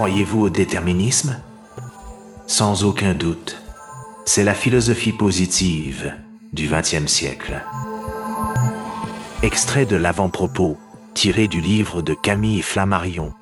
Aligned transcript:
Croyez-vous 0.00 0.44
au 0.44 0.48
déterminisme? 0.48 1.36
Sans 2.46 2.84
aucun 2.84 3.12
doute, 3.12 3.60
c'est 4.24 4.44
la 4.44 4.54
philosophie 4.54 5.12
positive 5.12 6.14
du 6.54 6.68
XXe 6.68 7.04
siècle. 7.06 7.60
Extrait 9.42 9.84
de 9.84 9.96
l'avant-propos 9.96 10.78
tiré 11.12 11.48
du 11.48 11.60
livre 11.60 12.00
de 12.00 12.14
Camille 12.14 12.62
Flammarion, 12.62 13.34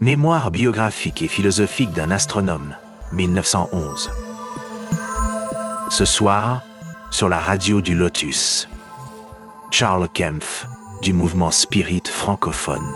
Mémoire 0.00 0.50
biographique 0.50 1.20
et 1.20 1.28
philosophique 1.28 1.92
d'un 1.92 2.10
astronome, 2.10 2.74
1911. 3.12 4.10
Ce 5.90 6.06
soir, 6.06 6.62
sur 7.10 7.28
la 7.28 7.38
radio 7.38 7.82
du 7.82 7.94
Lotus, 7.94 8.70
Charles 9.70 10.08
Kempf, 10.08 10.66
du 11.02 11.12
mouvement 11.12 11.50
Spirit 11.50 12.04
francophone, 12.06 12.90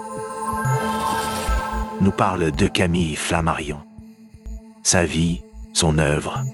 nous 2.04 2.12
parle 2.12 2.52
de 2.52 2.66
Camille 2.66 3.16
Flammarion, 3.16 3.80
sa 4.82 5.06
vie, 5.06 5.40
son 5.72 5.96
œuvre. 5.96 6.44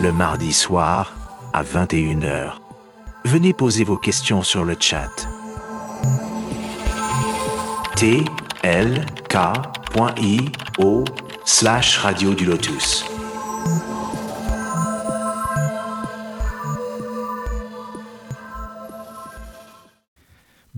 Le 0.00 0.10
mardi 0.10 0.52
soir, 0.52 1.14
à 1.52 1.62
21h, 1.62 2.54
venez 3.24 3.52
poser 3.52 3.84
vos 3.84 3.96
questions 3.96 4.42
sur 4.42 4.64
le 4.64 4.74
chat. 4.80 5.28
tlk.io 7.94 8.24
slash 11.44 11.98
radio 11.98 12.34
du 12.34 12.46
lotus. 12.46 13.04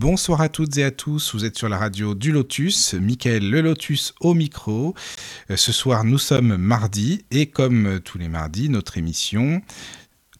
Bonsoir 0.02 0.40
à 0.40 0.48
toutes 0.48 0.76
et 0.78 0.82
à 0.82 0.90
tous, 0.90 1.32
vous 1.32 1.44
êtes 1.44 1.56
sur 1.56 1.68
la 1.68 1.78
radio 1.78 2.16
du 2.16 2.32
Lotus, 2.32 2.94
Michael 2.94 3.48
le 3.48 3.60
Lotus 3.60 4.14
au 4.18 4.34
micro. 4.34 4.96
Euh, 5.48 5.56
ce 5.56 5.70
soir 5.70 6.02
nous 6.02 6.18
sommes 6.18 6.56
mardi 6.56 7.24
et 7.30 7.46
comme 7.46 8.00
tous 8.00 8.18
les 8.18 8.26
mardis, 8.28 8.68
notre 8.68 8.98
émission 8.98 9.62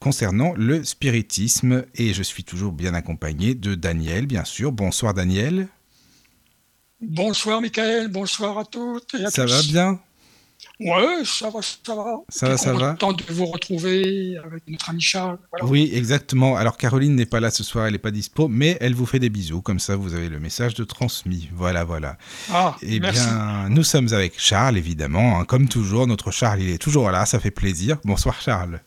concernant 0.00 0.52
le 0.56 0.82
spiritisme 0.82 1.84
et 1.94 2.12
je 2.12 2.24
suis 2.24 2.42
toujours 2.42 2.72
bien 2.72 2.92
accompagné 2.92 3.54
de 3.54 3.76
Daniel 3.76 4.26
bien 4.26 4.42
sûr. 4.44 4.72
Bonsoir 4.72 5.14
Daniel. 5.14 5.68
Bonsoir 7.00 7.60
Michael, 7.60 8.08
bonsoir 8.08 8.58
à 8.58 8.64
toutes 8.64 9.14
et 9.14 9.26
à 9.26 9.30
Ça 9.30 9.44
tous. 9.44 9.52
va 9.52 9.62
bien? 9.62 10.00
Ouais, 10.80 11.22
ça 11.24 11.48
va, 11.50 11.60
ça 11.62 11.94
va. 11.94 12.20
Ça 12.28 12.48
va, 12.48 12.56
ça 12.56 12.72
va. 12.72 12.90
Content 12.92 13.12
de 13.12 13.22
vous 13.30 13.46
retrouver 13.46 14.36
avec 14.44 14.62
notre 14.66 14.90
ami 14.90 15.00
Charles. 15.00 15.38
Voilà. 15.50 15.66
Oui, 15.66 15.90
exactement. 15.92 16.56
Alors 16.56 16.76
Caroline 16.76 17.14
n'est 17.14 17.26
pas 17.26 17.38
là 17.40 17.50
ce 17.50 17.62
soir, 17.62 17.86
elle 17.86 17.92
n'est 17.92 17.98
pas 17.98 18.10
dispo, 18.10 18.48
mais 18.48 18.78
elle 18.80 18.94
vous 18.94 19.06
fait 19.06 19.18
des 19.20 19.28
bisous, 19.30 19.60
comme 19.62 19.78
ça 19.78 19.94
vous 19.96 20.14
avez 20.14 20.28
le 20.28 20.40
message 20.40 20.74
de 20.74 20.82
transmis. 20.84 21.48
Voilà, 21.54 21.84
voilà. 21.84 22.16
Ah, 22.52 22.76
Eh 22.82 22.98
merci. 23.00 23.24
bien, 23.24 23.68
nous 23.68 23.84
sommes 23.84 24.12
avec 24.12 24.34
Charles, 24.40 24.76
évidemment. 24.76 25.38
hein. 25.40 25.44
Comme 25.44 25.68
toujours, 25.68 26.06
notre 26.06 26.30
Charles, 26.32 26.60
il 26.62 26.70
est 26.70 26.78
toujours 26.78 27.10
là, 27.10 27.26
ça 27.26 27.38
fait 27.38 27.50
plaisir. 27.52 27.98
Bonsoir 28.04 28.40
Charles. 28.40 28.80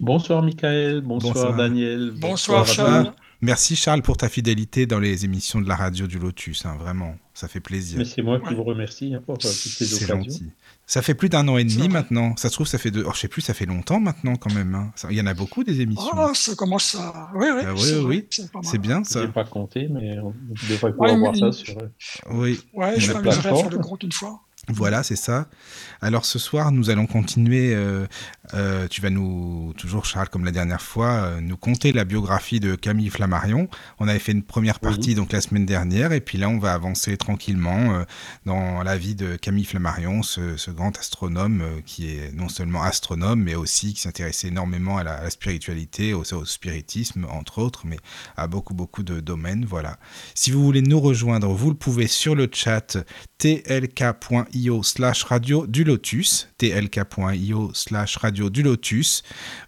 Bonsoir 0.00 0.42
Michael, 0.42 1.00
bonsoir, 1.00 1.34
Bonsoir. 1.34 1.56
Daniel, 1.56 2.12
Bonsoir. 2.16 2.66
Charles. 2.66 3.12
Merci 3.40 3.76
Charles 3.76 4.02
pour 4.02 4.16
ta 4.16 4.28
fidélité 4.28 4.86
dans 4.86 4.98
les 4.98 5.24
émissions 5.24 5.60
de 5.60 5.68
la 5.68 5.76
radio 5.76 6.08
du 6.08 6.18
Lotus, 6.18 6.66
hein, 6.66 6.76
vraiment, 6.80 7.14
ça 7.34 7.46
fait 7.46 7.60
plaisir. 7.60 7.96
Mais 7.98 8.04
c'est 8.04 8.20
moi 8.20 8.40
qui 8.40 8.52
vous 8.52 8.64
remercie 8.64 9.14
hein, 9.14 9.20
pour 9.24 9.34
euh, 9.36 9.38
toutes 9.38 9.48
ces 9.52 9.84
C'est 9.84 9.94
occasions. 10.06 10.16
gentil. 10.24 10.50
Ça 10.86 11.02
fait 11.02 11.14
plus 11.14 11.28
d'un 11.28 11.46
an 11.46 11.56
et 11.56 11.62
demi 11.62 11.88
maintenant. 11.88 12.34
Ça 12.36 12.48
se 12.48 12.54
trouve, 12.54 12.66
ça 12.66 12.78
fait 12.78 12.90
deux. 12.90 13.04
Oh, 13.06 13.12
je 13.14 13.20
sais 13.20 13.28
plus, 13.28 13.40
ça 13.42 13.54
fait 13.54 13.66
longtemps 13.66 14.00
maintenant 14.00 14.34
quand 14.34 14.52
même. 14.52 14.74
hein. 14.74 14.90
Ça- 14.96 15.06
Il 15.12 15.16
y 15.16 15.20
en 15.20 15.26
a 15.26 15.34
beaucoup 15.34 15.62
des 15.62 15.80
émissions. 15.82 16.10
Ah, 16.14 16.32
ça 16.34 16.56
commence 16.56 16.96
à. 16.96 17.30
Oui, 17.36 17.46
oui, 17.54 17.62
Ah 17.64 17.74
oui, 17.74 17.80
c'est 17.80 17.96
oui, 17.98 18.78
bien 18.78 19.02
Je 19.04 19.08
ça. 19.08 19.20
n'ai 19.24 19.28
pas 19.32 19.44
compté, 19.44 19.86
mais 19.88 20.18
on 20.18 20.34
devrait 20.68 20.90
pouvoir 20.90 21.12
Ouais, 21.12 21.18
voir 21.18 21.36
ça 21.36 21.52
sur. 21.52 21.78
euh, 21.78 21.88
Oui. 22.32 22.60
Ouais, 22.72 22.98
je 22.98 23.12
plateforme. 23.12 23.70
le 23.70 23.78
compte 23.78 24.02
une 24.02 24.10
fois. 24.12 24.40
Voilà, 24.70 25.02
c'est 25.02 25.16
ça. 25.16 25.48
Alors 26.02 26.24
ce 26.26 26.38
soir, 26.38 26.72
nous 26.72 26.90
allons 26.90 27.06
continuer. 27.06 27.72
euh, 27.74 28.06
euh, 28.54 28.88
tu 28.88 29.00
vas 29.00 29.10
nous, 29.10 29.72
toujours 29.76 30.04
Charles, 30.04 30.28
comme 30.28 30.44
la 30.44 30.50
dernière 30.50 30.80
fois, 30.80 31.10
euh, 31.10 31.40
nous 31.40 31.56
conter 31.56 31.92
la 31.92 32.04
biographie 32.04 32.60
de 32.60 32.74
Camille 32.74 33.10
Flammarion. 33.10 33.68
On 33.98 34.08
avait 34.08 34.18
fait 34.18 34.32
une 34.32 34.42
première 34.42 34.80
partie 34.80 35.14
donc 35.14 35.32
la 35.32 35.40
semaine 35.40 35.66
dernière, 35.66 36.12
et 36.12 36.20
puis 36.20 36.38
là, 36.38 36.48
on 36.48 36.58
va 36.58 36.72
avancer 36.72 37.16
tranquillement 37.16 37.94
euh, 37.94 38.04
dans 38.46 38.82
la 38.82 38.96
vie 38.96 39.14
de 39.14 39.36
Camille 39.36 39.64
Flammarion, 39.64 40.22
ce, 40.22 40.56
ce 40.56 40.70
grand 40.70 40.96
astronome 40.98 41.62
qui 41.84 42.10
est 42.10 42.32
non 42.34 42.48
seulement 42.48 42.82
astronome, 42.82 43.42
mais 43.42 43.54
aussi 43.54 43.94
qui 43.94 44.00
s'intéressait 44.00 44.48
énormément 44.48 44.98
à 44.98 45.04
la, 45.04 45.14
à 45.14 45.24
la 45.24 45.30
spiritualité, 45.30 46.14
au, 46.14 46.22
au 46.22 46.44
spiritisme, 46.44 47.26
entre 47.30 47.58
autres, 47.58 47.82
mais 47.86 47.98
à 48.36 48.46
beaucoup, 48.46 48.74
beaucoup 48.74 49.02
de 49.02 49.20
domaines. 49.20 49.64
Voilà. 49.64 49.98
Si 50.34 50.50
vous 50.50 50.62
voulez 50.62 50.82
nous 50.82 51.00
rejoindre, 51.00 51.48
vous 51.48 51.70
le 51.70 51.76
pouvez 51.76 52.06
sur 52.06 52.34
le 52.34 52.48
chat 52.52 52.96
tlk.io 53.38 54.82
slash 54.82 55.24
radio 55.24 55.66
du 55.66 55.84
lotus, 55.84 56.48
tlk.io 56.58 57.70
slash 57.74 58.16
radio 58.16 58.37
du 58.50 58.62
lotus, 58.62 59.22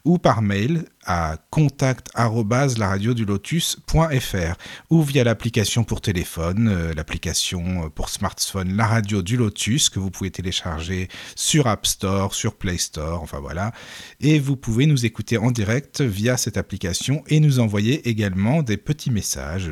ou 0.05 0.19
par 0.19 0.43
mail 0.43 0.85
à 1.06 1.38
contact 1.50 2.09
arobase 2.15 2.77
la 2.78 2.88
radio 2.88 3.15
du 3.15 3.25
lotus.fr 3.25 4.55
ou 4.91 5.03
via 5.03 5.25
l'application 5.25 5.83
pour 5.83 6.00
téléphone, 6.00 6.69
euh, 6.69 6.93
l'application 6.94 7.87
euh, 7.87 7.88
pour 7.88 8.09
smartphone 8.11 8.77
La 8.77 8.87
Radio 8.87 9.22
du 9.22 9.37
Lotus 9.37 9.89
que 9.89 9.99
vous 9.99 10.10
pouvez 10.10 10.31
télécharger 10.31 11.09
sur 11.37 11.66
App 11.66 11.87
Store, 11.87 12.34
sur 12.34 12.56
Play 12.56 12.77
Store, 12.77 13.22
enfin 13.22 13.41
voilà. 13.41 13.72
Et 14.21 14.39
vous 14.39 14.56
pouvez 14.56 14.87
nous 14.87 15.06
écouter 15.06 15.39
en 15.39 15.50
direct 15.50 16.00
via 16.03 16.37
cette 16.37 16.56
application 16.59 17.22
et 17.28 17.41
nous 17.41 17.60
envoyer 17.60 18.09
également 18.09 18.62
des 18.62 18.77
petits 18.77 19.10
messages 19.10 19.71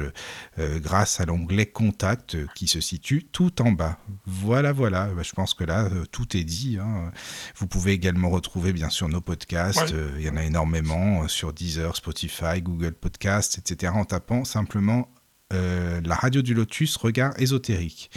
euh, 0.59 0.79
grâce 0.81 1.21
à 1.21 1.27
l'onglet 1.27 1.67
Contact 1.67 2.37
qui 2.55 2.69
se 2.69 2.81
situe 2.81 3.25
tout 3.31 3.61
en 3.61 3.73
bas. 3.73 3.99
Voilà, 4.27 4.73
voilà. 4.73 5.07
Bah, 5.15 5.23
je 5.23 5.33
pense 5.33 5.53
que 5.55 5.65
là, 5.65 5.91
tout 6.11 6.37
est 6.37 6.45
dit. 6.45 6.79
hein. 6.81 7.13
Vous 7.57 7.67
pouvez 7.67 7.93
également 7.93 8.31
retrouver 8.31 8.73
bien 8.73 8.89
sûr 8.89 9.09
nos 9.09 9.21
podcasts. 9.21 9.93
Ouais. 9.93 10.05
Il 10.19 10.25
y 10.25 10.31
en 10.31 10.37
a 10.37 10.45
énormément 10.45 11.18
euh, 11.25 11.29
sur 11.29 11.53
Deezer, 11.53 11.95
Spotify, 11.97 12.61
Google 12.63 12.93
Podcasts, 12.93 13.59
etc. 13.59 13.93
en 13.95 14.05
tapant 14.05 14.45
simplement 14.45 15.09
euh, 15.53 16.01
la 16.05 16.15
radio 16.15 16.43
du 16.43 16.53
Lotus, 16.55 16.97
regard 16.97 17.33
ésotérique. 17.41 18.11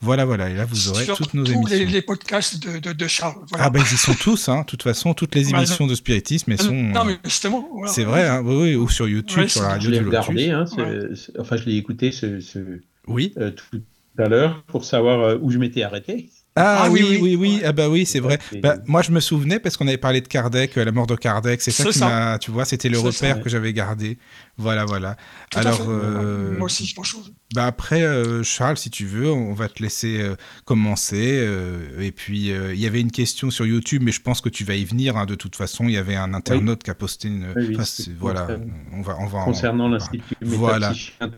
Voilà, 0.00 0.26
voilà. 0.26 0.50
Et 0.50 0.54
là, 0.54 0.66
vous 0.66 0.88
aurez 0.90 1.04
Sur 1.04 1.16
toutes 1.16 1.32
nos 1.32 1.44
tous 1.44 1.52
émissions. 1.52 1.76
les, 1.78 1.86
les 1.86 2.02
podcasts 2.02 2.62
de, 2.62 2.78
de, 2.78 2.92
de 2.92 3.06
Charles. 3.08 3.36
Voilà. 3.48 3.64
Ah 3.64 3.70
ben 3.70 3.80
ils 3.80 3.94
y 3.94 3.96
sont 3.96 4.12
tous, 4.14 4.50
hein. 4.50 4.60
De 4.60 4.66
toute 4.66 4.82
façon, 4.82 5.14
toutes 5.14 5.34
les 5.34 5.46
Ouais, 5.50 5.58
émissions 5.58 5.86
de 5.86 5.94
spiritisme, 5.94 6.52
elles 6.52 6.60
Euh, 6.60 6.64
sont. 6.64 6.74
non, 6.74 7.04
mais 7.06 7.16
justement. 7.24 7.66
voilà. 7.72 7.90
C'est 7.90 8.04
vrai, 8.04 8.28
hein. 8.28 8.42
oui, 8.44 8.54
oui, 8.54 8.74
ou 8.74 8.86
sur 8.90 9.08
YouTube, 9.08 9.38
Ouais, 9.44 9.48
sur 9.48 9.62
la 9.62 9.68
Je 9.68 9.72
radio 9.74 9.90
l'ai 9.90 9.98
du 10.00 10.04
Lotus. 10.04 10.18
regardé, 10.28 10.50
hein, 10.50 10.66
c'est- 10.66 10.82
Ouais. 10.82 11.40
enfin 11.40 11.56
je 11.56 11.64
l'ai 11.64 11.76
écouté 11.76 12.12
ce, 12.12 12.40
ce- 12.40 12.80
Oui. 13.06 13.32
euh, 13.38 13.50
tout 13.50 13.80
à 14.18 14.28
l'heure 14.28 14.62
pour 14.64 14.84
savoir 14.84 15.42
où 15.42 15.50
je 15.50 15.56
m'étais 15.58 15.82
arrêté. 15.84 16.28
Ah, 16.56 16.82
Ah 16.84 16.90
oui, 16.90 17.02
oui, 17.02 17.08
oui, 17.10 17.20
oui, 17.20 17.36
oui. 17.36 17.54
Ouais. 17.56 17.62
ah 17.64 17.72
bah 17.72 17.88
oui, 17.88 18.06
c'est 18.06 18.20
vrai. 18.20 18.38
Bah, 18.62 18.76
moi, 18.86 19.02
je 19.02 19.10
me 19.10 19.18
souvenais 19.18 19.58
parce 19.58 19.76
qu'on 19.76 19.88
avait 19.88 19.96
parlé 19.98 20.20
de 20.20 20.28
Kardec, 20.28 20.78
euh, 20.78 20.84
la 20.84 20.92
mort 20.92 21.08
de 21.08 21.16
Kardec. 21.16 21.60
C'est 21.60 21.72
ça 21.72 21.84
qui 21.90 21.98
m'a, 21.98 22.38
tu 22.38 22.52
vois, 22.52 22.64
c'était 22.64 22.88
le 22.88 22.98
repère 22.98 23.36
ça. 23.36 23.42
que 23.42 23.48
j'avais 23.48 23.72
gardé. 23.72 24.18
Voilà, 24.56 24.84
voilà. 24.84 25.16
Tout 25.50 25.58
à 25.58 25.60
Alors, 25.62 25.76
fait. 25.78 25.82
euh, 25.88 26.56
Moi 26.56 26.66
aussi, 26.66 26.86
je 26.86 26.94
pense. 26.94 27.08
chose. 27.08 27.32
bah 27.56 27.66
après, 27.66 28.02
euh, 28.04 28.42
Charles, 28.44 28.76
si 28.76 28.88
tu 28.88 29.04
veux, 29.04 29.30
on 29.30 29.52
va 29.52 29.68
te 29.68 29.82
laisser 29.82 30.20
euh, 30.20 30.36
commencer. 30.64 31.38
euh, 31.42 32.00
et 32.00 32.12
puis, 32.12 32.52
euh, 32.52 32.72
il 32.72 32.80
y 32.80 32.86
avait 32.86 33.00
une 33.00 33.10
question 33.10 33.50
sur 33.50 33.66
YouTube, 33.66 34.02
mais 34.04 34.12
je 34.12 34.20
pense 34.22 34.40
que 34.40 34.48
tu 34.48 34.62
vas 34.64 34.76
y 34.76 34.84
venir. 34.84 35.16
hein, 35.16 35.26
de 35.26 35.34
toute 35.34 35.56
façon, 35.56 35.84
il 35.84 35.92
y 35.92 35.96
avait 35.96 36.14
un 36.14 36.34
internaute 36.34 36.82
qui 36.84 36.90
a 36.90 36.94
posté 36.94 37.28
une. 37.28 37.46
Oui, 37.56 37.64
oui, 37.68 37.74
enfin, 37.74 37.84
c'est 37.84 38.02
c'est- 38.04 38.12
voilà, 38.16 38.42
concernant- 38.42 38.64
on 38.92 39.02
va, 39.02 39.16
on 39.20 39.26
va. 39.26 39.38
en- 39.40 39.44
Concernant 39.46 39.88
l'Institut 39.88 40.36
Voilà. 40.40 40.92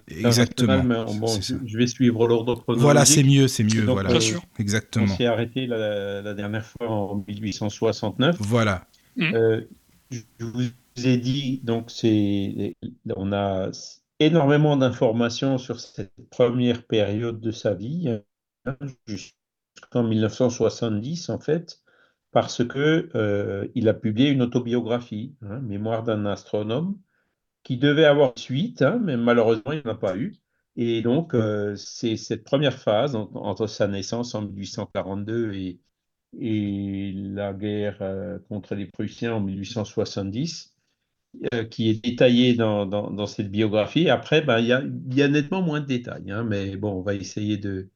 Exactement. 0.08 0.82
bon, 1.14 1.40
je, 1.40 1.78
vais 1.78 1.86
suivre 1.86 2.26
l'ordre 2.28 2.54
chronologique. 2.56 2.82
Voilà, 2.82 3.04
c'est 3.04 3.22
mieux, 3.22 3.48
c'est 3.48 3.64
mieux. 3.64 3.82
Donc, 3.82 3.94
voilà, 3.94 4.10
Bien 4.10 4.20
sûr. 4.20 4.42
On 4.58 4.62
exactement. 4.62 5.16
s'est 5.16 5.26
arrêté 5.26 5.66
la, 5.66 6.22
la 6.22 6.34
dernière 6.34 6.66
fois 6.66 6.88
en 6.90 7.24
1869. 7.26 8.36
Voilà. 8.40 8.86
Euh, 9.20 9.62
je 10.10 10.20
vous 10.40 10.62
ai 11.04 11.16
dit, 11.18 11.60
donc 11.64 11.90
c'est, 11.90 12.76
on 13.16 13.32
a 13.32 13.70
énormément 14.18 14.76
d'informations 14.76 15.58
sur 15.58 15.80
cette 15.80 16.12
première 16.30 16.86
période 16.86 17.40
de 17.40 17.50
sa 17.50 17.74
vie, 17.74 18.08
hein, 18.66 18.74
jusqu'en 19.06 20.02
1970 20.04 21.28
en 21.30 21.38
fait, 21.40 21.82
parce 22.32 22.64
que 22.66 23.08
euh, 23.14 23.68
il 23.74 23.88
a 23.88 23.94
publié 23.94 24.30
une 24.30 24.42
autobiographie, 24.42 25.36
hein, 25.42 25.60
Mémoire 25.60 26.02
d'un 26.04 26.26
astronome, 26.26 26.98
qui 27.62 27.76
devait 27.78 28.04
avoir 28.04 28.38
suite, 28.38 28.82
hein, 28.82 29.00
mais 29.02 29.16
malheureusement 29.16 29.72
il 29.72 29.78
n'y 29.82 29.86
en 29.86 29.90
a 29.94 29.94
pas 29.96 30.16
eu. 30.16 30.36
Et 30.76 31.02
donc 31.02 31.34
euh, 31.34 31.74
c'est 31.76 32.16
cette 32.16 32.44
première 32.44 32.78
phase 32.78 33.16
en- 33.16 33.30
entre 33.34 33.66
sa 33.66 33.88
naissance 33.88 34.34
en 34.34 34.42
1842 34.42 35.52
et 35.54 35.80
et 36.40 37.12
la 37.14 37.52
guerre 37.54 37.98
euh, 38.02 38.38
contre 38.48 38.74
les 38.76 38.86
Prussiens 38.86 39.34
en 39.34 39.40
1870, 39.40 40.75
euh, 41.54 41.64
qui 41.64 41.90
est 41.90 42.02
détaillée 42.04 42.54
dans, 42.54 42.86
dans, 42.86 43.10
dans 43.10 43.26
cette 43.26 43.50
biographie. 43.50 44.08
Après, 44.10 44.42
ben, 44.42 44.58
il 44.60 44.66
y 44.66 44.72
a, 44.72 44.82
y 45.10 45.22
a 45.22 45.28
nettement 45.28 45.62
moins 45.62 45.80
de 45.80 45.86
détails, 45.86 46.30
hein, 46.30 46.44
mais 46.44 46.76
bon, 46.76 46.92
on 46.98 47.02
va 47.02 47.14
essayer 47.14 47.56
de, 47.58 47.90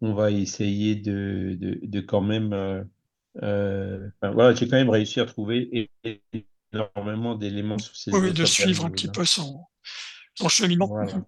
on 0.00 0.14
va 0.14 0.30
essayer 0.30 0.96
de, 0.96 1.56
de, 1.60 1.80
de 1.82 2.00
quand 2.00 2.20
même. 2.22 2.52
euh, 2.52 2.84
euh, 3.42 4.10
voilà, 4.22 4.54
j'ai 4.54 4.68
quand 4.68 4.76
même 4.76 4.90
réussi 4.90 5.20
à 5.20 5.26
trouver 5.26 5.90
énormément 6.72 7.34
d'éléments 7.34 7.78
sur 7.78 7.96
ces 7.96 8.12
Oui, 8.12 8.32
de 8.32 8.44
suivre 8.44 8.84
un 8.86 8.90
petit 8.90 9.08
hein. 9.08 9.12
peu 9.14 9.24
son, 9.24 9.60
son 10.34 10.48
cheminement. 10.48 10.86
Voilà. 10.86 11.24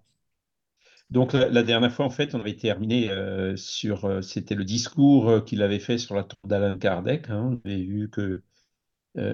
Donc 1.11 1.33
la, 1.33 1.63
dernière 1.63 1.91
fois, 1.93 2.05
en 2.05 2.09
fait, 2.09 2.33
on 2.35 2.39
avait 2.39 2.55
terminé 2.55 3.09
sur, 3.55 4.23
c'était 4.23 4.55
le 4.55 4.63
discours 4.65 5.43
qu'il 5.45 5.61
avait 5.61 5.79
fait 5.79 5.97
sur 5.97 6.15
la 6.15 6.23
tombe 6.23 6.49
d'Alan 6.49 6.77
Kardec. 6.77 7.29
Hein. 7.29 7.59
on 7.63 7.69
avait 7.69 7.83
vu 7.83 8.09
que 8.09 8.43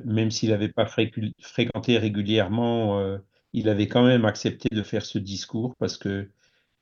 même 0.05 0.31
s'il 0.31 0.49
n'avait 0.49 0.69
pas 0.69 0.85
fréquenté 0.85 1.97
régulièrement, 1.97 3.01
il 3.53 3.69
avait 3.69 3.87
quand 3.87 4.03
même 4.03 4.25
accepté 4.25 4.69
de 4.73 4.83
faire 4.83 5.05
ce 5.05 5.17
discours 5.17 5.75
parce 5.77 5.97
que, 5.97 6.27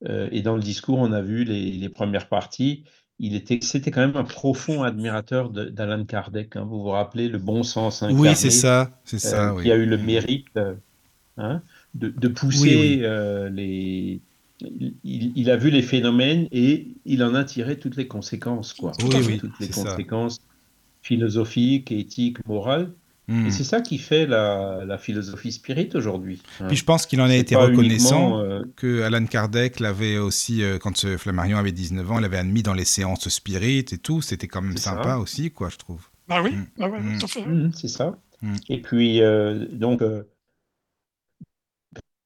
et 0.05 0.41
dans 0.41 0.55
le 0.55 0.61
discours, 0.61 0.99
on 0.99 1.11
a 1.11 1.21
vu 1.21 1.43
les 1.43 1.89
premières 1.89 2.27
parties, 2.27 2.83
il 3.19 3.35
était, 3.35 3.59
c'était 3.61 3.91
quand 3.91 4.01
même 4.01 4.15
un 4.15 4.23
profond 4.23 4.83
admirateur 4.83 5.49
d'Alan 5.49 6.05
Kardec. 6.05 6.55
Hein. 6.55 6.63
Vous 6.63 6.81
vous 6.81 6.89
rappelez 6.89 7.27
le 7.27 7.37
bon 7.37 7.63
sens 7.63 8.01
incarné, 8.01 8.29
Oui, 8.29 8.35
c'est 8.35 8.49
ça, 8.49 8.89
c'est 9.03 9.19
ça. 9.19 9.51
Euh, 9.51 9.61
qui 9.61 9.71
a 9.71 9.75
eu 9.75 9.85
le 9.85 9.97
mérite 9.97 10.47
euh, 10.57 10.75
hein, 11.37 11.61
de, 11.95 12.27
pousser 12.29 13.01
euh, 13.03 13.49
les. 13.49 14.21
Il, 15.03 15.49
a 15.49 15.57
vu 15.57 15.69
les 15.69 15.81
phénomènes 15.81 16.47
et 16.51 16.87
il 17.05 17.23
en 17.23 17.33
a 17.33 17.43
tiré 17.43 17.77
toutes 17.77 17.95
les 17.95 18.07
conséquences, 18.07 18.73
quoi. 18.73 18.91
Oui, 19.03 19.37
toutes 19.37 19.59
les 19.59 19.69
conséquences 19.69 20.39
philosophiques, 21.09 21.91
éthiques, 21.91 22.37
morales. 22.47 22.91
Hmm. 23.27 23.47
Et 23.47 23.51
c'est 23.51 23.63
ça 23.63 23.81
qui 23.81 23.97
fait 23.97 24.27
la, 24.27 24.97
philosophie 24.99 25.51
spirit 25.51 25.89
aujourd'hui. 25.95 26.41
Hein. 26.59 26.67
Puis 26.67 26.77
je 26.77 26.85
pense 26.85 27.07
qu'il 27.07 27.19
en 27.21 27.29
a 27.29 27.35
été 27.35 27.55
reconnaissant 27.55 28.39
euh, 28.39 28.61
que 28.75 29.01
Alan 29.01 29.25
Kardec 29.25 29.79
l'avait 29.79 30.17
aussi, 30.17 30.61
euh, 30.63 30.77
quand 30.77 30.95
ce 30.97 31.17
Flammarion 31.17 31.57
avait 31.57 31.71
19 31.71 32.11
ans, 32.11 32.19
l'avait 32.19 32.37
admis 32.37 32.61
dans 32.61 32.73
les 32.73 32.85
séances 32.85 33.27
spirit 33.29 33.85
et 33.91 33.97
tout. 33.97 34.21
C'était 34.21 34.47
quand 34.47 34.61
même 34.61 34.77
sympa 34.77 35.15
aussi, 35.15 35.51
quoi, 35.51 35.69
je 35.69 35.77
trouve. 35.77 36.09
Ah 36.29 36.43
oui, 36.43 36.51
hmm. 36.51 36.65
ah 36.79 36.87
hmm. 36.87 37.19
tout 37.19 37.71
c'est 37.73 37.87
ça. 37.87 38.17
Et 38.69 38.81
puis, 38.81 39.21
euh, 39.21 39.65
donc, 39.71 40.03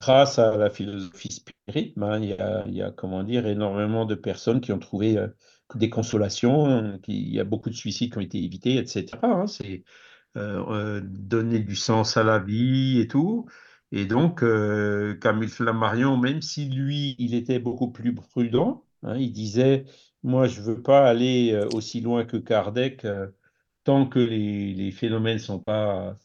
grâce 0.02 0.40
à 0.40 0.58
la 0.58 0.70
philosophie 0.70 1.32
spirit, 1.32 1.94
ben, 1.96 2.20
il, 2.20 2.30
y 2.30 2.34
a, 2.34 2.64
il, 2.68 2.76
y 2.76 2.82
a, 2.82 2.92
comment 2.92 3.24
dire, 3.24 3.48
énormément 3.48 4.06
de 4.06 4.16
personnes 4.16 4.60
qui 4.60 4.74
ont 4.74 4.80
trouvé 4.80 5.18
des 5.78 5.90
consolations, 5.90 6.68
hein, 6.68 7.00
il 7.08 7.34
y 7.34 7.40
a 7.40 7.44
beaucoup 7.44 7.70
de 7.70 7.76
suicides 7.76 8.12
qui 8.12 8.18
ont 8.18 8.22
été 8.22 8.44
évités, 8.44 8.78
etc. 8.78 9.08
Hein, 9.24 9.48
c'est 9.48 9.84
euh, 10.36 10.64
euh, 10.70 11.02
donner 11.04 11.60
du 11.60 11.76
sens 11.76 12.18
à 12.18 12.24
la 12.24 12.40
vie 12.40 13.00
et 13.00 13.08
tout. 13.08 13.46
Et 13.92 14.06
donc, 14.06 14.42
euh, 14.42 15.16
Camille 15.20 15.48
Flammarion, 15.48 16.18
même 16.18 16.42
si 16.42 16.66
lui, 16.68 17.16
il 17.20 17.36
était 17.36 17.60
beaucoup 17.60 17.92
plus 17.92 18.16
prudent, 18.16 18.84
hein, 19.04 19.16
il 19.18 19.32
disait, 19.32 19.86
moi, 20.24 20.48
je 20.48 20.62
ne 20.62 20.66
veux 20.66 20.82
pas 20.82 21.08
aller 21.08 21.60
aussi 21.74 22.02
loin 22.02 22.26
que 22.26 22.38
Kardec 22.38 23.06
tant 23.84 24.08
que 24.08 24.20
les, 24.20 24.92
phénomènes 24.92 25.36
ne 25.36 25.40
sont 25.40 25.60
pas, 25.60 26.18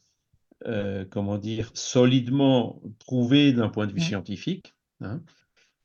comment 1.11 1.37
dire, 1.39 1.71
solidement 1.75 2.81
prouvés 3.01 3.53
d'un 3.53 3.69
point 3.69 3.87
de 3.87 3.93
vue 3.93 4.01
scientifique. 4.01 4.75
Hein. 5.03 5.21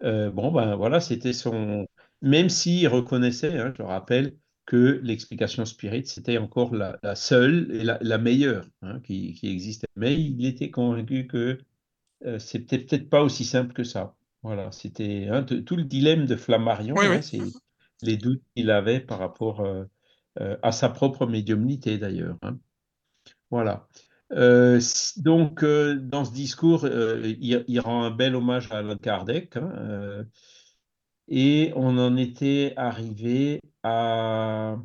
bon, 0.01 0.51
ben 0.51 0.75
voilà, 0.75 0.99
c'était 1.01 1.33
son... 1.33 1.87
Même 2.23 2.49
s'il 2.49 2.87
reconnaissait, 2.87 3.59
hein, 3.59 3.73
je 3.77 3.83
rappelle, 3.83 4.33
que 4.65 5.01
l'explication 5.03 5.65
spirit, 5.65 6.05
c'était 6.05 6.37
encore 6.37 6.73
la, 6.73 6.97
seule 7.15 7.69
et 7.73 7.83
la, 7.83 8.17
meilleure 8.17 8.65
hein, 8.81 9.01
qui, 9.01 9.37
existait. 9.43 9.87
Mais 9.95 10.19
il 10.19 10.45
était 10.45 10.71
convaincu 10.71 11.27
que 11.27 11.59
euh, 12.25 12.39
c'était 12.39 12.79
peut-être 12.79 13.09
pas 13.09 13.21
aussi 13.23 13.43
simple 13.43 13.73
que 13.73 13.83
ça. 13.83 14.15
Voilà, 14.41 14.71
c'était 14.71 15.27
hein, 15.29 15.43
tout 15.43 15.75
le 15.75 15.83
dilemme 15.83 16.25
de 16.25 16.35
Flammarion, 16.35 16.95
hein, 16.97 17.21
c'est 17.21 17.41
les 18.01 18.17
doutes 18.17 18.41
qu'il 18.55 18.71
avait 18.71 19.01
par 19.01 19.19
rapport 19.19 19.61
euh, 19.61 19.83
euh, 20.39 20.57
à 20.61 20.71
sa 20.71 20.89
propre 20.89 21.25
médiumnité 21.25 21.97
d'ailleurs. 21.97 22.37
Voilà. 23.51 23.87
donc, 25.17 25.63
dans 25.63 26.25
ce 26.25 26.33
discours, 26.33 26.87
il, 26.87 27.65
il, 27.67 27.79
rend 27.81 28.03
un 28.03 28.11
bel 28.11 28.35
hommage 28.35 28.71
à 28.71 28.77
Allan 28.77 28.97
Kardec. 28.97 29.57
Et 31.27 31.71
on 31.75 31.97
en 31.97 32.17
était 32.17 32.73
arrivé 32.75 33.61
euh, 33.85 34.75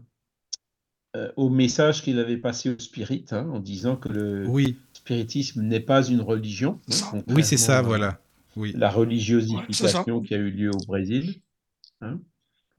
au 1.37 1.49
message 1.49 2.03
qu'il 2.03 2.19
avait 2.19 2.37
passé 2.37 2.71
au 2.71 2.79
spirit, 2.79 3.25
hein, 3.31 3.49
en 3.53 3.61
disant 3.61 3.97
que 3.97 4.09
le 4.09 4.47
spiritisme 4.93 5.63
n'est 5.63 5.81
pas 5.81 6.07
une 6.07 6.21
religion. 6.21 6.79
Hein, 7.13 7.23
oui, 7.29 7.43
c'est 7.43 7.57
ça, 7.57 7.83
voilà. 7.83 8.21
Oui. 8.57 8.73
La 8.77 8.91
religiosification 8.91 10.21
qui 10.21 10.35
a 10.35 10.37
eu 10.37 10.51
lieu 10.51 10.71
au 10.71 10.87
Brésil. 10.87 11.41
Hein. 12.01 12.21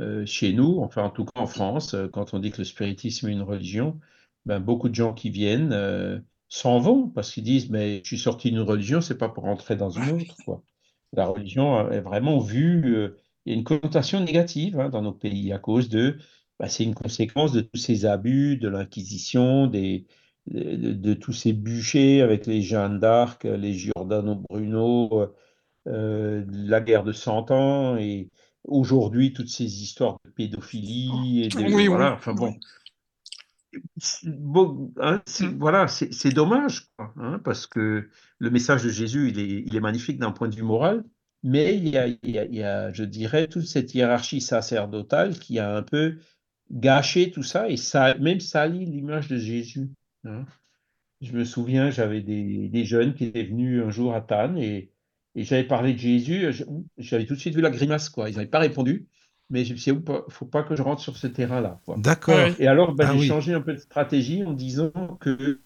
Euh, 0.01 0.25
chez 0.25 0.53
nous, 0.53 0.79
enfin 0.79 1.03
en 1.03 1.09
tout 1.09 1.25
cas 1.25 1.41
en 1.41 1.47
France, 1.47 1.93
euh, 1.93 2.07
quand 2.07 2.33
on 2.33 2.39
dit 2.39 2.51
que 2.51 2.59
le 2.59 2.63
spiritisme 2.63 3.27
est 3.27 3.33
une 3.33 3.41
religion, 3.41 3.99
ben, 4.45 4.59
beaucoup 4.59 4.87
de 4.87 4.95
gens 4.95 5.13
qui 5.13 5.29
viennent 5.29 6.23
s'en 6.47 6.79
vont 6.79 7.09
parce 7.09 7.31
qu'ils 7.31 7.43
disent 7.43 7.69
mais 7.69 7.99
je 8.03 8.07
suis 8.07 8.17
sorti 8.17 8.51
d'une 8.51 8.61
religion, 8.61 9.01
c'est 9.01 9.17
pas 9.17 9.27
pour 9.27 9.43
rentrer 9.43 9.75
dans 9.75 9.89
une 9.89 10.09
autre. 10.11 10.35
Quoi. 10.45 10.63
La 11.11 11.25
religion 11.25 11.91
est 11.91 11.99
vraiment 11.99 12.39
vue 12.39 13.11
il 13.45 13.53
y 13.53 13.55
a 13.55 13.57
une 13.57 13.63
connotation 13.63 14.19
négative 14.19 14.79
hein, 14.79 14.89
dans 14.89 15.01
nos 15.01 15.13
pays 15.13 15.51
à 15.53 15.59
cause 15.59 15.89
de, 15.89 16.17
bah, 16.59 16.67
c'est 16.67 16.83
une 16.83 16.95
conséquence 16.95 17.51
de 17.51 17.61
tous 17.61 17.79
ces 17.79 18.05
abus, 18.05 18.57
de 18.57 18.67
l'Inquisition, 18.67 19.67
des, 19.67 20.05
de, 20.47 21.13
tous 21.13 21.33
ces 21.33 21.53
bûchers 21.53 22.21
avec 22.21 22.45
les 22.45 22.61
Jeanne 22.61 22.99
d'Arc, 22.99 23.43
les 23.43 23.73
Giordano 23.73 24.35
Bruno, 24.35 25.33
euh, 25.87 26.45
la 26.49 26.81
guerre 26.81 27.03
de 27.03 27.13
Cent 27.13 27.51
Ans, 27.51 27.97
et 27.97 28.29
aujourd'hui 28.63 29.33
toutes 29.33 29.49
ces 29.49 29.81
histoires 29.81 30.19
de 30.25 30.31
pédophilie, 30.31 31.43
et 31.43 31.47
de, 31.47 31.87
voilà, 31.87 32.13
enfin 32.13 32.33
bon. 32.33 32.55
Bon, 34.23 34.91
hein, 34.99 35.21
voilà, 35.57 35.87
c'est 35.87 36.33
dommage, 36.33 36.87
hein, 36.97 37.39
parce 37.43 37.67
que 37.67 38.09
le 38.39 38.49
message 38.49 38.83
de 38.83 38.89
Jésus, 38.89 39.29
il 39.29 39.39
est, 39.39 39.63
il 39.65 39.75
est 39.75 39.79
magnifique 39.79 40.17
d'un 40.17 40.31
point 40.31 40.47
de 40.47 40.55
vue 40.55 40.63
moral, 40.63 41.05
mais 41.43 41.75
il 41.77 41.87
y, 41.87 42.63
a, 42.63 42.91
je 42.91 43.03
dirais, 43.03 43.47
toute 43.47 43.65
cette 43.65 43.93
hiérarchie 43.93 44.41
sacerdotale 44.41 45.39
qui 45.39 45.59
a 45.59 45.75
un 45.75 45.83
peu 45.83 46.17
gâché 46.71 47.31
tout 47.31 47.43
ça 47.43 47.69
et 47.69 47.77
ça, 47.77 48.15
même 48.15 48.39
sali 48.39 48.85
l'image 48.85 49.27
de 49.27 49.37
Jésus. 49.37 49.89
Hein. 50.25 50.45
Je 51.21 51.33
me 51.33 51.43
souviens, 51.43 51.89
j'avais 51.89 52.21
des, 52.21 52.85
jeunes 52.85 53.13
qui 53.13 53.25
étaient 53.25 53.43
venus 53.43 53.83
un 53.83 53.89
jour 53.89 54.13
à 54.13 54.21
Tannes 54.21 54.57
et, 54.57 54.91
j'avais 55.35 55.63
parlé 55.63 55.93
de 55.93 55.99
Jésus. 55.99 56.51
J'avais 56.97 57.25
tout 57.25 57.35
de 57.35 57.39
suite 57.39 57.55
vu 57.55 57.61
la 57.61 57.69
grimace, 57.69 58.09
quoi. 58.09 58.29
Ils 58.29 58.35
n'avaient 58.35 58.47
pas 58.47 58.59
répondu. 58.59 59.07
Mais 59.49 59.63
je 59.63 59.73
me 59.73 59.77
suis 59.77 59.93
dit, 59.93 59.99
il 60.05 60.13
ne 60.13 60.19
faut 60.29 60.45
pas 60.45 60.63
que 60.63 60.75
je 60.75 60.81
rentre 60.81 61.01
sur 61.01 61.15
ce 61.15 61.27
terrain-là. 61.27 61.79
D'accord. 61.97 62.37
Et 62.59 62.67
alors, 62.67 62.93
ben, 62.93 63.11
ah 63.11 63.17
j'ai 63.17 63.27
changé 63.27 63.53
un 63.53 63.61
peu 63.61 63.73
de 63.73 63.79
stratégie 63.79 64.43
en 64.43 64.53
disant 64.53 64.91
que 65.21 65.59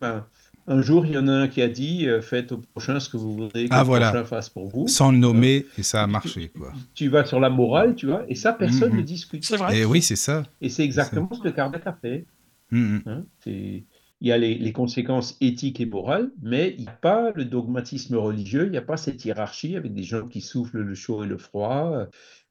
ben, 0.00 0.26
un 0.68 0.82
jour, 0.82 1.06
il 1.06 1.12
y 1.12 1.18
en 1.18 1.28
a 1.28 1.32
un 1.32 1.48
qui 1.48 1.62
a 1.62 1.68
dit 1.68 2.08
euh, 2.08 2.20
faites 2.20 2.52
au 2.52 2.58
prochain 2.58 2.98
ce 2.98 3.08
que 3.08 3.16
vous 3.16 3.34
voudrez 3.34 3.68
que 3.68 3.74
ah, 3.74 3.80
le 3.80 3.86
voilà. 3.86 4.10
prochain 4.10 4.24
fasse 4.24 4.48
pour 4.48 4.68
vous. 4.68 4.88
Sans 4.88 5.12
le 5.12 5.18
nommer, 5.18 5.66
et 5.78 5.82
ça 5.82 6.02
a 6.02 6.06
marché. 6.06 6.48
Quoi. 6.48 6.72
Tu, 6.94 7.08
vas 7.08 7.24
sur 7.24 7.40
la 7.40 7.50
morale, 7.50 7.94
tu 7.94 8.06
vois, 8.06 8.24
et 8.28 8.34
ça, 8.34 8.52
personne 8.52 8.96
ne 8.96 9.02
discute. 9.02 9.44
C'est 9.44 9.56
vrai. 9.56 9.78
Et 9.78 9.84
oui, 9.84 10.02
c'est 10.02 10.16
ça. 10.16 10.42
Et 10.60 10.68
c'est 10.68 10.84
exactement 10.84 11.30
ce 11.32 11.40
que 11.40 11.48
Kardec 11.48 11.86
a 11.86 11.92
fait. 11.92 12.26
Hein, 12.72 13.24
il 13.46 14.28
y 14.28 14.32
a 14.32 14.38
les, 14.38 14.72
conséquences 14.72 15.36
éthiques 15.40 15.80
et 15.80 15.86
morales, 15.86 16.30
mais 16.42 16.74
il 16.78 16.82
n'y 16.82 16.88
a 16.88 16.92
pas 16.92 17.30
le 17.34 17.44
dogmatisme 17.44 18.16
religieux, 18.16 18.66
il 18.66 18.70
n'y 18.70 18.76
a 18.76 18.82
pas 18.82 18.96
cette 18.96 19.24
hiérarchie 19.24 19.76
avec 19.76 19.92
des 19.92 20.02
gens 20.02 20.26
qui 20.26 20.40
soufflent 20.40 20.80
le 20.80 20.94
chaud 20.94 21.22
et 21.22 21.26
le 21.26 21.38
froid, 21.38 22.06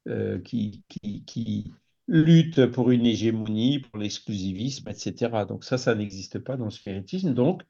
euh, 0.07 0.39
qui, 0.39 0.83
qui, 0.87 1.23
qui 1.25 1.71
luttent 2.07 2.67
pour 2.67 2.91
une 2.91 3.05
hégémonie, 3.05 3.79
pour 3.79 3.97
l'exclusivisme, 3.99 4.87
etc. 4.89 5.31
Donc 5.47 5.63
ça, 5.63 5.77
ça 5.77 5.95
n'existe 5.95 6.39
pas 6.39 6.55
dans 6.57 6.65
le 6.65 6.71
spiritisme. 6.71 7.33
Donc, 7.33 7.63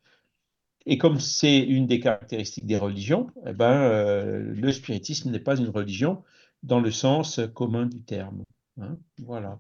et 0.86 0.98
comme 0.98 1.20
c'est 1.20 1.60
une 1.60 1.88
des 1.88 2.00
caractéristiques 2.00 2.66
des 2.66 2.78
religions, 2.78 3.28
eh 3.46 3.54
ben, 3.54 3.72
euh, 3.72 4.54
le 4.54 4.72
spiritisme 4.72 5.32
n'est 5.32 5.40
pas 5.40 5.58
une 5.58 5.70
religion 5.70 6.24
dans 6.64 6.80
le 6.80 6.92
sens 6.92 7.40
commun 7.54 7.88
du 7.88 8.02
terme. 8.02 8.44
Hein, 8.80 8.98
voilà. 9.20 9.60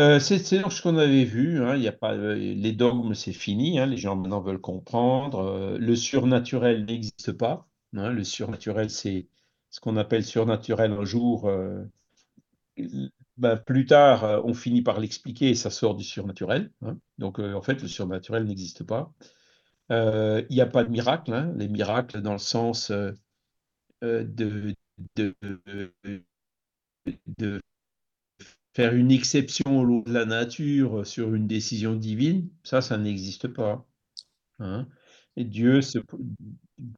Euh, 0.00 0.18
c'est 0.18 0.38
ce 0.38 0.82
qu'on 0.82 0.96
avait 0.96 1.24
vu. 1.24 1.62
Hein, 1.62 1.80
a 1.84 1.92
pas, 1.92 2.14
euh, 2.14 2.34
les 2.34 2.72
dogmes, 2.72 3.14
c'est 3.14 3.32
fini. 3.32 3.78
Hein, 3.78 3.86
les 3.86 3.98
gens 3.98 4.16
maintenant 4.16 4.40
veulent 4.40 4.60
comprendre. 4.60 5.76
le 5.78 5.96
surnaturel 5.96 6.84
n'existe 6.84 7.32
pas. 7.32 7.68
le 7.92 8.24
surnaturel, 8.24 8.90
c'est 8.90 9.28
ce 9.70 9.80
qu'on 9.80 9.96
appelle 9.96 10.24
surnaturel 10.24 10.92
un 10.92 11.04
jour. 11.04 11.48
Ben, 13.38 13.56
plus 13.56 13.86
tard, 13.86 14.42
on 14.44 14.54
finit 14.54 14.82
par 14.82 14.98
l'expliquer 15.00 15.50
et 15.50 15.54
ça 15.54 15.70
sort 15.70 15.94
du 15.94 16.04
surnaturel. 16.04 16.70
Donc, 17.18 17.38
en 17.38 17.62
fait, 17.62 17.80
le 17.82 17.88
surnaturel 17.88 18.44
n'existe 18.44 18.84
pas. 18.84 19.12
Euh, 19.90 20.42
il 20.48 20.54
n'y 20.54 20.60
a 20.60 20.66
pas 20.66 20.84
de 20.84 20.90
miracle. 20.90 21.32
Hein. 21.32 21.52
Les 21.56 21.68
miracles 21.68 22.22
dans 22.22 22.32
le 22.32 22.38
sens 22.38 22.90
euh, 22.90 23.12
euh, 24.04 24.24
de, 24.24 24.74
de, 25.16 25.34
de, 27.38 27.60
faire 28.74 28.94
une 28.94 29.10
exception 29.10 29.78
au 29.78 29.84
lot 29.84 30.02
de 30.02 30.12
la 30.12 30.24
nature 30.24 31.06
sur 31.06 31.34
une 31.34 31.46
décision 31.46 31.94
divine, 31.94 32.48
ça, 32.62 32.80
ça 32.80 32.96
n'existe 32.96 33.48
pas. 33.48 33.84
Hein. 34.60 34.88
Dieu 35.36 35.80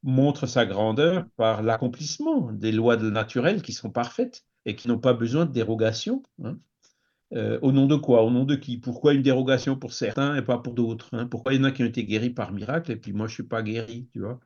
montre 0.03 0.47
sa 0.47 0.67
grandeur 0.67 1.27
par 1.37 1.63
l'accomplissement 1.63 2.53
des 2.53 2.73
lois 2.73 2.97
naturelles 2.97 3.63
qui 3.63 3.73
sont 3.73 3.91
parfaites 3.91 4.45
et 4.67 4.77
qui 4.77 4.89
n'ont 4.89 4.99
pas 4.99 5.15
besoin 5.15 5.47
de 5.47 5.53
dérogation. 5.53 6.23
Hein. 6.43 6.59
Euh, 7.35 7.59
au 7.63 7.73
nom 7.73 7.87
de 7.87 7.97
quoi? 7.97 8.23
Au 8.23 8.31
nom 8.31 8.45
de 8.45 8.55
qui? 8.55 8.79
Pourquoi 8.79 9.13
une 9.13 9.23
dérogation 9.23 9.77
pour 9.77 9.93
certains 9.93 10.37
et 10.37 10.43
pas 10.43 10.59
pour 10.59 10.75
d'autres 10.75 11.09
hein? 11.13 11.27
Pourquoi 11.27 11.53
il 11.53 11.59
y 11.59 11.61
en 11.61 11.65
a 11.65 11.73
qui 11.73 11.83
ont 11.83 11.87
été 11.87 12.05
guéris 12.05 12.31
par 12.31 12.53
miracle 12.53 12.93
et 12.93 12.97
puis 12.97 13.13
moi 13.13 13.27
je 13.27 13.33
ne 13.33 13.35
suis 13.35 13.43
pas 13.43 13.63
guéri, 13.63 14.09
tu 14.13 14.21
vois? 14.21 14.39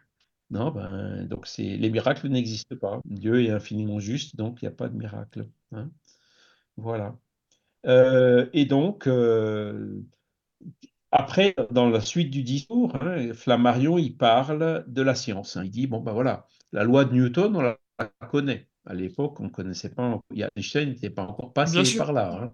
Non, 0.50 0.70
ben, 0.70 1.26
donc 1.26 1.46
c'est 1.46 1.76
les 1.76 1.90
miracles 1.90 2.28
n'existent 2.28 2.76
pas. 2.76 3.00
Dieu 3.04 3.44
est 3.44 3.50
infiniment 3.50 4.00
juste, 4.00 4.36
donc 4.36 4.62
il 4.62 4.64
n'y 4.64 4.68
a 4.68 4.76
pas 4.76 4.88
de 4.88 4.96
miracle. 4.96 5.46
hein? 5.72 5.90
Voilà. 6.78 7.14
Euh, 7.86 8.46
et 8.54 8.64
donc, 8.64 9.06
euh, 9.06 10.00
après, 11.10 11.54
dans 11.70 11.88
la 11.88 12.00
suite 12.00 12.30
du 12.30 12.42
discours, 12.42 12.96
hein, 13.02 13.32
Flammarion, 13.34 13.98
il 13.98 14.16
parle 14.16 14.84
de 14.86 15.02
la 15.02 15.14
science. 15.14 15.58
Il 15.62 15.70
dit, 15.70 15.86
bon, 15.86 16.00
ben 16.00 16.12
voilà, 16.12 16.46
la 16.72 16.84
loi 16.84 17.04
de 17.04 17.14
Newton, 17.14 17.56
on 17.56 17.60
la, 17.60 17.78
connaît. 18.30 18.68
À 18.86 18.94
l'époque, 18.94 19.38
on 19.40 19.44
ne 19.44 19.48
connaissait 19.50 19.90
pas, 19.90 20.18
Einstein 20.56 20.88
n'était 20.88 21.10
pas 21.10 21.24
encore 21.26 21.52
passé 21.52 21.98
par 21.98 22.12
là. 22.12 22.42
hein. 22.42 22.52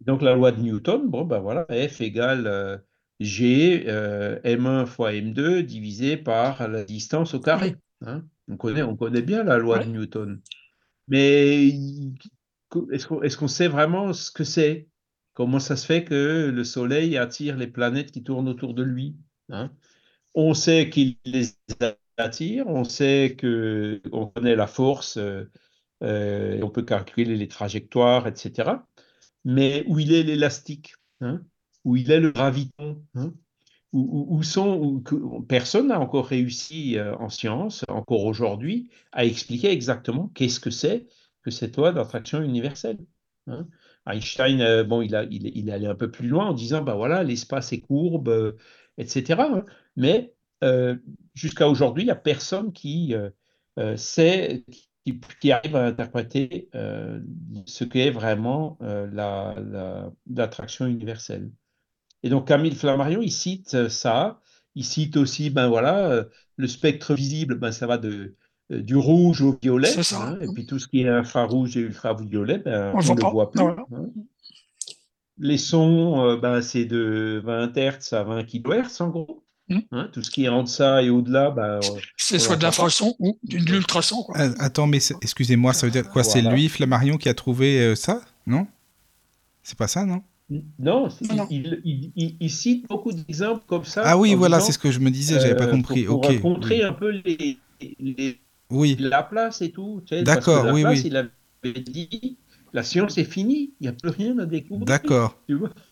Donc, 0.00 0.22
la 0.22 0.34
loi 0.34 0.52
de 0.52 0.60
Newton, 0.60 1.08
bon, 1.08 1.24
ben 1.24 1.40
voilà, 1.40 1.66
F 1.88 2.00
égale 2.00 2.46
euh, 2.46 2.78
G, 3.20 3.84
euh, 3.88 4.38
M1 4.44 4.86
fois 4.86 5.12
M2 5.12 5.62
divisé 5.62 6.16
par 6.16 6.68
la 6.68 6.84
distance 6.84 7.34
au 7.34 7.40
carré. 7.40 7.76
hein. 8.02 8.24
On 8.48 8.56
connaît, 8.56 8.82
on 8.82 8.96
connaît 8.96 9.22
bien 9.22 9.42
la 9.44 9.58
loi 9.58 9.78
Ouais. 9.78 9.84
de 9.84 9.90
Newton. 9.90 10.40
Mais 11.08 11.68
est-ce 12.92 13.06
qu'on 13.06 13.20
qu'on 13.20 13.48
sait 13.48 13.68
vraiment 13.68 14.12
ce 14.12 14.30
que 14.30 14.44
c'est? 14.44 14.88
Comment 15.34 15.60
ça 15.60 15.76
se 15.76 15.86
fait 15.86 16.04
que 16.04 16.50
le 16.54 16.64
Soleil 16.64 17.16
attire 17.16 17.56
les 17.56 17.66
planètes 17.68 18.10
qui 18.12 18.22
tournent 18.22 18.48
autour 18.48 18.74
de 18.74 18.82
lui? 18.82 19.16
hein? 19.50 19.70
On 20.34 20.54
sait 20.54 20.90
qu'il 20.90 21.16
les 21.24 21.48
attire, 22.16 22.66
on 22.68 22.84
sait 22.84 23.36
que 23.38 24.00
on 24.12 24.26
connaît 24.28 24.56
la 24.56 24.66
force, 24.66 25.18
euh, 25.18 26.60
on 26.62 26.70
peut 26.70 26.82
calculer 26.82 27.36
les 27.36 27.48
trajectoires, 27.48 28.26
etc. 28.26 28.87
Mais 29.48 29.84
où 29.88 29.98
il 29.98 30.12
est 30.12 30.22
l'élastique? 30.22 30.94
hein 31.20 31.42
Où 31.84 31.96
il 31.96 32.10
est 32.10 32.20
le 32.20 32.30
graviton? 32.30 33.02
hein 33.14 33.32
où, 33.92 34.42
sont, 34.42 35.02
personne 35.48 35.88
n'a 35.88 35.98
encore 35.98 36.26
réussi 36.26 36.98
euh, 36.98 37.16
en 37.16 37.30
science, 37.30 37.84
encore 37.88 38.24
aujourd'hui, 38.24 38.90
à 39.12 39.24
expliquer 39.24 39.70
exactement 39.70 40.28
qu'est-ce 40.34 40.60
que 40.60 40.70
c'est 40.70 41.06
que 41.42 41.50
cette 41.50 41.76
loi 41.76 41.92
d'attraction 41.92 42.42
universelle. 42.42 42.98
hein. 43.46 43.66
Einstein, 44.06 44.60
euh, 44.60 44.84
bon, 44.84 45.00
il, 45.00 45.28
il, 45.30 45.68
est- 45.68 45.72
allé 45.72 45.86
un 45.86 45.94
peu 45.94 46.10
plus 46.10 46.28
loin 46.28 46.46
en 46.48 46.52
disant, 46.52 46.82
bah 46.82 46.94
voilà, 46.94 47.22
l'espace 47.22 47.72
est 47.72 47.80
courbe, 47.80 48.28
euh, 48.28 48.52
etc. 48.98 49.64
Mais 49.96 50.34
jusqu'à 51.34 51.68
aujourd'hui, 51.68 52.02
il 52.02 52.06
n'y 52.06 52.12
a 52.12 52.16
personne 52.16 52.72
qui 52.72 53.14
sait, 53.96 54.64
qui, 55.12 55.20
qui 55.40 55.52
arrive 55.52 55.76
à 55.76 55.86
interpréter 55.86 56.68
euh, 56.74 57.20
ce 57.66 57.84
qu'est 57.84 58.10
vraiment 58.10 58.78
euh, 58.82 59.08
la- 59.12 59.54
la- 59.70 60.12
l'attraction 60.34 60.86
universelle. 60.86 61.50
Et 62.22 62.30
donc 62.30 62.48
Camille 62.48 62.74
Flammarion, 62.74 63.20
il 63.22 63.32
cite 63.32 63.74
euh, 63.74 63.88
ça. 63.88 64.40
Il 64.74 64.84
cite 64.84 65.16
aussi, 65.16 65.50
ben 65.50 65.68
voilà, 65.68 66.24
le 66.56 66.66
spectre 66.68 67.14
visible, 67.14 67.56
ben 67.56 67.72
ça 67.72 67.86
va 67.86 67.98
de, 67.98 68.36
du 68.70 68.96
rouge 68.96 69.42
au 69.42 69.58
violet. 69.60 69.88
Hein, 70.14 70.38
et 70.40 70.46
puis 70.52 70.66
tout 70.66 70.78
ce 70.78 70.86
qui 70.88 71.00
est 71.02 71.08
infrarouge 71.08 71.76
et 71.76 71.80
ultraviolet, 71.80 72.58
ben, 72.58 72.92
On 72.94 72.98
ne 72.98 73.02
le 73.16 73.20
pas. 73.20 73.30
voit 73.30 73.50
plus. 73.50 73.60
Voilà. 73.60 73.84
hein. 73.92 74.06
Les 75.38 75.58
sons, 75.58 76.36
ben, 76.38 76.60
c'est 76.62 76.84
de 76.84 77.40
20 77.44 77.72
Hz 77.76 78.12
à 78.12 78.24
20 78.24 78.44
kHz 78.44 79.00
en 79.00 79.08
gros. 79.08 79.44
Mm. 79.70 79.78
hein. 79.92 80.08
tout 80.12 80.22
ce 80.22 80.30
qui 80.30 80.44
est 80.44 80.48
en 80.48 80.62
deçà 80.62 81.02
et 81.02 81.10
au-delà, 81.10 81.50
ben, 81.50 81.62
euh, 81.62 81.80
C'est 82.16 82.38
soit 82.38 82.56
de 82.56 82.60
pas. 82.62 82.68
l'infrason 82.68 83.14
ou 83.18 83.38
d'une- 83.42 83.64
de 83.64 83.72
l'ultrason. 83.72 84.24
Euh, 84.36 84.52
attends, 84.58 84.86
mais 84.86 84.98
excusez-moi, 85.20 85.72
ça 85.74 85.86
veut 85.86 85.92
dire 85.92 86.08
quoi? 86.08 86.24
C'est 86.24 86.40
lui, 86.42 86.68
Flammarion, 86.68 87.16
qui 87.18 87.28
a 87.28 87.34
trouvé 87.34 87.78
euh, 87.80 87.94
ça? 87.94 88.20
Non? 88.46 88.66
C'est 89.62 89.76
pas 89.76 89.88
ça, 89.88 90.06
non? 90.06 90.22
Non. 90.78 91.08
Il, 91.50 91.80
il- 91.84 92.12
il- 92.16 92.36
il 92.40 92.50
cite 92.50 92.88
beaucoup 92.88 93.12
d'exemples 93.12 93.62
comme 93.66 93.84
ça. 93.84 94.02
Ah 94.06 94.16
oui, 94.16 94.34
voilà, 94.34 94.60
c'est 94.60 94.72
ce 94.72 94.78
que 94.78 94.90
je 94.90 95.00
me 95.00 95.10
disais, 95.10 95.38
j'avais 95.38 95.54
pas 95.56 95.64
euh, 95.66 95.70
compris. 95.70 96.04
Pour, 96.04 96.22
pour 96.22 96.30
ok. 96.30 96.42
montrer 96.42 96.76
oui. 96.78 96.82
un 96.84 96.92
peu 96.94 97.10
les, 97.10 97.58
les, 98.00 98.38
Oui, 98.70 98.96
Laplace 98.98 99.60
et 99.60 99.70
tout. 99.70 100.00
tu 100.06 100.16
sais, 100.16 100.22
D'accord, 100.22 100.66
oui, 100.72 100.84
oui. 100.86 101.02
il 101.04 101.16
avait 101.16 101.80
dit 101.82 102.38
la 102.72 102.82
science 102.82 103.18
est 103.18 103.24
finie, 103.24 103.74
il 103.80 103.84
n'y 103.84 103.88
a 103.88 103.92
plus 103.92 104.10
rien 104.10 104.38
à 104.38 104.46
découvrir. 104.46 104.86
d'accord. 104.86 105.36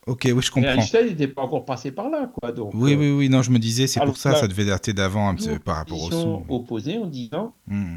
Ok, 0.07 0.23
oui, 0.25 0.43
je 0.43 0.51
Et 0.51 0.51
comprends. 0.51 0.71
Einstein 0.73 1.07
n'était 1.07 1.29
pas 1.29 1.43
encore 1.43 1.65
passé 1.65 1.93
par 1.93 2.11
là, 2.11 2.27
quoi. 2.27 2.53
Donc, 2.53 2.75
Oui, 2.75 2.93
euh, 2.93 2.97
oui, 2.97 3.11
oui, 3.11 3.29
non, 3.29 3.43
je 3.43 3.51
me 3.51 3.59
disais, 3.59 3.87
c'est 3.87 4.01
pour 4.01 4.17
ça, 4.17 4.31
là, 4.33 4.41
ça 4.41 4.49
devait 4.49 4.65
dater 4.65 4.93
d'avant 4.93 5.29
un 5.29 5.35
peu 5.35 5.59
par 5.59 5.77
rapport 5.77 6.01
au 6.03 6.11
son. 6.11 6.45
opposée 6.49 6.99
en 6.99 7.07
disant 7.07 7.55
Hmm. 7.67 7.97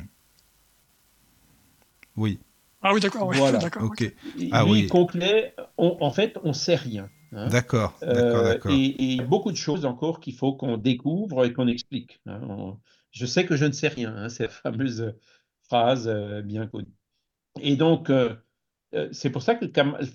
Oui, 2.15 2.39
Ah 2.81 2.93
oui, 2.93 2.99
d'accord. 3.01 3.27
ouais, 3.27 3.37
Voilà. 3.37 3.59
Ah 4.51 4.65
lui 4.65 4.71
oui. 4.71 4.79
il 4.81 4.89
conclut, 4.89 5.21
on- 5.77 5.97
en 6.01 6.11
fait, 6.11 6.37
on 6.43 6.53
sait 6.53 6.75
rien. 6.75 7.09
hein. 7.33 7.49
D'accord, 7.49 7.93
d'accord, 8.01 8.09
Euh, 8.09 8.59
et, 8.69 8.85
et 8.85 9.03
il 9.03 9.17
y 9.17 9.21
a 9.21 9.25
beaucoup 9.25 9.51
de 9.51 9.57
choses 9.57 9.85
encore 9.85 10.19
qu'il 10.19 10.35
faut 10.35 10.53
qu'on 10.53 10.77
découvre 10.77 11.45
et 11.45 11.53
qu'on 11.53 11.67
explique. 11.67 12.19
hein. 12.25 12.41
On- 12.49 12.77
je 13.11 13.25
sais 13.25 13.45
que 13.45 13.55
je 13.55 13.65
ne 13.65 13.71
sais 13.71 13.87
rien, 13.89 14.15
hein, 14.15 14.29
cette 14.29 14.51
fameuse 14.51 15.13
phrase 15.63 16.07
euh, 16.07 16.41
bien 16.41 16.67
connue. 16.67 16.93
Et 17.61 17.75
donc, 17.75 18.09
euh, 18.09 18.35
c'est 19.11 19.29
pour 19.29 19.41
ça 19.41 19.55
que 19.55 19.65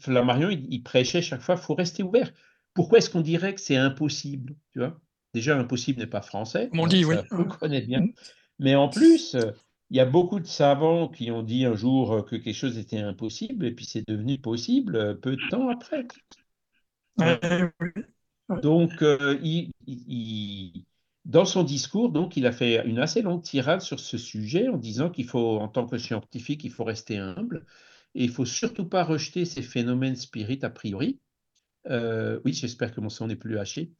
Flammarion, 0.00 0.50
il, 0.50 0.66
il 0.72 0.82
prêchait 0.82 1.22
chaque 1.22 1.42
fois, 1.42 1.56
il 1.56 1.60
faut 1.60 1.74
rester 1.74 2.02
ouvert. 2.02 2.32
Pourquoi 2.74 2.98
est-ce 2.98 3.10
qu'on 3.10 3.20
dirait 3.20 3.54
que 3.54 3.60
c'est 3.60 3.76
impossible 3.76 4.56
tu 4.72 4.80
vois? 4.80 5.00
Déjà, 5.32 5.58
impossible 5.58 5.98
n'est 5.98 6.06
pas 6.06 6.22
français, 6.22 6.70
on 6.72 6.84
hein, 6.84 6.88
dit, 6.88 7.04
oui. 7.04 7.16
on 7.32 7.38
le 7.38 7.44
connaît 7.44 7.80
bien. 7.80 8.02
Mm. 8.02 8.12
Mais 8.60 8.74
en 8.76 8.88
plus, 8.88 9.34
euh, 9.34 9.50
il 9.90 9.96
y 9.96 10.00
a 10.00 10.04
beaucoup 10.04 10.38
de 10.38 10.46
savants 10.46 11.08
qui 11.08 11.30
ont 11.32 11.42
dit 11.42 11.64
un 11.64 11.74
jour 11.74 12.12
euh, 12.12 12.22
que 12.22 12.36
quelque 12.36 12.54
chose 12.54 12.78
était 12.78 13.00
impossible, 13.00 13.66
et 13.66 13.72
puis 13.72 13.84
c'est 13.84 14.06
devenu 14.06 14.38
possible 14.38 14.94
euh, 14.96 15.14
peu 15.14 15.36
de 15.36 15.42
temps 15.50 15.68
après. 15.68 16.06
Donc, 18.62 19.02
euh, 19.02 19.38
il- 19.42 19.72
il- 19.86 20.04
il- 20.08 20.84
dans 21.24 21.44
son 21.44 21.64
discours, 21.64 22.10
donc, 22.10 22.36
il 22.36 22.46
a 22.46 22.52
fait 22.52 22.86
une 22.86 22.98
assez 22.98 23.22
longue 23.22 23.42
tirade 23.42 23.80
sur 23.80 23.98
ce 23.98 24.18
sujet 24.18 24.68
en 24.68 24.76
disant 24.76 25.10
qu'il 25.10 25.26
faut, 25.26 25.58
en 25.58 25.68
tant 25.68 25.86
que 25.86 25.98
scientifique, 25.98 26.62
il 26.64 26.70
faut 26.70 26.84
rester 26.84 27.18
humble 27.18 27.66
et 28.14 28.24
il 28.24 28.30
faut 28.30 28.44
surtout 28.46 28.86
pas 28.86 29.04
rejeter 29.04 29.44
ces 29.44 29.62
phénomènes 29.62 30.16
spirites 30.16 30.64
a 30.64 30.70
priori. 30.70 31.20
Euh, 31.90 32.40
oui, 32.44 32.52
j'espère 32.52 32.94
que 32.94 33.00
mon 33.00 33.08
son 33.10 33.26
n'est 33.28 33.36
plus 33.36 33.58
haché. 33.58 33.92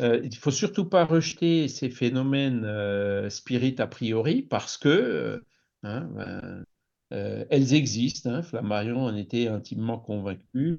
Euh, 0.00 0.20
il 0.24 0.36
faut 0.36 0.50
surtout 0.50 0.84
pas 0.88 1.04
rejeter 1.04 1.68
ces 1.68 1.90
phénomènes 1.90 2.64
euh, 2.64 3.30
spirites 3.30 3.80
a 3.80 3.86
priori 3.88 4.42
parce 4.42 4.76
que 4.76 4.88
euh, 4.88 5.40
hein, 5.82 6.08
ben, 6.14 6.64
elles 7.50 7.74
existent. 7.74 8.30
Hein. 8.30 8.42
Flammarion 8.42 9.04
en 9.04 9.16
était 9.16 9.48
intimement 9.48 9.98
convaincu. 9.98 10.76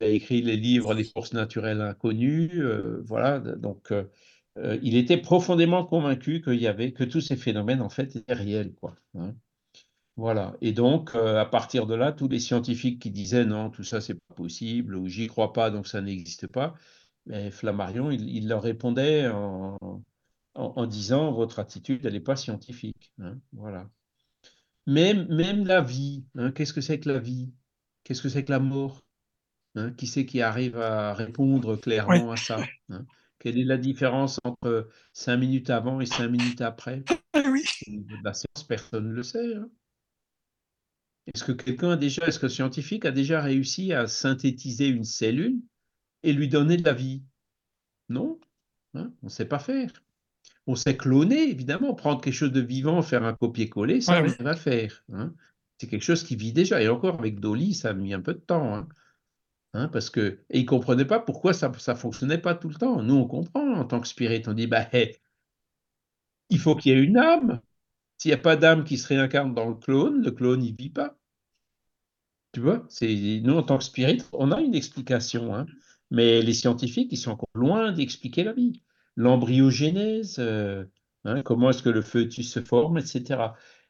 il 0.00 0.06
a 0.06 0.08
écrit 0.10 0.42
les 0.42 0.56
livres 0.56 0.94
Les 0.94 1.04
forces 1.04 1.32
naturelles 1.32 1.80
inconnues. 1.80 2.62
voilà, 3.04 3.40
donc 3.40 3.92
il 4.82 4.96
était 4.96 5.16
profondément 5.18 5.84
convaincu 5.84 6.40
qu'il 6.40 6.60
y 6.60 6.66
avait 6.68 6.92
que 6.92 7.04
tous 7.04 7.20
ces 7.20 7.36
phénomènes 7.36 7.80
en 7.82 7.90
fait 7.90 8.16
étaient 8.16 8.34
réels, 8.34 8.74
quoi. 8.74 8.96
hein. 9.18 9.34
Voilà. 10.16 10.56
Et 10.60 10.72
donc, 10.72 11.14
euh, 11.16 11.40
à 11.40 11.46
partir 11.46 11.86
de 11.86 11.94
là, 11.94 12.12
tous 12.12 12.28
les 12.28 12.38
scientifiques 12.38 13.02
qui 13.02 13.10
disaient 13.10 13.44
non, 13.44 13.70
tout 13.70 13.82
ça 13.82 14.00
c'est 14.00 14.14
pas 14.14 14.34
possible 14.36 14.94
ou 14.96 15.08
j'y 15.08 15.26
crois 15.26 15.52
pas, 15.52 15.70
donc 15.70 15.88
ça 15.88 16.00
n'existe 16.00 16.46
pas, 16.46 16.74
mais 17.26 17.50
Flammarion, 17.50 18.10
il, 18.12 18.28
il 18.28 18.48
leur 18.48 18.62
répondait 18.62 19.26
en, 19.28 19.76
en- 19.82 20.02
en 20.76 20.86
disant 20.86 21.32
votre 21.32 21.58
attitude, 21.60 22.06
elle 22.06 22.14
n'est 22.14 22.20
pas 22.20 22.36
scientifique. 22.36 23.12
hein. 23.20 23.38
Voilà. 23.52 23.88
Même, 24.86 25.26
même 25.28 25.66
la 25.66 25.80
vie, 25.82 26.24
hein, 26.36 26.52
qu'est-ce 26.52 26.72
que 26.74 26.80
c'est 26.80 27.00
que 27.00 27.08
la 27.10 27.18
vie? 27.18 27.52
Qu'est-ce 28.04 28.22
que 28.22 28.28
c'est 28.30 28.44
que 28.44 28.52
la 28.52 28.60
mort? 28.60 29.04
Hein, 29.76 29.92
qui 29.92 30.06
c'est 30.08 30.26
qui 30.26 30.42
arrive 30.42 30.78
à 30.78 31.14
répondre 31.14 31.76
clairement 31.76 32.32
à 32.32 32.38
ça? 32.38 32.70
Quelle 33.40 33.58
est 33.58 33.64
la 33.64 33.78
différence 33.78 34.40
entre 34.44 34.88
cinq 35.14 35.38
minutes 35.38 35.70
avant 35.70 36.00
et 36.00 36.06
cinq 36.06 36.28
minutes 36.30 36.60
après? 36.62 37.04
Oui. 37.34 37.64
La 38.22 38.34
science, 38.34 38.64
personne 38.68 39.08
ne 39.08 39.14
le 39.14 39.22
sait. 39.22 39.54
Est-ce 41.26 41.44
que 41.44 41.52
quelqu'un 41.52 41.92
a 41.92 41.96
déjà, 41.96 42.26
est-ce 42.26 42.38
que 42.38 42.46
le 42.46 42.50
scientifique 42.50 43.04
a 43.04 43.10
déjà 43.10 43.40
réussi 43.40 43.92
à 43.92 44.06
synthétiser 44.06 44.88
une 44.88 45.04
cellule 45.04 45.60
et 46.22 46.32
lui 46.32 46.48
donner 46.48 46.76
de 46.76 46.84
la 46.84 46.92
vie? 46.92 47.22
Non, 48.08 48.38
hein, 48.94 49.12
on 49.22 49.26
ne 49.26 49.30
sait 49.30 49.46
pas 49.46 49.58
faire. 49.58 49.90
On 50.66 50.74
sait 50.74 50.96
cloner, 50.96 51.48
évidemment, 51.50 51.94
prendre 51.94 52.20
quelque 52.20 52.34
chose 52.34 52.52
de 52.52 52.60
vivant, 52.60 53.02
faire 53.02 53.24
un 53.24 53.34
copier-coller, 53.34 54.00
ça, 54.00 54.22
Ouais, 54.22 54.36
on 54.38 54.44
va 54.44 54.56
faire. 54.56 55.04
hein. 55.12 55.34
C'est 55.78 55.88
quelque 55.88 56.02
chose 56.02 56.22
qui 56.22 56.36
vit 56.36 56.52
déjà. 56.52 56.80
Et 56.82 56.88
encore, 56.88 57.18
avec 57.18 57.40
Dolly, 57.40 57.74
ça 57.74 57.90
a 57.90 57.92
mis 57.94 58.14
un 58.14 58.20
peu 58.20 58.34
de 58.34 58.38
temps. 58.40 58.74
hein. 58.74 58.88
Hein, 59.74 59.88
parce 59.88 60.08
que, 60.08 60.38
et 60.50 60.60
ils 60.60 60.66
comprenaient 60.66 61.04
pas 61.04 61.18
pourquoi 61.18 61.52
ça 61.52 61.68
ne 61.68 61.94
fonctionnait 61.94 62.38
pas 62.38 62.54
tout 62.54 62.68
le 62.68 62.76
temps. 62.76 63.02
Nous, 63.02 63.14
on 63.14 63.26
comprend 63.26 63.74
en 63.74 63.84
tant 63.84 64.00
que 64.00 64.06
spirit. 64.06 64.42
On 64.46 64.52
dit, 64.52 64.68
bah, 64.68 64.86
il 66.50 66.58
faut 66.60 66.76
qu'il 66.76 66.92
y 66.92 66.94
ait 66.94 67.02
une 67.02 67.16
âme. 67.16 67.60
S'il 68.24 68.30
n'y 68.30 68.36
a 68.36 68.38
pas 68.38 68.56
d'âme 68.56 68.84
qui 68.84 68.96
se 68.96 69.06
réincarne 69.08 69.52
dans 69.52 69.68
le 69.68 69.74
clone, 69.74 70.22
le 70.22 70.30
clone, 70.30 70.64
il 70.64 70.72
ne 70.72 70.76
vit 70.78 70.88
pas. 70.88 71.14
Tu 72.52 72.60
vois, 72.60 72.88
nous 73.02 73.54
en 73.54 73.62
tant 73.62 73.76
que 73.76 73.84
spirit, 73.84 74.22
on 74.32 74.50
a 74.50 74.62
une 74.62 74.74
explication, 74.74 75.54
hein. 75.54 75.66
mais 76.10 76.40
les 76.40 76.54
scientifiques, 76.54 77.12
ils 77.12 77.18
sont 77.18 77.32
encore 77.32 77.50
loin 77.54 77.92
d'expliquer 77.92 78.42
la 78.42 78.54
vie. 78.54 78.80
L'embryogénèse, 79.16 80.36
euh, 80.38 80.86
hein, 81.26 81.42
comment 81.42 81.68
est-ce 81.68 81.82
que 81.82 81.90
le 81.90 82.00
fœtus 82.00 82.50
se 82.50 82.60
forme, 82.60 82.96
etc. 82.96 83.48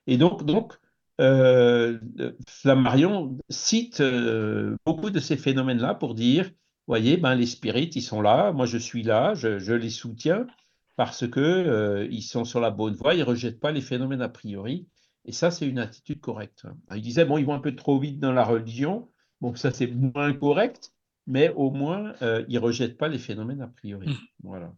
Et 0.08 0.18
donc, 0.18 0.44
donc 0.44 0.80
euh, 1.20 2.00
Flammarion 2.48 3.38
cite 3.50 4.00
euh, 4.00 4.76
beaucoup 4.84 5.10
de 5.10 5.20
ces 5.20 5.36
phénomènes-là 5.36 5.94
pour 5.94 6.16
dire, 6.16 6.50
voyez, 6.88 7.18
ben, 7.18 7.36
les 7.36 7.46
spirites, 7.46 7.94
ils 7.94 8.02
sont 8.02 8.20
là, 8.20 8.50
moi 8.50 8.66
je 8.66 8.78
suis 8.78 9.04
là, 9.04 9.34
je 9.34 9.74
les 9.74 9.90
soutiens, 9.90 10.48
parce 10.96 11.28
que 11.28 12.08
ils 12.10 12.22
sont 12.22 12.44
sur 12.44 12.60
la 12.60 12.70
bonne 12.70 12.94
voie, 12.94 13.14
ils 13.14 13.20
ne 13.20 13.24
rejettent 13.24 13.60
pas 13.60 13.72
les 13.72 13.80
phénomènes 13.80 14.22
a 14.22 14.28
priori. 14.28 14.88
Et 15.24 15.32
ça, 15.32 15.50
c'est 15.50 15.66
une 15.66 15.78
attitude 15.78 16.20
correcte. 16.20 16.66
Il 16.94 17.00
disait, 17.00 17.24
bon, 17.24 17.38
ils 17.38 17.46
vont 17.46 17.54
un 17.54 17.60
peu 17.60 17.74
trop 17.74 17.98
vite 17.98 18.20
dans 18.20 18.32
la 18.32 18.44
religion. 18.44 19.08
Bon, 19.40 19.54
ça, 19.54 19.70
c'est 19.70 19.86
moins 19.86 20.32
correct, 20.34 20.92
mais 21.26 21.50
au 21.50 21.70
moins, 21.70 22.14
ils 22.20 22.54
ne 22.54 22.58
rejettent 22.58 22.98
pas 22.98 23.08
les 23.08 23.18
phénomènes 23.18 23.62
a 23.62 23.68
priori. 23.68 24.08
Mmh. 24.08 24.16
Voilà. 24.42 24.72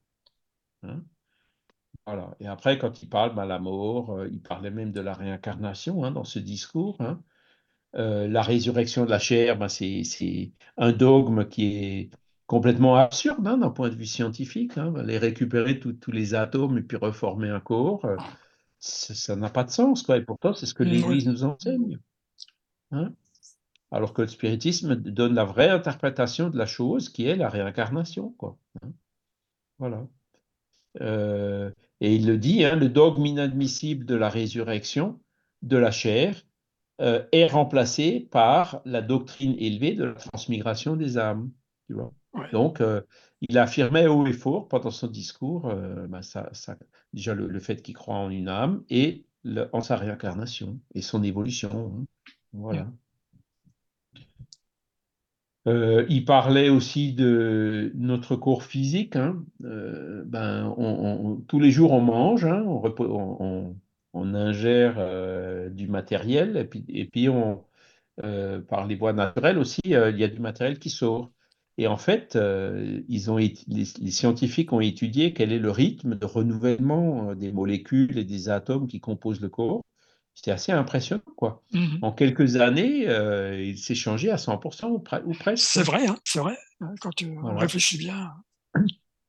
Hein 0.85 1.03
voilà. 2.07 2.37
Et 2.39 2.47
après, 2.47 2.79
quand 2.79 3.03
il 3.03 3.09
parle 3.09 3.31
de 3.31 3.37
ben, 3.37 3.47
la 3.47 3.59
mort, 3.59 4.25
il 4.31 4.41
parlait 4.41 4.71
même 4.71 4.93
de 4.93 5.01
la 5.01 5.13
réincarnation 5.13 6.05
hein, 6.05 6.13
dans 6.13 6.25
ce 6.25 6.39
discours. 6.39 6.97
Hein. 7.01 7.21
la 7.93 8.43
résurrection 8.43 9.05
de 9.05 9.11
la 9.11 9.19
chair, 9.19 9.59
ben, 9.59 9.69
c'est 9.69 10.53
un 10.77 10.93
dogme 10.93 11.49
qui 11.49 11.67
est 11.67 12.11
complètement 12.47 12.97
absurde 12.97 13.43
d'un 13.43 13.71
point 13.71 13.89
de 13.89 13.95
vue 13.95 14.07
scientifique. 14.07 14.73
Les 15.05 15.19
récupérer 15.19 15.79
tous 15.81 16.13
les 16.13 16.35
atomes 16.35 16.79
et 16.79 16.83
puis 16.83 16.97
reformer 16.97 17.51
un 17.51 17.61
corps, 17.61 18.05
euh, 18.05 18.17
ça 18.79 19.37
n'a 19.37 19.51
pas 19.51 19.65
de 19.65 19.71
sens. 19.71 20.03
Quoi. 20.03 20.19
Et 20.19 20.23
pourtant, 20.23 20.55
c'est 20.55 20.67
ce 20.67 20.75
que 20.75 20.85
l'Église 20.85 21.27
nous 21.27 21.45
enseigne. 21.45 21.99
Alors 23.91 24.13
que 24.13 24.23
le 24.23 24.29
spiritisme 24.29 24.97
donne 24.97 25.35
la 25.35 25.45
vraie 25.45 25.71
interprétation 25.71 26.51
de 26.51 26.59
la 26.59 26.67
chose 26.67 27.09
qui 27.09 27.27
est 27.27 27.37
la 27.37 27.49
réincarnation. 27.49 28.31
Quoi. 28.39 28.57
Voilà. 29.79 30.07
Euh, 31.01 31.71
et 32.01 32.15
il 32.15 32.27
le 32.27 32.39
dit, 32.39 32.65
hein, 32.65 32.77
le 32.77 32.89
dogme 32.89 33.27
inadmissible 33.27 34.07
de 34.07 34.15
la 34.15 34.29
résurrection 34.29 35.21
de 35.63 35.77
la 35.77 35.91
chair 35.91 36.43
euh, 37.01 37.25
est 37.33 37.47
remplacé 37.47 38.21
par 38.31 38.81
la 38.85 39.03
doctrine 39.03 39.55
élevée 39.59 39.95
de 39.95 40.05
la 40.05 40.15
transmigration 40.15 40.97
des 40.97 41.19
âmes. 41.19 41.51
Donc, 42.53 42.81
euh, 42.81 43.03
il 43.49 43.59
affirmait 43.59 44.07
haut 44.07 44.27
et 44.27 44.33
fort 44.33 44.69
pendant 44.69 44.91
son 44.91 45.09
discours 45.09 45.73
bah, 46.09 46.23
ça, 46.23 46.51
déjà 47.13 47.35
le, 47.35 47.61
fait 47.61 47.83
qu'il 47.83 47.95
croit 47.95 48.17
en 48.17 48.31
une 48.31 48.49
âme 48.49 48.83
et 48.89 49.25
en 49.73 49.81
sa 49.81 49.97
réincarnation 49.97 50.81
et 50.95 51.03
son 51.03 51.23
évolution. 51.23 51.71
Hein. 52.01 52.05
Voilà. 52.53 52.89
Euh, 55.67 56.07
il 56.09 56.25
parlait 56.25 56.69
aussi 56.69 57.13
de 57.13 57.91
notre 57.97 58.37
corps 58.37 58.63
physique. 58.63 59.17
Hein. 59.17 59.45
Euh, 59.65 60.23
ben, 60.25 60.75
tous 61.49 61.59
les 61.59 61.71
jours, 61.73 61.93
on 61.93 62.01
mange, 62.01 62.45
hein, 62.45 62.65
on, 62.65 64.35
ingère 64.35 64.97
euh, 64.99 65.69
du 65.69 65.89
matériel, 65.89 66.57
et 66.57 66.65
puis, 66.65 66.85
et 66.89 67.05
puis 67.07 67.29
on, 67.29 67.65
par 68.69 68.87
les 68.87 68.95
voies 68.95 69.13
naturelles 69.13 69.59
aussi, 69.59 69.81
il 69.85 69.91
y 69.91 69.97
a 69.97 70.29
du 70.29 70.41
matériel 70.41 70.79
qui 70.79 70.91
sort. 70.91 71.33
Et 71.79 71.87
en 71.87 71.99
fait, 71.99 72.39
ils 73.09 73.31
ont, 73.31 73.37
les, 73.37 73.85
scientifiques 74.11 74.73
ont 74.73 74.81
étudié 74.81 75.35
quel 75.35 75.53
est 75.53 75.59
le 75.59 75.71
rythme 75.71 76.15
de 76.15 76.25
renouvellement 76.25 77.35
des 77.35 77.53
molécules 77.53 78.17
et 78.17 78.25
des 78.25 78.49
atomes 78.49 78.89
qui 78.89 79.01
composent 79.01 79.43
le 79.43 79.51
corps. 79.51 79.83
C'était 80.37 80.51
assez 80.51 80.71
impressionnant, 80.71 81.23
quoi. 81.35 81.63
Mmh 81.73 81.97
en 82.03 82.13
quelques 82.13 82.57
années, 82.57 83.09
euh, 83.09 83.61
il 83.63 83.79
s'est 83.79 83.95
changé 83.95 84.31
à 84.31 84.37
100% 84.37 84.91
ou, 84.91 84.99
presque. 85.33 85.65
C'est 85.65 85.83
vrai, 85.83 86.07
hein, 86.07 86.19
c'est 86.25 86.41
vrai, 86.41 86.59
hein, 86.83 86.95
quand 87.01 87.15
tu 87.15 87.35
réfléchis 87.41 87.97
bien. 87.97 88.35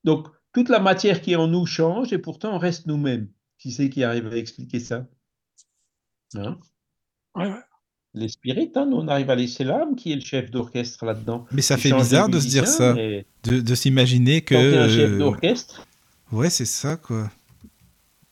Donc, 0.03 0.27
toute 0.51 0.67
la 0.67 0.79
matière 0.79 1.21
qui 1.21 1.31
est 1.31 1.37
en 1.37 1.47
nous 1.47 1.65
change 1.65 2.11
et 2.11 2.17
pourtant 2.17 2.53
on 2.53 2.57
reste 2.57 2.87
nous-mêmes. 2.87 3.29
Qui 3.57 3.71
c'est 3.71 3.89
qui 3.89 4.03
arrive 4.03 4.27
à 4.27 4.35
expliquer 4.35 4.81
ça? 4.81 5.07
Hein? 6.35 6.59
Ouais, 7.35 7.53
Les 8.13 8.29
spirites, 8.29 8.77
hein, 8.77 8.87
nous 8.89 8.97
on 8.97 9.07
arrive 9.07 9.29
à 9.29 9.35
laisser 9.35 9.63
l'âme 9.63 9.95
qui 9.95 10.11
est 10.11 10.15
le 10.15 10.21
chef 10.21 10.49
d'orchestre 10.49 11.05
là-dedans. 11.05 11.45
Mais 11.51 11.61
ça 11.61 11.77
fait 11.77 11.91
bizarre 11.91 12.29
de 12.29 12.39
se 12.39 12.47
dire 12.47 12.67
ça, 12.67 12.95
de, 13.43 13.75
s'imaginer 13.75 14.41
que... 14.41 14.55
Quand 14.55 14.79
un 14.79 14.89
chef 14.89 15.17
d'orchestre... 15.17 15.85
Ouais, 16.31 16.49
c'est 16.49 16.65
ça, 16.65 16.97
quoi 16.97 17.29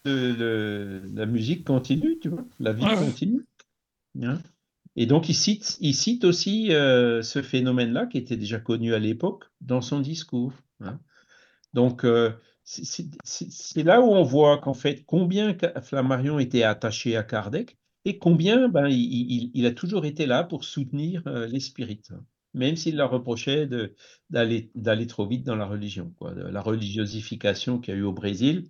la 0.05 1.25
musique 1.25 1.65
continue, 1.65 2.19
tu 2.19 2.29
vois, 2.29 2.45
la 2.59 2.73
vie 2.73 2.85
continue. 2.85 3.45
Hein. 4.21 4.39
et 4.95 5.05
donc, 5.05 5.27
il 5.27 5.33
cite, 5.33 5.77
il 5.81 5.93
cite 5.93 6.23
aussi 6.23 6.71
euh, 6.71 7.21
ce 7.21 7.41
phénomène-là, 7.41 8.05
qui 8.05 8.17
était 8.17 8.37
déjà 8.37 8.59
connu 8.59 8.93
à 8.93 8.99
l'époque, 8.99 9.45
dans 9.61 9.81
son 9.81 9.99
discours. 9.99 10.53
Hein. 10.79 10.99
Donc, 11.73 12.05
euh, 12.05 12.31
c'est 12.63 13.83
là 13.83 14.01
où 14.01 14.11
on 14.11 14.23
voit 14.23 14.59
qu'en 14.59 14.73
fait, 14.73 15.03
combien 15.05 15.55
Flammarion 15.81 16.39
était 16.39 16.63
attaché 16.63 17.15
à 17.15 17.23
Kardec 17.23 17.77
et 18.05 18.19
combien 18.19 18.69
ben, 18.69 18.87
il, 18.87 19.65
a 19.65 19.71
toujours 19.71 20.05
été 20.05 20.27
là 20.27 20.43
pour 20.43 20.63
soutenir 20.63 21.23
euh, 21.25 21.47
les 21.47 21.59
spirites, 21.59 22.11
même 22.53 22.75
s'il 22.75 22.97
leur 22.97 23.09
reprochait 23.09 23.67
d'aller 24.29 25.07
trop 25.07 25.27
vite 25.27 25.43
dans 25.43 25.55
la 25.55 25.65
religion. 25.65 26.13
Quoi. 26.19 26.35
La 26.35 26.61
religiosification 26.61 27.79
qu'il 27.79 27.95
y 27.95 27.97
a 27.97 27.99
eu 27.99 28.03
au 28.03 28.13
Brésil, 28.13 28.69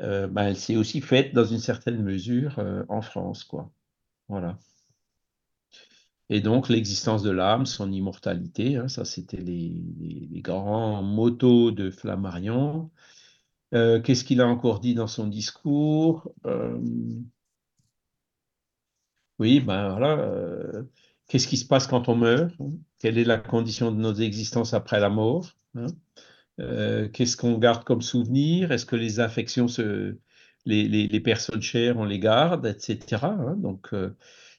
euh, 0.00 0.26
ben, 0.26 0.44
elle 0.48 0.56
s'est 0.56 0.76
aussi 0.76 1.00
faite 1.00 1.32
dans 1.32 1.44
une 1.44 1.60
certaine 1.60 2.02
mesure 2.02 2.58
euh, 2.58 2.82
en 2.88 3.02
France, 3.02 3.44
quoi. 3.44 3.70
Et 6.30 6.40
donc 6.40 6.70
l'existence 6.70 7.22
de 7.22 7.30
l'âme, 7.30 7.66
son 7.66 7.92
immortalité, 7.92 8.76
hein, 8.76 8.88
ça 8.88 9.04
c'était 9.04 9.36
les, 9.36 9.74
grands 10.40 11.02
motos 11.02 11.70
de 11.70 11.90
Flammarion. 11.90 12.90
Qu'est-ce 13.72 14.24
qu'il 14.24 14.40
a 14.40 14.46
encore 14.46 14.80
dit 14.80 14.94
dans 14.94 15.06
son 15.06 15.26
discours? 15.26 16.32
Oui, 19.42 19.58
ben 19.58 19.90
voilà. 19.90 20.84
Qu'est-ce 21.26 21.48
qui 21.48 21.56
se 21.56 21.66
passe 21.66 21.88
quand 21.88 22.08
on 22.08 22.14
meurt 22.14 22.54
Quelle 23.00 23.18
est 23.18 23.24
la 23.24 23.38
condition 23.38 23.90
de 23.90 23.96
nos 23.96 24.14
existences 24.14 24.72
après 24.72 25.00
la 25.00 25.08
mort 25.08 25.50
hein? 25.74 25.86
Euh, 26.60 27.08
qu'est-ce 27.08 27.36
qu'on 27.36 27.58
garde 27.58 27.82
comme 27.82 28.02
souvenir? 28.02 28.70
Est-ce 28.70 28.86
que 28.86 28.94
les 28.94 29.18
affections, 29.18 29.66
se, 29.66 30.16
les, 30.64 31.20
personnes 31.20 31.60
chères, 31.60 31.98
on 31.98 32.04
les 32.04 32.20
garde, 32.20 32.66
etc. 32.66 33.24
Hein? 33.24 33.56
Donc, 33.56 33.92
euh, 33.94 34.14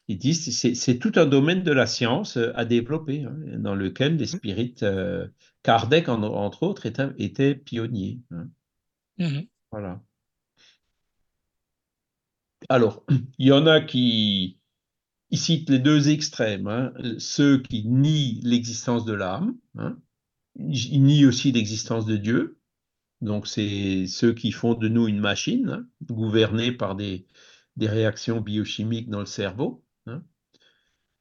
ils 0.10 0.18
disent 0.18 0.60
c'est 0.76 1.00
tout 1.00 1.14
un 1.16 1.26
domaine 1.26 1.64
de 1.64 1.72
la 1.72 1.88
science 1.88 2.36
euh, 2.36 2.52
à 2.56 2.66
développer, 2.66 3.24
hein, 3.24 3.38
dans 3.60 3.76
lequel 3.76 4.18
les 4.18 4.26
mmh. 4.26 4.28
spirites, 4.28 4.86
Kardec 5.62 6.10
entre 6.10 6.64
autres, 6.64 6.86
était, 6.88 7.08
était 7.20 7.56
pionnier. 7.56 8.20
Hein? 8.32 8.50
Mmh 9.18 9.44
voilà. 9.72 10.02
Alors, 12.68 13.06
il 13.38 13.48
y 13.48 13.52
en 13.54 13.66
a 13.66 13.80
qui 13.80 14.58
ils 15.34 15.40
citent 15.40 15.72
les 15.72 15.80
deux 15.80 16.10
extrêmes, 16.10 16.94
ceux 17.18 17.58
qui 17.58 17.88
nient 17.88 18.40
l'existence 18.44 19.04
de 19.04 19.14
l'âme, 19.14 19.58
il 20.56 21.04
nie 21.04 21.26
aussi 21.26 21.52
l'existence 21.52 22.06
de 22.06 22.18
Dieu. 22.18 22.60
Donc, 23.20 23.48
c'est 23.48 24.06
ceux 24.06 24.34
qui 24.34 24.52
font 24.52 24.76
de 24.76 24.88
nous 24.88 25.08
une 25.08 25.20
machine, 25.20 25.70
hein, 25.70 25.88
gouvernée 26.04 26.72
par 26.72 26.96
des, 26.96 27.26
réactions 27.80 28.42
biochimiques 28.42 29.10
dans 29.10 29.22
le 29.22 29.26
cerveau. 29.26 29.84
Hein. 30.06 30.22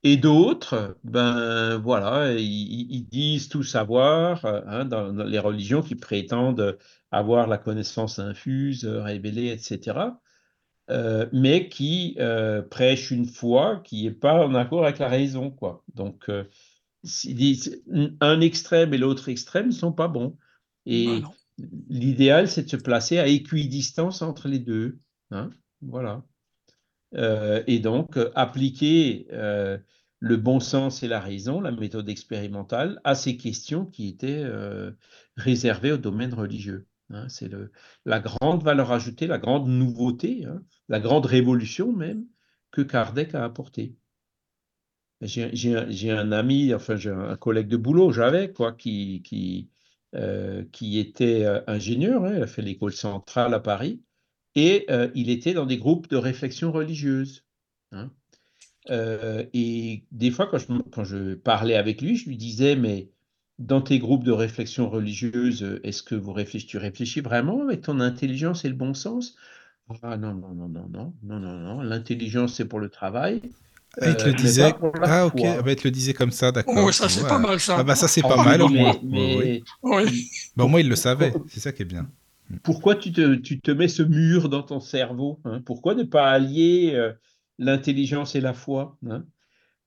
Et 0.02 0.18
d'autres, 0.18 0.98
ben 1.04 1.78
voilà, 1.78 2.34
ils, 2.34 3.08
disent 3.10 3.48
tout 3.48 3.62
savoir 3.62 4.44
hein, 4.44 4.84
dans, 4.84 5.10
les 5.24 5.38
religions 5.38 5.80
qui 5.80 5.94
prétendent 5.94 6.76
avoir 7.10 7.46
la 7.46 7.56
connaissance 7.56 8.18
infuse, 8.18 8.84
révélée, 8.84 9.48
etc. 9.48 10.00
Euh, 10.90 11.26
mais 11.32 11.68
qui 11.68 12.16
euh, 12.18 12.60
prêchent 12.60 13.12
une 13.12 13.26
foi 13.26 13.80
qui 13.84 14.04
n'est 14.04 14.10
pas 14.10 14.44
en 14.44 14.54
accord 14.54 14.84
avec 14.84 14.98
la 14.98 15.08
raison, 15.08 15.50
quoi. 15.50 15.84
Donc, 15.94 16.28
euh, 16.28 16.44
un 18.20 18.40
extrême 18.40 18.92
et 18.92 18.98
l'autre 18.98 19.28
extrême 19.28 19.66
ne 19.66 19.72
sont 19.72 19.92
pas 19.92 20.08
bons. 20.08 20.36
Et 20.84 21.20
bah 21.20 21.30
l'idéal, 21.88 22.48
c'est 22.48 22.64
de 22.64 22.68
se 22.68 22.76
placer 22.76 23.18
à 23.18 23.28
équidistance 23.28 24.22
entre 24.22 24.48
les 24.48 24.58
deux. 24.58 24.98
Hein. 25.30 25.50
voilà. 25.80 26.24
Et 27.66 27.78
donc, 27.78 28.18
appliquer 28.34 29.28
le 29.30 30.36
bon 30.36 30.60
sens 30.60 31.02
et 31.02 31.08
la 31.08 31.20
raison, 31.20 31.60
la 31.60 31.70
méthode 31.70 32.08
expérimentale, 32.08 33.00
à 33.04 33.14
ces 33.14 33.36
questions 33.36 33.84
qui 33.84 34.08
étaient 34.08 34.44
réservées 35.36 35.92
au 35.92 35.98
domaine 35.98 36.34
religieux. 36.34 36.86
Hein. 37.12 37.28
C'est 37.28 37.50
la 38.04 38.20
grande 38.20 38.62
valeur 38.62 38.92
ajoutée, 38.92 39.26
la 39.26 39.38
grande 39.38 39.68
nouveauté, 39.68 40.44
hein, 40.44 40.62
la 40.88 41.00
grande 41.00 41.26
révolution 41.26 41.92
même 41.92 42.24
que 42.70 42.82
Kardec 42.82 43.34
a 43.34 43.44
apportée. 43.44 43.96
J'ai 45.20 46.10
un 46.10 46.32
ami, 46.32 46.74
enfin 46.74 46.96
j'ai 46.96 47.10
un 47.10 47.36
collègue 47.36 47.68
de 47.68 47.76
boulot, 47.76 48.10
j'avais, 48.10 48.52
quoi, 48.52 48.72
qui, 48.72 49.22
qui, 49.22 49.70
euh, 50.14 50.64
qui 50.72 50.98
était 50.98 51.44
euh, 51.44 51.60
ingénieur, 51.68 52.24
hein, 52.24 52.34
il 52.36 52.42
a 52.42 52.46
fait 52.46 52.62
l'école 52.62 52.92
centrale 52.92 53.54
à 53.54 53.60
Paris, 53.60 54.02
et 54.56 54.84
euh, 54.90 55.10
il 55.14 55.30
était 55.30 55.54
dans 55.54 55.66
des 55.66 55.78
groupes 55.78 56.08
de 56.08 56.16
réflexion 56.16 56.72
religieuse. 56.72 57.44
Hein. 57.92 58.10
et 59.52 60.04
des 60.10 60.30
fois, 60.30 60.46
quand 60.46 60.58
quand 60.90 61.04
je 61.04 61.34
parlais 61.34 61.76
avec 61.76 62.00
lui, 62.00 62.16
je 62.16 62.28
lui 62.28 62.36
disais, 62.38 62.74
mais 62.74 63.10
dans 63.58 63.80
tes 63.80 63.98
groupes 63.98 64.24
de 64.24 64.32
réflexion 64.32 64.88
religieuse, 64.90 65.80
est-ce 65.84 66.02
que 66.02 66.14
vous 66.14 66.32
réfléchissez, 66.32 66.70
tu 66.70 66.78
réfléchis 66.78 67.20
vraiment 67.20 67.62
avec 67.62 67.82
ton 67.82 68.00
intelligence 68.00 68.64
et 68.64 68.68
le 68.68 68.74
bon 68.74 68.94
sens? 68.94 69.36
Ah 70.02 70.16
non, 70.16 70.34
non, 70.34 70.54
non, 70.54 70.68
non, 70.68 70.88
non, 70.88 71.14
non, 71.22 71.38
non, 71.38 71.58
non. 71.58 71.80
L'intelligence, 71.82 72.54
c'est 72.54 72.64
pour 72.64 72.80
le 72.80 72.88
travail. 72.88 73.42
Ah, 74.00 74.08
il 74.08 74.16
te 74.16 74.24
le 74.24 74.30
euh, 74.30 74.34
disait. 74.34 74.74
Ah, 75.02 75.26
ok. 75.26 75.40
Ah, 75.44 75.62
bah, 75.62 75.72
il 75.72 75.76
te 75.76 75.84
le 75.84 75.90
disait 75.90 76.14
comme 76.14 76.30
ça, 76.30 76.50
d'accord. 76.50 76.74
Oh, 76.78 76.92
ça, 76.92 77.08
c'est 77.08 77.28
pas 77.28 77.38
mal, 77.38 77.60
ça. 77.60 77.76
Ah, 77.78 77.84
bah, 77.84 77.94
ça, 77.94 78.08
c'est 78.08 78.22
pas 78.22 78.42
mal, 78.42 78.62
au 78.62 78.68
moins. 78.68 78.98
Oui. 79.02 79.62
Bah, 80.56 80.64
au 80.64 80.68
moins, 80.68 80.80
il 80.80 80.88
le 80.88 80.96
savait. 80.96 81.32
C'est 81.48 81.60
ça 81.60 81.72
qui 81.72 81.82
est 81.82 81.86
bien. 81.86 82.08
Pourquoi 82.62 82.96
tu 82.96 83.12
te, 83.12 83.34
tu 83.36 83.60
te, 83.60 83.70
mets 83.70 83.88
ce 83.88 84.02
mur 84.02 84.48
dans 84.48 84.62
ton 84.62 84.80
cerveau 84.80 85.40
hein? 85.44 85.62
Pourquoi 85.64 85.94
ne 85.94 86.02
pas 86.02 86.30
allier 86.30 86.92
euh, 86.94 87.12
l'intelligence 87.58 88.34
et 88.34 88.42
la 88.42 88.52
foi 88.52 88.98
hein? 89.08 89.24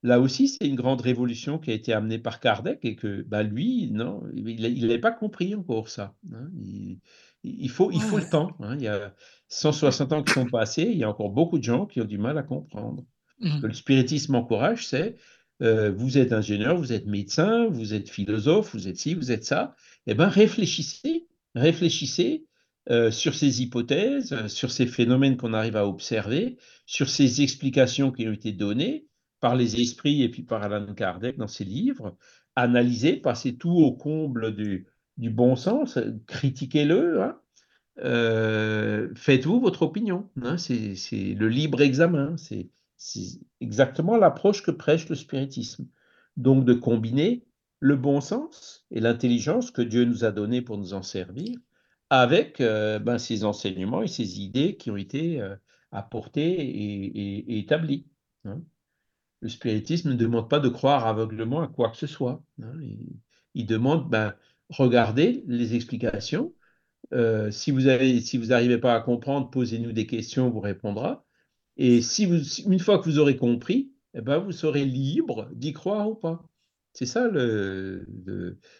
Là 0.06 0.20
aussi, 0.20 0.48
c'est 0.48 0.68
une 0.68 0.76
grande 0.76 1.02
révolution 1.02 1.58
qui 1.58 1.72
a 1.72 1.74
été 1.74 1.92
amenée 1.92 2.20
par 2.20 2.40
Kardec 2.40 2.78
et 2.84 2.96
que 2.96 3.24
bah, 3.24 3.42
lui, 3.42 3.90
non, 3.92 4.22
il 4.36 4.82
n'avait 4.82 5.00
pas 5.00 5.12
compris 5.12 5.56
encore 5.56 5.90
ça. 5.90 6.14
Hein. 6.32 6.48
Il, 6.62 7.00
il, 7.44 7.72
faut, 7.72 7.90
il 7.92 8.02
faut 8.02 8.20
le 8.20 8.30
temps. 8.30 8.52
Hein. 8.60 8.76
Il 8.78 8.84
y 8.84 8.88
a 8.88 9.16
160 9.48 10.14
ans 10.14 10.22
qui 10.22 10.34
sont 10.34 10.46
passés, 10.46 10.84
il 10.84 11.00
y 11.00 11.04
a 11.04 11.10
encore 11.10 11.32
beaucoup 11.32 11.58
de 11.58 11.64
gens 11.64 11.88
qui 11.88 12.02
ont 12.02 12.06
du 12.06 12.20
mal 12.20 12.38
à 12.38 12.44
comprendre. 12.44 13.04
Que 13.42 13.48
mmh. 13.48 13.66
le 13.66 13.74
spiritisme 13.74 14.36
encourage, 14.36 14.86
c'est 14.86 15.16
euh, 15.64 15.92
vous 15.92 16.20
êtes 16.20 16.34
ingénieur, 16.34 16.78
vous 16.78 16.94
êtes 16.94 17.08
médecin, 17.08 17.68
vous 17.68 17.96
êtes 17.96 18.08
philosophe, 18.08 18.76
vous 18.76 18.88
êtes 18.88 18.98
ci, 18.98 19.16
vous 19.16 19.32
êtes 19.32 19.44
ça. 19.44 19.76
Eh 20.06 20.14
bien, 20.14 20.28
réfléchissez, 20.28 21.26
réfléchissez 21.56 22.46
euh, 22.92 23.10
sur 23.10 23.34
ces 23.34 23.64
hypothèses, 23.64 24.34
euh, 24.34 24.48
sur 24.50 24.70
ces 24.70 24.86
phénomènes 24.86 25.36
qu'on 25.36 25.54
arrive 25.54 25.78
à 25.78 25.88
observer, 25.88 26.58
sur 26.86 27.10
ces 27.10 27.42
explications 27.42 28.12
qui 28.12 28.28
ont 28.28 28.34
été 28.34 28.52
données 28.52 29.08
par 29.46 29.56
les 29.56 29.80
esprits 29.80 30.24
et 30.24 30.30
puis 30.30 30.42
par 30.42 30.64
Alan 30.64 30.92
Kardec 30.96 31.38
dans 31.38 31.48
ses 31.48 31.66
livres. 31.66 32.18
Analysez, 32.56 33.18
passez 33.18 33.58
tout 33.58 33.78
au 33.78 33.92
comble 33.92 34.56
du, 34.56 34.88
bon 35.18 35.56
sens, 35.56 36.00
critiquez-le, 36.26 37.22
hein. 37.22 37.38
faites-vous 39.16 39.60
votre 39.60 39.84
opinion. 39.84 40.32
Hein. 40.42 40.58
c'est 40.58 41.36
le 41.38 41.48
libre 41.48 41.82
examen. 41.82 42.36
C'est 42.38 42.72
exactement 43.62 44.18
l'approche 44.18 44.64
que 44.64 44.72
prêche 44.72 45.08
le 45.10 45.16
spiritisme. 45.16 45.86
Donc 46.38 46.66
de 46.66 46.74
combiner 46.74 47.46
le 47.80 47.98
bon 47.98 48.22
sens 48.22 48.88
et 48.90 49.00
l'intelligence 49.00 49.70
que 49.70 49.84
Dieu 49.84 50.06
nous 50.06 50.24
a 50.24 50.32
donné 50.32 50.64
pour 50.64 50.80
nous 50.80 50.96
en 50.96 51.04
servir 51.04 51.56
avec 52.10 52.62
euh, 52.62 52.98
ben, 52.98 53.20
ces 53.20 53.44
enseignements 53.44 54.02
et 54.02 54.08
ces 54.08 54.42
idées 54.42 54.76
qui 54.76 54.90
ont 54.90 54.98
été 54.98 55.40
euh, 55.40 55.56
apportées 55.92 56.42
et, 56.42 57.60
établies. 57.60 58.08
Hein. 58.46 58.64
Le 59.42 59.50
spiritisme 59.50 60.10
ne 60.10 60.16
demande 60.16 60.50
pas 60.50 60.60
de 60.60 60.70
croire 60.70 61.08
aveuglement 61.08 61.62
à 61.62 61.68
quoi 61.68 61.90
que 61.90 61.98
ce 61.98 62.08
soit. 62.08 62.44
Hein. 62.62 62.74
Il, 63.54 63.66
demande, 63.66 64.10
ben, 64.10 64.34
regardez 64.70 65.44
les 65.48 65.76
explications. 65.76 66.54
Euh, 67.14 67.52
si 67.52 67.72
vous 67.72 67.82
n'arrivez 67.82 68.22
si 68.22 68.38
vous 68.38 68.50
pas 68.80 68.96
à 68.96 69.02
comprendre, 69.02 69.50
posez-nous 69.50 69.92
des 69.92 70.08
questions, 70.08 70.48
on 70.48 70.50
vous 70.50 70.62
répondra. 70.62 71.26
Et 71.78 72.02
si 72.02 72.26
vous, 72.26 72.42
une 72.66 72.80
fois 72.80 73.00
que 73.00 73.06
vous 73.06 73.20
aurez 73.20 73.38
compris, 73.38 73.92
eh 74.14 74.22
ben, 74.22 74.38
vous 74.40 74.52
serez 74.52 74.86
libre 74.86 75.50
d'y 75.54 75.74
croire 75.74 76.10
ou 76.10 76.16
pas. 76.16 76.44
C'est 76.94 77.06
ça 77.06 77.28
le, 77.28 78.08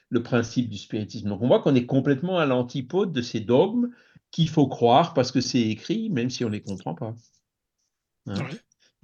le, 0.10 0.24
principe 0.24 0.70
du 0.70 0.78
spiritisme. 0.78 1.28
Donc 1.28 1.42
on 1.42 1.48
voit 1.48 1.62
qu'on 1.62 1.76
est 1.76 1.86
complètement 1.86 2.40
à 2.40 2.46
l'antipode 2.46 3.12
de 3.12 3.22
ces 3.22 3.42
dogmes 3.42 3.90
qu'il 4.32 4.48
faut 4.48 4.68
croire 4.68 5.14
parce 5.14 5.34
que 5.34 5.42
c'est 5.42 5.62
écrit, 5.62 6.10
même 6.10 6.30
si 6.30 6.46
on 6.46 6.48
ne 6.48 6.54
les 6.54 6.62
comprend 6.62 6.96
pas. 6.96 7.14
Hein. 8.28 8.36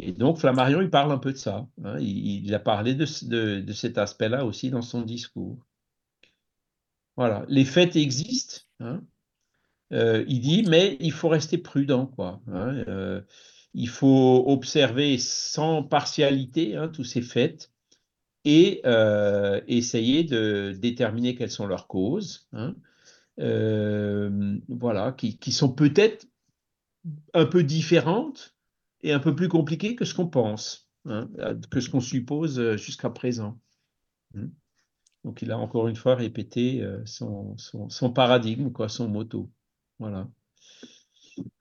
Et 0.02 0.12
donc 0.14 0.40
Flammarion, 0.40 0.82
il 0.82 0.90
parle 0.90 1.12
un 1.12 1.20
peu 1.20 1.32
de 1.32 1.38
ça. 1.38 1.68
Hein. 1.84 2.00
Il, 2.00 2.54
a 2.56 2.60
parlé 2.60 2.96
de, 2.96 3.06
cet 3.06 3.98
aspect-là 3.98 4.46
aussi 4.46 4.72
dans 4.72 4.82
son 4.82 5.02
discours. 5.02 5.60
Voilà, 7.16 7.46
les 7.48 7.66
faits 7.66 7.96
existent. 7.96 8.62
Hein. 8.80 9.02
Euh, 9.94 10.26
il 10.28 10.42
dit, 10.42 10.64
mais 10.68 10.98
il 11.00 11.12
faut 11.12 11.30
rester 11.30 11.58
prudent, 11.58 12.08
quoi. 12.08 12.42
Euh, 12.50 13.22
il 13.74 13.90
faut 13.90 14.44
observer 14.48 15.18
sans 15.18 15.84
partialité 15.84 16.76
hein, 16.76 16.88
tous 16.88 17.04
ces 17.04 17.22
faits 17.22 17.72
et 18.44 18.82
euh, 18.86 19.62
essayer 19.68 20.24
de 20.24 20.76
déterminer 20.78 21.36
quelles 21.36 21.52
sont 21.52 21.68
leurs 21.68 21.88
causes, 21.88 22.48
hein, 22.54 22.76
voilà, 23.38 25.12
qui, 25.12 25.52
sont 25.52 25.72
peut-être 25.72 26.26
un 27.34 27.46
peu 27.46 27.64
différentes 27.64 28.56
et 29.04 29.14
un 29.14 29.20
peu 29.20 29.36
plus 29.36 29.48
compliquées 29.48 29.96
que 29.96 30.06
ce 30.06 30.14
qu'on 30.14 30.28
pense, 30.28 30.90
hein, 31.06 31.30
que 31.70 31.80
ce 31.80 31.90
qu'on 31.90 32.02
suppose 32.02 32.76
jusqu'à 32.78 33.10
présent. 33.10 33.60
Donc 35.24 35.42
il 35.42 35.52
a 35.52 35.58
encore 35.58 35.88
une 35.88 35.96
fois 35.96 36.16
répété 36.16 36.82
euh, 36.82 37.02
son, 37.06 37.56
son 37.58 38.12
paradigme, 38.12 38.72
quoi, 38.72 38.90
son 38.90 39.08
motto. 39.08 39.50
Voilà. 40.00 40.28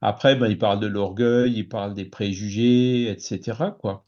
Après, 0.01 0.35
ben, 0.35 0.49
il 0.49 0.59
parle 0.59 0.81
de 0.81 0.87
l'orgueil, 0.87 1.53
il 1.55 1.69
parle 1.69 1.95
des 1.95 2.05
préjugés, 2.05 3.09
etc. 3.11 3.59
Quoi. 3.79 4.05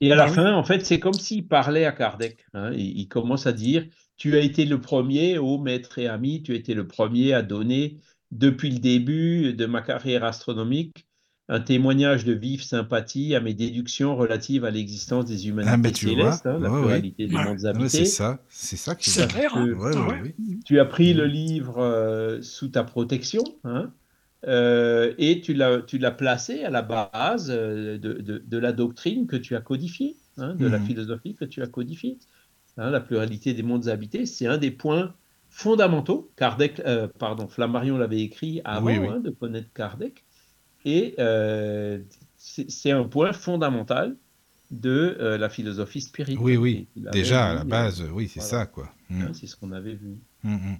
Et 0.00 0.12
à 0.12 0.16
la 0.16 0.26
bah 0.26 0.32
fin, 0.32 0.54
en 0.54 0.64
fait, 0.64 0.84
c'est 0.86 1.00
comme 1.00 1.14
s'il 1.14 1.46
parlait 1.46 1.84
à 1.84 1.92
Kardec. 1.92 2.46
Hein. 2.54 2.72
Il, 2.72 3.06
commence 3.08 3.46
à 3.46 3.52
dire 3.52 3.86
Tu 4.16 4.36
as 4.36 4.40
été 4.40 4.64
le 4.64 4.80
premier, 4.80 5.38
ô 5.38 5.58
maître 5.58 5.98
et 5.98 6.06
ami, 6.06 6.42
tu 6.42 6.52
as 6.52 6.56
été 6.56 6.74
le 6.74 6.86
premier 6.86 7.34
à 7.34 7.42
donner, 7.42 7.98
depuis 8.30 8.70
le 8.70 8.78
début 8.78 9.52
de 9.52 9.66
ma 9.66 9.82
carrière 9.82 10.24
astronomique, 10.24 11.06
un 11.48 11.60
témoignage 11.60 12.24
de 12.24 12.32
vive 12.32 12.62
sympathie 12.62 13.34
à 13.34 13.40
mes 13.40 13.54
déductions 13.54 14.16
relatives 14.16 14.64
à 14.64 14.70
l'existence 14.70 15.26
des 15.26 15.48
humanités 15.48 15.90
ah, 15.92 15.96
célestes, 15.96 16.46
hein, 16.46 16.58
la 16.58 16.68
pluralité 16.68 17.26
des 17.28 17.36
mondes 17.36 17.64
habités. 17.64 17.88
c'est 17.88 18.04
ça, 18.04 18.40
c'est 18.48 18.76
ça 18.76 18.94
qui 18.94 19.10
est 19.10 19.26
clair. 19.28 19.56
Hein. 19.56 20.22
Tu 20.64 20.80
as 20.80 20.84
pris 20.84 21.14
le 21.14 21.26
livre 21.26 21.78
euh, 21.78 22.42
sous 22.42 22.68
ta 22.68 22.82
protection. 22.82 23.44
Hein, 23.64 23.92
euh, 24.46 25.14
et 25.18 25.40
tu 25.40 25.54
l'as 25.54 26.10
placé 26.12 26.62
à 26.62 26.70
la 26.70 26.82
base 26.82 27.50
euh, 27.50 27.98
de, 27.98 28.58
la 28.58 28.72
doctrine 28.72 29.26
que 29.26 29.36
tu 29.36 29.56
as 29.56 29.60
codifiée, 29.60 30.16
hein, 30.36 30.54
de 30.54 30.66
la 30.66 30.78
mhm. 30.78 30.86
philosophie 30.86 31.34
que 31.34 31.44
tu 31.44 31.62
as 31.62 31.66
codifiée. 31.66 32.18
Hein, 32.76 32.90
la 32.90 33.00
pluralité 33.00 33.54
des 33.54 33.62
mondes 33.62 33.88
habités, 33.88 34.26
c'est 34.26 34.46
un 34.46 34.58
des 34.58 34.70
points 34.70 35.14
fondamentaux. 35.48 36.30
Kardec, 36.36 36.80
euh, 36.80 37.08
pardon, 37.18 37.48
Flammarion 37.48 37.96
l'avait 37.96 38.20
écrit 38.20 38.60
avant 38.64 38.88
hein, 38.88 39.20
de 39.20 39.30
connaître 39.30 39.72
Kardec, 39.72 40.24
et 40.86 41.14
c'est 42.38 42.90
un 42.90 43.04
point 43.04 43.32
fondamental 43.32 44.16
de 44.70 45.36
la 45.38 45.48
philosophie 45.50 46.00
spirituelle. 46.00 46.42
Oui, 46.42 46.56
oui, 46.56 46.86
déjà 46.96 47.50
à 47.50 47.54
la 47.54 47.64
base, 47.64 48.02
oui, 48.12 48.28
c'est 48.28 48.40
ça, 48.40 48.64
quoi. 48.64 48.90
Mm. 49.10 49.32
c'est 49.34 49.46
ce 49.46 49.54
qu'on 49.54 49.72
avait 49.72 49.94
vu. 49.94 50.16
Mm, 50.42 50.54
mm. 50.54 50.78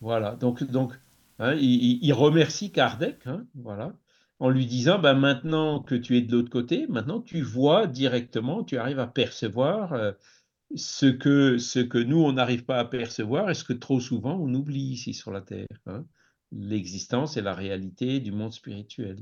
Voilà, 0.00 0.32
donc, 0.36 0.62
donc 0.64 0.92
Hein, 1.40 1.54
il, 1.56 2.12
remercie 2.12 2.70
Kardec, 2.70 3.26
hein, 3.26 3.44
voilà, 3.54 3.92
en 4.38 4.50
lui 4.50 4.66
disant 4.66 5.00
ben, 5.00 5.14
maintenant 5.14 5.80
que 5.80 5.96
tu 5.96 6.16
es 6.16 6.20
de 6.20 6.30
l'autre 6.30 6.50
côté, 6.50 6.86
maintenant 6.86 7.20
tu 7.20 7.42
vois 7.42 7.86
directement, 7.88 8.62
tu 8.62 8.78
arrives 8.78 9.00
à 9.00 9.08
percevoir 9.08 9.92
euh, 9.94 10.12
ce, 10.76 11.06
que, 11.06 11.58
ce 11.58 11.80
que 11.80 11.98
nous, 11.98 12.18
on 12.18 12.32
n'arrive 12.32 12.64
pas 12.64 12.78
à 12.78 12.84
percevoir 12.84 13.50
et 13.50 13.54
ce 13.54 13.64
que 13.64 13.72
trop 13.72 13.98
souvent 14.00 14.36
on 14.36 14.54
oublie 14.54 14.92
ici 14.92 15.12
sur 15.12 15.32
la 15.32 15.40
Terre. 15.40 15.66
Hein, 15.86 16.04
l'existence 16.52 17.36
et 17.36 17.42
la 17.42 17.54
réalité 17.54 18.20
du 18.20 18.30
monde 18.30 18.52
spirituel. 18.52 19.16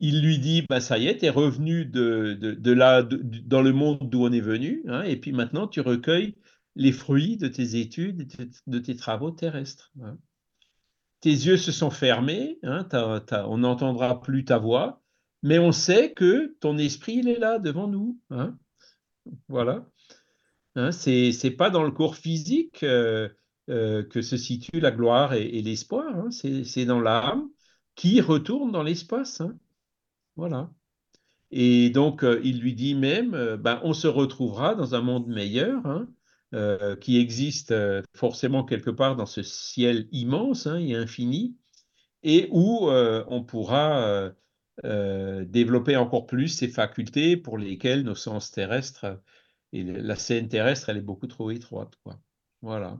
Il 0.00 0.22
lui 0.22 0.38
dit, 0.38 0.64
ben, 0.68 0.80
ça 0.80 0.98
y 0.98 1.06
est, 1.06 1.18
tu 1.18 1.26
es 1.26 1.30
revenu 1.30 1.84
de, 1.84 2.72
là, 2.72 3.02
dans 3.02 3.62
le 3.62 3.72
monde 3.72 3.98
d'où 4.02 4.24
on 4.24 4.32
est 4.32 4.40
venu, 4.40 4.84
et 5.04 5.16
puis 5.16 5.32
maintenant 5.32 5.68
tu 5.68 5.80
recueilles 5.80 6.36
les 6.76 6.92
fruits 6.92 7.36
de 7.36 7.48
tes 7.48 7.80
études, 7.80 8.28
de 8.66 8.78
tes 8.78 8.96
travaux 8.96 9.30
terrestres. 9.30 9.92
Hein. 10.02 10.18
Tes 11.20 11.30
yeux 11.30 11.56
se 11.56 11.72
sont 11.72 11.90
fermés, 11.90 12.58
hein, 12.62 12.86
on 13.46 13.58
n'entendra 13.58 14.20
plus 14.20 14.44
ta 14.44 14.58
voix, 14.58 15.00
mais 15.42 15.58
on 15.58 15.72
sait 15.72 16.12
que 16.12 16.56
ton 16.60 16.76
esprit, 16.76 17.20
est 17.20 17.38
là 17.38 17.58
devant 17.58 17.86
nous. 17.86 18.18
Hein. 18.30 18.58
Voilà. 19.48 19.86
Hein, 20.74 20.90
c'est 20.90 21.54
pas 21.56 21.70
dans 21.70 21.84
le 21.84 21.92
corps 21.92 22.16
physique 22.16 22.82
euh, 22.82 23.28
euh, 23.70 24.02
que 24.02 24.20
se 24.22 24.36
situe 24.36 24.80
la 24.80 24.90
gloire 24.90 25.34
et, 25.34 25.62
l'espoir, 25.62 26.26
c'est 26.30 26.84
dans 26.84 27.00
l'âme 27.00 27.48
qui 27.94 28.20
retourne 28.20 28.72
dans 28.72 28.82
l'espace. 28.82 29.42
Voilà. 30.36 30.70
Et 31.50 31.90
donc, 31.90 32.24
euh, 32.24 32.40
il 32.42 32.60
lui 32.60 32.74
dit 32.74 32.94
même, 32.94 33.56
ben, 33.56 33.80
on 33.84 33.92
se 33.92 34.08
retrouvera 34.08 34.74
dans 34.74 34.94
un 34.94 35.00
monde 35.00 35.28
meilleur, 35.28 36.06
euh, 36.54 36.94
qui 36.94 37.18
existe 37.18 37.72
euh, 37.72 38.00
forcément 38.12 38.62
quelque 38.62 38.90
part 38.90 39.16
dans 39.16 39.26
ce 39.26 39.42
ciel 39.42 40.06
immense 40.12 40.68
hein, 40.68 40.76
et 40.78 40.94
infini, 40.94 41.56
et 42.22 42.48
où 42.52 42.88
euh, 42.90 43.24
on 43.26 43.42
pourra 43.42 44.30
développer 44.82 45.96
encore 45.96 46.26
plus 46.26 46.48
ces 46.48 46.68
facultés 46.68 47.36
pour 47.36 47.58
lesquelles 47.58 48.02
nos 48.02 48.14
sens 48.14 48.52
terrestres 48.52 49.20
et 49.72 49.82
la 49.82 50.16
scène 50.16 50.48
terrestre, 50.48 50.88
elle 50.90 50.98
est 50.98 51.00
beaucoup 51.00 51.26
trop 51.26 51.50
étroite. 51.50 51.94
Quoi. 52.04 52.20
Voilà. 52.62 52.98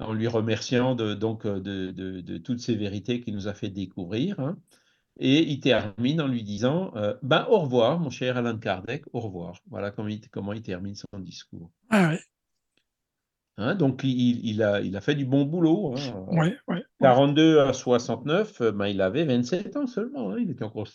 En 0.00 0.12
lui 0.12 0.28
remerciant 0.28 0.94
de, 0.94 1.14
donc 1.14 1.46
de, 1.46 1.90
de, 1.90 2.38
toutes 2.38 2.60
ces 2.60 2.76
vérités 2.76 3.20
qu'il 3.20 3.34
nous 3.34 3.48
a 3.48 3.54
fait 3.54 3.68
découvrir. 3.68 4.38
Hein. 4.38 4.56
Et 5.18 5.40
il 5.40 5.58
termine 5.58 6.20
en 6.20 6.28
lui 6.28 6.44
disant 6.44 6.92
ben, 7.22 7.46
Au 7.50 7.58
revoir, 7.58 7.98
mon 7.98 8.10
cher 8.10 8.36
Alain 8.36 8.56
Kardec, 8.56 9.04
au 9.12 9.18
revoir. 9.18 9.60
Voilà 9.68 9.90
comment 9.90 10.08
il, 10.08 10.20
comment 10.30 10.52
il 10.52 10.62
termine 10.62 10.94
son 10.94 11.18
discours. 11.18 11.72
Ah 11.90 12.10
ouais. 12.10 12.20
Hein, 13.58 13.74
donc, 13.74 14.02
il, 14.04 14.62
a, 14.62 14.80
il 14.80 14.96
a 14.96 15.00
fait 15.00 15.16
du 15.16 15.24
bon 15.24 15.44
boulot. 15.44 15.96
Hein. 15.96 16.52
42 17.00 17.58
à 17.58 17.72
69, 17.72 18.60
euh, 18.60 18.72
ben, 18.72 18.86
il 18.86 19.00
avait 19.00 19.24
27 19.24 19.76
ans 19.76 19.86
seulement. 19.88 20.30
Hein. 20.30 20.36
Il 20.40 20.50
était 20.50 20.62
encore, 20.62 20.86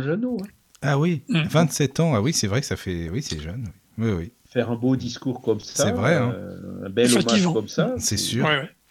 jeune. 0.00 0.24
Hein. 0.24 0.36
Ah 0.82 0.98
oui, 0.98 1.22
27 1.28 1.98
mmh. 1.98 2.02
ans. 2.02 2.14
Ah 2.16 2.20
oui, 2.20 2.32
c'est 2.32 2.48
vrai 2.48 2.60
que 2.60 2.66
ça 2.66 2.76
fait. 2.76 3.08
Oui, 3.08 3.22
c'est 3.22 3.38
jeune. 3.38 3.68
Oui, 3.98 4.10
oui. 4.10 4.32
Faire 4.52 4.70
un 4.70 4.76
beau 4.76 4.96
discours 4.96 5.40
comme 5.40 5.60
ça. 5.60 5.84
C'est 5.86 5.92
vrai. 5.92 6.16
Euh, 6.16 6.84
un 6.86 6.90
bel 6.90 7.10
hommage 7.16 7.44
comme 7.52 7.68
ça. 7.68 7.94
C'est 7.98 8.16
sûr. 8.18 8.46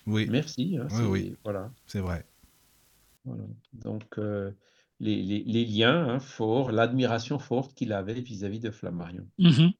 Oui. 0.08 0.28
Merci. 0.30 0.78
hein, 0.80 0.88
Oui, 0.89 0.97
c'est- 0.97 1.04
oui. 1.06 1.36
Voilà. 1.43 1.71
C'est 1.86 2.00
vrai. 2.00 2.26
Voilà. 3.26 3.43
Donc, 3.74 4.04
euh, 4.17 4.52
les, 5.00 5.21
les- 5.21 5.43
les 5.45 5.65
liens 5.65 6.08
hein, 6.10 6.19
forts, 6.19 6.71
l'admiration 6.71 7.38
forte 7.39 7.74
qu'il 7.76 7.93
avait 7.93 8.19
vis-à-vis 8.21 8.60
de 8.60 8.71
Flammarion. 8.71 9.28
Mhm. 9.38 9.71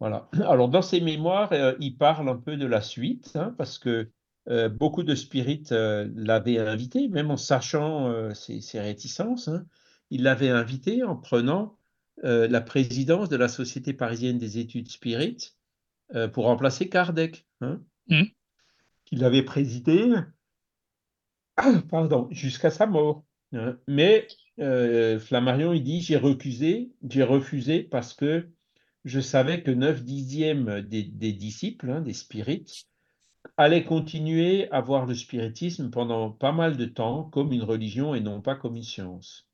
Voilà. 0.00 0.28
Alors, 0.48 0.68
dans 0.68 0.82
ses 0.82 1.00
mémoires, 1.00 1.50
euh, 1.52 1.74
il 1.80 1.96
parle 1.96 2.28
un 2.28 2.36
peu 2.36 2.56
de 2.56 2.66
la 2.66 2.80
suite, 2.80 3.32
hein, 3.34 3.54
parce 3.58 3.78
que 3.78 4.08
euh, 4.48 4.68
beaucoup 4.70 5.02
de 5.02 5.14
spirites 5.14 5.72
euh, 5.72 6.08
l'avaient 6.14 6.58
invité, 6.58 7.08
même 7.08 7.30
en 7.30 7.36
sachant 7.36 8.08
euh, 8.08 8.32
ses, 8.32 8.60
ses 8.62 8.80
réticences. 8.80 9.48
hein. 9.48 9.64
il 10.10 10.22
l'avait 10.22 10.48
invité 10.48 11.02
en 11.02 11.16
prenant 11.16 11.76
euh, 12.24 12.48
la 12.48 12.60
présidence 12.60 13.28
de 13.28 13.36
la 13.36 13.48
Société 13.48 13.92
parisienne 13.92 14.38
des 14.38 14.58
études 14.58 14.90
spirites 14.90 15.56
euh, 16.14 16.28
pour 16.28 16.44
remplacer 16.44 16.88
Kardec, 16.88 17.46
hein, 17.60 17.80
Mhm. 18.08 18.26
qu'il 19.04 19.24
avait 19.24 19.42
présidé 19.44 20.10
pardon, 21.90 22.28
jusqu'à 22.30 22.70
sa 22.70 22.86
mort. 22.86 23.24
hein. 23.52 23.78
Mais 23.86 24.26
euh, 24.60 25.18
Flammarion, 25.18 25.72
il 25.72 25.82
dit, 25.82 26.00
j'ai 26.00 26.16
recusé, 26.16 26.92
j'ai 27.08 27.22
refusé 27.22 27.82
parce 27.82 28.14
que 28.14 28.48
je 29.04 29.20
savais 29.20 29.62
que 29.62 29.70
9 29.70 30.04
dixièmes 30.04 30.82
des, 30.82 31.02
des 31.02 31.32
disciples, 31.32 31.90
hein, 31.90 32.00
des 32.00 32.12
spirites, 32.12 32.86
allaient 33.56 33.84
continuer 33.84 34.70
à 34.70 34.80
voir 34.80 35.06
le 35.06 35.14
spiritisme 35.14 35.90
pendant 35.90 36.30
pas 36.30 36.52
mal 36.52 36.76
de 36.76 36.84
temps 36.84 37.24
comme 37.24 37.52
une 37.52 37.62
religion 37.62 38.14
et 38.14 38.20
non 38.20 38.40
pas 38.40 38.54
comme 38.56 38.76
une 38.76 38.82
science. 38.82 39.47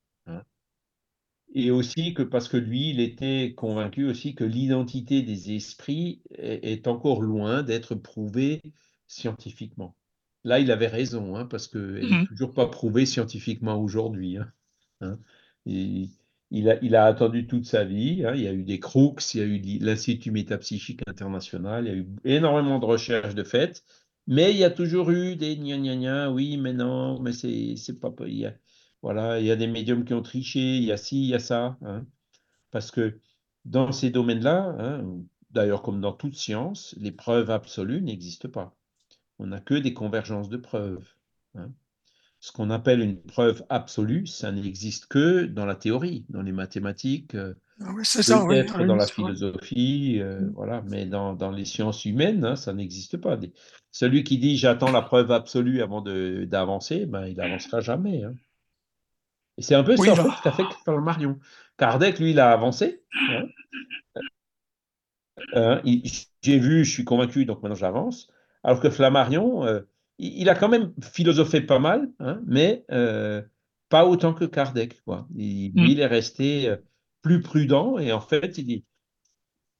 Et 1.55 1.71
aussi 1.71 2.14
que 2.14 2.23
parce 2.23 2.49
que 2.49 2.57
lui, 2.57 2.90
il 2.90 3.01
était 3.01 3.55
convaincu 3.57 4.05
aussi 4.07 4.35
que 4.35 4.45
l'identité 4.45 5.23
des 5.23 5.53
esprits 5.55 6.23
est, 6.31 6.64
est 6.73 6.87
encore 6.88 7.23
loin 7.23 7.62
d'être 7.62 7.95
prouvée 7.95 8.61
scientifiquement. 9.07 9.97
Là, 10.45 10.59
il 10.61 10.71
avait 10.73 10.88
raison, 10.88 11.37
hein, 11.37 11.47
parce 11.47 11.69
qu'elle 11.69 12.09
n'est 12.09 12.19
Mhm. 12.19 12.27
toujours 12.27 12.53
pas 12.55 12.67
prouvée 12.69 13.07
scientifiquement 13.07 13.77
aujourd'hui. 13.81 14.37
hein, 14.38 14.53
hein. 15.01 15.19
Il, 16.51 16.69
a, 16.71 16.79
il 16.83 16.95
a 16.97 17.07
attendu 17.07 17.47
toute 17.47 17.67
sa 17.67 17.85
vie. 17.85 18.23
Il 18.35 18.40
y 18.43 18.47
a 18.49 18.53
eu 18.53 18.64
des 18.64 18.81
crooks, 18.81 19.35
il 19.35 19.38
y 19.40 19.43
a 19.43 19.47
eu 19.47 19.59
l'Institut 19.81 20.31
métapsychique 20.31 21.01
international, 21.07 21.87
il 21.87 21.88
y 21.88 21.93
a 21.93 21.97
eu 21.97 22.07
énormément 22.25 22.79
de 22.79 22.85
recherches 22.87 23.35
de 23.35 23.45
fait, 23.45 23.83
mais 24.27 24.53
il 24.53 24.59
y 24.59 24.64
a 24.64 24.71
toujours 24.71 25.11
eu 25.11 25.37
des 25.37 25.57
gna 25.57 25.77
gna 25.79 25.97
gna, 25.97 26.31
oui, 26.33 26.57
mais 26.57 26.73
non, 26.73 27.21
mais 27.21 27.33
c'est 27.33 27.77
c'est 27.77 27.99
pas. 28.01 28.12
Il 28.27 28.35
y 28.38 28.47
a, 28.47 28.55
voilà, 29.05 29.40
il 29.40 29.47
y 29.47 29.53
a 29.53 29.57
des 29.57 29.69
médiums 29.69 30.05
qui 30.07 30.14
ont 30.14 30.23
triché, 30.23 30.61
il 30.79 30.85
y 30.85 30.93
a 30.93 30.99
ci, 30.99 31.23
il 31.25 31.29
y 31.31 31.37
a 31.37 31.40
ça. 31.40 31.79
hein. 31.85 32.07
Parce 32.73 32.90
que 32.93 33.19
dans 33.67 33.93
ces 33.93 34.11
domaines-là, 34.11 34.77
hein, 34.79 35.05
d'ailleurs 35.53 35.83
comme 35.83 36.01
dans 36.03 36.12
toute 36.12 36.37
science, 36.37 36.95
les 37.01 37.12
preuves 37.12 37.51
absolues 37.51 38.03
n'existent 38.03 38.51
pas. 38.51 38.77
On 39.38 39.49
n'a 39.49 39.61
que 39.61 39.75
des 39.75 39.95
convergences 39.95 40.49
de 40.51 40.59
preuves. 40.59 41.07
hein. 41.57 41.73
Ce 42.40 42.53
qu'on 42.53 42.71
appelle 42.71 43.01
une 43.01 43.21
preuve 43.23 43.64
absolue, 43.71 44.27
ça 44.27 44.53
n'existe 44.53 45.07
que 45.07 45.47
dans 45.47 45.67
la 45.67 45.77
théorie, 45.77 46.27
dans 46.31 46.43
les 46.43 46.53
mathématiques, 46.53 47.35
euh, 47.37 47.55
Ah 47.81 47.93
oui, 47.95 48.05
c'est 48.05 48.23
ça, 48.23 48.45
oui. 48.45 48.57
peut-être 48.57 48.79
oui, 48.81 48.87
dans 48.87 48.97
la 48.97 49.07
philosophie, 49.07 50.21
euh, 50.21 50.40
Mm. 50.40 50.53
voilà, 50.55 50.83
mais 50.88 51.07
dans, 51.07 51.35
dans 51.35 51.51
les 51.51 51.64
sciences 51.64 52.05
humaines, 52.05 52.45
hein, 52.45 52.57
ça 52.57 52.73
n'existe 52.73 53.17
pas. 53.19 53.38
Celui 53.93 54.25
qui 54.25 54.38
dit 54.38 54.57
j'attends 54.57 54.90
la 54.90 55.03
preuve 55.03 55.31
absolue 55.33 55.83
avant 55.83 56.01
de- 56.03 56.47
d'avancer, 56.49 57.07
ben, 57.07 57.27
il 57.27 57.37
n'avancera 57.37 57.81
jamais. 57.81 58.25
hein. 58.25 58.35
Et 59.59 59.62
c'est 59.62 59.75
un 59.75 59.85
peu 59.85 59.95
Oui, 59.99 60.07
ça, 60.07 60.12
en 60.12 60.17
fait, 60.31 60.43
qu'a 60.43 60.53
fait 60.53 60.64
Flammarion. 60.85 61.38
Kardec, 61.77 62.19
lui, 62.19 62.31
il 62.33 62.40
a 62.40 62.53
avancé. 62.53 63.03
hein. 63.31 63.45
Euh, 65.57 65.81
J'ai 66.43 66.59
vu, 66.59 66.85
je 66.85 66.90
suis 66.90 67.05
convaincu, 67.05 67.45
donc 67.45 67.62
maintenant 67.62 67.75
j'avance. 67.75 68.29
Alors 68.62 68.81
que 68.81 68.90
Flammarion, 68.90 69.64
euh, 69.67 69.81
il, 70.19 70.43
il 70.43 70.49
a 70.49 70.55
quand 70.55 70.69
même 70.69 70.93
philosophé 71.03 71.61
pas 71.61 71.79
mal, 71.79 72.11
hein, 72.21 72.40
mais 72.47 72.85
euh, 72.90 73.43
pas 73.88 74.07
autant 74.07 74.35
que 74.35 74.45
Kardec. 74.45 75.03
Quoi. 75.05 75.27
Il, 75.35 75.73
lui, 75.77 75.83
Mm. 75.83 75.87
il 75.93 76.01
est 76.01 76.07
resté 76.07 76.75
plus 77.23 77.40
prudent 77.40 77.99
et 77.99 78.12
en 78.12 78.21
fait, 78.21 78.59
il 78.59 78.85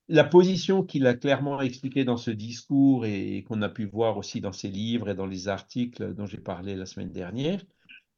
la 0.09 0.25
position 0.25 0.83
qu'il 0.85 1.07
a 1.07 1.15
clairement 1.15 1.61
expliquée 1.61 2.05
dans 2.05 2.17
ce 2.17 2.31
discours 2.31 3.07
et, 3.07 3.43
qu'on 3.49 3.63
a 3.63 3.69
pu 3.69 3.87
voir 3.87 4.17
aussi 4.19 4.41
dans 4.41 4.53
ses 4.53 4.69
livres 4.69 5.09
et 5.09 5.15
dans 5.15 5.27
les 5.27 5.49
articles 5.49 6.15
dont 6.15 6.27
j'ai 6.27 6.39
parlé 6.39 6.75
la 6.77 6.87
semaine 6.87 7.11
dernière, 7.13 7.61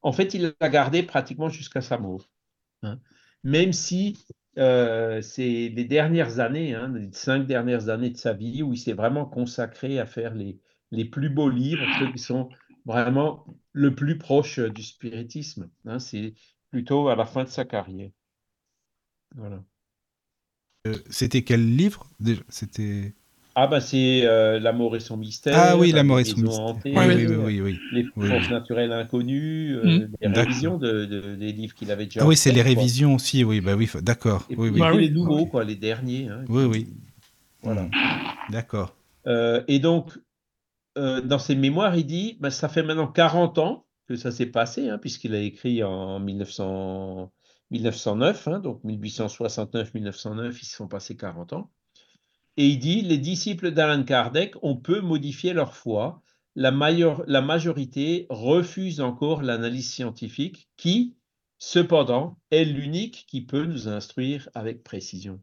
en 0.07 0.13
fait, 0.13 0.33
il 0.33 0.55
l'a 0.61 0.69
gardé 0.69 1.03
pratiquement 1.03 1.49
jusqu'à 1.49 1.81
sa 1.81 1.97
mort. 1.97 2.29
hein. 2.83 2.99
Même 3.43 3.73
si 3.73 4.17
euh, 4.57 5.21
c'est 5.21 5.69
les 5.69 5.83
dernières 5.85 6.39
années, 6.39 6.75
hein, 6.75 6.93
les 6.95 7.11
cinq 7.11 7.45
dernières 7.45 7.89
années 7.89 8.09
de 8.11 8.17
sa 8.17 8.33
vie, 8.33 8.63
où 8.63 8.73
il 8.73 8.77
s'est 8.77 8.93
vraiment 8.93 9.25
consacré 9.25 9.99
à 9.99 10.05
faire 10.05 10.33
les, 10.33 11.05
plus 11.05 11.29
beaux 11.29 11.49
livres, 11.49 11.83
ceux 11.99 12.11
qui 12.13 12.19
sont 12.19 12.49
vraiment 12.85 13.45
le 13.73 13.93
plus 13.95 14.17
proche 14.17 14.59
du 14.59 14.81
spiritisme. 14.81 15.69
hein. 15.85 15.99
c'est 15.99 16.33
plutôt 16.71 17.09
à 17.09 17.17
la 17.17 17.25
fin 17.25 17.43
de 17.43 17.49
sa 17.49 17.65
carrière. 17.65 18.11
Voilà. 19.35 19.61
Euh, 20.87 20.95
C'était 21.09 21.43
quel 21.43 21.75
livre 21.75 22.07
C'était. 22.49 23.13
Ah 23.59 23.67
ben 23.67 23.79
c'est 23.79 24.25
euh, 24.25 24.59
L'amour 24.59 24.95
et 24.95 24.99
son 24.99 25.17
mystère. 25.17 25.53
Ah 25.55 25.75
oui, 25.77 25.91
La 25.91 25.97
l'amour 25.97 26.19
et 26.19 26.25
son 26.25 26.41
mystère. 26.41 26.65
hantée, 26.69 26.91
Oui, 26.93 27.05
oui, 27.15 27.25
oui, 27.25 27.25
euh, 27.25 27.35
oui, 27.35 27.61
oui, 27.61 27.61
oui. 27.61 27.79
Les 27.91 28.11
Oui, 28.15 28.29
forces 28.29 28.49
naturelles 28.49 28.91
inconnues, 28.93 29.75
euh, 29.75 30.07
Mm. 30.07 30.11
les 30.21 30.27
révisions 30.27 30.77
de, 30.77 31.05
de- 31.05 31.35
des 31.35 31.51
livres 31.53 31.73
qu'il 31.75 31.91
avait 31.91 32.05
déjà 32.05 32.23
Ah 32.23 32.27
oui, 32.27 32.37
c'est 32.37 32.51
les 32.51 32.61
quoi. 32.61 32.61
révisions 32.61 33.15
aussi, 33.15 33.43
oui, 33.43 33.61
bah 33.61 33.75
oui, 33.75 33.89
d'accord. 34.01 34.47
Oui, 34.57 34.69
oui. 34.69 34.81
Bah 34.81 34.91
les 34.93 35.09
nouveaux, 35.09 35.47
quoi, 35.47 35.63
les 35.63 35.75
derniers. 35.75 36.27
hein, 36.29 36.45
Oui, 36.49 36.65
oui. 36.65 36.87
Voilà. 37.63 37.83
Mm. 37.83 37.93
D'accord. 38.49 38.95
Euh, 39.27 39.63
et 39.67 39.79
donc, 39.79 40.17
euh, 40.97 41.21
dans 41.21 41.39
ses 41.39 41.55
mémoires, 41.55 41.95
il 41.97 42.05
dit, 42.07 42.37
bah, 42.41 42.51
ça 42.51 42.69
fait 42.69 42.83
maintenant 42.83 43.07
40 43.11 43.57
ans 43.59 43.87
que 44.07 44.15
ça 44.17 44.31
s'est 44.31 44.47
passé, 44.47 44.89
hein, 44.89 44.97
puisqu'il 44.99 45.35
a 45.35 45.41
écrit 45.41 45.83
en 45.83 46.19
1900 46.19 47.33
1909, 47.71 48.47
hein, 48.49 48.59
donc 48.59 48.83
1869-1909, 48.85 50.61
ils 50.61 50.65
se 50.65 50.75
sont 50.77 50.87
passés 50.87 51.17
40 51.17 51.53
ans. 51.53 51.71
Et 52.57 52.67
il 52.67 52.79
dit, 52.79 53.01
les 53.01 53.19
disciples 53.19 53.71
d'Alan 53.71 54.03
Kardec, 54.03 54.55
on 54.63 54.75
peut 54.75 54.99
modifier 55.01 55.53
leur 55.53 55.75
foi. 55.75 56.21
La, 56.55 56.71
majorité 56.71 58.25
refuse 58.29 58.99
encore 58.99 59.43
l'analyse 59.43 59.91
scientifique 59.91 60.67
qui, 60.75 61.15
cependant, 61.59 62.39
est 62.49 62.65
l'unique 62.65 63.25
qui 63.27 63.41
peut 63.45 63.65
nous 63.65 63.87
instruire 63.87 64.49
avec 64.55 64.83
précision. 64.83 65.39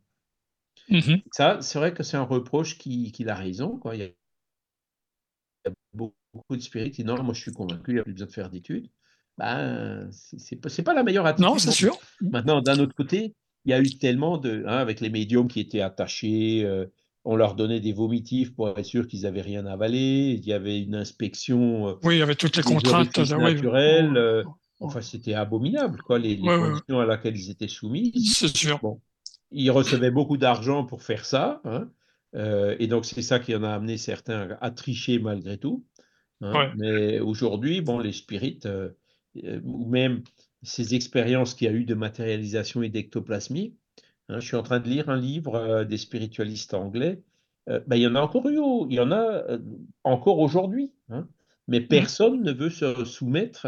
Mhm. 0.89 1.23
Ça, 1.33 1.59
c'est 1.61 1.79
vrai 1.79 1.95
que 1.95 2.03
c'est 2.03 2.17
un 2.17 2.25
reproche 2.25 2.79
qui- 2.79 3.13
qu'il 3.13 3.29
a 3.29 3.37
raison. 3.37 3.79
Quoi. 3.79 3.95
Il 3.95 4.01
y 4.01 5.69
a 5.69 5.71
beaucoup 5.95 6.57
de 6.57 6.61
spirites 6.61 6.95
qui 6.95 7.05
disent 7.05 7.15
non, 7.15 7.23
moi 7.23 7.33
je 7.33 7.41
suis 7.41 7.53
convaincu, 7.53 7.93
il 7.93 7.95
n'y 7.95 8.01
a 8.01 8.05
plus 8.05 8.13
besoin 8.13 8.27
de 8.27 8.33
faire 8.33 8.51
d'études. 8.51 8.91
Ben, 9.39 10.11
c'est 10.13 10.83
pas, 10.83 10.95
la 10.95 11.03
meilleure 11.03 11.27
attitude. 11.27 11.47
Non, 11.47 11.59
c'est 11.59 11.71
sûr. 11.71 11.99
Maintenant, 12.21 12.61
d'un 12.61 12.79
autre 12.79 12.95
côté, 12.95 13.35
il 13.65 13.71
y 13.71 13.73
a 13.73 13.81
eu 13.81 13.99
tellement 13.99 14.39
de. 14.39 14.65
hein, 14.67 14.77
avec 14.77 15.01
les 15.01 15.11
médiums 15.11 15.49
qui 15.49 15.61
étaient 15.61 15.81
attachés, 15.81 16.65
euh, 16.65 16.87
on 17.25 17.37
leur 17.37 17.55
donnait 17.55 17.81
des 17.81 17.93
vomitifs 17.93 18.55
pour 18.55 18.69
être 18.69 18.85
sûr 18.85 19.07
qu'ils 19.07 19.23
n'avaient 19.23 19.41
rien 19.43 19.67
avalé. 19.67 20.39
Il 20.39 20.47
y 20.47 20.53
avait 20.53 20.81
une 20.81 20.95
inspection 20.95 21.89
euh, 21.89 21.95
Oui, 22.03 22.17
il 22.17 22.19
y 22.19 22.23
avait 22.23 22.35
toutes 22.35 22.57
les 22.57 22.63
contraintes. 22.63 23.19
euh, 23.19 23.25
oui. 23.37 23.55
naturels. 23.55 24.17
euh, 24.17 24.45
Ouais, 24.81 24.89
enfin, 24.89 25.01
c'était 25.01 25.35
abominable, 25.35 26.03
quoi, 26.03 26.19
les, 26.19 26.37
conditions 26.37 27.01
à 27.01 27.07
laquelle 27.07 27.37
ils 27.37 27.51
étaient 27.51 27.69
soumis. 27.69 28.13
C'est 28.35 28.55
sûr. 28.55 28.79
Bon, 28.83 29.01
ils 29.53 29.71
recevaient 29.71 30.11
beaucoup 30.11 30.37
d'argent 30.37 30.85
pour 30.85 31.03
faire 31.03 31.25
ça, 31.25 31.61
hein, 31.65 31.89
euh, 32.35 32.75
et 32.81 32.89
donc 32.89 33.05
c'est 33.05 33.23
ça 33.23 33.39
qui 33.39 33.55
en 33.55 33.63
a 33.63 33.71
amené 33.71 33.97
certains 33.97 34.59
à 34.61 34.71
tricher 34.71 35.19
malgré 35.21 35.59
tout. 35.59 35.85
hein. 36.43 36.73
Mais 36.77 37.21
aujourd'hui, 37.21 37.81
bon, 37.81 37.99
les 38.01 38.13
spirites, 38.13 38.67
euh, 38.67 38.91
ou 39.65 39.87
même 39.89 40.23
ces 40.63 40.95
expériences 40.95 41.55
qu'il 41.55 41.67
y 41.67 41.71
a 41.71 41.73
eu 41.73 41.85
de 41.85 41.95
matérialisation 41.95 42.83
et 42.83 42.89
d'ectoplasmie, 42.89 43.77
hein, 44.29 44.41
je 44.41 44.47
suis 44.47 44.57
en 44.57 44.63
train 44.63 44.81
de 44.81 44.89
lire 44.89 45.09
un 45.11 45.17
livre 45.17 45.55
euh, 45.57 45.85
des 45.85 45.99
spiritualistes 45.99 46.75
anglais. 46.75 47.23
euh, 47.69 47.81
ben, 47.87 47.97
il 47.97 48.03
y 48.03 48.07
en 48.07 48.15
a 48.15 48.21
encore 48.21 48.49
eu, 48.49 48.59
au- 48.59 48.87
il 48.89 48.95
y 48.95 49.01
en 49.01 49.11
a 49.13 49.17
euh, 49.51 49.59
encore 50.05 50.39
aujourd'hui, 50.39 50.93
hein. 51.11 51.29
mais 51.69 51.81
personne 51.81 52.43
ne 52.43 52.53
veut 52.53 52.71
se 52.71 53.05
soumettre 53.05 53.67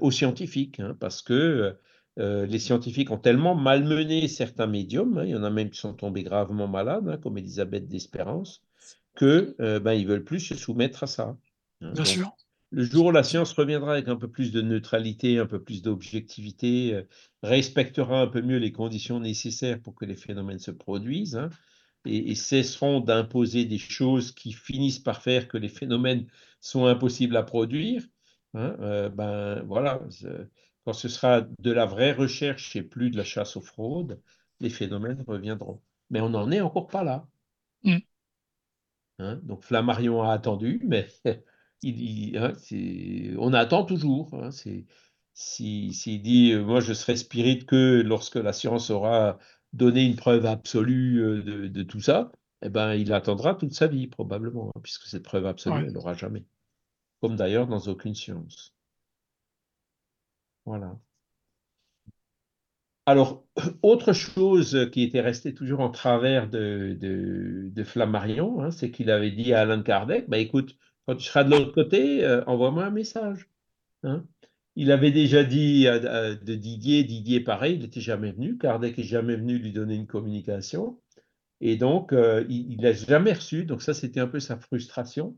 aux 0.00 0.10
scientifiques, 0.10 0.80
hein, 0.80 0.96
parce 1.00 1.22
que 1.22 1.76
les 2.18 2.58
scientifiques 2.58 3.10
ont 3.10 3.18
tellement 3.18 3.54
malmené 3.54 4.26
certains 4.28 4.66
médiums, 4.66 5.20
il 5.24 5.30
y 5.30 5.36
en 5.36 5.42
a 5.44 5.50
même 5.50 5.70
qui 5.70 5.78
sont 5.78 5.94
tombés 5.94 6.22
gravement 6.22 6.68
malades, 6.68 7.20
comme 7.22 7.36
Elisabeth 7.38 7.88
d'Espérance, 7.88 8.62
que 9.14 9.54
ben, 9.80 9.92
ils 9.92 10.06
veulent 10.06 10.24
plus 10.24 10.40
se 10.40 10.54
soumettre 10.54 11.02
à 11.04 11.06
ça. 11.06 11.36
Bien 11.92 12.04
Donc, 12.04 12.06
sûr. 12.06 12.36
Le 12.70 12.84
jour 12.84 13.06
où 13.06 13.10
la 13.10 13.22
science 13.22 13.52
reviendra 13.52 13.92
avec 13.92 14.08
un 14.08 14.16
peu 14.16 14.28
plus 14.28 14.52
de 14.52 14.60
neutralité, 14.60 15.38
un 15.38 15.46
peu 15.46 15.62
plus 15.62 15.82
d'objectivité, 15.82 16.94
euh, 16.94 17.02
respectera 17.42 18.20
un 18.20 18.26
peu 18.26 18.42
mieux 18.42 18.58
les 18.58 18.72
conditions 18.72 19.20
nécessaires 19.20 19.80
pour 19.80 19.94
que 19.94 20.04
les 20.04 20.16
phénomènes 20.16 20.58
se 20.58 20.70
produisent, 20.70 21.36
hein, 21.36 21.50
et, 22.04 22.30
et 22.30 22.34
cesseront 22.34 23.00
d'imposer 23.00 23.64
des 23.64 23.78
choses 23.78 24.32
qui 24.32 24.52
finissent 24.52 24.98
par 24.98 25.22
faire 25.22 25.48
que 25.48 25.56
les 25.58 25.68
phénomènes 25.68 26.26
sont 26.60 26.86
impossibles 26.86 27.36
à 27.36 27.42
produire, 27.42 28.02
hein, 28.54 28.76
euh, 28.80 29.08
ben 29.08 29.62
voilà, 29.62 30.00
quand 30.84 30.92
ce 30.92 31.08
sera 31.08 31.42
de 31.42 31.72
la 31.72 31.86
vraie 31.86 32.12
recherche 32.12 32.76
et 32.76 32.82
plus 32.82 33.10
de 33.10 33.16
la 33.16 33.24
chasse 33.24 33.56
aux 33.56 33.60
fraudes, 33.60 34.20
les 34.60 34.70
phénomènes 34.70 35.24
reviendront. 35.26 35.80
Mais 36.10 36.20
on 36.20 36.30
n'en 36.30 36.50
est 36.50 36.60
encore 36.60 36.86
pas 36.88 37.04
là. 37.04 37.28
Mm. 37.84 37.98
Hein. 39.18 39.40
Donc 39.42 39.64
Flammarion 39.64 40.22
a 40.22 40.32
attendu, 40.32 40.80
mais 40.84 41.08
il, 41.82 42.36
hein, 42.36 42.52
on 43.38 43.52
attend 43.52 43.84
toujours. 43.84 44.34
Hein. 44.34 44.50
S'il 45.34 46.22
dit 46.22 46.52
euh, 46.52 46.64
Moi, 46.64 46.80
je 46.80 46.92
serai 46.92 47.16
spirit 47.16 47.66
que 47.66 48.02
lorsque 48.04 48.36
la 48.36 48.52
science 48.52 48.90
aura 48.90 49.38
donné 49.72 50.04
une 50.04 50.16
preuve 50.16 50.46
absolue 50.46 51.20
euh, 51.22 51.68
de, 51.68 51.82
tout 51.82 52.00
ça, 52.00 52.32
eh 52.62 52.70
ben, 52.70 52.94
il 52.94 53.12
attendra 53.12 53.54
toute 53.54 53.74
sa 53.74 53.86
vie, 53.86 54.06
probablement, 54.06 54.72
puisque 54.82 55.06
cette 55.06 55.24
preuve 55.24 55.46
absolue, 55.46 55.86
elle 55.86 55.92
n'aura 55.92 56.14
jamais. 56.14 56.44
Comme 57.20 57.36
d'ailleurs 57.36 57.66
dans 57.66 57.80
aucune 57.80 58.14
science. 58.14 58.74
Voilà. 60.64 60.98
Alors, 63.06 63.44
autre 63.82 64.12
chose 64.12 64.90
qui 64.92 65.02
était 65.02 65.20
restée 65.20 65.54
toujours 65.54 65.80
en 65.80 65.90
travers 65.90 66.48
de, 66.48 66.96
de, 67.00 67.84
Flammarion, 67.84 68.62
hein, 68.62 68.70
c'est 68.70 68.90
qu'il 68.90 69.10
avait 69.10 69.30
dit 69.30 69.52
à 69.52 69.60
Alain 69.60 69.82
Kardec, 69.82 70.28
bah, 70.28 70.38
écoute, 70.38 70.76
quand 71.06 71.16
tu 71.16 71.24
seras 71.24 71.44
de 71.44 71.50
l'autre 71.50 71.72
côté, 71.72 72.24
euh, 72.24 72.44
envoie-moi 72.46 72.84
un 72.84 72.90
message. 72.90 73.48
Hein. 74.02 74.24
Il 74.74 74.92
avait 74.92 75.10
déjà 75.10 75.42
dit 75.42 75.84
de 75.84 76.54
Didier, 76.54 77.02
Didier 77.04 77.40
pareil, 77.40 77.76
il 77.76 77.80
n'était 77.80 78.02
jamais 78.02 78.32
venu, 78.32 78.58
Kardec 78.58 78.98
n'est 78.98 79.04
jamais 79.04 79.36
venu 79.36 79.58
lui 79.58 79.72
donner 79.72 79.94
une 79.94 80.06
communication, 80.06 81.00
et 81.62 81.76
donc 81.76 82.12
euh, 82.12 82.44
il 82.48 82.78
n'a 82.80 82.92
jamais 82.92 83.32
reçu, 83.32 83.64
donc 83.64 83.80
ça 83.80 83.94
c'était 83.94 84.20
un 84.20 84.26
peu 84.26 84.40
sa 84.40 84.58
frustration. 84.58 85.36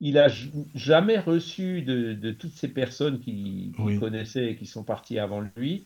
Il 0.00 0.14
n'a 0.14 0.26
jamais 0.74 1.20
reçu 1.20 1.82
de, 1.82 2.32
toutes 2.32 2.54
ces 2.54 2.66
personnes 2.66 3.20
qu'il 3.20 3.70
qui 3.70 3.98
connaissait 4.00 4.46
et 4.46 4.56
qui 4.56 4.66
sont 4.66 4.82
parties 4.82 5.20
avant 5.20 5.44
lui, 5.54 5.84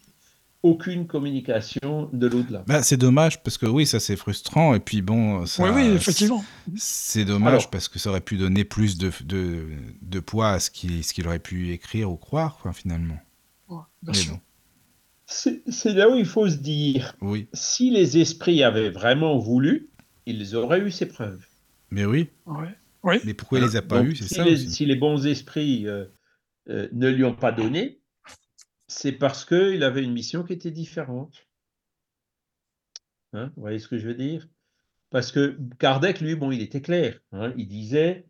aucune 0.66 1.06
communication 1.06 2.10
de 2.12 2.26
l'au-delà. 2.26 2.64
Bah, 2.66 2.82
c'est 2.82 2.96
dommage 2.96 3.42
parce 3.42 3.56
que 3.58 3.66
oui, 3.66 3.86
ça 3.86 4.00
c'est 4.00 4.16
frustrant 4.16 4.74
et 4.74 4.80
puis 4.80 5.02
bon, 5.02 5.46
ça, 5.46 5.62
oui, 5.64 5.70
oui, 5.74 5.94
effectivement. 5.94 6.44
C'est 6.76 7.24
dommage 7.24 7.70
parce 7.70 7.88
que 7.88 7.98
ça 7.98 8.10
aurait 8.10 8.20
pu 8.20 8.36
donner 8.36 8.64
plus 8.64 8.98
de, 8.98 9.10
de, 9.24 9.66
de 10.02 10.20
poids 10.20 10.50
à 10.50 10.60
ce 10.60 10.70
qu'il 10.70 11.26
aurait 11.26 11.38
pu 11.38 11.72
écrire 11.72 12.10
ou 12.10 12.16
croire 12.16 12.58
quoi, 12.60 12.72
finalement. 12.72 13.18
C'est 15.26 15.92
là 15.92 16.08
où 16.08 16.16
il 16.16 16.24
faut 16.24 16.48
se 16.48 16.56
dire, 16.56 17.16
oui. 17.20 17.48
si 17.52 17.90
les 17.90 18.18
esprits 18.18 18.62
avaient 18.62 18.90
vraiment 18.90 19.38
voulu, 19.38 19.88
ils 20.26 20.54
auraient 20.54 20.80
eu 20.80 20.90
ces 20.90 21.06
preuves. 21.06 21.44
Mais 21.90 22.04
oui. 22.04 22.28
oui. 22.46 23.18
Mais 23.24 23.34
pourquoi 23.34 23.58
il 23.58 23.64
les 23.64 23.76
a 23.76 23.82
pas 23.82 24.02
eu, 24.02 24.14
c'est 24.16 24.28
si 24.28 24.34
ça 24.34 24.44
les, 24.44 24.56
Si 24.56 24.86
les 24.86 24.96
bons 24.96 25.26
esprits 25.26 25.86
euh, 25.86 26.04
euh, 26.68 26.88
ne 26.92 27.08
lui 27.08 27.24
ont 27.24 27.34
pas 27.34 27.52
donné, 27.52 28.00
c'est 28.88 29.12
parce 29.12 29.44
qu'il 29.44 29.82
avait 29.82 30.02
une 30.02 30.12
mission 30.12 30.42
qui 30.42 30.52
était 30.52 30.70
différente. 30.70 31.46
Hein, 33.32 33.52
vous 33.56 33.62
voyez 33.62 33.78
ce 33.78 33.88
que 33.88 33.98
je 33.98 34.06
veux 34.06 34.14
dire? 34.14 34.48
Parce 35.10 35.32
que 35.32 35.58
Kardec, 35.78 36.20
lui, 36.20 36.34
bon, 36.34 36.50
il 36.50 36.62
était 36.62 36.82
clair. 36.82 37.20
Hein, 37.32 37.52
il 37.56 37.68
disait, 37.68 38.26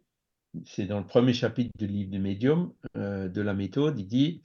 c'est 0.65 0.87
dans 0.87 0.99
le 0.99 1.07
premier 1.07 1.33
chapitre 1.33 1.73
du 1.79 1.87
livre 1.87 2.11
du 2.11 2.19
médium, 2.19 2.73
euh, 2.97 3.29
de 3.29 3.41
la 3.41 3.55
méthode, 3.55 3.99
il 3.99 4.07
dit, 4.07 4.43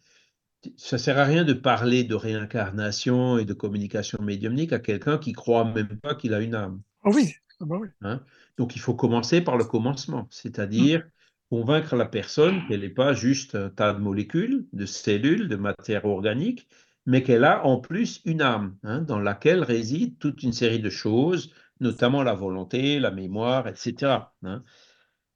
ça 0.77 0.97
sert 0.97 1.17
à 1.17 1.23
rien 1.23 1.43
de 1.43 1.53
parler 1.53 2.03
de 2.03 2.15
réincarnation 2.15 3.37
et 3.37 3.45
de 3.45 3.53
communication 3.53 4.21
médiumnique 4.21 4.73
à 4.73 4.79
quelqu'un 4.79 5.17
qui 5.17 5.33
croit 5.33 5.65
même 5.65 5.99
pas 5.99 6.15
qu'il 6.15 6.33
a 6.33 6.41
une 6.41 6.55
âme. 6.55 6.81
Ah 7.03 7.09
oui, 7.13 7.33
ah 7.59 7.65
bah 7.65 7.77
oui. 7.79 7.87
Hein, 8.01 8.23
donc 8.57 8.75
il 8.75 8.79
faut 8.79 8.93
commencer 8.93 9.41
par 9.41 9.57
le 9.57 9.65
commencement, 9.65 10.27
c'est-à-dire 10.29 11.07
convaincre 11.51 11.97
la 11.97 12.05
personne 12.05 12.65
qu'elle 12.65 12.79
n'est 12.79 12.89
pas 12.89 13.13
juste 13.13 13.55
un 13.55 13.69
tas 13.69 13.93
de 13.93 13.99
molécules, 13.99 14.67
de 14.71 14.85
cellules, 14.85 15.49
de 15.49 15.57
matière 15.57 16.05
organique, 16.05 16.69
mais 17.05 17.23
qu'elle 17.23 17.43
a 17.43 17.65
en 17.65 17.77
plus 17.77 18.21
une 18.23 18.41
âme, 18.41 18.77
hein, 18.83 19.01
dans 19.01 19.19
laquelle 19.19 19.61
réside 19.61 20.17
toute 20.17 20.43
une 20.43 20.53
série 20.53 20.79
de 20.79 20.89
choses, 20.89 21.53
notamment 21.81 22.23
la 22.23 22.35
volonté, 22.35 22.99
la 22.99 23.11
mémoire, 23.11 23.67
etc. 23.67 24.31
Hein. 24.43 24.63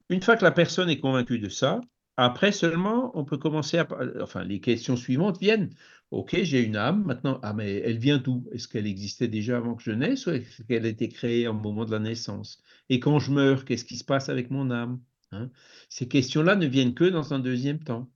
Une 0.10 0.22
fois 0.22 0.38
que 0.38 0.46
la 0.46 0.52
personne 0.52 0.90
est 0.90 1.02
convaincue 1.02 1.38
de 1.38 1.50
ça, 1.50 1.82
après 2.16 2.54
seulement, 2.54 3.12
on 3.20 3.26
peut 3.26 3.38
commencer 3.38 3.78
à... 3.78 3.88
Enfin, 4.22 4.46
les 4.46 4.62
questions 4.62 4.96
suivantes 4.96 5.38
viennent. 5.42 5.72
Ok, 6.12 6.38
j'ai 6.44 6.64
une 6.64 6.78
âme, 6.78 7.04
maintenant, 7.04 7.42
ah, 7.44 7.54
mais 7.54 7.82
elle 7.82 7.98
vient 7.98 8.20
d'où? 8.20 8.48
Est-ce 8.54 8.70
qu'elle 8.70 8.88
existait 8.88 9.28
déjà 9.28 9.58
avant 9.58 9.76
que 9.76 9.84
je 9.84 9.92
naisse 9.92 10.28
ou 10.28 10.32
est-ce 10.32 10.64
qu'elle 10.64 10.86
a 10.86 10.90
été 10.90 11.10
créée 11.10 11.46
au 11.50 11.54
moment 11.54 11.84
de 11.84 11.92
la 11.92 12.00
naissance? 12.00 12.64
Et 12.88 13.02
quand 13.02 13.20
je 13.20 13.32
meurs, 13.32 13.66
qu'est-ce 13.66 13.84
qui 13.84 13.98
se 13.98 14.06
passe 14.06 14.30
avec 14.30 14.50
mon 14.50 14.72
âme? 14.72 15.02
Hein. 15.32 15.50
Ces 15.90 16.08
questions-là 16.08 16.56
ne 16.56 16.68
viennent 16.68 16.94
que 16.94 17.06
dans 17.06 17.34
un 17.34 17.40
deuxième 17.40 17.84
temps. 17.84 18.10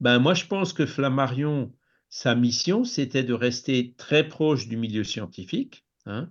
Ben, 0.00 0.18
moi, 0.18 0.34
je 0.34 0.46
pense 0.46 0.72
que 0.72 0.86
Flammarion, 0.86 1.72
sa 2.08 2.34
mission, 2.34 2.84
c'était 2.84 3.22
de 3.22 3.34
rester 3.34 3.94
très 3.96 4.28
proche 4.28 4.68
du 4.68 4.76
milieu 4.76 5.04
scientifique 5.04 5.84
hein, 6.06 6.28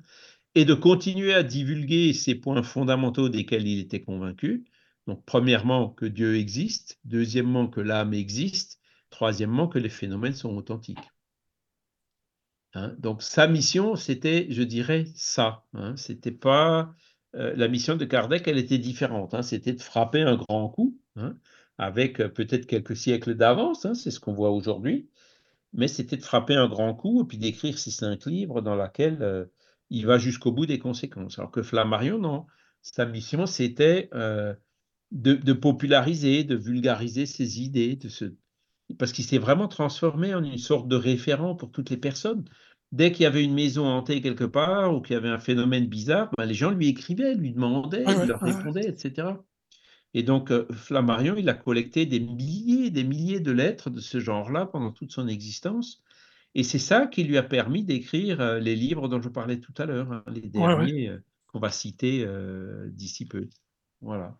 et 0.56 0.66
de 0.66 0.74
continuer 0.74 1.34
à 1.34 1.44
divulguer 1.44 2.14
ces 2.14 2.36
points 2.36 2.64
fondamentaux 2.64 3.30
desquels 3.30 3.68
il 3.68 3.80
était 3.80 4.02
convaincu. 4.02 4.66
Donc, 5.08 5.26
premièrement, 5.26 5.90
que 5.90 6.06
Dieu 6.06 6.36
existe. 6.36 7.00
Deuxièmement, 7.06 7.68
que 7.68 7.82
l'âme 7.82 8.14
existe. 8.14 8.80
Troisièmement, 9.10 9.68
que 9.68 9.80
les 9.80 9.90
phénomènes 9.90 10.36
sont 10.36 10.56
authentiques. 10.56 11.00
Hein. 12.74 12.96
donc, 13.00 13.22
sa 13.22 13.48
mission, 13.48 13.96
c'était, 13.98 14.48
je 14.50 14.64
dirais, 14.64 15.06
ça. 15.16 15.66
C'était 15.98 16.32
pas 16.32 16.94
euh, 17.36 17.54
la 17.56 17.68
mission 17.68 17.96
de 17.96 18.06
Kardec, 18.06 18.48
elle 18.48 18.58
était 18.58 18.78
différente. 18.78 19.34
Hein. 19.34 19.42
C'était 19.42 19.74
de 19.74 19.82
frapper 19.82 20.22
un 20.22 20.36
grand 20.36 20.70
coup, 20.70 20.98
hein, 21.16 21.38
avec 21.78 22.20
euh, 22.20 22.30
peut-être 22.30 22.66
quelques 22.66 22.98
siècles 22.98 23.36
d'avance, 23.36 23.86
hein, 23.86 23.94
c'est 23.94 24.12
ce 24.12 24.20
qu'on 24.20 24.34
voit 24.34 24.52
aujourd'hui, 24.52 25.10
mais 25.74 25.88
c'était 25.88 26.18
de 26.18 26.24
frapper 26.24 26.56
un 26.56 26.68
grand 26.68 26.94
coup 26.94 27.24
et 27.24 27.26
puis 27.26 27.38
d'écrire 27.38 27.80
ces 27.80 27.92
cinq 27.92 28.26
livres 28.26 28.62
dans 28.62 28.76
lesquels 28.76 29.20
euh, 29.22 29.46
il 29.90 30.06
va 30.06 30.18
jusqu'au 30.18 30.52
bout 30.52 30.66
des 30.66 30.80
conséquences. 30.80 31.40
Alors 31.40 31.52
que 31.52 31.64
Flammarion, 31.64 32.18
non. 32.20 32.46
Sa 32.82 33.06
mission, 33.06 33.46
c'était 33.46 34.10
de, 35.12 35.54
populariser, 35.54 36.44
de 36.44 36.56
vulgariser 36.56 37.28
ses 37.28 37.62
idées, 37.62 38.00
parce 38.98 39.12
qu'il 39.12 39.26
s'est 39.26 39.38
vraiment 39.38 39.68
transformé 39.68 40.34
en 40.34 40.44
une 40.44 40.58
sorte 40.58 40.88
de 40.88 40.96
référent 40.96 41.56
pour 41.56 41.72
toutes 41.72 41.92
les 41.92 41.98
personnes 41.98 42.44
dès 42.92 43.12
qu'il 43.12 43.24
y 43.24 43.26
avait 43.26 43.44
une 43.44 43.54
maison 43.54 43.86
hantée 43.86 44.22
quelque 44.22 44.44
part 44.44 44.96
ou 44.96 45.02
qu'il 45.02 45.14
y 45.14 45.18
avait 45.18 45.30
un 45.30 45.40
phénomène 45.40 45.88
bizarre, 45.88 46.30
ben, 46.38 46.46
les 46.46 46.54
gens 46.54 46.72
lui 46.72 46.88
écrivaient, 46.88 47.36
lui 47.36 47.52
demandaient, 47.52 48.04
il 48.08 48.28
leur 48.28 48.42
répondait, 48.42 48.88
etc. 48.88 49.30
Et 50.14 50.24
donc, 50.24 50.52
euh, 50.52 50.68
Flammarion, 50.72 51.36
il 51.38 51.48
a 51.48 51.54
collecté 51.54 52.06
des 52.06 52.20
milliers 52.20 52.88
et 52.88 52.90
des 52.90 53.04
milliers 53.04 53.40
de 53.40 53.52
lettres 53.52 53.90
de 53.90 54.00
ce 54.00 54.20
genre-là 54.20 54.66
pendant 54.66 54.92
toute 54.92 55.12
son 55.12 55.28
existence. 55.28 56.04
Et 56.54 56.64
c'est 56.64 56.80
ça 56.80 57.08
qui 57.08 57.24
lui 57.24 57.38
a 57.38 57.44
permis 57.44 57.84
d'écrire 57.84 58.42
euh, 58.42 58.60
les 58.60 58.76
livres 58.76 59.08
dont 59.08 59.22
je 59.22 59.30
parlais 59.30 59.60
tout 59.60 59.74
à 59.78 59.86
l'heure, 59.86 60.12
hein, 60.12 60.24
les 60.28 60.42
derniers 60.42 61.10
euh, 61.10 61.24
qu'on 61.48 61.60
va 61.60 61.70
citer 61.70 62.26
d'ici 62.88 63.26
peu. 63.26 63.50
Voilà. 64.02 64.38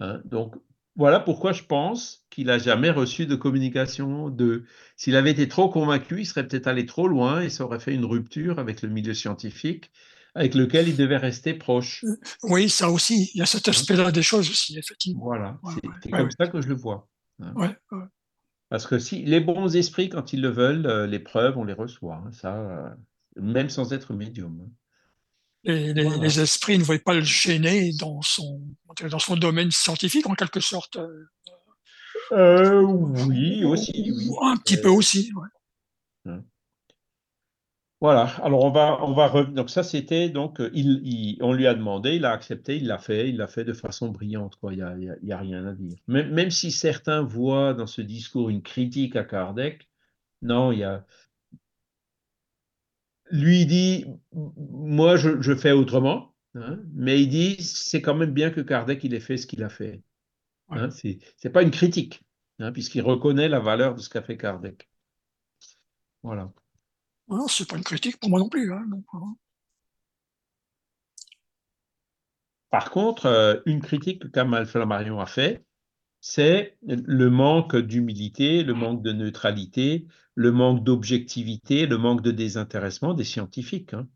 Hein, 0.00 0.20
donc, 0.24 0.56
voilà 0.96 1.20
pourquoi 1.20 1.52
je 1.52 1.62
pense 1.62 2.26
qu'il 2.30 2.46
n'a 2.46 2.58
jamais 2.58 2.90
reçu 2.90 3.26
de 3.26 3.34
communication 3.34 4.28
de. 4.28 4.64
S'il 4.96 5.16
avait 5.16 5.30
été 5.30 5.48
trop 5.48 5.68
convaincu, 5.68 6.20
il 6.20 6.26
serait 6.26 6.46
peut-être 6.46 6.66
allé 6.66 6.86
trop 6.86 7.08
loin 7.08 7.40
et 7.40 7.48
ça 7.48 7.64
aurait 7.64 7.80
fait 7.80 7.94
une 7.94 8.04
rupture 8.04 8.58
avec 8.58 8.82
le 8.82 8.88
milieu 8.88 9.14
scientifique 9.14 9.90
avec 10.34 10.54
lequel 10.54 10.88
il 10.88 10.96
devait 10.96 11.16
rester 11.16 11.54
proche. 11.54 12.04
Oui, 12.42 12.68
ça 12.68 12.90
aussi. 12.90 13.30
Il 13.34 13.38
y 13.38 13.42
a 13.42 13.46
cet 13.46 13.68
hein? 13.68 13.72
aspect-là 13.72 14.10
des 14.12 14.22
choses 14.22 14.48
aussi, 14.50 14.78
effectivement. 14.78 15.24
Voilà, 15.24 15.58
c'est 16.02 16.10
comme 16.10 16.30
ça 16.30 16.46
que 16.46 16.60
je 16.60 16.68
le 16.68 16.74
vois. 16.74 17.08
Hein. 17.40 17.74
Parce 18.68 18.86
que 18.86 18.98
si 18.98 19.22
les 19.24 19.40
bons 19.40 19.76
esprits, 19.76 20.08
quand 20.08 20.32
ils 20.32 20.40
le 20.40 20.48
veulent, 20.48 20.86
euh, 20.86 21.06
les 21.06 21.18
preuves, 21.18 21.58
on 21.58 21.64
les 21.64 21.74
reçoit. 21.74 22.22
Hein, 22.24 22.32
ça, 22.32 22.56
euh, 22.56 22.88
même 23.36 23.68
sans 23.68 23.92
être 23.92 24.14
médium. 24.14 24.70
Les, 25.64 26.40
esprits 26.40 26.78
ne 26.78 26.82
voulaient 26.82 26.98
pas 26.98 27.14
le 27.14 27.22
gêner 27.22 27.92
dans 27.98 28.20
son, 28.22 28.60
dans 29.10 29.18
son 29.18 29.36
domaine 29.36 29.70
scientifique, 29.70 30.28
en 30.28 30.34
quelque 30.34 30.60
sorte. 30.60 30.96
Euh, 30.96 31.28
euh 32.32 32.82
oui, 32.82 33.64
aussi. 33.64 34.12
Un 34.42 34.56
petit 34.56 34.76
peu 34.76 34.88
aussi. 34.88 35.30
Hein. 36.26 36.42
Voilà. 38.00 38.24
Alors 38.42 38.64
on 38.64 38.70
va, 38.72 38.98
on 39.04 39.12
va 39.12 39.28
revenir. 39.28 39.54
Donc 39.54 39.70
ça, 39.70 39.84
c'était 39.84 40.28
donc 40.28 40.60
il, 40.74 41.38
on 41.40 41.52
lui 41.52 41.68
a 41.68 41.74
demandé, 41.74 42.16
il 42.16 42.24
a 42.24 42.32
accepté, 42.32 42.76
il 42.76 42.88
l'a 42.88 42.98
fait, 42.98 43.28
il 43.28 43.36
l'a 43.36 43.46
fait 43.46 43.64
de 43.64 43.72
façon 43.72 44.08
brillante. 44.08 44.56
Quoi. 44.56 44.72
Il 44.72 44.78
n'y 44.78 45.08
a, 45.08 45.14
y 45.22 45.32
a, 45.32 45.38
rien 45.38 45.64
à 45.64 45.72
dire. 45.72 45.96
Même, 46.08 46.32
même 46.32 46.50
si 46.50 46.72
certains 46.72 47.22
voient 47.22 47.74
dans 47.74 47.86
ce 47.86 48.02
discours 48.02 48.50
une 48.50 48.62
critique 48.62 49.14
à 49.14 49.22
Kardec, 49.22 49.88
non, 50.42 50.72
il 50.72 50.80
y 50.80 50.84
a, 50.84 51.06
lui 53.32 53.66
dit, 53.66 54.04
moi 54.32 55.16
je, 55.16 55.54
fais 55.56 55.72
autrement, 55.72 56.34
hein, 56.54 56.78
mais 56.94 57.20
il 57.20 57.28
dit, 57.28 57.56
c'est 57.62 58.02
quand 58.02 58.14
même 58.14 58.30
bien 58.30 58.50
que 58.50 58.60
Kardec 58.60 59.02
il 59.02 59.14
ait 59.14 59.20
fait 59.20 59.38
ce 59.38 59.46
qu'il 59.46 59.64
a 59.64 59.70
fait. 59.70 60.02
Hein, 60.68 60.90
ce 60.90 61.08
c'est 61.36 61.50
pas 61.50 61.62
une 61.62 61.70
critique, 61.70 62.22
hein, 62.60 62.72
puisqu'il 62.72 63.00
reconnaît 63.00 63.48
la 63.48 63.58
valeur 63.58 63.94
de 63.94 64.00
ce 64.00 64.08
qu'a 64.08 64.22
fait 64.22 64.36
Kardec. 64.36 64.88
Voilà. 66.22 66.52
Non, 67.28 67.48
c'est 67.48 67.68
pas 67.68 67.76
une 67.76 67.84
critique 67.84 68.20
pour 68.20 68.28
moi 68.28 68.38
non 68.38 68.48
plus. 68.48 68.70
Par 72.70 72.90
contre, 72.90 73.26
euh, 73.26 73.60
une 73.66 73.80
critique 73.80 74.22
que 74.22 74.28
Kamal 74.28 74.66
Flammarion 74.66 75.20
a 75.20 75.26
fait, 75.26 75.64
c'est 76.24 76.76
le 76.86 77.30
manque 77.30 77.76
d'humilité, 77.76 78.62
le 78.62 78.74
manque 78.74 79.02
de 79.02 79.12
neutralité, 79.12 80.06
le 80.36 80.52
manque 80.52 80.84
d'objectivité, 80.84 81.84
le 81.84 81.98
manque 81.98 82.22
de 82.22 82.30
désintéressement 82.30 83.12
des 83.12 83.24
scientifiques. 83.24 83.92
Hein. 83.92 84.06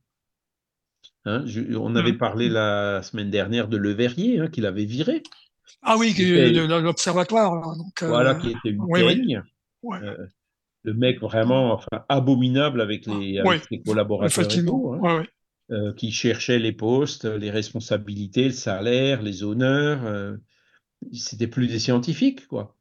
Hein, 1.24 1.44
on 1.76 1.96
avait 1.96 2.12
mmh. 2.12 2.18
parlé 2.18 2.48
la 2.48 3.02
semaine 3.02 3.28
dernière 3.28 3.66
de 3.66 3.76
Le 3.76 3.90
Verrier, 3.90 4.38
hein, 4.38 4.46
qu'il 4.46 4.66
avait 4.66 4.84
viré. 4.84 5.24
Ah 5.82 5.96
oui, 5.98 6.14
de, 6.14 6.80
l'observatoire. 6.80 7.76
Voilà, 8.00 8.36
qui 8.36 8.50
était 8.50 8.70
une 8.70 8.80
oui, 8.82 9.36
le 10.84 10.94
mec 10.94 11.20
vraiment 11.20 11.72
enfin, 11.72 12.04
abominable 12.08 12.80
avec 12.80 13.06
les, 13.06 13.42
collaborateurs 13.84 14.46
hein, 15.70 15.92
qui 15.96 16.12
cherchait 16.12 16.60
les 16.60 16.70
postes, 16.70 17.24
les 17.24 17.50
responsabilités, 17.50 18.44
le 18.44 18.50
salaire, 18.52 19.22
les 19.22 19.42
honneurs. 19.42 20.38
C'était 21.12 21.46
plus 21.46 21.66
des 21.68 21.78
scientifiques, 21.78 22.46
quoi. 22.46 22.76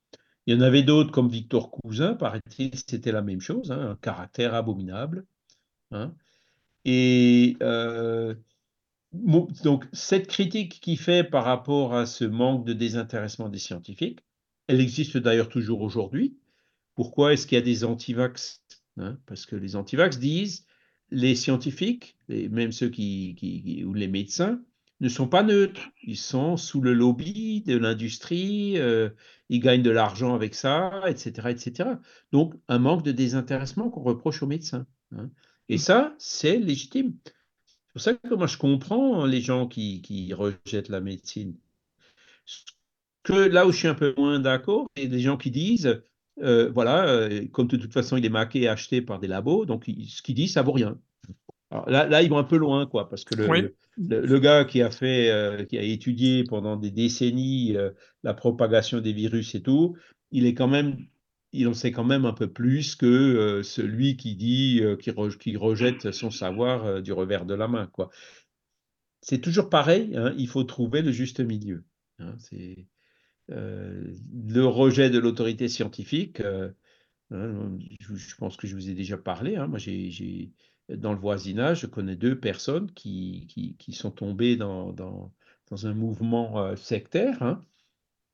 Il 0.47 0.55
y 0.55 0.57
en 0.57 0.61
avait 0.61 0.83
d'autres 0.83 1.11
comme 1.11 1.29
Victor 1.29 1.71
Cousin, 1.71 2.13
paraît-il, 2.13 2.71
c'était 2.75 3.11
la 3.11 3.23
même 3.23 3.41
chose, 3.41 3.71
un 3.71 3.97
caractère 4.01 4.53
abominable. 4.53 5.25
Et 6.85 7.57
euh, 7.63 8.35
donc, 9.11 9.85
cette 9.91 10.27
critique 10.27 10.79
qui 10.81 10.97
fait 10.97 11.23
par 11.23 11.45
rapport 11.45 11.95
à 11.95 12.05
ce 12.05 12.25
manque 12.25 12.65
de 12.65 12.73
désintéressement 12.73 13.49
des 13.49 13.57
scientifiques, 13.57 14.19
elle 14.67 14.81
existe 14.81 15.17
d'ailleurs 15.17 15.49
toujours 15.49 15.81
aujourd'hui. 15.81 16.37
Pourquoi 16.95 17.33
est-ce 17.33 17.47
qu'il 17.47 17.55
y 17.57 17.61
a 17.61 17.63
des 17.63 17.83
antivax 17.83 18.63
hein? 18.97 19.17
Parce 19.25 19.45
que 19.45 19.55
les 19.55 19.75
antivax 19.75 20.19
disent 20.19 20.65
les 21.11 21.35
scientifiques, 21.35 22.17
et 22.29 22.49
même 22.49 22.71
ceux 22.71 22.89
qui, 22.89 23.83
ou 23.85 23.93
les 23.93 24.07
médecins, 24.07 24.61
ne 25.01 25.09
sont 25.09 25.27
pas 25.27 25.43
neutres. 25.43 25.89
Ils 26.03 26.17
sont 26.17 26.57
sous 26.57 26.81
le 26.81 26.93
lobby 26.93 27.61
de 27.61 27.77
l'industrie, 27.77 28.77
euh, 28.77 29.09
ils 29.49 29.59
gagnent 29.59 29.83
de 29.83 29.91
l'argent 29.91 30.33
avec 30.33 30.55
ça, 30.55 31.03
etc., 31.07 31.49
etc. 31.49 31.89
Donc, 32.31 32.53
un 32.67 32.79
manque 32.79 33.03
de 33.03 33.11
désintéressement 33.11 33.89
qu'on 33.89 34.03
reproche 34.03 34.41
aux 34.41 34.47
médecins. 34.47 34.85
Hein. 35.15 35.29
Et 35.69 35.77
ça, 35.77 36.15
c'est 36.19 36.57
légitime. 36.57 37.15
C'est 37.25 37.93
pour 37.93 38.01
ça 38.01 38.13
que 38.13 38.35
moi, 38.35 38.47
je 38.47 38.57
comprends 38.57 39.25
les 39.25 39.41
gens 39.41 39.67
qui, 39.67 40.33
rejettent 40.33 40.89
la 40.89 41.01
médecine. 41.01 41.55
Que 43.23 43.33
là 43.33 43.65
où 43.65 43.71
je 43.71 43.77
suis 43.77 43.87
un 43.87 43.95
peu 43.95 44.13
moins 44.17 44.39
d'accord, 44.39 44.87
c'est 44.95 45.07
des 45.07 45.19
gens 45.19 45.37
qui 45.37 45.49
disent, 45.49 46.03
euh, 46.41 46.71
voilà, 46.71 47.07
euh, 47.07 47.47
comme 47.47 47.67
de 47.67 47.77
toute 47.77 47.93
façon, 47.93 48.17
il 48.17 48.25
est 48.25 48.29
maqué 48.29 48.61
et 48.61 48.67
acheté 48.67 49.01
par 49.01 49.19
des 49.19 49.27
labos, 49.27 49.65
donc 49.65 49.85
ce 49.85 50.21
qu'il 50.21 50.35
dit, 50.35 50.47
ça 50.47 50.61
vaut 50.61 50.73
rien. 50.73 50.99
Alors 51.75 51.89
là, 51.89 52.07
là, 52.07 52.21
ils 52.21 52.29
vont 52.29 52.37
un 52.37 52.43
peu 52.43 52.57
loin, 52.57 52.85
quoi, 52.85 53.09
parce 53.09 53.23
que 53.23 53.35
le, 53.35 53.75
le, 53.97 54.39
gars 54.39 54.65
qui 54.65 54.81
a 54.81 54.91
fait, 54.91 55.29
euh, 55.29 55.63
qui 55.65 55.77
a 55.77 55.81
étudié 55.81 56.43
pendant 56.43 56.77
des 56.77 56.91
décennies 56.91 57.75
la 58.23 58.33
propagation 58.33 59.01
des 59.01 59.13
virus 59.13 59.55
et 59.55 59.61
tout, 59.61 59.95
il 60.31 60.45
est 60.45 60.53
quand 60.53 60.67
même 60.67 60.97
il 61.55 61.67
en 61.67 61.73
sait 61.73 61.91
quand 61.91 62.03
même 62.03 62.25
un 62.25 62.33
peu 62.33 62.51
plus 62.51 62.95
que 62.95 63.05
euh, 63.05 63.63
celui 63.63 64.17
qui 64.17 64.35
dit, 64.35 64.81
euh, 64.81 64.97
qui, 64.97 65.55
rejette 65.55 66.11
son 66.11 66.29
savoir 66.29 66.85
euh, 66.85 67.01
du 67.01 67.13
revers 67.13 67.45
de 67.45 67.53
la 67.53 67.67
main. 67.67 67.87
Quoi. 67.87 68.09
C'est 69.21 69.39
toujours 69.39 69.69
pareil, 69.69 70.15
hein, 70.15 70.33
il 70.37 70.47
faut 70.47 70.63
trouver 70.63 71.01
le 71.01 71.11
juste 71.11 71.39
milieu. 71.39 71.85
Hein, 72.19 72.35
c'est 72.39 72.87
le 73.47 74.61
rejet 74.61 75.09
de 75.09 75.19
l'autorité 75.19 75.67
scientifique. 75.67 76.41
Hein, 77.31 77.77
je, 77.99 78.35
pense 78.35 78.57
que 78.57 78.65
je 78.65 78.75
vous 78.75 78.89
ai 78.89 78.93
déjà 78.93 79.17
parlé. 79.17 79.55
moi, 79.67 79.77
j'ai, 79.77 80.51
dans 80.89 81.13
le 81.13 81.19
voisinage, 81.19 81.81
je 81.81 81.87
connais 81.87 82.15
deux 82.15 82.39
personnes 82.39 82.91
qui, 82.91 83.75
qui, 83.79 83.93
sont 83.93 84.11
tombées 84.11 84.55
dans, 84.55 84.93
dans, 84.93 85.33
dans 85.69 85.87
un 85.87 85.93
mouvement 85.93 86.75
sectaire 86.75 87.59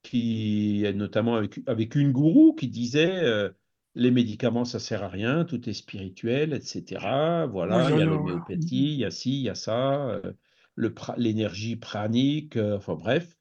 qui 0.04 0.84
notamment 0.96 1.36
avec, 1.36 1.60
avec 1.68 1.96
une 1.96 2.12
gourou 2.12 2.54
qui 2.54 2.68
disait 2.68 3.24
euh, 3.24 3.50
les 3.96 4.12
médicaments 4.12 4.66
ça 4.66 4.80
sert 4.80 5.04
à 5.04 5.10
rien, 5.10 5.46
tout 5.46 5.70
est 5.70 5.74
spirituel, 5.74 6.54
etc. 6.54 7.46
Voilà, 7.50 7.90
il 7.92 8.00
y 8.00 8.02
a 8.02 8.06
l'homéopathie, 8.06 8.94
il 8.94 9.00
y 9.00 9.06
a 9.06 9.12
ci, 9.12 9.40
il 9.40 9.44
y 9.44 9.50
a 9.50 9.56
ça, 9.56 10.10
euh, 10.10 10.34
l'énergie 11.18 11.76
pranique, 11.76 12.58
euh, 12.58 12.78
enfin 12.78 12.96
bref. 12.96 13.38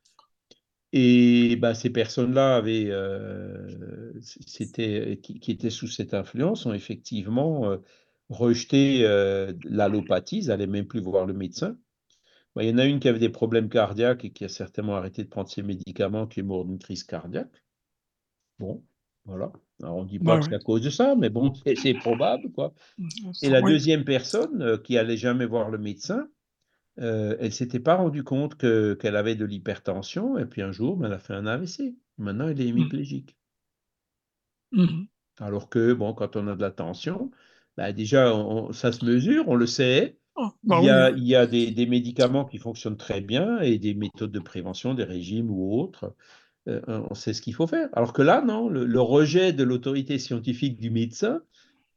Et 0.92 1.54
bah, 1.54 1.74
ces 1.74 1.90
personnes-là 1.90 2.56
avaient, 2.56 2.90
c'était, 4.20 5.20
qui, 5.22 5.38
qui, 5.38 5.52
étaient 5.52 5.70
sous 5.70 5.86
cette 5.86 6.14
influence 6.14 6.66
ont 6.66 6.72
effectivement 6.72 7.76
rejeté 8.30 9.02
l'allopathie, 9.64 10.38
ils 10.38 10.46
n'allaient 10.48 10.66
même 10.66 10.86
plus 10.86 11.00
voir 11.00 11.26
le 11.26 11.34
médecin. 11.34 11.76
Bah, 12.54 12.64
il 12.64 12.70
y 12.70 12.72
en 12.72 12.78
a 12.78 12.84
une 12.84 12.98
qui 12.98 13.08
avait 13.08 13.18
des 13.18 13.28
problèmes 13.28 13.68
cardiaques 13.68 14.24
et 14.24 14.30
qui 14.30 14.44
a 14.44 14.48
certainement 14.48 14.96
arrêté 14.96 15.22
de 15.22 15.28
prendre 15.28 15.48
ses 15.48 15.62
médicaments, 15.62 16.26
qui 16.26 16.40
est 16.40 16.42
morte 16.42 16.66
d'une 16.66 16.78
crise 16.78 17.04
cardiaque. 17.04 17.62
Bon, 18.58 18.82
voilà. 19.24 19.52
Alors 19.82 19.96
on 19.96 20.04
ne 20.04 20.08
dit 20.08 20.18
pas 20.18 20.38
que 20.38 20.46
c'est 20.46 20.54
à 20.54 20.58
cause 20.58 20.82
de 20.82 20.90
ça, 20.90 21.14
mais 21.16 21.30
bon, 21.30 21.52
c'est 21.54 21.94
probable. 21.94 22.50
quoi. 22.52 22.74
Et 23.42 23.48
la 23.48 23.62
deuxième 23.62 24.04
personne 24.04 24.62
euh, 24.62 24.76
qui 24.76 24.98
allait 24.98 25.16
jamais 25.16 25.46
voir 25.46 25.70
le 25.70 25.78
médecin, 25.78 26.28
euh, 26.98 27.36
elle 27.38 27.46
ne 27.46 27.50
s'était 27.50 27.80
pas 27.80 27.94
rendue 27.94 28.24
compte 28.24 28.56
qu'elle 28.56 29.16
avait 29.16 29.36
de 29.36 29.44
l'hypertension, 29.44 30.36
et 30.36 30.44
puis 30.44 30.60
un 30.62 30.72
jour, 30.72 30.96
ben, 30.96 31.06
elle 31.06 31.14
a 31.14 31.18
fait 31.18 31.34
un 31.34 31.46
AVC. 31.46 31.94
Maintenant, 32.18 32.48
elle 32.48 32.60
est 32.60 32.64
mmh. 32.64 32.68
hémiplégique. 32.68 33.36
Mmh. 34.72 35.04
Alors 35.38 35.70
que, 35.70 35.94
bon, 35.94 36.12
quand 36.12 36.36
on 36.36 36.48
a 36.48 36.56
de 36.56 36.60
la 36.60 36.70
tension, 36.70 37.30
ben, 37.76 37.92
déjà, 37.92 38.32
ça 38.72 38.92
se 38.92 39.04
mesure, 39.04 39.48
on 39.48 39.54
le 39.54 39.66
sait, 39.66 40.18
ah, 40.36 40.54
bah 40.62 40.78
il, 41.16 41.26
y 41.26 41.34
a, 41.34 41.46
des, 41.46 41.86
médicaments 41.86 42.44
qui 42.44 42.58
fonctionnent 42.58 42.96
très 42.96 43.20
bien 43.20 43.60
et 43.60 43.78
des 43.78 43.94
méthodes 43.94 44.32
de 44.32 44.38
prévention, 44.38 44.94
des 44.94 45.04
régimes 45.04 45.50
ou 45.50 45.78
autres. 45.78 46.14
Euh, 46.68 46.80
on 47.10 47.14
sait 47.14 47.32
ce 47.32 47.42
qu'il 47.42 47.54
faut 47.54 47.66
faire. 47.66 47.88
Alors 47.92 48.12
que 48.12 48.22
là, 48.22 48.42
non, 48.42 48.68
le, 48.68 49.00
rejet 49.00 49.52
de 49.52 49.64
l'autorité 49.64 50.18
scientifique 50.18 50.78
du 50.78 50.90
médecin 50.90 51.42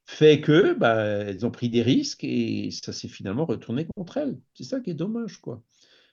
fait 0.06 0.42
que 0.42 0.74
bah, 0.74 0.96
elles 1.04 1.46
ont 1.46 1.52
pris 1.52 1.70
des 1.70 1.82
risques 1.82 2.24
et 2.24 2.70
ça 2.72 2.92
s'est 2.92 3.08
finalement 3.08 3.46
retourné 3.46 3.88
contre 3.96 4.18
elles. 4.18 4.40
C'est 4.54 4.64
ça 4.64 4.80
qui 4.82 4.90
est 4.90 4.96
dommage, 4.96 5.40
quoi. 5.40 5.64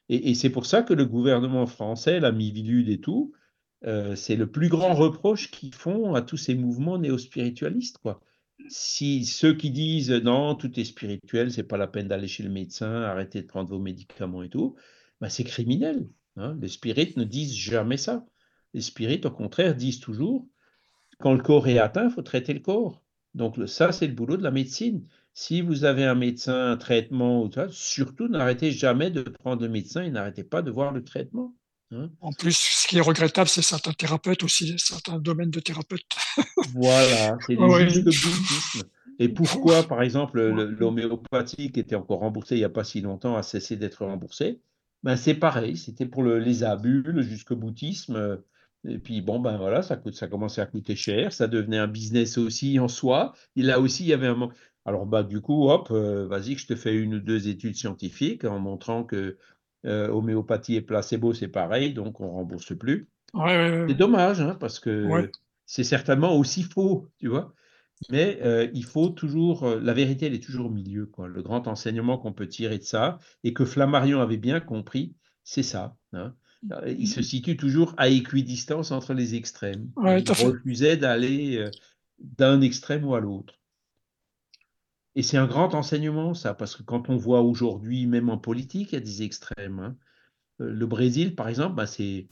Et, 0.09 0.35
c'est 0.35 0.51
pour 0.51 0.67
ça 0.67 0.83
que 0.83 0.95
le 0.95 1.07
gouvernement 1.07 1.67
français, 1.67 2.21
la 2.21 2.33
Mivilude 2.33 2.89
et 2.89 3.01
tout, 3.01 3.33
euh, 3.87 4.17
c'est 4.17 4.37
le 4.37 4.51
plus 4.51 4.69
grand 4.69 4.95
reproche 4.95 5.51
qu'ils 5.51 5.75
font 5.75 6.15
à 6.15 6.23
tous 6.23 6.37
ces 6.37 6.55
mouvements 6.55 6.99
néo-spiritualistes, 6.99 7.99
quoi 7.99 8.21
si 8.69 9.25
ceux 9.25 9.55
qui 9.55 9.71
disent 9.71 10.11
non, 10.11 10.55
tout 10.55 10.79
est 10.79 10.85
spirituel, 10.85 11.53
c'est 11.53 11.63
pas 11.65 11.77
la 11.77 11.87
peine 11.87 12.09
d'aller 12.09 12.29
chez 12.29 12.43
le 12.43 12.51
médecin, 12.51 13.03
arrêtez 13.03 13.43
de 13.43 13.47
prendre 13.47 13.69
vos 13.71 13.79
médicaments 13.79 14.43
et 14.43 14.49
tout, 14.49 14.77
bah 15.21 15.31
c'est 15.31 15.45
criminel. 15.45 16.09
Hein. 16.37 16.57
Les 16.61 16.69
spirites 16.69 17.17
ne 17.17 17.25
disent 17.25 17.55
jamais 17.55 17.97
ça. 17.97 18.27
Les 18.75 18.81
spirites, 18.81 19.27
au 19.27 19.31
contraire, 19.31 19.75
disent 19.75 20.01
toujours 20.01 20.47
quand 21.21 21.35
le 21.35 21.43
corps 21.43 21.69
est 21.69 21.79
atteint, 21.79 22.07
il 22.07 22.11
faut 22.11 22.23
traiter 22.23 22.55
le 22.55 22.61
corps. 22.61 23.03
Donc 23.35 23.57
ça, 23.69 23.93
c'est 23.93 24.07
le 24.07 24.15
boulot 24.15 24.37
de 24.37 24.43
la 24.43 24.51
médecine. 24.51 25.07
Si 25.35 25.61
vous 25.61 25.85
avez 25.85 26.05
un 26.05 26.15
médecin, 26.15 26.73
un 26.73 26.77
traitement, 26.77 27.49
surtout 27.71 28.29
n'arrêtez 28.29 28.73
jamais 28.73 29.11
de 29.11 29.23
prendre 29.23 29.63
le 29.63 29.69
médecin 29.69 30.03
et 30.03 30.11
n'arrêtez 30.11 30.45
pas 30.45 30.63
de 30.63 30.71
voir 30.71 30.93
le 30.93 31.05
traitement. 31.05 31.55
Hein? 31.93 32.09
en 32.21 32.33
plus, 32.33 32.57
ce 32.57 32.87
qui 32.87 32.99
est 32.99 33.01
regrettable, 33.01 33.49
c'est 33.49 33.63
certains 33.63 33.93
thérapeutes 33.93 34.45
aussi, 34.45 34.75
certains 34.79 35.19
domaines 35.19 35.51
de 35.51 35.61
thérapeutes. 35.61 36.07
voilà, 36.75 37.37
c'est 37.47 37.55
le 37.57 38.05
bouddhisme. 38.05 38.83
Et 39.19 39.29
pourquoi, 39.29 39.83
par 39.83 40.03
exemple, 40.03 40.41
l'homéopathie 40.41 41.73
qui 41.73 41.81
était 41.81 41.97
encore 41.97 42.21
remboursée 42.21 42.55
il 42.55 42.59
n'y 42.59 42.65
a 42.65 42.71
pas 42.71 42.85
si 42.85 43.01
longtemps 43.01 43.37
a 43.37 43.43
cessé 43.43 43.77
d'être 43.77 44.05
remboursée? 44.05 44.61
Ben, 45.03 45.17
C'est 45.17 45.35
pareil, 45.35 45.77
c'était 45.77 46.07
pour 46.07 46.23
les 46.23 46.63
abus, 46.65 47.03
le 47.03 47.23
jusque 47.23 47.53
boutisme. 47.53 48.41
Et 48.89 48.99
puis 48.99 49.21
bon, 49.21 49.41
ben 49.41 49.59
voilà, 49.59 49.83
ça, 49.83 49.97
coûte, 49.97 50.15
ça 50.15 50.27
commençait 50.27 50.63
à 50.63 50.67
coûter 50.67 50.97
cher, 50.97 51.33
ça 51.33 51.49
devenait 51.49 51.77
un 51.79 51.87
business 51.87 52.39
aussi 52.39 52.79
en 52.79 52.89
soi. 52.89 53.35
Et 53.57 53.63
là 53.63 53.79
aussi, 53.81 54.05
il 54.05 54.09
y 54.09 54.13
avait 54.15 54.27
un 54.27 54.35
manque. 54.35 54.55
Alors 54.87 55.05
bah, 55.07 55.23
du 55.23 55.41
coup, 55.43 55.69
hop, 55.69 55.89
euh, 55.91 56.27
vas-y 56.27 56.57
je 56.57 56.67
te 56.67 56.75
fais 56.75 56.95
une 56.97 57.17
ou 57.17 57.21
deux 57.21 57.49
études 57.49 57.77
scientifiques 57.77 58.45
en 58.45 58.59
montrant 58.59 59.05
que 59.05 59.37
euh, 59.87 60.09
homéopathie 60.09 60.77
et 60.77 60.83
placebo, 60.83 61.33
c'est 61.33 61.49
pareil, 61.49 61.95
donc 61.95 62.21
on 62.21 62.31
rembourse 62.31 62.77
plus. 62.77 63.09
c'est 63.89 63.95
dommage, 63.95 64.41
hein, 64.41 64.57
parce 64.61 64.79
que 64.79 65.31
c'est 65.65 65.85
certainement 65.85 66.37
aussi 66.37 66.63
faux, 66.63 67.09
tu 67.19 67.29
vois. 67.29 67.55
Mais 68.11 68.39
euh, 68.43 68.69
il 68.73 68.85
faut 68.85 69.11
toujours, 69.11 69.65
euh, 69.65 69.81
la 69.81 69.93
vérité, 69.93 70.27
elle 70.27 70.35
est 70.35 70.43
toujours 70.43 70.67
au 70.67 70.71
milieu. 70.71 71.07
Quoi. 71.07 71.29
Le 71.29 71.43
grand 71.43 71.69
enseignement 71.69 72.17
qu'on 72.19 72.33
peut 72.33 72.49
tirer 72.49 72.79
de 72.79 72.83
ça, 72.83 73.19
et 73.45 73.53
que 73.53 73.65
Flammarion 73.65 74.21
avait 74.21 74.39
bien 74.39 74.59
compris, 74.61 75.15
c'est 75.45 75.63
ça. 75.63 75.97
Hein. 76.13 76.35
Il 76.87 77.09
se 77.09 77.23
situe 77.23 77.57
toujours 77.57 77.95
à 77.97 78.09
équidistance 78.09 78.91
entre 78.91 79.15
les 79.15 79.35
extrêmes. 79.35 79.91
il 79.97 80.31
refusait 80.31 80.99
d'aller 80.99 81.71
d'un 82.19 82.61
extrême 82.61 83.05
ou 83.07 83.15
à 83.15 83.21
l'autre. 83.21 83.60
Et 85.17 85.23
c'est 85.23 85.37
un 85.37 85.47
grand 85.47 85.75
enseignement, 85.75 86.35
ça, 86.35 86.55
parce 86.55 86.77
que 86.77 86.83
quand 86.83 87.09
on 87.09 87.17
voit 87.17 87.43
aujourd'hui, 87.43 88.07
même 88.07 88.29
en 88.29 88.39
politique, 88.39 88.93
il 88.93 88.95
y 88.95 88.99
a 88.99 89.01
des 89.01 89.23
extrêmes. 89.23 89.81
Hein. 89.81 89.97
Euh, 90.61 90.73
le 90.73 90.87
Brésil, 90.87 91.35
par 91.35 91.49
exemple, 91.49 91.75
bah, 91.75 91.87
c'est 91.87 92.27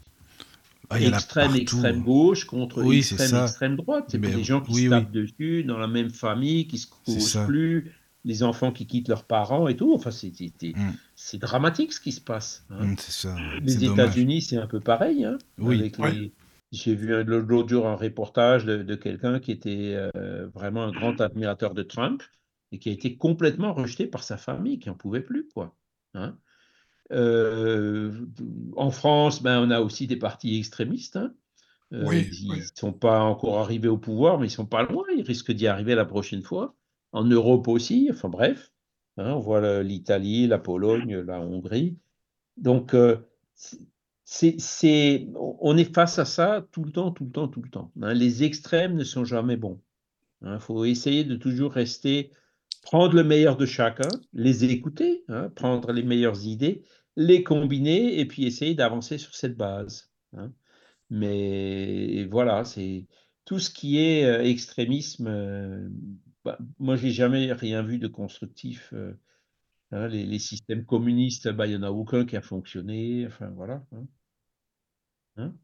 ah, 0.90 1.00
extrême, 1.00 1.54
extrême 1.56 2.02
gauche 2.02 2.44
contre 2.44 2.90
extrême, 2.92 3.42
extrême 3.42 3.76
droite. 3.76 4.06
C'est 4.08 4.20
des 4.20 4.44
gens 4.44 4.60
qui 4.60 4.74
se 4.74 4.88
tapent 4.88 5.10
dessus 5.10 5.64
dans 5.64 5.78
la 5.78 5.88
même 5.88 6.10
famille, 6.10 6.66
qui 6.66 6.78
se 6.78 6.86
causent 6.86 7.40
plus, 7.46 7.92
les 8.24 8.42
enfants 8.42 8.72
qui 8.72 8.86
quittent 8.86 9.08
leurs 9.08 9.24
parents 9.24 9.68
et 9.68 9.76
tout. 9.76 9.92
Enfin, 9.92 10.10
c'est 10.10 10.40
mm. 10.62 11.38
dramatique 11.38 11.92
ce 11.92 12.00
qui 12.00 12.12
se 12.12 12.20
passe. 12.20 12.64
Hein. 12.70 12.86
Mm, 12.86 13.60
les 13.62 13.84
États-Unis, 13.84 14.42
c'est 14.42 14.56
un 14.56 14.66
peu 14.68 14.80
pareil. 14.80 15.24
Hein, 15.24 15.38
oui. 15.58 15.92
J'ai 16.70 16.94
vu 16.94 17.24
l'autre 17.24 17.68
jour 17.68 17.86
un 17.86 17.96
reportage 17.96 18.66
de, 18.66 18.94
quelqu'un 18.94 19.40
qui 19.40 19.52
était 19.52 19.94
euh, 19.94 20.46
vraiment 20.54 20.84
un 20.84 20.92
grand 20.92 21.18
admirateur 21.20 21.72
de 21.72 21.82
Trump 21.82 22.22
et 22.72 22.78
qui 22.78 22.88
a 22.88 22.92
été 22.92 23.16
complètement 23.16 23.72
rejeté 23.72 24.06
par 24.06 24.22
sa 24.22 24.36
famille, 24.36 24.78
qui 24.78 24.88
n'en 24.88 24.94
pouvait 24.94 25.20
plus. 25.20 25.48
quoi. 25.48 25.74
Hein. 26.14 26.36
Euh, 27.12 28.26
en 28.76 28.90
France, 28.90 29.42
ben, 29.42 29.60
on 29.60 29.70
a 29.70 29.80
aussi 29.80 30.06
des 30.06 30.16
partis 30.16 30.58
extrémistes. 30.58 31.16
Hein. 31.16 31.34
Euh, 31.92 32.04
ils 32.14 32.58
ne 32.58 32.62
sont 32.74 32.92
pas 32.92 33.22
encore 33.22 33.58
arrivés 33.58 33.88
au 33.88 33.96
pouvoir, 33.96 34.38
mais 34.38 34.48
ils 34.48 34.50
sont 34.50 34.66
pas 34.66 34.82
loin. 34.82 35.04
Ils 35.16 35.22
risquent 35.22 35.52
d'y 35.52 35.66
arriver 35.66 35.94
la 35.94 36.04
prochaine 36.04 36.42
fois. 36.42 36.74
En 37.12 37.24
Europe 37.24 37.68
aussi. 37.68 38.08
Enfin 38.12 38.28
bref, 38.28 38.72
hein, 39.16 39.32
on 39.32 39.38
voit 39.38 39.82
l'Italie, 39.82 40.46
la 40.46 40.58
Pologne, 40.58 41.16
la 41.20 41.40
Hongrie. 41.40 41.96
Donc, 42.58 42.92
euh, 42.92 43.16
c'est, 44.24 45.28
on 45.34 45.76
est 45.78 45.94
face 45.94 46.18
à 46.18 46.26
ça 46.26 46.66
tout 46.70 46.84
le 46.84 46.92
temps, 46.92 47.12
tout 47.12 47.24
le 47.24 47.30
temps, 47.30 47.48
tout 47.48 47.62
le 47.62 47.70
temps. 47.70 47.90
Hein. 48.02 48.12
Les 48.12 48.44
extrêmes 48.44 48.94
ne 48.94 49.04
sont 49.04 49.24
jamais 49.24 49.56
bons. 49.56 49.80
Il 50.42 50.60
faut 50.60 50.84
essayer 50.84 51.24
de 51.24 51.34
toujours 51.34 51.72
rester, 51.72 52.30
prendre 52.82 53.14
le 53.14 53.24
meilleur 53.24 53.56
de 53.56 53.66
chacun, 53.66 54.08
les 54.32 54.64
écouter, 54.64 55.24
prendre 55.56 55.92
les 55.92 56.02
meilleures 56.02 56.44
idées, 56.46 56.84
les 57.16 57.42
combiner 57.42 58.18
et 58.20 58.26
puis 58.26 58.46
essayer 58.46 58.74
d'avancer 58.74 59.18
sur 59.18 59.34
cette 59.34 59.56
base. 59.56 60.10
Mais 61.10 62.24
voilà, 62.24 62.64
c'est 62.64 63.06
tout 63.44 63.58
ce 63.58 63.70
qui 63.70 63.98
est 63.98 64.24
euh, 64.24 64.44
extrémisme. 64.44 65.26
Euh, 65.26 65.88
bah, 66.44 66.58
moi, 66.78 66.96
j'ai 66.96 67.10
jamais 67.10 67.52
rien 67.52 67.82
vu 67.82 67.98
de 67.98 68.08
constructif. 68.08 68.92
Euh, 68.92 69.14
hein, 69.92 70.08
les, 70.08 70.38
systèmes 70.38 70.84
communistes, 70.84 71.48
bah, 71.48 71.66
il 71.66 71.70
n'y 71.70 71.76
en 71.76 71.82
a 71.82 71.90
aucun 71.90 72.26
qui 72.26 72.36
a 72.36 72.42
fonctionné. 72.42 73.26
Enfin. 73.26 73.54
Hein. 73.92 74.06
Hein? 75.38 75.54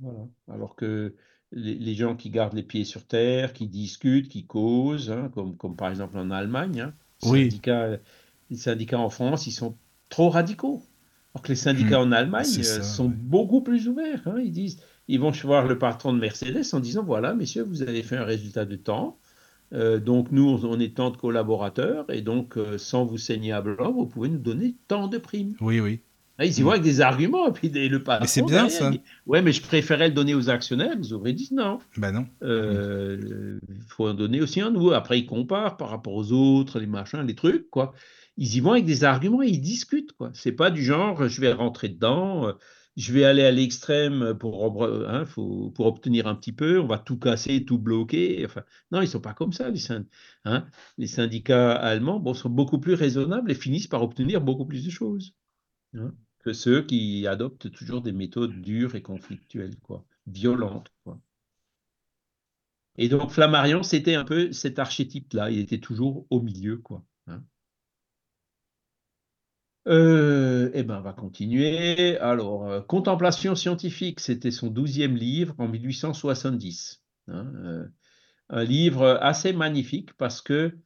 Voilà. 0.00 0.26
Alors 0.48 0.76
que 0.76 1.14
les, 1.52 1.94
gens 1.94 2.14
qui 2.14 2.30
gardent 2.30 2.54
les 2.54 2.62
pieds 2.62 2.84
sur 2.84 3.04
terre, 3.04 3.52
qui 3.52 3.66
discutent, 3.66 4.28
qui 4.28 4.44
causent, 4.44 5.14
comme, 5.34 5.56
comme 5.56 5.76
par 5.76 5.90
exemple 5.90 6.18
en 6.18 6.30
Allemagne, 6.30 6.92
les 7.30 8.56
syndicats 8.56 8.98
en 8.98 9.10
France, 9.10 9.46
ils 9.46 9.52
sont 9.52 9.76
trop 10.08 10.30
radicaux. 10.30 10.82
Alors 11.34 11.42
que 11.42 11.48
les 11.48 11.56
syndicats 11.56 11.98
mmh. 11.98 12.08
en 12.08 12.12
Allemagne 12.12 12.58
euh, 12.58 12.82
sont 12.82 13.12
beaucoup 13.14 13.60
plus 13.60 13.88
ouverts. 13.88 14.22
Hein. 14.26 14.40
Ils 14.42 14.52
disent, 14.52 14.80
ils 15.08 15.20
vont 15.20 15.30
voir 15.30 15.66
le 15.66 15.78
patron 15.78 16.12
de 16.12 16.18
Mercedes 16.18 16.64
en 16.72 16.80
disant 16.80 17.02
voilà, 17.04 17.34
messieurs, 17.34 17.64
vous 17.64 17.82
avez 17.82 18.02
fait 18.02 18.16
un 18.16 18.24
résultat 18.24 18.64
de 18.64 18.76
temps. 18.76 19.18
Euh, 19.74 19.98
donc 19.98 20.32
nous, 20.32 20.64
on 20.64 20.80
est 20.80 20.96
tant 20.96 21.10
de 21.10 21.18
collaborateurs 21.18 22.06
et 22.10 22.22
donc 22.22 22.56
euh, 22.56 22.78
sans 22.78 23.04
vous 23.04 23.18
saigner 23.18 23.52
à 23.52 23.60
blanc, 23.60 23.92
vous 23.92 24.06
pouvez 24.06 24.30
nous 24.30 24.38
donner 24.38 24.74
tant 24.88 25.08
de 25.08 25.18
primes. 25.18 25.54
Oui, 25.60 25.80
oui. 25.80 26.00
Ah, 26.38 26.44
ils 26.44 26.56
y 26.56 26.62
vont 26.62 26.70
avec 26.70 26.82
des 26.82 27.00
arguments 27.00 27.48
et 27.48 27.52
puis 27.68 27.68
le 27.68 28.02
patron. 28.02 28.22
Mais 28.22 28.28
c'est 28.28 28.42
bien 28.42 28.68
ça. 28.68 28.90
ouais, 29.26 29.42
mais 29.42 29.52
je 29.52 29.60
préférais 29.60 30.08
le 30.08 30.14
donner 30.14 30.34
aux 30.34 30.50
actionnaires. 30.50 30.94
Ils 31.02 31.12
auraient 31.12 31.32
dit 31.32 31.50
non. 31.52 31.80
Ben 31.96 32.12
non. 32.12 32.26
Il 32.42 33.60
faut 33.88 34.08
en 34.08 34.14
donner 34.14 34.40
aussi 34.40 34.60
à 34.60 34.70
nous. 34.70 34.92
Après, 34.92 35.18
ils 35.18 35.26
comparent 35.26 35.76
par 35.76 35.90
rapport 35.90 36.14
aux 36.14 36.32
autres, 36.32 36.78
les 36.78 36.86
machins, 36.86 37.22
les 37.26 37.34
trucs, 37.34 37.68
quoi 37.70 37.92
ils 38.38 38.56
y 38.56 38.60
vont 38.60 38.72
avec 38.72 38.84
des 38.84 39.04
arguments 39.04 39.42
et 39.42 39.48
ils 39.48 39.60
discutent. 39.60 40.14
Ce 40.18 40.42
C'est 40.42 40.52
pas 40.52 40.70
du 40.70 40.82
genre 40.82 41.28
je 41.28 41.40
vais 41.40 41.52
rentrer 41.52 41.88
dedans, 41.88 42.46
euh, 42.46 42.52
je 42.96 43.12
vais 43.12 43.24
aller 43.24 43.44
à 43.44 43.50
l'extrême 43.50 44.34
pour, 44.38 44.64
hein, 44.82 45.24
pour 45.34 45.86
obtenir 45.86 46.26
un 46.26 46.34
petit 46.36 46.52
peu, 46.52 46.80
on 46.80 46.86
va 46.86 46.98
tout 46.98 47.18
casser, 47.18 47.64
tout 47.64 47.78
bloquer. 47.78 48.44
Enfin, 48.44 48.62
non, 48.92 49.02
ils 49.02 49.08
sont 49.08 49.20
pas 49.20 49.34
comme 49.34 49.52
ça. 49.52 49.70
Les, 49.70 49.90
hein. 50.44 50.66
les 50.98 51.06
syndicats 51.08 51.72
allemands 51.72 52.20
bon, 52.20 52.32
sont 52.32 52.48
beaucoup 52.48 52.78
plus 52.78 52.94
raisonnables 52.94 53.50
et 53.50 53.54
finissent 53.54 53.88
par 53.88 54.02
obtenir 54.02 54.40
beaucoup 54.40 54.66
plus 54.66 54.84
de 54.84 54.90
choses 54.90 55.34
hein, 55.94 56.14
que 56.38 56.52
ceux 56.52 56.82
qui 56.82 57.26
adoptent 57.26 57.70
toujours 57.70 58.02
des 58.02 58.12
méthodes 58.12 58.60
dures 58.60 58.94
et 58.94 59.02
conflictuelles, 59.02 59.76
quoi, 59.80 60.04
violentes. 60.26 60.92
Quoi. 61.04 61.20
Et 62.96 63.08
donc 63.08 63.30
Flammarion, 63.30 63.82
c'était 63.82 64.14
un 64.14 64.24
peu 64.24 64.52
cet 64.52 64.78
archétype-là. 64.78 65.50
Il 65.50 65.58
était 65.60 65.78
toujours 65.78 66.26
au 66.30 66.40
milieu, 66.40 66.78
quoi. 66.78 67.04
Euh, 69.86 70.70
eh 70.74 70.82
ben, 70.82 70.98
on 70.98 71.00
va 71.00 71.12
continuer. 71.14 72.18
Alors, 72.18 72.66
euh, 72.68 72.80
Contemplation 72.82 73.54
scientifique, 73.54 74.20
c'était 74.20 74.50
son 74.50 74.68
douzième 74.68 75.16
livre 75.16 75.54
en 75.58 75.66
1870. 75.66 77.02
Hein, 77.28 77.52
euh, 77.64 77.86
un 78.50 78.64
livre 78.64 79.18
assez 79.22 79.52
magnifique 79.54 80.12
parce 80.14 80.42
que 80.42 80.76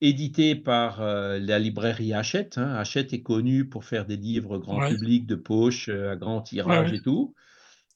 édité 0.00 0.54
par 0.54 1.00
la 1.02 1.58
librairie 1.58 2.14
Hachette. 2.14 2.58
Hein, 2.58 2.74
Hachette 2.74 3.12
est 3.12 3.22
connu 3.22 3.68
pour 3.68 3.84
faire 3.84 4.06
des 4.06 4.16
livres 4.16 4.58
grand 4.58 4.88
public 4.88 5.26
de 5.26 5.34
poche 5.34 5.88
à 5.88 6.16
grand 6.16 6.42
tirage 6.42 6.92
et 6.92 7.00
tout. 7.00 7.34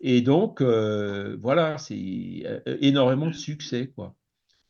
Et 0.01 0.21
donc, 0.21 0.63
voilà, 0.63 1.79
c'est 1.79 1.95
énormément 2.81 3.29
de 3.29 3.35
succès. 3.35 3.93
Quoi. 3.95 4.17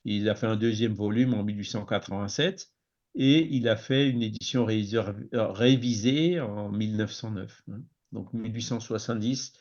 Il 0.04 0.28
a 0.28 0.34
fait 0.34 0.46
un 0.46 0.56
deuxième 0.56 0.94
volume 0.94 1.34
en 1.34 1.44
1887 1.44 2.70
et 3.14 3.46
il 3.54 3.68
a 3.68 3.76
fait 3.76 4.08
une 4.08 4.22
édition 4.22 4.66
révisée 4.66 6.40
en 6.40 6.70
1909. 6.70 7.62
Hein. 7.70 7.80
Donc 8.12 8.32
1870, 8.32 9.52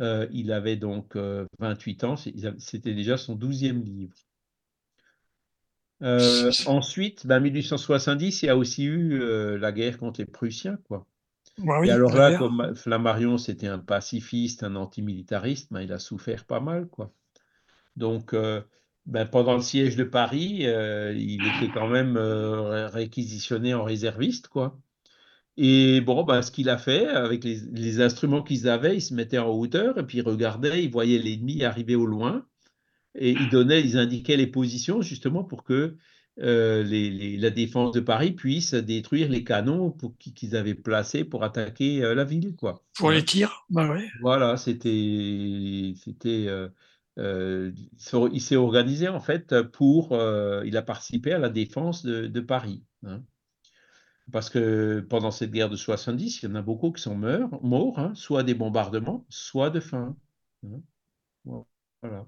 euh, 0.00 0.26
il 0.32 0.52
avait 0.52 0.76
donc 0.76 1.16
28 1.58 2.04
euh, 2.04 2.06
ans, 2.06 2.16
c'était 2.16 2.94
déjà 2.94 3.16
son 3.16 3.34
douzième 3.34 3.82
livre. 3.82 4.16
Euh, 6.02 6.50
ensuite, 6.66 7.26
ben, 7.26 7.40
1870, 7.40 8.42
il 8.42 8.46
y 8.46 8.48
a 8.48 8.56
aussi 8.56 8.84
eu 8.84 9.18
la 9.58 9.72
guerre 9.72 9.98
contre 9.98 10.20
les 10.20 10.26
Prussiens. 10.26 10.78
Quoi. 10.88 11.06
Bah 11.58 11.80
et 11.84 11.90
alors 11.90 12.14
là, 12.14 12.36
comme 12.36 12.74
Flammarion, 12.74 13.38
c'était 13.38 13.68
un 13.68 13.78
pacifiste, 13.78 14.64
un 14.64 14.74
antimilitariste, 14.76 15.72
ben, 15.72 15.82
il 15.82 15.92
a 15.92 15.98
souffert 15.98 16.44
pas 16.44 16.60
mal. 16.60 16.88
Quoi. 16.88 17.12
Donc, 17.96 18.34
ben, 19.06 19.26
pendant 19.26 19.54
le 19.54 19.60
siège 19.60 19.96
de 19.96 20.04
Paris, 20.04 20.60
euh, 20.66 21.12
il 21.14 21.46
était 21.46 21.72
quand 21.72 21.88
même 21.88 22.16
euh, 22.16 22.88
réquisitionné 22.88 23.74
en 23.74 23.84
réserviste, 23.84 24.48
quoi. 24.48 24.78
Et 25.56 26.00
bon, 26.00 26.24
ben, 26.24 26.42
ce 26.42 26.50
qu'il 26.50 26.70
a 26.70 26.78
fait, 26.78 27.06
avec 27.08 27.44
les, 27.44 28.00
instruments 28.00 28.42
qu'ils 28.42 28.68
avaient, 28.68 28.96
il 28.96 29.02
se 29.02 29.14
mettait 29.14 29.38
en 29.38 29.50
hauteur 29.50 29.98
et 29.98 30.06
puis 30.06 30.18
il 30.18 30.22
regardait, 30.22 30.84
il 30.84 30.90
voyait 30.90 31.18
l'ennemi 31.18 31.64
arriver 31.64 31.94
au 31.96 32.06
loin 32.06 32.46
et 33.14 33.30
il 33.30 33.48
donnait, 33.48 33.80
ils 33.80 33.96
indiquaient 33.96 34.36
les 34.36 34.46
positions 34.46 35.02
justement 35.02 35.44
pour 35.44 35.64
que 35.64 35.96
euh, 36.40 37.38
la 37.38 37.50
défense 37.50 37.92
de 37.92 38.00
Paris 38.00 38.32
puisse 38.32 38.74
détruire 38.74 39.28
les 39.28 39.44
canons 39.44 39.96
qu'ils 40.34 40.56
avaient 40.56 40.74
placés 40.74 41.24
pour 41.24 41.44
attaquer 41.44 42.00
la 42.00 42.24
ville, 42.24 42.56
quoi. 42.56 42.82
Pour 42.98 43.10
les 43.10 43.24
tirs, 43.24 43.66
bah 43.70 43.88
ouais. 43.88 44.08
Voilà, 44.20 44.56
c'était, 44.56 45.94
c'était 45.96 46.48
euh, 47.18 47.72
il 48.32 48.40
s'est 48.40 48.56
organisé 48.56 49.08
en 49.08 49.20
fait 49.20 49.62
pour, 49.62 50.12
euh, 50.12 50.62
il 50.66 50.76
a 50.76 50.82
participé 50.82 51.32
à 51.32 51.38
la 51.38 51.48
défense 51.48 52.04
de, 52.04 52.40
Paris. 52.40 52.82
Hein. 53.06 53.22
Parce 54.32 54.50
que 54.50 55.00
pendant 55.08 55.30
cette 55.30 55.52
guerre 55.52 55.68
de 55.68 55.76
70, 55.76 56.42
il 56.42 56.48
y 56.48 56.52
en 56.52 56.54
a 56.54 56.62
beaucoup 56.62 56.90
qui 56.92 57.02
sont 57.02 57.14
morts, 57.16 57.98
hein, 57.98 58.12
soit 58.14 58.42
des 58.42 58.54
bombardements, 58.54 59.26
soit 59.28 59.70
de 59.70 59.80
faim. 59.80 60.16
Hein. 60.64 60.80
Voilà. 62.02 62.26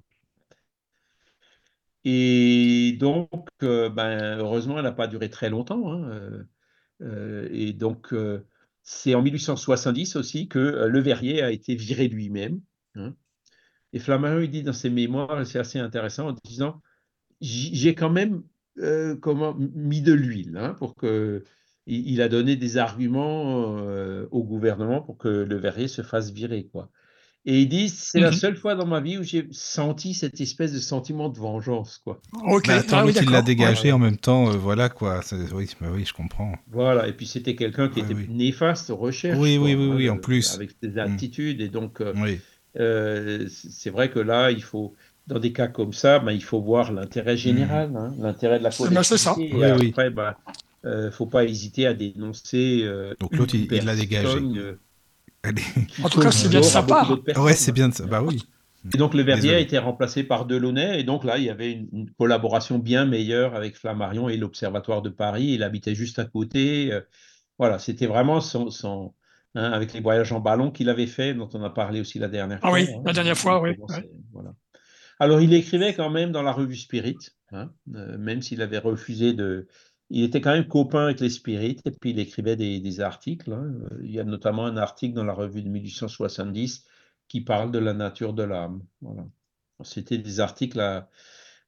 Et 2.08 2.96
donc, 3.00 3.48
euh, 3.64 3.90
ben, 3.90 4.38
heureusement, 4.38 4.78
elle 4.78 4.84
n'a 4.84 4.92
pas 4.92 5.08
duré 5.08 5.28
très 5.28 5.50
longtemps. 5.50 6.08
et 7.00 7.72
donc, 7.72 8.14
c'est 8.82 9.14
en 9.16 9.22
1870 9.22 10.14
aussi 10.14 10.48
que 10.48 10.86
Le 10.86 11.00
Verrier 11.00 11.42
a 11.42 11.50
été 11.50 11.74
viré 11.74 12.06
lui-même. 12.06 12.60
Et 13.92 13.98
Flammarion, 13.98 14.40
il 14.40 14.50
dit 14.50 14.62
dans 14.62 14.72
ses 14.72 14.90
mémoires, 14.90 15.44
c'est 15.44 15.58
assez 15.58 15.80
intéressant, 15.80 16.28
en 16.28 16.36
disant 16.44 16.80
J'ai 17.40 17.96
quand 17.96 18.10
même 18.10 18.44
euh, 18.78 19.16
mis 19.56 20.02
de 20.02 20.12
l'huile 20.12 20.56
hein, 20.56 20.74
pour 20.74 20.94
que. 20.94 21.44
Il 21.88 22.20
a 22.20 22.28
donné 22.28 22.56
des 22.56 22.78
arguments 22.78 23.78
euh, 23.78 24.26
au 24.32 24.42
gouvernement 24.42 25.02
pour 25.02 25.18
que 25.18 25.28
le 25.28 25.56
verrier 25.56 25.86
se 25.86 26.02
fasse 26.02 26.32
virer. 26.32 26.66
Quoi. 26.66 26.90
Et 27.48 27.60
il 27.60 27.68
dit 27.68 27.88
c'est 27.88 28.18
la 28.18 28.32
mhm. 28.32 28.36
seule 28.36 28.56
fois 28.56 28.74
dans 28.74 28.86
ma 28.86 29.00
vie 29.00 29.18
où 29.18 29.22
j'ai 29.22 29.46
senti 29.52 30.14
cette 30.14 30.40
espèce 30.40 30.72
de 30.72 30.80
sentiment 30.80 31.28
de 31.28 31.38
vengeance. 31.38 32.00
Quoi. 32.02 32.20
Ok, 32.44 32.66
bah, 32.66 32.82
ah 32.90 33.04
il 33.08 33.30
l'a 33.30 33.42
dégagé 33.42 33.92
en 33.92 33.98
même 33.98 34.16
temps, 34.16 34.50
euh, 34.50 34.56
voilà 34.56 34.88
quoi. 34.88 35.20
Oui, 35.54 35.70
bah 35.80 35.86
oui, 35.92 36.04
je 36.04 36.12
comprends. 36.12 36.52
Voilà, 36.70 37.06
et 37.06 37.12
puis 37.12 37.26
c'était 37.26 37.54
quelqu'un 37.54 37.88
qui 37.88 38.00
était 38.00 38.14
néfaste 38.28 38.90
aux 38.90 38.96
recherches. 38.96 39.38
Oui, 39.38 39.58
oui, 39.58 39.74
oui, 39.74 39.88
oui, 39.94 40.10
en 40.10 40.18
plus. 40.18 40.54
Avec 40.54 40.70
ses 40.82 40.90
mm. 40.90 40.98
attitudes, 40.98 41.60
et 41.60 41.68
donc. 41.68 42.02
oui 42.16 42.40
euh, 42.78 43.46
c'est 43.48 43.90
vrai 43.90 44.10
que 44.10 44.18
là, 44.18 44.50
il 44.50 44.62
faut, 44.62 44.94
dans 45.26 45.38
des 45.38 45.52
cas 45.52 45.68
comme 45.68 45.92
ça, 45.92 46.18
ben, 46.18 46.32
il 46.32 46.42
faut 46.42 46.60
voir 46.60 46.92
l'intérêt 46.92 47.36
général, 47.36 47.94
hein, 47.96 48.14
l'intérêt 48.18 48.58
de 48.58 48.64
la 48.64 48.70
collectivité. 48.70 49.16
ça. 49.16 49.34
Et 49.38 49.64
après, 49.64 50.08
il 50.08 50.14
ben, 50.14 50.34
ne 50.84 50.90
euh, 50.90 51.10
faut 51.10 51.26
pas 51.26 51.44
hésiter 51.44 51.86
à 51.86 51.94
dénoncer. 51.94 52.82
Euh, 52.84 53.14
Donc 53.20 53.34
l'autre, 53.34 53.54
il 53.54 53.68
l'a 53.84 53.96
dégagé. 53.96 54.40
En 56.02 56.08
tout 56.08 56.20
cas, 56.20 56.30
c'est 56.30 56.48
bien 56.48 56.60
de 56.60 56.64
sa 56.64 56.82
part. 56.82 57.18
Ouais, 57.36 57.54
c'est 57.54 57.72
bien 57.72 57.88
de 57.88 57.94
ça. 57.94 58.06
Bah 58.06 58.22
oui. 58.22 58.42
Et 58.94 58.98
donc 58.98 59.14
le 59.14 59.22
Verrier 59.22 59.54
a 59.54 59.58
été 59.58 59.78
remplacé 59.78 60.22
par 60.22 60.46
Delaunay, 60.46 61.00
et 61.00 61.02
donc 61.02 61.24
là, 61.24 61.38
il 61.38 61.44
y 61.44 61.50
avait 61.50 61.72
une, 61.72 62.08
collaboration 62.18 62.78
bien 62.78 63.04
meilleure 63.04 63.56
avec 63.56 63.76
Flammarion 63.76 64.28
et 64.28 64.36
l'Observatoire 64.36 65.02
de 65.02 65.10
Paris. 65.10 65.46
Il 65.54 65.62
habitait 65.64 65.94
juste 65.94 66.18
à 66.18 66.24
côté. 66.24 66.92
voilà, 67.58 67.80
c'était 67.80 68.06
vraiment 68.06 68.40
son, 68.40 68.70
son, 68.70 69.12
Hein, 69.56 69.72
avec 69.72 69.94
les 69.94 70.00
voyages 70.00 70.32
en 70.32 70.40
ballon 70.40 70.70
qu'il 70.70 70.90
avait 70.90 71.06
fait, 71.06 71.32
dont 71.32 71.48
on 71.54 71.62
a 71.64 71.70
parlé 71.70 71.98
aussi 72.00 72.18
la 72.18 72.28
dernière 72.28 72.58
ah 72.62 72.68
fois. 72.68 72.78
Ah 72.78 72.82
oui, 72.82 72.88
la 73.06 73.12
dernière 73.14 73.38
fois, 73.38 73.58
oui. 73.62 73.70
Voilà. 74.30 74.52
Alors, 75.18 75.40
il 75.40 75.54
écrivait 75.54 75.94
quand 75.94 76.10
même 76.10 76.30
dans 76.30 76.42
la 76.42 76.52
revue 76.52 76.76
Spirit, 76.76 77.16
hein, 77.52 77.70
euh, 77.94 78.18
même 78.18 78.42
s'il 78.42 78.60
avait 78.60 78.76
refusé 78.76 79.32
de, 79.32 79.66
il 80.10 80.22
était 80.22 80.40
quand 80.40 80.52
même 80.52 80.68
copain 80.68 81.04
avec 81.04 81.20
les 81.20 81.30
spirites 81.30 81.80
et 81.84 81.90
puis 81.90 82.10
il 82.10 82.18
écrivait 82.18 82.56
des, 82.56 83.00
articles. 83.00 83.52
Hein. 83.52 83.72
Il 84.02 84.10
y 84.10 84.20
a 84.20 84.24
notamment 84.24 84.66
un 84.66 84.76
article 84.76 85.14
dans 85.14 85.24
la 85.24 85.32
revue 85.32 85.62
de 85.62 85.68
1870 85.68 86.84
qui 87.28 87.40
parle 87.40 87.72
de 87.72 87.78
la 87.78 87.92
nature 87.92 88.32
de 88.32 88.44
l'âme. 88.44 88.82
Voilà. 89.00 89.24
C'était 89.82 90.18
des 90.18 90.40
articles 90.40 90.80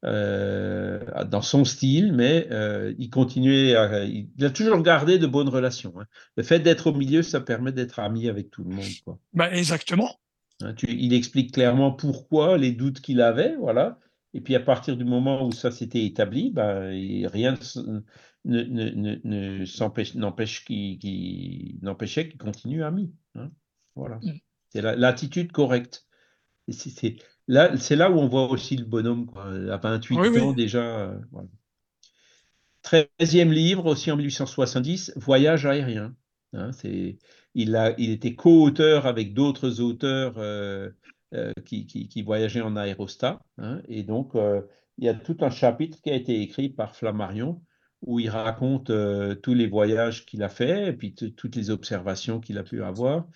euh, 0.05 1.25
dans 1.25 1.43
son 1.43 1.65
style, 1.65 2.13
mais 2.13 2.47
euh, 2.53 2.95
il 2.99 3.11
continuait 3.11 3.75
à, 3.75 4.05
il, 4.05 4.29
a 4.45 4.51
toujours 4.51 4.81
gardé 4.83 5.19
de 5.19 5.27
bonnes 5.27 5.49
relations. 5.49 5.93
Hein. 5.99 6.07
Le 6.37 6.45
fait 6.45 6.61
d'être 6.61 6.87
au 6.87 6.95
milieu, 6.95 7.23
ça 7.23 7.41
permet 7.41 7.73
d'être 7.73 7.99
ami 7.99 8.29
avec 8.29 8.51
tout 8.51 8.63
le 8.63 8.71
monde. 8.71 8.85
Quoi. 9.05 9.19
Ben, 9.35 9.51
exactement. 9.53 10.15
Hein, 10.63 10.75
il 10.87 11.13
explique 11.13 11.53
clairement 11.53 11.93
pourquoi, 11.93 12.57
les 12.59 12.73
doutes 12.73 13.01
qu'il 13.01 13.21
avait, 13.21 13.57
voilà. 13.57 13.99
Et 14.39 14.41
puis 14.41 14.55
à 14.55 14.61
partir 14.61 14.97
du 14.97 15.05
moment 15.05 15.45
où 15.45 15.51
ça 15.51 15.73
s'était 15.73 16.05
établi, 16.05 16.53
ben, 16.53 16.91
rien 17.27 17.59
n'empêchait 18.45 20.13
qu'il 22.29 22.39
continue 22.39 22.85
ami. 22.85 23.13
Hein. 23.35 23.51
Voilà. 23.97 24.21
Mm. 24.23 24.39
C'est 24.69 24.81
l'attitude 24.81 25.51
correcte. 25.51 26.07
C'est 26.69 27.17
là, 27.49 27.75
là 27.75 28.11
où 28.13 28.15
on 28.15 28.29
voit 28.29 28.49
aussi 28.49 28.77
le 28.77 28.85
bonhomme, 28.85 29.27
quoi. 29.27 29.47
à 29.47 29.77
28 29.77 30.17
ans 30.39 30.53
déjà. 30.53 30.85
Euh, 30.85 31.19
voilà. 31.33 31.49
13e 32.85 33.51
livre, 33.51 33.87
aussi 33.87 34.13
en 34.13 34.17
1870, 34.19 35.15
Voyage 35.17 35.67
aérien. 35.67 36.15
Hein, 36.53 36.71
il, 37.55 37.75
a, 37.75 37.93
il 37.99 38.11
était 38.11 38.37
co-auteur 38.37 39.07
avec 39.07 39.35
d'autres 39.35 39.81
auteurs 39.81 40.39
euh, 40.39 40.91
euh, 41.35 41.53
qui, 41.65 41.87
qui, 41.87 42.23
voyageaient 42.23 42.61
en 42.61 42.77
aérostat. 42.77 43.41
Hein, 43.59 43.81
et 43.89 44.03
donc, 44.03 44.33
il 44.35 45.05
y 45.05 45.09
a 45.09 45.15
tout 45.15 45.37
un 45.41 45.51
chapitre 45.51 46.01
qui 46.03 46.11
a 46.11 46.15
été 46.15 46.41
écrit 46.41 46.69
par 46.69 46.97
Flammarion 46.97 47.63
où 48.03 48.21
il 48.21 48.31
raconte 48.31 48.93
tous 49.43 49.55
les 49.55 49.67
voyages 49.67 50.25
qu'il 50.25 50.43
a 50.45 50.49
fait 50.49 50.89
et 50.89 50.93
puis 50.93 51.15
toutes 51.15 51.57
les 51.57 51.71
observations 51.71 52.39
qu'il 52.39 52.57
a 52.59 52.63
pu 52.63 52.83
avoir 52.83 53.27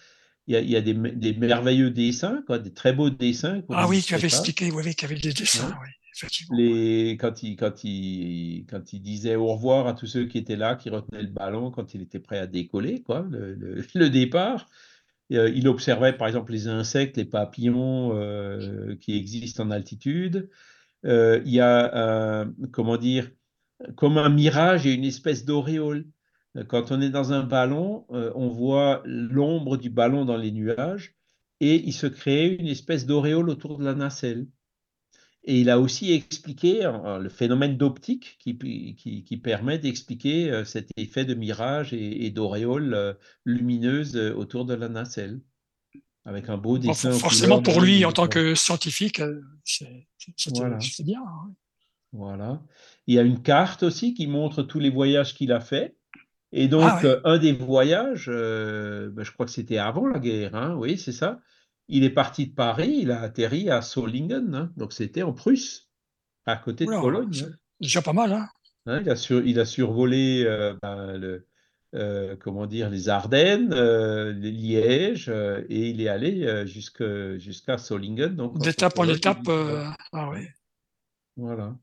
il 0.46 0.70
y 0.70 0.76
a, 0.76 0.80
des, 0.80 0.94
merveilleux 1.34 1.90
dessins, 1.90 2.42
quoi, 2.46 2.58
des 2.58 2.72
très 2.72 2.92
beaux 2.92 3.10
dessins. 3.10 3.62
Ah 3.70 3.86
oui, 3.88 4.02
tu 4.02 4.14
avais 4.14 4.26
expliqué, 4.26 4.70
oui, 4.70 4.94
qu'il 4.94 5.08
y 5.08 5.12
avait 5.12 5.20
des 5.20 5.32
dessins, 5.32 5.72
oui, 5.80 5.88
effectivement. 6.14 6.56
Les, 6.56 7.12
quand, 7.12 7.42
il, 7.42 7.56
quand, 7.56 7.84
il, 7.84 8.66
quand 8.68 8.92
il 8.92 9.00
disait 9.00 9.36
au 9.36 9.46
revoir 9.46 9.86
à 9.86 9.94
tous 9.94 10.06
ceux 10.06 10.26
qui 10.26 10.38
étaient 10.38 10.56
là, 10.56 10.74
qui 10.74 10.90
retenaient 10.90 11.22
le 11.22 11.28
ballon 11.28 11.70
quand 11.70 11.94
il 11.94 12.02
était 12.02 12.18
prêt 12.18 12.38
à 12.38 12.46
décoller, 12.46 13.02
quoi, 13.02 13.26
le, 13.30 13.54
le, 13.94 14.10
départ. 14.10 14.68
Euh, 15.32 15.50
il 15.54 15.68
observait 15.68 16.12
par 16.12 16.28
exemple 16.28 16.52
les 16.52 16.68
insectes, 16.68 17.16
les 17.16 17.24
papillons 17.24 18.16
euh, 18.16 18.96
qui 18.96 19.16
existent 19.16 19.64
en 19.64 19.70
altitude. 19.70 20.50
Euh, 21.04 21.40
il 21.44 21.52
y 21.52 21.60
a, 21.60 22.46
comment 22.72 22.96
dire, 22.96 23.30
comme 23.96 24.18
un 24.18 24.28
mirage 24.28 24.86
et 24.86 24.92
une 24.92 25.04
espèce 25.04 25.44
d'auréole. 25.44 26.06
Quand 26.68 26.92
on 26.92 27.00
est 27.00 27.10
dans 27.10 27.32
un 27.32 27.44
ballon, 27.44 28.06
on 28.10 28.48
voit 28.48 29.02
l'ombre 29.06 29.78
du 29.78 29.88
ballon 29.88 30.24
dans 30.26 30.36
les 30.36 30.52
nuages 30.52 31.16
et 31.60 31.76
il 31.76 31.92
se 31.92 32.06
crée 32.06 32.48
une 32.48 32.66
espèce 32.66 33.06
d'auréole 33.06 33.48
autour 33.48 33.78
de 33.78 33.84
la 33.84 33.94
nacelle. 33.94 34.46
Et 35.44 35.60
il 35.60 35.70
a 35.70 35.80
aussi 35.80 36.12
expliqué 36.12 36.84
euh, 36.84 37.18
le 37.18 37.28
phénomène 37.28 37.76
d'optique 37.76 38.36
qui, 38.38 38.56
qui, 38.56 39.36
permet 39.38 39.78
d'expliquer 39.78 40.50
euh, 40.50 40.64
cet 40.64 40.90
effet 40.96 41.24
de 41.24 41.34
mirage 41.34 41.92
et, 41.92 42.30
d'auréole 42.30 43.16
lumineuse 43.44 44.16
autour 44.16 44.64
de 44.64 44.74
la 44.74 44.88
nacelle. 44.88 45.40
Avec 46.24 46.48
un 46.48 46.56
beau 46.56 46.78
dessin. 46.78 47.10
forcément, 47.10 47.60
pour 47.60 47.80
lui, 47.80 48.04
en 48.04 48.12
tant 48.12 48.28
que 48.28 48.54
scientifique, 48.54 49.20
c'est 49.64 50.06
bien. 51.02 51.20
Hein. 51.20 51.52
Voilà. 52.12 52.62
Il 53.06 53.14
y 53.14 53.18
a 53.18 53.22
une 53.22 53.42
carte 53.42 53.82
aussi 53.82 54.14
qui 54.14 54.26
montre 54.26 54.62
tous 54.62 54.78
les 54.78 54.90
voyages 54.90 55.34
qu'il 55.34 55.50
a 55.50 55.60
faits. 55.60 55.96
Et 56.52 56.68
donc, 56.68 56.84
ah 56.84 57.00
euh, 57.04 57.20
un 57.24 57.38
des 57.38 57.52
voyages, 57.52 58.26
euh, 58.28 59.08
ben, 59.10 59.24
je 59.24 59.32
crois 59.32 59.46
que 59.46 59.52
c'était 59.52 59.78
avant 59.78 60.06
la 60.06 60.18
guerre, 60.18 60.54
hein, 60.54 60.74
oui, 60.76 60.98
c'est 60.98 61.12
ça. 61.12 61.40
Il 61.94 62.04
est 62.04 62.10
parti 62.10 62.46
de 62.46 62.54
Paris, 62.54 63.00
il 63.02 63.10
a 63.10 63.20
atterri 63.20 63.68
à 63.68 63.82
Solingen, 63.82 64.54
hein, 64.54 64.72
donc 64.78 64.94
c'était 64.94 65.22
en 65.22 65.34
Prusse, 65.34 65.90
à 66.46 66.56
côté 66.56 66.86
de 66.86 66.90
Cologne. 66.90 67.44
Hein. 67.44 67.54
déjà 67.80 68.00
pas 68.00 68.14
mal. 68.14 68.32
Hein. 68.32 68.48
il, 68.86 69.10
a 69.10 69.40
il, 69.44 69.60
a 69.60 69.64
survolé 69.66 70.42
euh, 70.46 70.74
ben, 70.80 71.18
le, 71.18 72.36
comment 72.40 72.66
dire, 72.66 72.88
les 72.88 73.10
Ardennes, 73.10 73.74
les 73.74 74.50
Liège, 74.50 75.28
et 75.28 75.90
il 75.90 76.00
est 76.00 76.08
allé 76.08 76.66
jusqu'à 76.66 77.76
Solingen. 77.76 78.36
D'étape 78.54 78.98
en 78.98 79.08
étape, 79.08 79.46
ah 79.48 80.30
oui. 80.30 80.46
Voilà. 81.36 81.76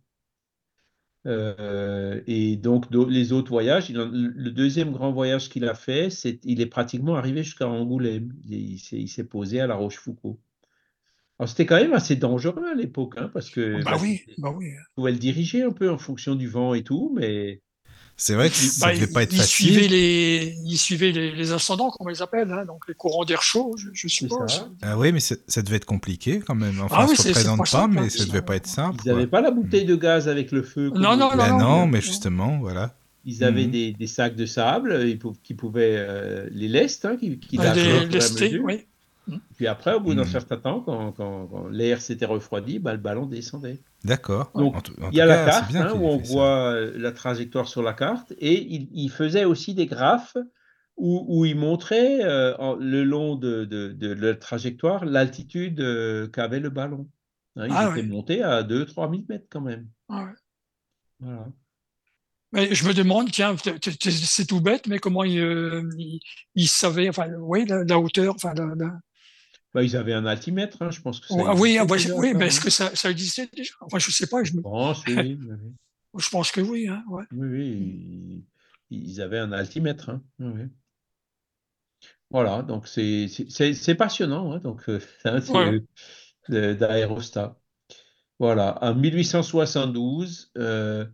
Euh, 1.26 2.22
et 2.28 2.56
donc, 2.56 2.86
les 2.92 3.34
autres 3.34 3.50
voyages, 3.50 3.90
le 3.90 4.50
deuxième 4.50 4.92
grand 4.92 5.12
voyage 5.12 5.50
qu'il 5.50 5.66
a 5.66 5.74
fait, 5.74 6.10
c'est 6.10 6.40
il 6.44 6.62
est 6.62 6.66
pratiquement 6.66 7.16
arrivé 7.16 7.44
jusqu'à 7.44 7.68
Angoulême. 7.68 8.34
Il, 8.48 8.80
s'est 8.80 9.24
posé 9.24 9.60
à 9.60 9.68
La 9.68 9.76
Rochefoucauld. 9.76 10.38
Alors, 11.38 11.50
c'était 11.50 11.66
quand 11.66 11.78
même 11.78 11.94
assez 11.94 12.16
dangereux 12.16 12.66
à 12.70 12.74
l'époque, 12.74 13.16
hein, 13.18 13.30
parce 13.34 13.50
que 13.50 13.82
bah, 13.84 13.98
oui, 14.02 14.22
bah 14.38 14.54
oui. 14.56 14.72
pouvait 14.96 15.12
le 15.12 15.18
diriger 15.18 15.64
un 15.64 15.72
peu 15.72 15.90
en 15.90 15.98
fonction 15.98 16.36
du 16.36 16.48
vent 16.48 16.74
et 16.74 16.84
tout, 16.84 17.14
mais 17.16 17.62
c'est 18.20 18.36
vrai 18.36 18.50
que 18.50 18.56
ça 18.56 18.88
ne 18.88 18.92
bah, 18.92 19.00
devait 19.00 19.14
pas 19.14 19.24
être 19.24 19.32
il 19.32 19.40
facile. 19.40 19.72
Suivait 19.72 19.88
les, 19.88 20.58
il 20.66 20.78
suivait 20.78 21.12
les, 21.14 21.52
ascendants, 21.54 21.90
comme 21.90 22.06
on 22.06 22.10
les 22.10 22.22
appelle, 22.22 22.52
hein, 22.52 22.66
donc 22.66 22.86
les 22.90 22.94
courants 22.94 23.24
d'air 23.24 23.42
chaud, 23.42 23.78
je, 23.94 24.08
suppose. 24.10 24.70
Ah 24.82 24.98
oui, 24.98 25.14
mais 25.14 25.22
ça 25.22 25.62
devait 25.62 25.78
être 25.78 25.86
compliqué 25.86 26.42
quand 26.46 26.54
même. 26.54 26.82
Enfin, 26.82 26.98
ah 27.00 27.06
oui, 27.10 27.16
se 27.16 27.30
représente 27.30 27.72
pas, 27.72 27.88
mais 27.88 28.10
ça 28.10 28.26
ne 28.26 28.28
devait 28.28 28.42
pas 28.42 28.58
être 28.58 28.68
simple. 28.68 29.00
Ils 29.06 29.08
n'avaient 29.08 29.26
pas 29.26 29.40
la 29.40 29.52
bouteille 29.52 29.86
de 29.86 29.96
gaz 29.96 30.28
avec 30.28 30.52
le 30.52 30.64
feu. 30.64 30.92
Non, 30.94 31.16
non, 31.16 31.30
ben 31.34 31.48
non, 31.52 31.60
non, 31.60 31.88
mais 31.88 32.02
justement, 32.02 32.60
voilà. 32.60 32.94
Ils 33.24 33.42
avaient 33.46 33.66
mhm. 33.66 33.72
des, 33.72 33.92
des, 33.94 34.08
sacs 34.08 34.36
de 34.36 34.46
sable 34.46 35.18
qui 35.44 35.54
pouvaient 35.54 35.96
euh, 35.98 36.50
les 36.52 36.68
lestes, 36.68 37.06
hein, 37.06 37.16
qui, 37.18 37.40
qui 37.40 37.58
les 37.58 38.06
lester, 38.06 38.60
oui. 38.60 38.86
Puis 39.56 39.68
après, 39.68 39.94
au 39.94 40.00
bout 40.00 40.14
d'un 40.14 40.24
hmm. 40.24 40.28
certain 40.28 40.58
temps, 40.58 40.82
quand, 40.82 41.68
l'air 41.70 42.02
s'était 42.02 42.26
refroidi, 42.26 42.80
bah, 42.80 42.94
le 42.94 43.00
ballon 43.00 43.26
descendait. 43.26 43.82
D'accord. 44.04 44.52
Donc, 44.56 44.90
il 45.12 45.18
y 45.18 45.22
a 45.22 45.26
la 45.26 45.46
carte 45.46 45.76
hein, 45.76 45.94
où 45.96 46.06
on 46.06 46.18
voit 46.18 46.74
euh, 46.74 46.94
la 46.96 47.12
trajectoire 47.12 47.68
sur 47.68 47.82
la 47.82 47.94
carte 47.94 48.34
et 48.40 48.66
il, 48.92 49.10
faisait 49.10 49.46
aussi 49.46 49.74
des 49.74 49.86
graphes 49.86 50.38
où, 50.98 51.46
il 51.46 51.58
montrait 51.58 52.20
euh, 52.24 52.76
le 52.80 53.04
long 53.04 53.36
de, 53.36 53.96
la 54.02 54.36
trajectoire 54.36 55.06
l'altitude 55.06 55.80
euh, 55.80 56.28
qu'avait 56.28 56.60
le 56.60 56.70
ballon. 56.70 57.08
Hein, 57.56 57.68
il 57.68 57.74
ah 57.76 57.92
était 57.92 58.08
monté 58.08 58.44
à 58.44 58.64
2-3 58.64 59.10
000 59.10 59.24
mètres 59.28 59.48
quand 59.50 59.62
même. 59.62 59.88
Ah 60.10 60.28
voilà. 61.20 61.48
Mais 62.52 62.74
je 62.74 62.88
me 62.88 62.94
demande, 62.94 63.32
tiens, 63.32 63.56
c'est 63.60 64.48
tout 64.48 64.60
bête, 64.60 64.88
mais 64.88 64.98
comment 64.98 65.24
il, 65.24 66.20
il, 66.56 66.68
savait, 66.68 67.08
enfin, 67.08 67.28
oui, 67.38 67.66
la, 67.66 68.00
hauteur, 68.00 68.34
enfin, 68.34 68.54
bah, 69.74 69.84
ils 69.84 69.96
avaient 69.96 70.14
un 70.14 70.26
altimètre, 70.26 70.82
hein, 70.82 70.92
je 70.92 71.02
pense 71.02 71.20
que 71.20 71.28
ça 71.28 71.36
ah 71.46 71.56
Oui, 71.56 71.78
ah, 71.78 71.86
oui 72.16 72.34
mais 72.34 72.48
est-ce 72.48 72.62
que 72.62 72.70
ça, 72.70 72.96
ça, 72.96 73.12
existait 73.12 73.50
déjà? 73.54 73.74
Enfin, 73.82 74.00
je 74.00 74.08
ne 74.08 74.12
sais 74.12 74.28
pas. 74.28 74.44
Je, 74.44 74.54
me... 74.54 74.62
oui, 74.64 75.40
je 76.18 76.30
pense 76.30 76.52
que 76.52 76.62
oui. 76.62 76.88
Hein, 76.88 77.04
ouais. 77.10 77.24
Oui, 77.32 77.48
oui, 77.48 78.46
ils 78.90 79.22
avaient 79.22 79.40
un 79.40 79.52
altimètre. 79.52 80.10
Hein, 80.10 80.24
oui. 80.40 80.64
Voilà, 82.32 82.62
donc 82.62 82.88
c'est 82.88 83.96
passionnant, 83.98 84.58
donc 84.60 84.88
euh, 84.90 85.00
d'aérostat. 86.50 87.60
Voilà, 88.40 88.78
en 88.84 88.96
1872, 88.96 90.52
euh, 90.58 91.06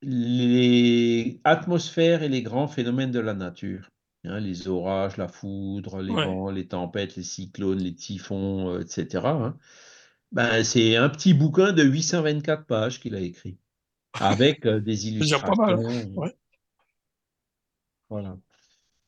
les 0.00 1.40
atmosphères 1.44 2.22
et 2.22 2.28
les 2.28 2.42
grands 2.42 2.68
phénomènes 2.68 3.10
de 3.10 3.20
la 3.20 3.34
nature. 3.34 3.90
Hein, 4.24 4.40
les 4.40 4.66
orages, 4.66 5.16
la 5.16 5.28
foudre, 5.28 6.02
les 6.02 6.12
vents, 6.12 6.50
les 6.50 6.66
tempêtes, 6.66 7.16
les 7.16 7.22
cyclones, 7.22 7.78
les 7.78 7.94
typhons, 7.94 8.74
euh, 8.74 8.80
etc. 8.80 9.24
Hein. 9.24 9.56
Ben, 10.32 10.64
c'est 10.64 10.96
un 10.96 11.08
petit 11.08 11.34
bouquin 11.34 11.72
de 11.72 11.84
824 11.84 12.66
pages 12.66 13.00
qu'il 13.00 13.14
a 13.14 13.20
écrit, 13.20 13.58
avec 14.14 14.66
euh, 14.66 14.80
des 14.80 15.08
illustrations. 15.08 15.46
Pas 15.46 15.76
mal. 15.76 15.86
Hein. 15.86 16.30
Voilà. 18.10 18.38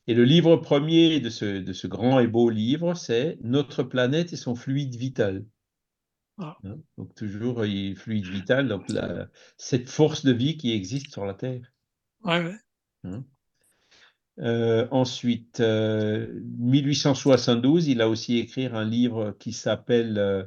Et 0.07 0.13
le 0.13 0.23
livre 0.23 0.55
premier 0.57 1.19
de 1.19 1.29
ce, 1.29 1.59
de 1.59 1.73
ce 1.73 1.87
grand 1.87 2.19
et 2.19 2.27
beau 2.27 2.49
livre, 2.49 2.93
c'est 2.93 3.37
Notre 3.41 3.83
planète 3.83 4.33
et 4.33 4.37
son 4.37 4.55
fluide 4.55 4.95
vital. 4.95 5.45
Ah. 6.37 6.57
Donc 6.97 7.13
toujours 7.13 7.65
il 7.65 7.95
fluide 7.95 8.25
vital, 8.25 8.67
donc 8.67 8.85
cette 9.57 9.89
force 9.89 10.25
de 10.25 10.31
vie 10.31 10.57
qui 10.57 10.71
existe 10.71 11.11
sur 11.11 11.25
la 11.25 11.33
Terre. 11.33 11.71
Ouais, 12.23 12.55
euh, 14.41 14.87
ensuite, 14.91 15.59
1872, 15.59 17.87
euh, 17.87 17.91
il 17.91 18.01
a 18.01 18.09
aussi 18.09 18.39
écrit 18.39 18.65
un 18.65 18.83
livre 18.83 19.35
qui 19.39 19.53
s'appelle 19.53 20.17
euh, 20.17 20.43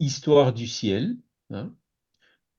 Histoire 0.00 0.52
du 0.52 0.66
ciel. 0.66 1.16
Hein. 1.50 1.74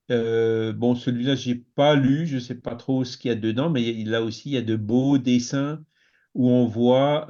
bon, 0.10 0.96
celui-là, 0.96 1.36
j'ai 1.36 1.56
pas 1.56 1.96
lu, 1.96 2.28
je 2.28 2.40
sais 2.40 2.56
pas 2.56 2.76
trop 2.76 3.04
ce 3.04 3.18
qu'il 3.18 3.30
y 3.30 3.32
a 3.32 3.36
dedans, 3.36 3.70
mais 3.70 3.84
il 3.84 4.14
a 4.16 4.22
aussi 4.22 4.50
il 4.50 4.54
y 4.54 4.58
a 4.58 4.62
de 4.62 4.76
beaux 4.76 5.18
dessins 5.18 5.84
où 6.34 6.50
on 6.50 6.66
voit 6.66 7.28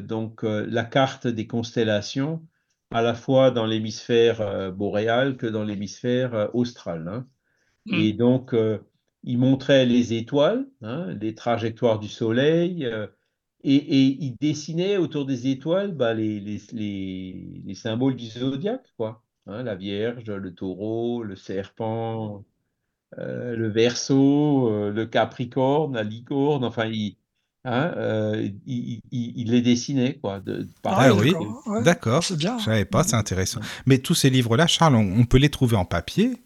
donc 0.00 0.42
la 0.42 0.84
carte 0.84 1.26
des 1.26 1.46
constellations 1.46 2.46
à 2.90 3.02
la 3.02 3.14
fois 3.14 3.50
dans 3.50 3.66
l'hémisphère 3.66 4.72
boréal 4.72 5.36
que 5.36 5.46
dans 5.46 5.64
l'hémisphère 5.64 6.50
austral. 6.54 7.08
Hein. 7.08 7.26
Mmh. 7.86 7.94
Et 7.94 8.12
donc 8.12 8.54
il 9.24 9.38
montrait 9.38 9.86
les 9.86 10.12
étoiles, 10.12 10.66
hein, 10.82 11.06
les 11.20 11.34
trajectoires 11.34 11.98
du 11.98 12.08
Soleil, 12.08 12.84
euh, 12.84 13.06
et, 13.66 14.18
il 14.20 14.36
dessinait 14.38 14.98
autour 14.98 15.24
des 15.24 15.48
étoiles 15.48 15.92
bah, 15.92 16.12
les, 16.12 16.38
les, 16.38 17.62
les, 17.64 17.74
symboles 17.74 18.14
du 18.14 18.26
zodiaque, 18.26 18.92
quoi. 18.98 19.22
Hein, 19.46 19.62
la 19.62 19.74
Vierge, 19.74 20.30
le 20.30 20.54
taureau, 20.54 21.22
le 21.22 21.34
serpent, 21.34 22.44
euh, 23.18 23.56
le 23.56 23.68
Verseau, 23.68 24.68
euh, 24.68 24.90
le 24.90 25.06
Capricorne, 25.06 25.94
la 25.94 26.02
licorne, 26.02 26.62
enfin, 26.62 26.86
il, 26.86 27.16
hein, 27.64 28.34
il, 28.66 29.00
il, 29.10 29.50
les 29.50 29.62
dessinait, 29.62 30.16
quoi. 30.16 30.40
De, 30.40 30.68
ah 30.84 31.14
oui, 31.14 31.32
d'accord. 31.82 32.20
Je 32.20 32.34
ne 32.34 32.58
savais 32.60 32.84
pas, 32.84 33.02
c'est 33.02 33.16
intéressant. 33.16 33.60
Mais 33.86 33.96
tous 33.96 34.14
ces 34.14 34.28
livres-là, 34.28 34.66
Charles, 34.66 34.96
on 34.96 35.24
peut 35.24 35.38
les 35.38 35.50
trouver 35.50 35.76
en 35.76 35.86
papier? 35.86 36.36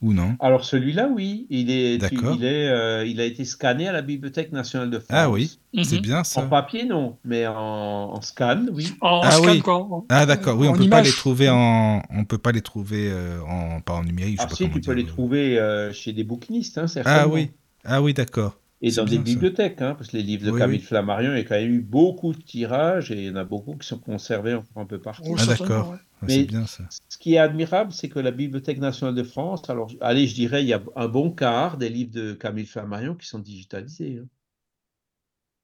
Ou 0.00 0.12
non 0.12 0.36
Alors 0.40 0.64
celui-là, 0.64 1.08
oui, 1.12 1.46
il 1.50 1.70
est, 1.70 1.96
il 1.96 2.44
est, 2.44 2.68
euh, 2.68 3.04
il 3.04 3.20
a 3.20 3.24
été 3.24 3.44
scanné 3.44 3.88
à 3.88 3.92
la 3.92 4.02
Bibliothèque 4.02 4.52
nationale 4.52 4.90
de 4.90 4.98
France. 4.98 5.08
Ah 5.10 5.30
oui, 5.30 5.58
c'est 5.82 5.96
mhm. 5.96 6.02
bien 6.02 6.24
ça. 6.24 6.42
En 6.42 6.48
papier, 6.48 6.84
non, 6.84 7.16
mais 7.24 7.46
en, 7.46 8.20
scan, 8.20 8.66
oui. 8.72 8.94
En, 9.00 9.20
ah 9.24 9.32
scan, 9.32 9.50
oui. 9.50 9.60
quoi. 9.60 10.04
Ah 10.08 10.26
d'accord, 10.26 10.56
oui, 10.58 10.68
on 10.68 10.74
peut 10.74 10.88
pas 10.88 11.02
les 11.02 11.10
trouver 11.10 11.48
en, 11.48 12.02
on 12.10 12.24
peut 12.24 12.38
pas 12.38 12.52
les 12.52 12.62
trouver 12.62 13.10
euh, 13.10 13.40
en, 13.42 13.80
pas 13.80 13.94
en 13.94 14.04
numérique. 14.04 14.38
Je 14.40 14.46
ah 14.46 14.48
sais 14.48 14.64
si, 14.64 14.70
tu 14.70 14.80
peux 14.80 14.92
les 14.92 15.06
trouver 15.06 15.58
euh, 15.58 15.92
chez 15.92 16.12
des 16.12 16.24
bouquinistes, 16.24 16.78
hein, 16.78 16.86
certainement. 16.86 17.20
Ah 17.22 17.28
oui, 17.28 17.50
ah 17.84 18.02
oui, 18.02 18.14
d'accord. 18.14 18.56
Et 18.80 18.92
dans 18.92 19.04
des 19.04 19.18
bibliothèques, 19.18 19.82
hein, 19.82 19.96
parce 19.98 20.10
que 20.10 20.16
les 20.16 20.22
livres 20.22 20.52
de 20.52 20.56
Camille 20.56 20.78
Flammarion, 20.78 21.32
il 21.32 21.38
y 21.38 21.40
a 21.40 21.44
quand 21.44 21.56
même 21.56 21.74
eu 21.74 21.80
beaucoup 21.80 22.32
de 22.32 22.40
tirages 22.40 23.10
et 23.10 23.16
il 23.16 23.24
y 23.24 23.30
en 23.30 23.34
a 23.34 23.42
beaucoup 23.42 23.74
qui 23.74 23.88
sont 23.88 23.98
conservés 23.98 24.54
encore 24.54 24.82
un 24.82 24.86
peu 24.86 24.98
partout. 24.98 25.34
ah 25.36 25.46
d'accord. 25.46 25.96
Ah, 25.96 26.00
Mais 26.22 26.44
bien, 26.44 26.66
ça. 26.66 26.84
ce 27.08 27.18
qui 27.18 27.34
est 27.34 27.38
admirable, 27.38 27.92
c'est 27.92 28.08
que 28.08 28.18
la 28.18 28.30
Bibliothèque 28.30 28.78
nationale 28.78 29.14
de 29.14 29.22
France, 29.22 29.68
alors, 29.70 29.90
allez, 30.00 30.26
je 30.26 30.34
dirais, 30.34 30.62
il 30.62 30.68
y 30.68 30.72
a 30.72 30.82
un 30.96 31.08
bon 31.08 31.30
quart 31.30 31.78
des 31.78 31.88
livres 31.88 32.12
de 32.12 32.32
Camille 32.32 32.66
Flammarion 32.66 33.14
qui 33.14 33.26
sont 33.26 33.38
digitalisés, 33.38 34.18
hein, 34.22 34.28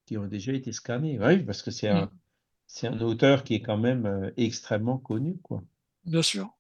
qui 0.07 0.17
ont 0.19 0.27
déjà 0.27 0.53
été 0.53 0.73
scannés. 0.73 1.19
Oui, 1.21 1.39
parce 1.39 1.63
que 1.63 1.71
c'est 1.71 1.89
un, 1.89 2.07
mm. 2.07 2.11
c'est 2.67 2.87
un 2.87 3.01
auteur 3.01 3.45
qui 3.45 3.55
est 3.55 3.63
quand 3.63 3.79
même 3.79 4.07
euh, 4.07 4.31
extrêmement 4.37 4.99
connu, 4.99 5.39
quoi. 5.43 5.63
Bien 6.05 6.23
sûr. 6.23 6.55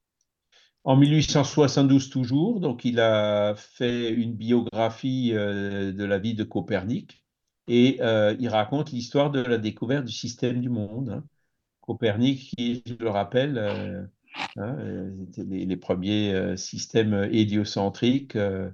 En 0.84 0.96
1872 0.96 2.10
toujours, 2.10 2.60
donc 2.60 2.84
il 2.84 3.00
a 3.00 3.54
fait 3.56 4.10
une 4.10 4.34
biographie 4.34 5.32
euh, 5.32 5.92
de 5.92 6.04
la 6.04 6.18
vie 6.18 6.34
de 6.34 6.44
Copernic 6.44 7.24
et 7.68 7.98
euh, 8.02 8.36
il 8.38 8.48
raconte 8.48 8.92
l'histoire 8.92 9.30
de 9.30 9.40
la 9.40 9.56
découverte 9.56 10.04
du 10.04 10.12
système 10.12 10.60
du 10.60 10.68
monde. 10.68 11.08
Hein. 11.10 11.24
Copernic, 11.86 12.54
qui, 12.56 12.82
je 12.86 12.94
le 12.94 13.10
rappelle, 13.10 13.58
euh, 13.58 14.02
hein, 14.56 14.76
les, 15.36 15.76
premiers 15.76 16.32
euh, 16.32 16.56
systèmes 16.56 17.28
héliocentriques 17.30 18.36
euh, 18.36 18.70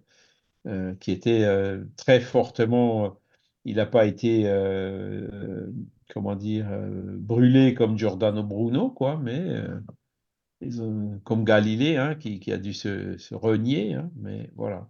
qui 1.01 1.11
étaient 1.11 1.45
très 1.97 2.21
fortement. 2.21 3.19
il 3.65 3.77
n'a 3.77 3.87
pas 3.87 4.07
été, 4.07 4.45
comment 6.11 6.37
dire, 6.37 6.69
brûlé 7.19 7.75
comme 7.75 7.99
Giordano 7.99 8.45
Bruno, 8.45 8.91
quoi, 8.91 9.19
mais 9.19 9.61
comme 11.25 11.45
Galilée, 11.45 11.97
hein, 11.97 12.15
qui, 12.15 12.53
a 12.53 12.59
dû 12.59 12.75
se, 12.75 13.35
renier, 13.35 13.95
hein, 13.95 14.11
mais 14.17 14.51
voilà. 14.55 14.89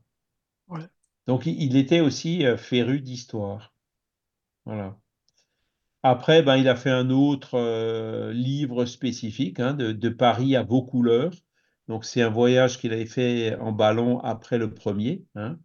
Donc 1.26 1.46
il, 1.46 1.76
était 1.76 2.00
aussi 2.00 2.44
féru 2.58 3.00
d'histoire. 3.00 3.72
Voilà. 4.66 4.98
Après, 6.03 6.42
ben, 6.42 6.57
il 6.57 6.68
a 6.68 6.76
fait 6.76 6.90
un 6.90 7.11
autre 7.11 7.55
euh, 7.59 8.32
livre 8.32 8.86
spécifique 8.86 9.61
hein, 9.61 9.74
de, 9.74 10.09
Paris 10.09 10.57
à 10.57 10.62
vos 10.62 10.82
couleurs. 10.82 11.32
Donc, 11.88 12.05
c'est 12.05 12.22
un 12.22 12.30
voyage 12.30 12.78
qu'il 12.78 12.92
avait 12.92 13.07
fait 13.07 13.57
en 13.57 13.72
ballon 13.72 14.18
après 14.20 14.57
le 14.59 14.72
premier. 14.72 15.24
Hein. 15.34 15.59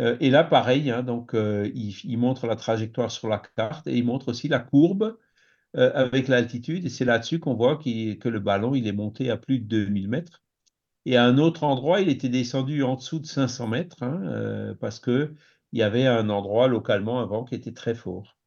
Euh, 0.00 0.16
et 0.20 0.30
là, 0.30 0.44
pareil, 0.44 0.90
hein, 0.90 1.02
donc, 1.04 1.34
euh, 1.34 1.70
il, 1.74 2.18
montre 2.18 2.46
la 2.46 2.56
trajectoire 2.56 3.10
sur 3.12 3.28
la 3.28 3.38
carte 3.38 3.86
et 3.86 3.96
il 3.96 4.04
montre 4.04 4.28
aussi 4.28 4.48
la 4.48 4.60
courbe 4.60 5.18
avec 5.74 6.28
l'altitude. 6.28 6.84
Et 6.86 6.88
c'est 6.88 7.04
là-dessus 7.04 7.38
qu'on 7.40 7.54
voit 7.54 7.76
que 7.76 8.28
le 8.28 8.40
ballon, 8.40 8.74
il 8.74 8.88
est 8.88 8.92
monté 8.92 9.30
à 9.30 9.36
plus 9.36 9.60
de 9.60 9.66
2000 9.66 10.08
mètres. 10.08 10.42
Et 11.06 11.16
à 11.16 11.24
un 11.24 11.38
autre 11.38 11.64
endroit, 11.64 12.00
il 12.00 12.08
était 12.08 12.28
descendu 12.28 12.82
en 12.82 12.96
dessous 12.96 13.20
de 13.20 13.26
500 13.26 13.68
mètres 13.68 13.96
parce 14.80 14.98
qu'il 15.00 15.34
y 15.72 15.82
avait 15.82 16.06
un 16.06 16.28
endroit 16.28 16.68
localement 16.68 17.20
avant 17.20 17.44
qui 17.44 17.54
était 17.54 17.72
très 17.72 17.94
fort. 17.94 18.39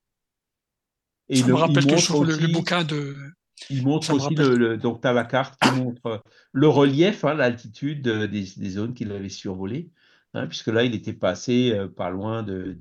Et 1.30 1.38
ça 1.38 1.48
me 1.48 1.54
rappelle 1.54 1.86
toujours 1.86 2.26
le, 2.26 2.52
bouquin 2.52 2.84
de. 2.84 3.16
Il 3.70 3.84
montre 3.84 4.14
aussi, 4.14 4.36
le, 4.36 4.78
donc 4.78 5.02
tu 5.02 5.08
as 5.08 5.14
la 5.14 5.24
carte 5.24 5.60
qui 5.62 5.72
montre 5.80 6.24
le 6.52 6.68
relief, 6.68 7.24
hein, 7.24 7.34
l'altitude 7.34 8.02
des, 8.02 8.70
zones 8.70 8.94
qu'il 8.94 9.12
avait 9.12 9.30
survolées, 9.30 9.90
hein, 10.34 10.48
puisque 10.48 10.68
là, 10.68 10.84
il 10.84 10.94
était 10.96 11.14
passé 11.14 11.72
euh, 11.72 11.88
pas 11.88 12.10
loin 12.10 12.44
de, 12.44 12.78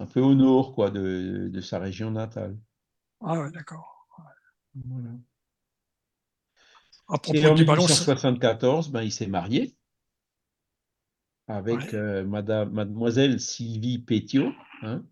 un 0.00 0.06
peu 0.06 0.20
au 0.20 0.34
nord 0.34 0.74
quoi, 0.74 0.90
de, 0.90 1.48
de 1.52 1.60
sa 1.60 1.78
région 1.78 2.10
natale. 2.10 2.56
Ah 3.20 3.38
ouais, 3.38 3.50
d'accord. 3.52 4.08
Voilà. 4.74 5.10
À 7.08 7.18
propos 7.18 7.38
Et 7.38 7.46
en 7.46 7.54
1974, 7.54 8.90
ben, 8.90 9.02
il 9.02 9.12
s'est 9.12 9.26
marié 9.26 9.76
avec 11.46 11.92
euh, 11.92 12.24
madame, 12.24 12.70
mademoiselle 12.70 13.38
Sylvie 13.40 13.98
Pétiot, 13.98 14.52
hein, 14.82 15.04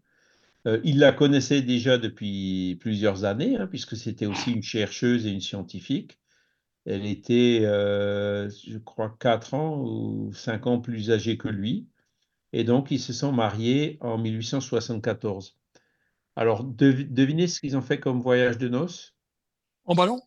euh, 0.67 0.81
il 0.85 0.99
la 0.99 1.13
connaissait 1.13 1.63
déjà 1.63 1.99
depuis 1.99 2.77
plusieurs 2.81 3.25
années, 3.25 3.57
hein, 3.57 3.67
puisque 3.67 3.97
c'était 3.97 4.27
aussi 4.27 4.53
une 4.53 4.63
chercheuse 4.63 5.27
et 5.27 5.31
une 5.31 5.41
scientifique. 5.41 6.19
Elle 6.85 7.07
était, 7.07 7.61
euh, 7.63 8.49
je 8.67 8.79
crois, 8.79 9.17
4 9.21 9.55
ans 9.55 9.81
ou 9.81 10.33
5 10.35 10.67
ans 10.67 10.81
plus 10.81 11.11
âgée 11.11 11.37
que 11.37 11.49
lui. 11.49 11.89
Et 12.53 12.65
donc, 12.65 12.91
ils 12.91 13.01
se 13.01 13.13
sont 13.13 13.33
mariés 13.33 13.99
en 14.01 14.19
1874. 14.19 15.57
Alors, 16.37 16.65
devinez 16.65 17.47
ce 17.47 17.61
qu'ils 17.61 17.77
ont 17.77 17.83
fait 17.83 18.01
comme 18.01 18.21
voyage 18.21 18.59
de 18.59 18.69
noces? 18.69 19.15
En 19.85 19.95
ballon? 19.95 20.21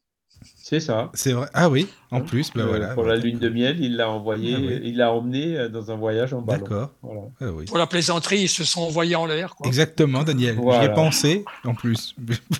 C'est 0.68 0.80
ça. 0.80 1.12
C'est 1.14 1.34
vrai. 1.34 1.48
Ah 1.54 1.70
oui, 1.70 1.88
en 2.10 2.18
hein 2.18 2.22
plus, 2.22 2.52
bah 2.56 2.66
voilà. 2.66 2.96
Pour 2.96 3.04
la 3.04 3.16
lune 3.18 3.38
de 3.38 3.50
miel, 3.50 3.80
il 3.80 3.98
l'a 3.98 4.10
envoyé, 4.10 4.56
ah 4.56 4.80
il 4.84 4.98
l'a 4.98 5.14
emmené 5.14 5.56
euh, 5.56 5.70
dans 5.70 5.92
un 5.92 5.96
voyage 5.96 6.34
en 6.34 6.42
ballon. 6.42 6.64
D'accord. 6.64 6.92
Ah 7.40 7.46
pour 7.68 7.78
la 7.78 7.86
plaisanterie, 7.86 8.40
ils 8.42 8.50
se 8.50 8.64
sont 8.64 8.82
envoyés 8.82 9.16
en 9.16 9.28
l'air. 9.28 9.54
Exactement, 9.64 10.24
Daniel. 10.24 10.58
J'y 10.58 10.86
ai 10.86 10.92
pensé, 10.92 11.46
en 11.66 11.76
plus. 11.76 12.16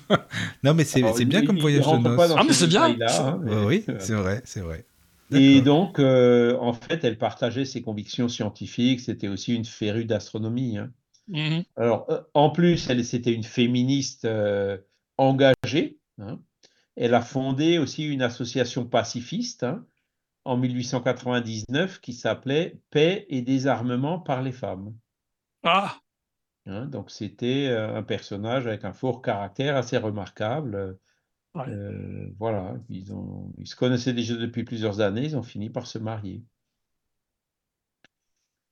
non, 0.64 0.76
mais 0.76 0.84
c'est 0.84 1.02
bien 1.26 1.44
comme 1.48 1.58
voyage 1.58 1.84
de 1.84 1.98
noces. 1.98 2.32
Ah, 2.38 2.44
mais 2.46 2.54
c'est 2.54 2.68
bien. 2.68 2.96
Hein, 3.10 3.40
oui, 3.66 3.84
c'est 3.98 4.14
vrai, 4.14 4.44
c'est 4.46 4.62
vrai. 4.62 4.86
Et 5.32 5.62
donc, 5.62 5.98
euh, 5.98 6.56
en 6.60 6.74
fait, 6.74 7.04
elle 7.04 7.18
partageait 7.18 7.66
ses 7.66 7.82
convictions 7.82 8.30
scientifiques. 8.30 9.00
C'était 9.00 9.30
aussi 9.30 9.56
une 9.56 9.66
férue 9.66 10.06
d'astronomie. 10.06 10.78
Hein. 10.78 10.92
Mm-hmm. 11.32 11.64
Alors, 11.76 12.06
euh, 12.12 12.20
en 12.36 12.52
plus, 12.52 12.88
elle, 12.88 13.04
c'était 13.04 13.34
une 13.34 13.44
féministe 13.44 14.28
engagée. 15.18 15.98
Hein. 16.20 16.38
Elle 16.96 17.14
a 17.14 17.22
fondé 17.22 17.78
aussi 17.78 18.06
une 18.06 18.22
association 18.22 18.86
pacifiste 18.86 19.64
hein, 19.64 19.86
en 20.46 20.58
1899 20.58 22.00
qui 22.00 22.14
s'appelait 22.14 22.80
Paix 22.90 23.26
et 23.30 23.42
désarmement 23.42 24.20
par 24.20 24.42
les 24.42 24.54
femmes. 24.54 24.96
Ah 25.64 26.00
hein, 26.66 26.86
Donc 26.86 27.12
c'était 27.12 27.68
euh, 27.68 27.96
un 27.96 28.04
personnage 28.04 28.68
avec 28.68 28.86
un 28.86 28.94
fort 28.94 29.22
caractère 29.22 29.76
assez 29.76 29.98
remarquable. 29.98 30.98
Euh, 31.56 32.30
voilà, 32.38 32.76
ils, 32.90 33.14
ont, 33.14 33.54
ils 33.58 33.68
se 33.68 33.76
connaissaient 33.76 34.14
déjà 34.14 34.36
depuis 34.36 34.64
plusieurs 34.64 35.00
années, 35.00 35.24
ils 35.24 35.38
ont 35.38 35.44
fini 35.44 35.70
par 35.70 35.88
se 35.88 35.98
marier. 35.98 36.44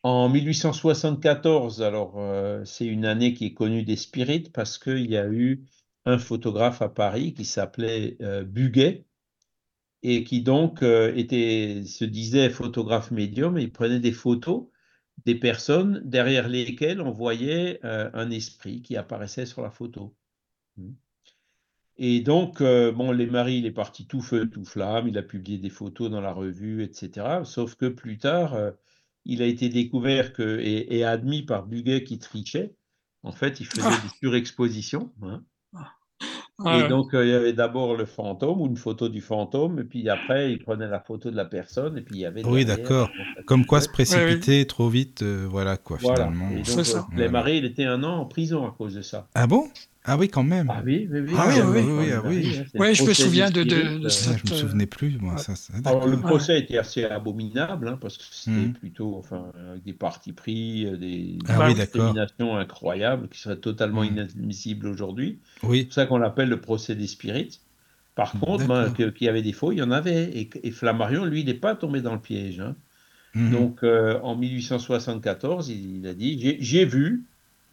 En 0.04 0.28
1874, 0.28 1.82
alors 1.82 2.20
euh, 2.20 2.66
c'est 2.66 2.86
une 2.86 3.06
année 3.06 3.34
qui 3.34 3.46
est 3.46 3.54
connue 3.54 3.84
des 3.84 3.96
spirites 3.96 4.52
parce 4.52 4.78
qu'il 4.78 5.10
y 5.10 5.16
a 5.16 5.28
eu 5.28 5.64
un 6.06 6.18
photographe 6.18 6.82
à 6.82 6.90
Paris 6.90 7.34
qui 7.34 7.46
s'appelait 7.46 8.18
euh, 8.22 8.44
Buguet 8.44 9.06
et 10.02 10.24
qui 10.24 10.42
donc 10.42 10.84
euh, 10.84 11.14
était, 11.16 11.84
se 11.86 12.06
disait 12.06 12.50
photographe 12.50 13.12
médium 13.12 13.58
et 13.58 13.64
il 13.64 13.72
prenait 13.72 14.00
des 14.00 14.12
photos 14.12 14.68
des 15.26 15.36
personnes 15.36 16.02
derrière 16.04 16.50
lesquelles 16.50 17.00
on 17.00 17.12
voyait 17.12 17.80
euh, 17.86 18.10
un 18.14 18.32
esprit 18.32 18.82
qui 18.82 18.98
apparaissait 18.98 19.46
sur 19.46 19.62
la 19.62 19.70
photo. 19.70 20.16
Et 21.98 22.22
donc, 22.22 22.64
bon, 22.64 23.12
les 23.12 23.28
maris, 23.28 23.60
il 23.60 23.68
est 23.68 23.72
parti 23.72 24.08
tout 24.08 24.22
feu, 24.22 24.50
tout 24.50 24.66
flamme, 24.66 25.08
il 25.08 25.18
a 25.20 25.22
publié 25.22 25.60
des 25.60 25.70
photos 25.70 26.10
dans 26.10 26.22
la 26.22 26.34
revue, 26.34 26.82
etc. 26.82 27.42
Sauf 27.46 27.76
que 27.76 27.86
plus 27.86 28.18
tard, 28.18 28.58
il 29.26 29.44
a 29.44 29.46
été 29.46 29.70
découvert 29.70 30.34
que, 30.34 30.60
et, 30.60 31.04
admis 31.04 31.44
par 31.44 31.68
Buguet 31.68 32.04
qui 32.04 32.18
trichait. 32.18 32.76
En 33.22 33.32
fait, 33.32 33.60
il 33.60 33.68
faisait 33.68 34.02
des 34.02 34.10
surexpositions. 34.20 35.14
Hein. 35.22 35.46
Et 36.66 36.88
donc, 36.88 37.14
euh, 37.14 37.26
il 37.26 37.30
y 37.30 37.34
avait 37.34 37.54
d'abord 37.54 37.96
le 37.96 38.06
fantôme 38.06 38.62
ou 38.62 38.68
une 38.68 38.78
photo 38.78 39.10
du 39.10 39.22
fantôme, 39.22 39.80
et 39.80 39.84
puis 39.84 40.08
après, 40.10 40.52
il 40.52 40.60
prenait 40.60 40.88
la 40.88 41.00
photo 41.00 41.32
de 41.32 41.36
la 41.36 41.46
personne, 41.46 41.98
et 41.98 42.02
puis 42.02 42.16
il 42.16 42.22
y 42.22 42.26
avait. 42.26 42.46
Oui, 42.46 42.66
d'accord. 42.66 43.10
Comme 43.46 43.66
quoi 43.66 43.82
se 43.82 43.90
précipiter 43.90 44.66
trop 44.66 44.90
vite, 44.90 45.24
euh, 45.24 45.46
voilà 45.50 45.78
quoi, 45.78 45.98
finalement. 45.98 46.50
Et 46.52 46.62
donc, 46.62 46.80
euh, 46.80 47.00
les 47.16 47.30
maris, 47.30 47.58
il 47.58 47.66
était 47.66 47.86
un 47.86 48.04
an 48.04 48.18
en 48.18 48.26
prison 48.26 48.66
à 48.66 48.72
cause 48.72 48.96
de 48.96 49.02
ça. 49.02 49.28
Ah 49.36 49.48
bon? 49.48 49.68
Ah 50.06 50.18
oui, 50.18 50.28
quand 50.28 50.44
même. 50.44 50.68
Ah 50.70 50.82
oui, 50.84 51.08
oui, 51.10 51.22
oui. 51.22 51.34
Ah 51.38 51.46
oui, 51.48 51.54
ah 51.62 51.70
oui, 51.70 51.82
oui, 51.82 52.12
ah 52.12 52.22
oui. 52.26 52.58
Ouais, 52.76 52.94
je 52.94 53.04
me 53.04 53.14
souviens 53.14 53.50
de- 53.50 53.64
de- 53.64 54.00
de 54.00 54.10
ça. 54.10 54.32
Ouais, 54.32 54.38
je 54.46 54.52
me 54.52 54.58
souvenais 54.60 54.86
plus, 54.86 55.18
moi. 55.18 55.38
Ça, 55.38 55.56
ça- 55.56 55.74
Alors, 55.86 56.08
le 56.08 56.20
procès 56.20 56.60
était 56.60 56.78
assez 56.78 57.06
abominable, 57.06 57.88
hein, 57.88 57.98
parce 58.02 58.18
que 58.18 58.24
c'était 58.30 58.52
Mhm. 58.68 58.74
plutôt 58.74 59.16
enfin, 59.16 59.52
avec 59.72 59.84
des 59.84 59.94
partis 59.94 60.34
pris, 60.34 60.86
euh, 60.86 60.98
des, 60.98 61.38
Ah 61.48 61.72
discriminations 61.74 62.58
incroyables 62.58 63.30
qui 63.30 63.40
seraient 63.40 63.56
totalement 63.58 64.02
Mhm. 64.02 64.08
inadmissibles 64.10 64.88
aujourd'hui. 64.88 65.40
C'est 65.62 65.84
pour 65.86 65.94
ça 65.94 66.06
qu'on 66.06 66.18
l'appelle 66.18 66.50
le 66.50 66.60
procès 66.60 66.96
des 66.96 67.08
spirites. 67.08 67.62
Par 68.16 68.34
contre, 68.40 68.68
ben, 68.68 68.92
qu'il 68.92 69.26
y 69.26 69.30
avait 69.30 69.42
des 69.42 69.54
faux, 69.54 69.72
il 69.72 69.78
y 69.80 69.82
en 69.82 69.90
avait. 69.92 70.26
Et, 70.38 70.50
et 70.64 70.72
Flammarion, 70.72 71.24
lui, 71.26 71.40
il 71.42 71.46
n'est 71.48 71.54
pas 71.54 71.76
tombé 71.76 72.02
dans 72.02 72.14
le 72.14 72.20
piège. 72.22 72.60
hein. 72.60 72.76
Donc, 73.36 73.84
euh, 73.84 74.20
en 74.22 74.36
1874, 74.36 75.70
il, 75.70 76.00
il 76.00 76.08
a 76.08 76.14
dit 76.14 76.58
J'ai 76.60 76.86
vu 76.86 77.24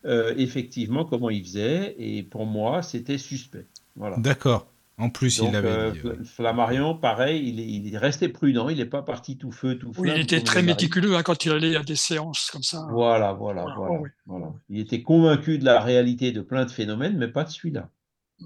euh, 0.05 0.35
effectivement 0.37 1.05
comment 1.05 1.31
il 1.31 1.43
faisait, 1.45 1.95
et 1.99 2.23
pour 2.23 2.47
moi, 2.47 2.83
c'était 2.83 3.19
suspect. 3.19 3.67
Voilà. 3.97 4.17
D'accord. 4.19 4.67
En 4.99 5.09
plus, 5.09 5.39
il 5.39 5.45
Donc, 5.45 5.53
l'avait 5.55 5.69
euh, 5.69 5.91
dit. 5.93 5.99
Fla- 6.01 6.11
ouais. 6.11 6.25
Flammarion, 6.25 6.95
pareil, 6.95 7.49
il 7.49 7.59
est, 7.59 7.67
il 7.67 7.95
est 7.95 7.97
resté 7.99 8.29
prudent, 8.29 8.69
il 8.69 8.77
n'est 8.77 8.85
pas 8.85 9.01
parti 9.03 9.39
tout 9.39 9.51
feu, 9.51 9.79
tout 9.79 9.89
Oui, 9.97 10.09
flamme. 10.09 10.17
il 10.19 10.23
était 10.23 10.43
très 10.43 10.63
méticuleux 10.63 11.17
hein, 11.17 11.23
quand 11.23 11.43
il 11.47 11.53
allait 11.53 11.75
à 11.77 11.83
des 11.83 11.97
séances 11.97 12.51
comme 12.51 12.63
ça. 12.63 12.87
Voilà, 12.91 13.33
voilà, 13.33 13.63
Voilà. 13.63 13.75
voilà, 13.77 13.95
Oh, 13.95 14.03
oui. 14.03 14.11
voilà. 14.27 14.53
Il 14.69 14.79
était 14.79 15.01
convaincu 15.03 15.59
de 15.59 15.65
la 15.65 15.81
réalité 15.81 16.33
de 16.33 16.43
plein 16.43 16.67
de 16.67 16.71
phénomènes, 16.71 17.17
mais 17.17 17.29
pas 17.29 17.45
de 17.45 17.51
celui-là. 17.51 17.89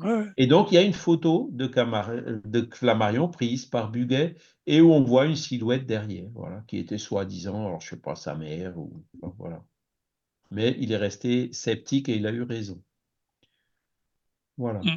Ouais. 0.01 0.27
Et 0.37 0.47
donc, 0.47 0.71
il 0.71 0.75
y 0.77 0.79
a 0.79 0.83
une 0.83 0.93
photo 0.93 1.51
de, 1.53 1.67
Camar- 1.67 2.11
de 2.45 2.69
Flammarion 2.73 3.27
prise 3.29 3.67
par 3.67 3.91
Buguet 3.91 4.37
et 4.69 4.81
où 4.81 4.93
on 4.93 5.03
voit 5.03 5.27
une 5.27 5.37
silhouette 5.37 5.87
derrière, 5.87 6.29
voilà, 6.35 6.63
qui 6.69 6.79
était 6.79 6.99
soi-disant, 6.99 7.67
alors 7.67 7.81
je 7.81 7.91
sais 7.91 7.97
pas, 7.97 8.15
sa 8.15 8.35
mère, 8.37 8.79
ou 8.79 8.93
voilà. 9.39 9.61
Mais 10.55 10.77
il 10.79 10.93
est 10.93 10.97
resté 10.97 11.53
sceptique 11.53 12.09
et 12.09 12.17
il 12.17 12.27
a 12.27 12.31
eu 12.33 12.43
raison. 12.43 12.81
Voilà. 14.57 14.81
Mm. 14.81 14.97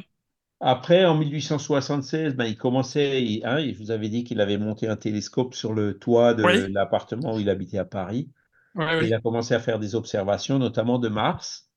Après, 0.60 1.04
en 1.04 1.16
1876, 1.16 2.34
ben, 2.34 2.44
il 2.44 2.56
commençait, 2.56 3.22
il- 3.22 3.44
hein, 3.44 3.60
je 3.60 3.78
vous 3.78 3.90
avais 3.90 4.08
dit 4.08 4.24
qu'il 4.24 4.40
avait 4.40 4.58
monté 4.58 4.88
un 4.88 4.96
télescope 4.96 5.54
sur 5.54 5.72
le 5.72 5.98
toit 5.98 6.34
de 6.34 6.42
Oui. 6.44 6.72
l'appartement 6.72 7.36
où 7.36 7.40
il 7.40 7.48
habitait 7.50 7.78
à 7.78 7.84
Paris. 7.84 8.30
Oui. 8.74 8.84
il 9.06 9.14
a 9.14 9.20
commencé 9.20 9.54
à 9.54 9.60
faire 9.60 9.80
des 9.80 9.96
observations, 9.96 10.58
notamment 10.60 11.00
de 11.00 11.08
Mars. 11.08 11.68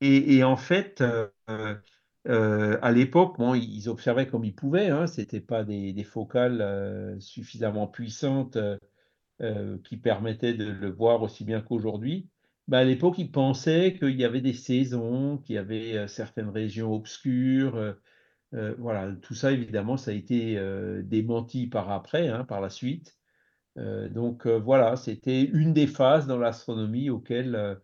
Et, 0.00 0.36
et 0.36 0.44
en 0.44 0.56
fait, 0.56 1.00
euh, 1.00 1.28
euh, 2.28 2.78
à 2.82 2.92
l'époque, 2.92 3.36
bon, 3.38 3.54
ils 3.54 3.88
observaient 3.88 4.28
comme 4.28 4.44
ils 4.44 4.54
pouvaient. 4.54 4.90
Hein, 4.90 5.06
C'était 5.08 5.40
pas 5.40 5.64
des, 5.64 5.92
des 5.92 6.04
focales 6.04 6.60
euh, 6.60 7.18
suffisamment 7.18 7.88
puissantes 7.88 8.56
euh, 8.56 8.78
euh, 9.42 9.78
qui 9.84 9.96
permettaient 9.96 10.54
de 10.54 10.66
le 10.70 10.90
voir 10.90 11.22
aussi 11.22 11.44
bien 11.44 11.60
qu'aujourd'hui. 11.62 12.28
Ben, 12.70 12.78
à 12.78 12.84
l'époque, 12.84 13.18
ils 13.18 13.30
pensaient 13.32 13.94
qu'il 13.98 14.18
y 14.18 14.24
avait 14.24 14.40
des 14.40 14.54
saisons, 14.54 15.38
qu'il 15.38 15.56
y 15.56 15.58
avait 15.58 16.08
certaines 16.08 16.50
régions 16.50 16.94
obscures. 16.94 17.76
euh, 18.54 18.74
voilà, 18.78 19.12
tout 19.22 19.34
ça, 19.34 19.52
évidemment, 19.52 19.96
ça 19.96 20.12
a 20.12 20.14
été 20.14 20.58
euh, 20.58 21.02
démenti 21.02 21.66
par 21.68 21.90
après, 21.90 22.28
hein, 22.28 22.44
par 22.44 22.60
la 22.60 22.70
suite. 22.70 23.18
Euh, 23.78 24.08
donc 24.08 24.46
voilà, 24.46 24.96
c'était 24.96 25.44
une 25.44 25.72
des 25.74 25.86
phases 25.86 26.26
dans 26.26 26.38
l'astronomie 26.38 27.10
auxquelles 27.10 27.78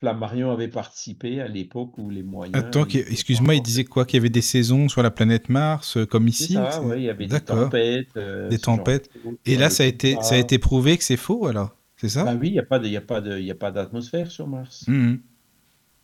Flammarion 0.00 0.50
avait 0.52 0.68
participé 0.68 1.40
à 1.40 1.48
l'époque 1.48 1.98
où 1.98 2.10
les 2.10 2.22
moyens. 2.22 2.58
Attends, 2.58 2.84
excuse-moi, 2.86 3.54
il 3.54 3.62
disait 3.62 3.84
quoi? 3.84 4.04
Qu'il 4.06 4.18
y 4.18 4.20
avait 4.20 4.30
des 4.30 4.42
saisons 4.42 4.88
sur 4.88 5.02
la 5.02 5.10
planète 5.10 5.48
Mars, 5.48 5.96
euh, 5.96 6.06
comme 6.06 6.28
ici 6.28 6.54
ça, 6.54 6.82
ouais, 6.82 7.00
il 7.00 7.04
y 7.04 7.10
avait 7.10 7.26
des 7.26 7.40
tempêtes. 7.44 8.16
euh, 8.16 8.48
Des 8.50 8.56
de 8.56 8.62
tempêtes. 8.62 9.10
Et 9.44 9.56
là, 9.56 9.70
ça 9.70 9.82
a 9.82 9.86
été, 9.86 10.18
ça 10.22 10.34
a 10.36 10.38
été 10.38 10.58
prouvé 10.58 10.96
que 10.96 11.04
c'est 11.04 11.16
faux, 11.16 11.46
alors? 11.46 11.75
C'est 11.96 12.08
ça? 12.08 12.24
Bah 12.24 12.34
oui, 12.40 12.48
il 12.48 12.52
n'y 12.52 12.58
a 12.58 12.62
pas 12.64 12.78
de, 12.78 12.86
il 12.86 12.92
y 12.92 12.96
a 12.96 13.00
pas 13.00 13.20
de, 13.20 13.38
il 13.38 13.44
y 13.44 13.50
a 13.50 13.54
pas 13.54 13.70
d'atmosphère 13.70 14.30
sur 14.30 14.46
Mars. 14.48 14.84
Mhm. 14.88 15.20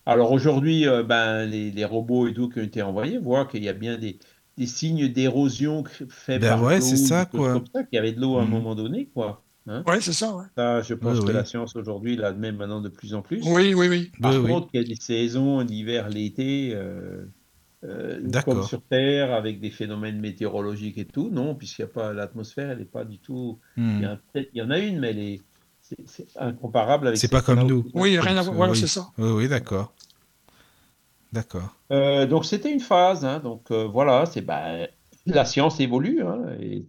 Alors 0.04 0.32
aujourd'hui, 0.32 0.86
euh, 0.88 1.02
ben, 1.04 1.46
les, 1.46 1.70
les 1.70 1.84
robots 1.84 2.26
et 2.26 2.34
tout 2.34 2.48
qui 2.48 2.58
ont 2.60 2.62
été 2.62 2.82
envoyés 2.82 3.18
voient 3.18 3.46
qu'il 3.46 3.62
y 3.62 3.68
a 3.68 3.72
bien 3.72 3.98
des, 3.98 4.18
des 4.56 4.66
signes 4.66 5.08
d'érosion 5.08 5.84
faits 6.08 6.40
Ben 6.40 6.48
par 6.50 6.62
ouais, 6.64 6.78
l'eau, 6.80 6.86
c'est 6.86 6.96
ça, 6.96 7.24
quoi. 7.26 7.52
comme 7.52 7.66
ça, 7.72 7.84
qu'il 7.84 7.96
y 7.96 7.98
avait 7.98 8.12
de 8.12 8.20
l'eau 8.20 8.36
à 8.38 8.42
un 8.42 8.44
Mhm. 8.44 8.50
moment 8.50 8.74
donné, 8.74 9.06
quoi. 9.06 9.44
Hein 9.66 9.84
Ouais, 9.86 10.00
c'est 10.00 10.12
ça. 10.12 10.34
ouais. 10.34 10.44
Ça, 10.56 10.82
je 10.82 10.94
pense 10.94 11.18
Oui, 11.18 11.26
que 11.26 11.26
oui. 11.28 11.32
la 11.34 11.44
science 11.44 11.76
aujourd'hui 11.76 12.16
l'admet 12.16 12.50
maintenant 12.52 12.80
de 12.80 12.88
plus 12.88 13.14
en 13.14 13.22
plus. 13.22 13.42
Oui, 13.46 13.74
oui, 13.74 13.88
oui. 13.88 14.10
Par 14.20 14.32
Oui, 14.32 14.38
oui. 14.38 14.50
contre, 14.50 14.68
il 14.74 14.80
y 14.80 14.84
a 14.84 14.86
des 14.88 14.96
saisons, 15.00 15.60
l'hiver, 15.60 16.08
l'été, 16.08 16.72
euh, 16.74 17.24
euh, 17.84 18.20
comme 18.20 18.30
D'accord. 18.30 18.68
sur 18.68 18.82
Terre, 18.82 19.32
avec 19.32 19.60
des 19.60 19.70
phénomènes 19.70 20.20
météorologiques 20.20 20.98
et 20.98 21.06
tout. 21.06 21.30
Non, 21.30 21.54
puisqu'il 21.54 21.82
n'y 21.82 21.90
a 21.90 21.92
pas 21.92 22.12
l'atmosphère, 22.12 22.70
elle 22.70 22.78
n'est 22.80 22.84
pas 22.84 23.04
du 23.04 23.18
tout. 23.20 23.60
Il 23.98 24.02
y, 24.02 24.04
a 24.06 24.20
il 24.34 24.48
y 24.54 24.62
en 24.62 24.70
a 24.70 24.78
une, 24.78 24.98
mais 25.00 25.10
elle 25.10 25.18
est, 25.20 25.40
c'est, 26.06 26.26
incomparable 26.36 27.08
avec 27.08 27.18
C'est 27.18 27.28
pas 27.28 27.42
comme 27.42 27.66
nous. 27.66 27.84
Oui, 27.94 28.18
rien 28.18 28.36
à 28.36 28.42
voir. 28.42 28.54
Voilà, 28.56 28.72
oui. 28.72 28.78
c'est 28.78 28.86
ça. 28.86 29.08
Oui, 29.18 29.30
oui, 29.30 29.48
d'accord. 29.48 29.92
D'accord. 31.32 31.74
Euh, 31.90 32.26
donc 32.26 32.44
c'était 32.44 32.72
une 32.72 32.80
phase. 32.80 33.24
hein. 33.24 33.40
donc 33.40 33.70
euh, 33.70 33.86
voilà, 33.86 34.26
c'est 34.26 34.42
ben, 34.42 34.86
la 35.26 35.44
science 35.44 35.80
évolue. 35.80 36.22
hein, 36.22 36.44
et 36.60 36.86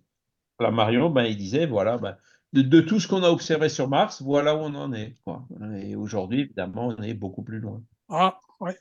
Flammarion, 0.59 1.09
ben, 1.09 1.23
il 1.23 1.37
disait 1.37 1.65
voilà, 1.65 1.97
ben, 1.97 2.17
de, 2.53 2.61
de 2.61 2.81
tout 2.81 2.99
ce 2.99 3.07
qu'on 3.07 3.23
a 3.23 3.29
observé 3.29 3.69
sur 3.69 3.87
Mars, 3.87 4.21
voilà 4.21 4.55
où 4.55 4.59
on 4.59 4.75
en 4.75 4.93
est. 4.93 5.15
Quoi. 5.23 5.45
Et 5.81 5.95
aujourd'hui, 5.95 6.41
évidemment, 6.41 6.93
on 6.97 7.01
est 7.01 7.13
beaucoup 7.13 7.41
plus 7.43 7.59
loin. 7.59 7.81
Ah, 8.09 8.39
ouais. 8.59 8.77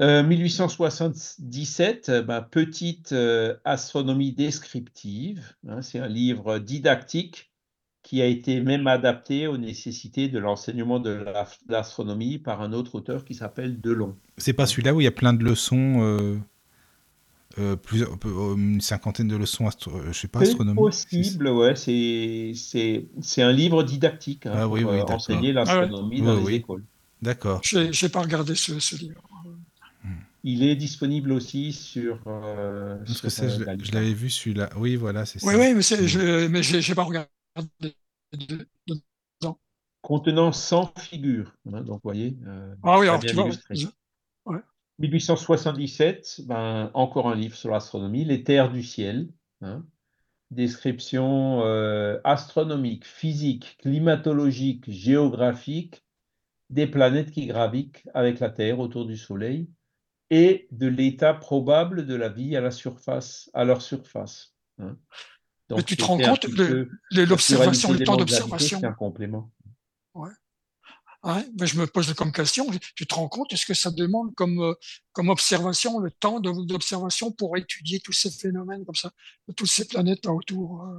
Euh, 0.00 0.22
1877, 0.22 2.08
euh, 2.08 2.22
ben, 2.22 2.40
petite 2.40 3.10
euh, 3.12 3.56
astronomie 3.64 4.32
descriptive. 4.32 5.56
hein, 5.68 5.82
c'est 5.82 5.98
un 5.98 6.06
livre 6.06 6.58
didactique 6.58 7.47
qui 8.02 8.22
a 8.22 8.26
été 8.26 8.60
même 8.60 8.86
adapté 8.86 9.46
aux 9.46 9.58
nécessités 9.58 10.28
de 10.28 10.38
l'enseignement 10.38 11.00
de 11.00 11.10
la- 11.10 11.44
de 11.44 11.72
l'astronomie 11.72 12.38
par 12.38 12.62
un 12.62 12.72
autre 12.72 12.96
auteur 12.96 13.24
qui 13.24 13.34
s'appelle 13.34 13.80
Delon. 13.80 14.16
C'est 14.38 14.52
pas 14.54 14.66
celui-là 14.66 14.94
où 14.94 15.00
il 15.00 15.04
y 15.04 15.06
a 15.06 15.10
plein 15.12 15.32
de 15.34 15.44
leçons, 15.44 16.00
euh, 16.02 16.38
euh, 17.58 17.76
euh, 18.26 18.54
une 18.56 18.80
cinquantaine 18.80 19.28
de 19.28 19.36
leçons, 19.36 19.66
astro- 19.66 20.00
je 20.06 20.12
sais 20.18 20.28
pas, 20.28 20.40
C'est 20.40 20.42
astronomie. 20.42 20.74
possible, 20.74 21.48
ouais. 21.48 21.74
C'est 21.76 22.52
c'est 22.54 23.08
c'est 23.20 23.42
un 23.42 23.52
livre 23.52 23.82
didactique 23.82 24.46
hein, 24.46 24.58
Ah 24.58 24.66
pour 24.68 24.74
oui, 24.74 24.84
oui, 24.84 25.02
euh, 25.02 25.04
d'accord. 25.04 25.16
enseigner 25.16 25.52
l'astronomie 25.52 26.22
Ah 26.22 26.22
dans 26.22 26.34
ouais. 26.34 26.36
les 26.36 26.42
Oui, 26.42 26.52
oui. 26.54 26.64
écoles. 26.64 26.84
D'accord. 27.22 27.62
J'ai 27.62 27.92
j'ai 27.92 28.08
pas 28.10 28.22
regardé 28.22 28.54
ce, 28.56 28.78
ce 28.80 28.96
livre. 28.96 29.22
Il 30.44 30.62
est 30.64 30.76
disponible 30.76 31.32
aussi 31.32 31.72
sur, 31.72 32.20
euh, 32.26 32.96
Parce 33.06 33.38
euh, 33.38 33.48
je, 33.48 33.84
je 33.84 33.92
l'avais 33.92 34.12
vu 34.14 34.30
celui-là. 34.30 34.70
Oui, 34.76 34.96
voilà, 34.96 35.26
c'est 35.26 35.38
Oui, 35.42 35.54
ça. 35.54 35.56
oui, 35.56 35.74
mais, 35.74 35.82
c'est- 35.82 36.06
Mm. 36.06 36.08
je, 36.08 36.46
mais 36.48 36.62
j'ai 36.62 36.94
pas 36.94 37.04
regardé. 37.04 37.28
De- 37.80 37.94
de- 38.32 38.68
Contenant 40.00 40.52
100 40.52 40.92
figures. 40.98 41.54
hein, 41.72 41.82
donc, 41.82 41.96
vous 41.96 42.00
voyez, 42.04 42.36
euh, 42.46 42.74
Ah 42.82 42.98
oui, 42.98 43.08
alors 43.08 43.20
tu 43.20 43.34
vois. 43.34 43.44
illustré. 43.44 43.74
je- 43.74 43.88
1877, 44.98 46.42
ben, 46.46 46.90
encore 46.94 47.28
un 47.28 47.34
livre 47.34 47.56
sur 47.56 47.70
l'astronomie, 47.70 48.24
Les 48.24 48.42
terres 48.42 48.70
du 48.70 48.82
ciel. 48.82 49.28
hein. 49.60 49.84
Description 50.50 51.62
euh, 51.62 52.18
astronomique, 52.24 53.04
physique, 53.06 53.76
climatologique, 53.80 54.90
géographique 54.90 56.02
des 56.70 56.86
planètes 56.86 57.30
qui 57.32 57.46
gravitent 57.46 58.02
avec 58.14 58.40
la 58.40 58.48
Terre 58.50 58.78
autour 58.78 59.04
du 59.04 59.16
Soleil 59.16 59.68
et 60.30 60.68
de 60.70 60.86
l'état 60.86 61.34
probable 61.34 62.06
de 62.06 62.14
la 62.14 62.28
vie 62.30 62.56
à 62.56 62.60
la 62.60 62.70
surface, 62.70 63.50
à 63.52 63.64
leur 63.64 63.82
surface. 63.82 64.54
hein. 64.78 64.96
Mais 65.70 65.82
tu 65.82 65.96
te 65.96 66.04
rends 66.04 66.18
compte, 66.18 66.44
la 67.10 67.24
l'observation, 67.24 67.92
le 67.92 68.04
temps 68.04 68.16
d'observation. 68.16 68.80
C'est 68.80 68.86
un 68.86 68.92
complément. 68.92 69.50
Hein, 71.24 71.44
mais 71.58 71.66
je 71.66 71.76
me 71.78 71.86
pose 71.88 72.14
comme 72.14 72.30
question, 72.30 72.64
tu 72.94 73.04
te 73.04 73.14
rends 73.14 73.28
compte, 73.28 73.52
est-ce 73.52 73.66
que 73.66 73.74
ça 73.74 73.90
demande 73.90 74.32
comme, 74.36 74.60
euh, 74.62 74.74
comme 75.12 75.30
observation 75.30 75.98
le 75.98 76.12
temps 76.12 76.38
de- 76.38 76.64
d'observation 76.64 77.32
pour 77.32 77.56
étudier 77.56 77.98
tous 77.98 78.12
ces 78.12 78.30
phénomènes 78.30 78.84
comme 78.84 78.94
ça, 78.94 79.10
de 79.48 79.52
toutes 79.52 79.68
ces 79.68 79.88
planètes 79.88 80.24
là 80.24 80.32
autour, 80.32 80.84
euh, 80.84 80.98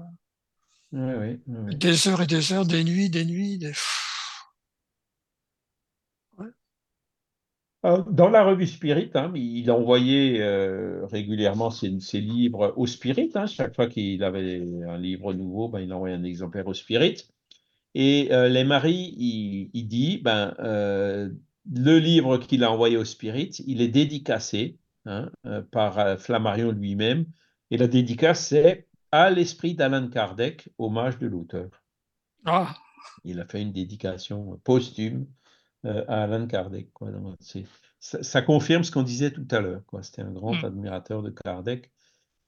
Oui, 0.92 1.14
oui, 1.14 1.40
oui, 1.48 1.58
oui. 1.68 1.76
des 1.78 2.08
heures 2.10 2.22
et 2.22 2.28
des 2.28 2.52
heures, 2.52 2.66
des 2.66 2.84
nuits, 2.84 3.10
des 3.10 3.24
nuits, 3.24 3.58
des... 3.60 3.72
Euh, 6.40 6.52
Dans 7.84 8.30
la 8.30 8.44
revue 8.44 8.68
Spirit, 8.68 9.10
hein, 9.16 9.32
il 9.36 9.72
envoyait 9.72 10.42
euh, 10.42 11.06
régulièrement 11.06 11.72
ses, 11.72 12.00
ses 12.02 12.20
livres 12.20 12.74
au 12.76 12.86
Spirit. 12.88 13.32
hein. 13.36 13.48
Chaque 13.48 13.74
fois 13.76 13.88
qu'il 13.88 14.22
avait 14.24 14.62
un 14.86 14.98
livre 14.98 15.34
nouveau, 15.34 15.70
ben, 15.70 15.80
il 15.80 15.94
envoyait 15.94 16.16
un 16.16 16.24
exemplaire 16.26 16.68
au 16.68 16.74
Spirit. 16.74 17.16
Et 17.96 18.30
euh, 18.32 18.50
les 18.50 18.66
maris, 18.66 19.16
il, 19.18 19.70
il 19.74 19.88
dit, 19.88 20.18
ben, 20.18 20.56
euh, 20.60 21.30
le 21.74 22.00
livre 22.00 22.38
qu'il 22.38 22.64
a 22.66 22.72
envoyé 22.72 22.98
au 22.98 23.06
Spirit, 23.06 23.52
il 23.66 23.82
est 23.82 23.88
dédicacé 23.88 24.78
hein, 25.06 25.32
euh, 25.46 25.62
par 25.62 26.00
euh, 26.00 26.18
Flammarion 26.18 26.72
lui-même. 26.72 27.26
Et 27.72 27.78
la 27.78 27.88
dédicace, 27.88 28.48
c'est 28.48 28.88
à 29.12 29.30
l'esprit 29.30 29.74
d'Alan 29.76 30.10
Kardec, 30.10 30.70
hommage 30.78 31.18
de 31.20 31.28
l'auteur. 31.28 31.70
Ah, 32.46 32.76
Il 33.24 33.40
a 33.40 33.46
fait 33.46 33.62
une 33.62 33.72
dédication 33.72 34.60
posthume 34.66 35.22
euh, 35.22 35.26
à 35.84 36.24
Alan 36.24 36.46
Kardec. 36.48 36.92
Quoi. 36.94 37.12
Donc, 37.12 37.36
ça, 38.00 38.24
ça 38.24 38.42
confirme 38.42 38.84
ce 38.84 38.92
qu'on 38.92 39.04
disait 39.04 39.32
tout 39.32 39.48
à 39.52 39.60
l'heure. 39.60 39.82
C'était 40.02 40.22
un 40.22 40.32
grand 40.32 40.54
Mm. 40.54 40.66
admirateur 40.66 41.22
de 41.24 41.30
Kardec. 41.30 41.92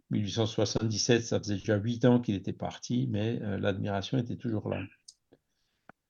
1877, 0.10 1.24
ça 1.24 1.40
faisait 1.40 1.56
déjà 1.56 1.78
huit 1.78 2.04
ans 2.06 2.20
qu'il 2.20 2.36
était 2.36 2.52
parti, 2.54 3.08
mais 3.10 3.40
euh, 3.42 3.58
l'admiration 3.58 4.18
était 4.18 4.36
toujours 4.36 4.68
là. 4.70 4.82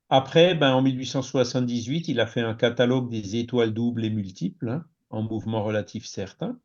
Après, 0.09 0.55
ben, 0.55 0.73
en 0.73 0.81
1878, 0.81 2.07
il 2.07 2.19
a 2.19 2.25
fait 2.27 2.41
un 2.41 2.53
catalogue 2.55 3.09
des 3.09 3.35
étoiles 3.37 3.73
doubles 3.73 4.03
et 4.03 4.09
multiples. 4.09 4.69
hein. 4.69 4.85
en 5.09 5.21
mouvement 5.23 5.63
relatif 5.63 6.05
certain. 6.05 6.57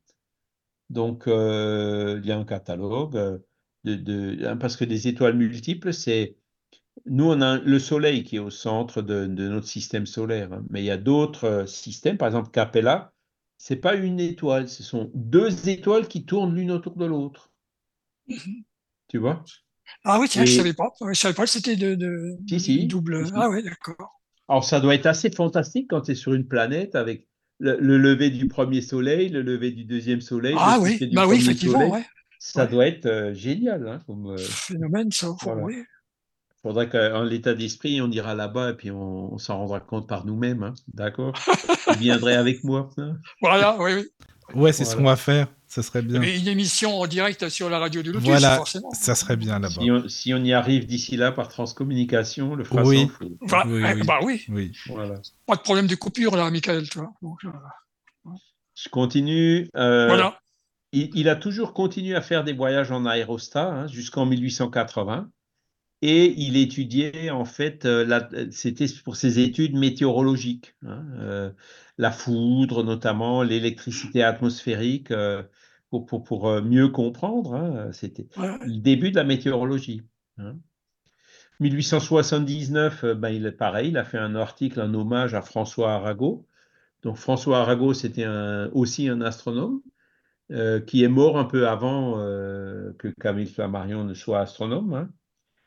Donc, 0.89 1.25
il 1.27 2.23
y 2.25 2.31
a 2.33 2.39
un 2.39 2.45
catalogue 2.45 3.43
de, 3.85 4.47
hein, 4.47 4.57
parce 4.57 4.77
que 4.77 4.85
des 4.85 5.09
étoiles 5.09 5.37
multiples, 5.37 5.93
c'est 5.93 6.37
nous, 7.05 7.25
on 7.25 7.41
a 7.41 7.59
le 7.59 7.79
Soleil 7.79 8.25
qui 8.25 8.37
est 8.37 8.41
au 8.41 8.51
centre 8.51 9.03
de, 9.03 9.27
notre 9.27 9.67
système 9.67 10.07
solaire, 10.07 10.53
hein. 10.53 10.65
mais 10.71 10.83
il 10.83 10.87
y 10.87 10.91
a 10.91 10.97
d'autres 10.97 11.65
systèmes, 11.67 12.17
par 12.17 12.29
exemple 12.29 12.51
Capella, 12.51 13.13
c'est 13.59 13.77
pas 13.77 13.95
une 13.95 14.21
étoile, 14.21 14.69
ce 14.69 14.83
sont 14.83 15.11
deux 15.15 15.69
étoiles 15.69 16.09
qui 16.09 16.25
tournent 16.25 16.55
l'une 16.55 16.71
autour 16.71 16.97
de 16.97 17.07
l'autre. 17.07 17.51
Mhm. 18.29 18.65
Tu 19.09 19.19
vois? 19.19 19.45
Ah 20.05 20.19
oui, 20.19 20.29
tiens, 20.29 20.45
je 20.45 20.53
savais 20.53 20.73
pas. 20.73 20.93
Je 21.01 21.15
savais 21.15 21.35
pas 21.35 21.45
que 21.45 21.51
c'était 21.51 21.77
de, 21.77 21.95
de, 21.95 22.87
double. 22.87 23.25
Ah 23.35 23.49
oui, 23.49 23.63
d'accord. 23.63 24.21
Alors, 24.49 24.65
ça 24.65 24.81
doit 24.81 24.95
être 24.95 25.07
assez 25.07 25.31
fantastique 25.31 25.89
quand 25.91 26.03
tu 26.03 26.13
es 26.13 26.15
sur 26.15 26.35
une 26.35 26.47
planète 26.47 26.97
avec 26.97 27.29
le, 27.59 27.77
lever 27.79 28.31
du 28.31 28.49
premier 28.49 28.81
soleil, 28.81 29.29
le 29.29 29.43
lever 29.43 29.71
du 29.71 29.85
deuxième 29.85 30.21
soleil. 30.21 30.57
Ah 30.59 30.79
oui, 30.81 30.99
bah 31.13 31.27
oui, 31.27 31.37
effectivement. 31.37 31.97
Ça 32.39 32.67
doit 32.67 32.87
être 32.87 33.07
euh, 33.07 33.35
génial. 33.35 33.89
Hein, 33.89 34.01
comme, 34.07 34.27
euh, 34.27 34.39
Phénomène, 34.39 35.11
ça. 35.11 35.31
oui 35.57 35.83
faudrait 36.67 36.89
qu'en 36.89 37.23
l'état 37.23 37.55
d'esprit, 37.55 38.01
on 38.01 38.11
ira 38.11 38.35
là-bas 38.35 38.71
et 38.71 38.75
puis 38.75 38.91
on, 38.91 39.39
s'en 39.39 39.59
rendra 39.59 39.81
compte 39.81 40.09
par 40.09 40.27
nous-mêmes. 40.27 40.63
Hein, 40.63 40.75
d'accord? 40.93 41.33
Vous 41.87 41.99
viendrez 41.99 42.35
avec 42.35 42.65
moi. 42.65 42.91
Hein? 42.99 43.17
voilà, 43.41 43.77
oui, 43.79 43.93
oui. 43.95 44.07
Ouais, 44.55 44.73
c'est 44.73 44.85
ce 44.85 44.97
qu'on 44.97 45.05
va 45.05 45.17
faire. 45.17 45.49
Ça 45.69 45.83
serait 45.83 46.03
bien. 46.03 46.23
une 46.23 46.47
émission 46.47 47.01
en 47.01 47.07
direct 47.07 47.49
sur 47.49 47.69
la 47.69 47.81
radio 47.81 48.01
du 48.01 48.13
Lotus, 48.13 48.29
voilà, 48.29 48.57
forcément. 48.57 48.91
Ça 48.93 49.17
serait 49.17 49.37
bien 49.37 49.59
là-bas. 49.59 49.83
Si 50.09 50.33
on, 50.33 50.45
y 50.45 50.53
arrive 50.53 50.87
d'ici 50.87 51.17
là 51.17 51.33
par 51.33 51.49
transcommunication, 51.49 52.55
le 52.55 52.63
fera 52.63 52.85
oui. 52.85 53.11
Bah, 53.49 53.65
oui, 53.67 53.83
oui, 53.83 54.03
bah 54.05 54.19
oui. 54.23 54.45
oui. 54.49 54.73
Voilà. 54.87 55.21
Pas 55.47 55.57
de 55.57 55.63
problème 55.63 55.89
de 55.89 55.97
coupure 55.97 56.37
là, 56.37 56.49
Michael. 56.51 56.89
Tu 56.89 56.99
vois. 56.99 57.13
Euh, 57.25 58.31
Je 58.77 58.89
continue. 58.89 59.69
Euh, 59.77 60.07
voilà. 60.07 60.39
Il, 60.93 61.29
a 61.29 61.37
toujours 61.37 61.75
continué 61.75 62.15
à 62.15 62.23
faire 62.23 62.45
des 62.45 62.53
voyages 62.53 62.91
en 62.91 63.05
aérostat 63.05 63.67
hein, 63.67 63.87
jusqu'en 63.89 64.25
1880 64.25 65.29
et 66.03 66.35
il 66.39 66.57
étudiait 66.57 67.31
en 67.31 67.45
fait, 67.45 67.87
euh, 67.87 68.49
c'était 68.51 68.87
pour 69.05 69.17
ses 69.17 69.39
études 69.39 69.77
météorologiques, 69.77 70.77
hein, 70.85 71.05
euh, 71.19 71.51
la 71.97 72.11
foudre 72.11 72.85
notamment, 72.85 73.43
l'électricité 73.43 74.23
atmosphérique, 74.23 75.11
euh, 75.11 75.43
pour, 75.89 76.05
pour, 76.05 76.25
pour, 76.25 76.61
mieux 76.63 76.89
comprendre. 76.89 77.55
Hein, 77.55 77.91
c'était 77.93 78.27
le 78.37 78.79
début 78.79 79.11
de 79.11 79.17
la 79.17 79.25
météorologie. 79.25 80.03
1879, 81.61 83.05
hein. 83.05 83.15
ben, 83.15 83.31
il 83.31 83.47
est 83.47 83.53
pareil, 83.53 83.89
il 83.89 83.97
a 83.97 84.05
fait 84.05 84.19
un 84.19 84.35
article 84.35 84.81
en 84.83 84.93
hommage 84.93 85.33
à 85.35 85.41
François 85.41 85.95
Arago. 85.95 86.47
Donc 87.03 87.17
François 87.17 87.61
Arago, 87.61 87.95
c'était 87.95 88.27
aussi 88.73 89.09
un 89.09 89.23
astronome 89.23 89.81
qui 90.87 91.05
est 91.05 91.09
mort 91.09 91.39
un 91.39 91.45
peu 91.45 91.69
avant 91.69 92.17
que 92.99 93.09
Camille 93.21 93.47
Flammarion 93.47 94.05
ne 94.05 94.15
soit 94.15 94.41
astronome 94.41 95.09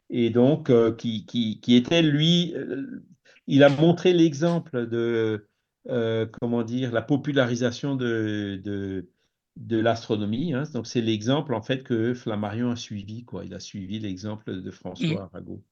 et 0.09 0.29
donc 0.29 0.69
euh, 0.69 0.93
qui, 0.93 1.25
qui, 1.25 1.59
qui, 1.59 1.75
était 1.75 2.01
lui, 2.01 2.53
euh, 2.55 3.03
il 3.47 3.63
a 3.63 3.69
montré 3.69 4.13
l'exemple 4.13 4.87
de, 4.87 5.47
euh, 5.87 6.25
comment 6.41 6.63
dire, 6.63 6.91
la 6.91 7.01
popularisation 7.01 7.95
de, 7.95 8.59
de, 8.63 9.09
de 9.55 9.79
l'astronomie. 9.79 10.53
Hein. 10.53 10.63
Donc 10.73 10.87
c'est 10.87 11.01
l'exemple 11.01 11.53
en 11.53 11.61
fait 11.61 11.83
que 11.83 12.13
Flammarion 12.13 12.71
a 12.71 12.75
suivi, 12.75 13.23
quoi. 13.23 13.45
Il 13.45 13.53
a 13.53 13.59
suivi 13.59 13.99
l'exemple 13.99 14.61
de 14.61 14.71
François 14.71 15.07
mmh. 15.07 15.29
Arago. 15.33 15.63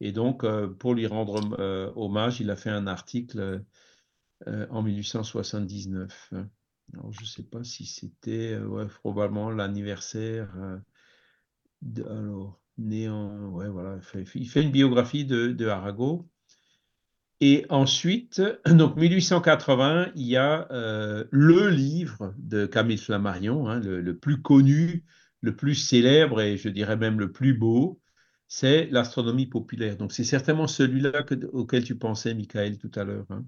Et 0.00 0.12
donc, 0.12 0.44
pour 0.74 0.92
lui 0.92 1.06
rendre 1.06 1.40
hommage, 1.96 2.40
il 2.40 2.50
a 2.50 2.56
fait 2.56 2.68
un 2.68 2.86
article 2.86 3.64
en 4.46 4.82
1879. 4.82 6.34
Alors, 6.92 7.12
je 7.12 7.22
ne 7.22 7.26
sais 7.26 7.42
pas 7.42 7.64
si 7.64 7.86
c'était 7.86 8.58
ouais, 8.58 8.84
probablement 8.88 9.50
l'anniversaire. 9.50 10.54
alors, 12.04 12.60
né 12.78 13.08
en. 13.08 13.48
Ouais, 13.50 13.68
voilà, 13.68 13.98
il 14.14 14.48
fait, 14.48 14.62
une 14.62 14.70
biographie 14.70 15.24
de, 15.24 15.48
de, 15.48 15.66
Arago. 15.66 16.28
Et 17.40 17.66
ensuite, 17.68 18.42
donc 18.66 18.96
1880, 18.96 20.12
il 20.14 20.26
y 20.26 20.36
a 20.36 20.68
euh, 20.70 21.24
le 21.30 21.68
livre 21.68 22.34
de 22.38 22.66
Camille 22.66 22.98
Flammarion, 22.98 23.68
hein, 23.68 23.80
le, 23.80 24.16
plus 24.16 24.40
connu, 24.40 25.04
le 25.40 25.54
plus 25.54 25.74
célèbre 25.74 26.40
et 26.40 26.56
je 26.56 26.68
dirais 26.68 26.96
même 26.96 27.20
le 27.20 27.32
plus 27.32 27.54
beau, 27.54 28.00
c'est 28.48 28.88
l'astronomie 28.90 29.46
populaire. 29.46 29.96
Donc 29.96 30.12
c'est 30.12 30.24
certainement 30.24 30.66
celui-là 30.66 31.24
auquel 31.52 31.84
tu 31.84 31.96
pensais, 31.96 32.34
Michael, 32.34 32.78
tout 32.78 32.92
à 32.94 33.04
l'heure. 33.04 33.26
Hein. 33.30 33.44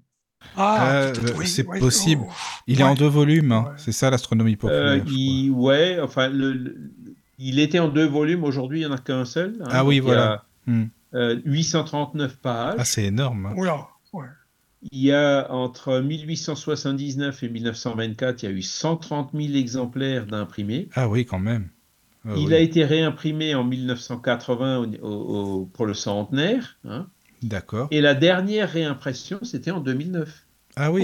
Ah, 0.57 0.91
euh, 0.93 1.14
c'est 1.45 1.64
possible. 1.64 2.22
Oh. 2.26 2.33
Il 2.66 2.81
est 2.81 2.85
en 2.85 2.95
deux 2.95 3.09
volumes, 3.09 3.53
hein. 3.53 3.72
c'est 3.76 3.93
ça 3.93 4.11
l'astronomie 4.11 4.57
populaire. 4.57 5.03
Euh, 5.07 5.49
ouais, 5.51 5.99
enfin, 6.01 6.29
le, 6.29 6.93
il 7.39 7.59
était 7.59 7.78
en 7.78 7.89
deux 7.89 8.07
volumes, 8.07 8.45
aujourd'hui 8.45 8.80
il 8.80 8.86
n'y 8.86 8.93
en 8.93 8.95
a 8.95 8.99
qu'un 8.99 9.24
seul. 9.24 9.57
Hein, 9.61 9.68
ah 9.70 9.84
oui, 9.84 10.01
voilà. 10.01 10.45
Il 10.66 10.74
y 10.74 11.16
a, 11.16 11.34
839 11.45 12.36
pages. 12.39 12.74
Ah, 12.78 12.84
c'est 12.84 13.05
énorme. 13.05 13.47
Hein. 13.47 13.55
Oula, 13.57 13.89
ouais. 14.12 14.26
Il 14.93 15.01
y 15.01 15.12
a 15.12 15.51
entre 15.51 16.01
1879 16.01 17.43
et 17.43 17.49
1924, 17.49 18.43
il 18.43 18.47
y 18.47 18.49
a 18.49 18.55
eu 18.55 18.62
130 18.62 19.30
000 19.34 19.55
exemplaires 19.55 20.26
d'imprimés. 20.26 20.89
Ah 20.95 21.09
oui, 21.09 21.24
quand 21.24 21.41
même. 21.41 21.68
Ah 22.24 22.34
il 22.36 22.53
a 22.53 22.59
été 22.59 22.84
réimprimé 22.84 23.55
en 23.55 23.64
1980 23.64 24.91
pour 25.72 25.86
le 25.86 25.95
centenaire. 25.95 26.78
Hein. 26.84 27.07
D'accord. 27.43 27.89
Et 27.91 28.01
la 28.01 28.14
dernière 28.14 28.70
réimpression, 28.70 29.39
c'était 29.43 29.70
en 29.70 29.80
2009. 29.80 30.45
Ah 30.81 30.93
oui. 30.93 31.03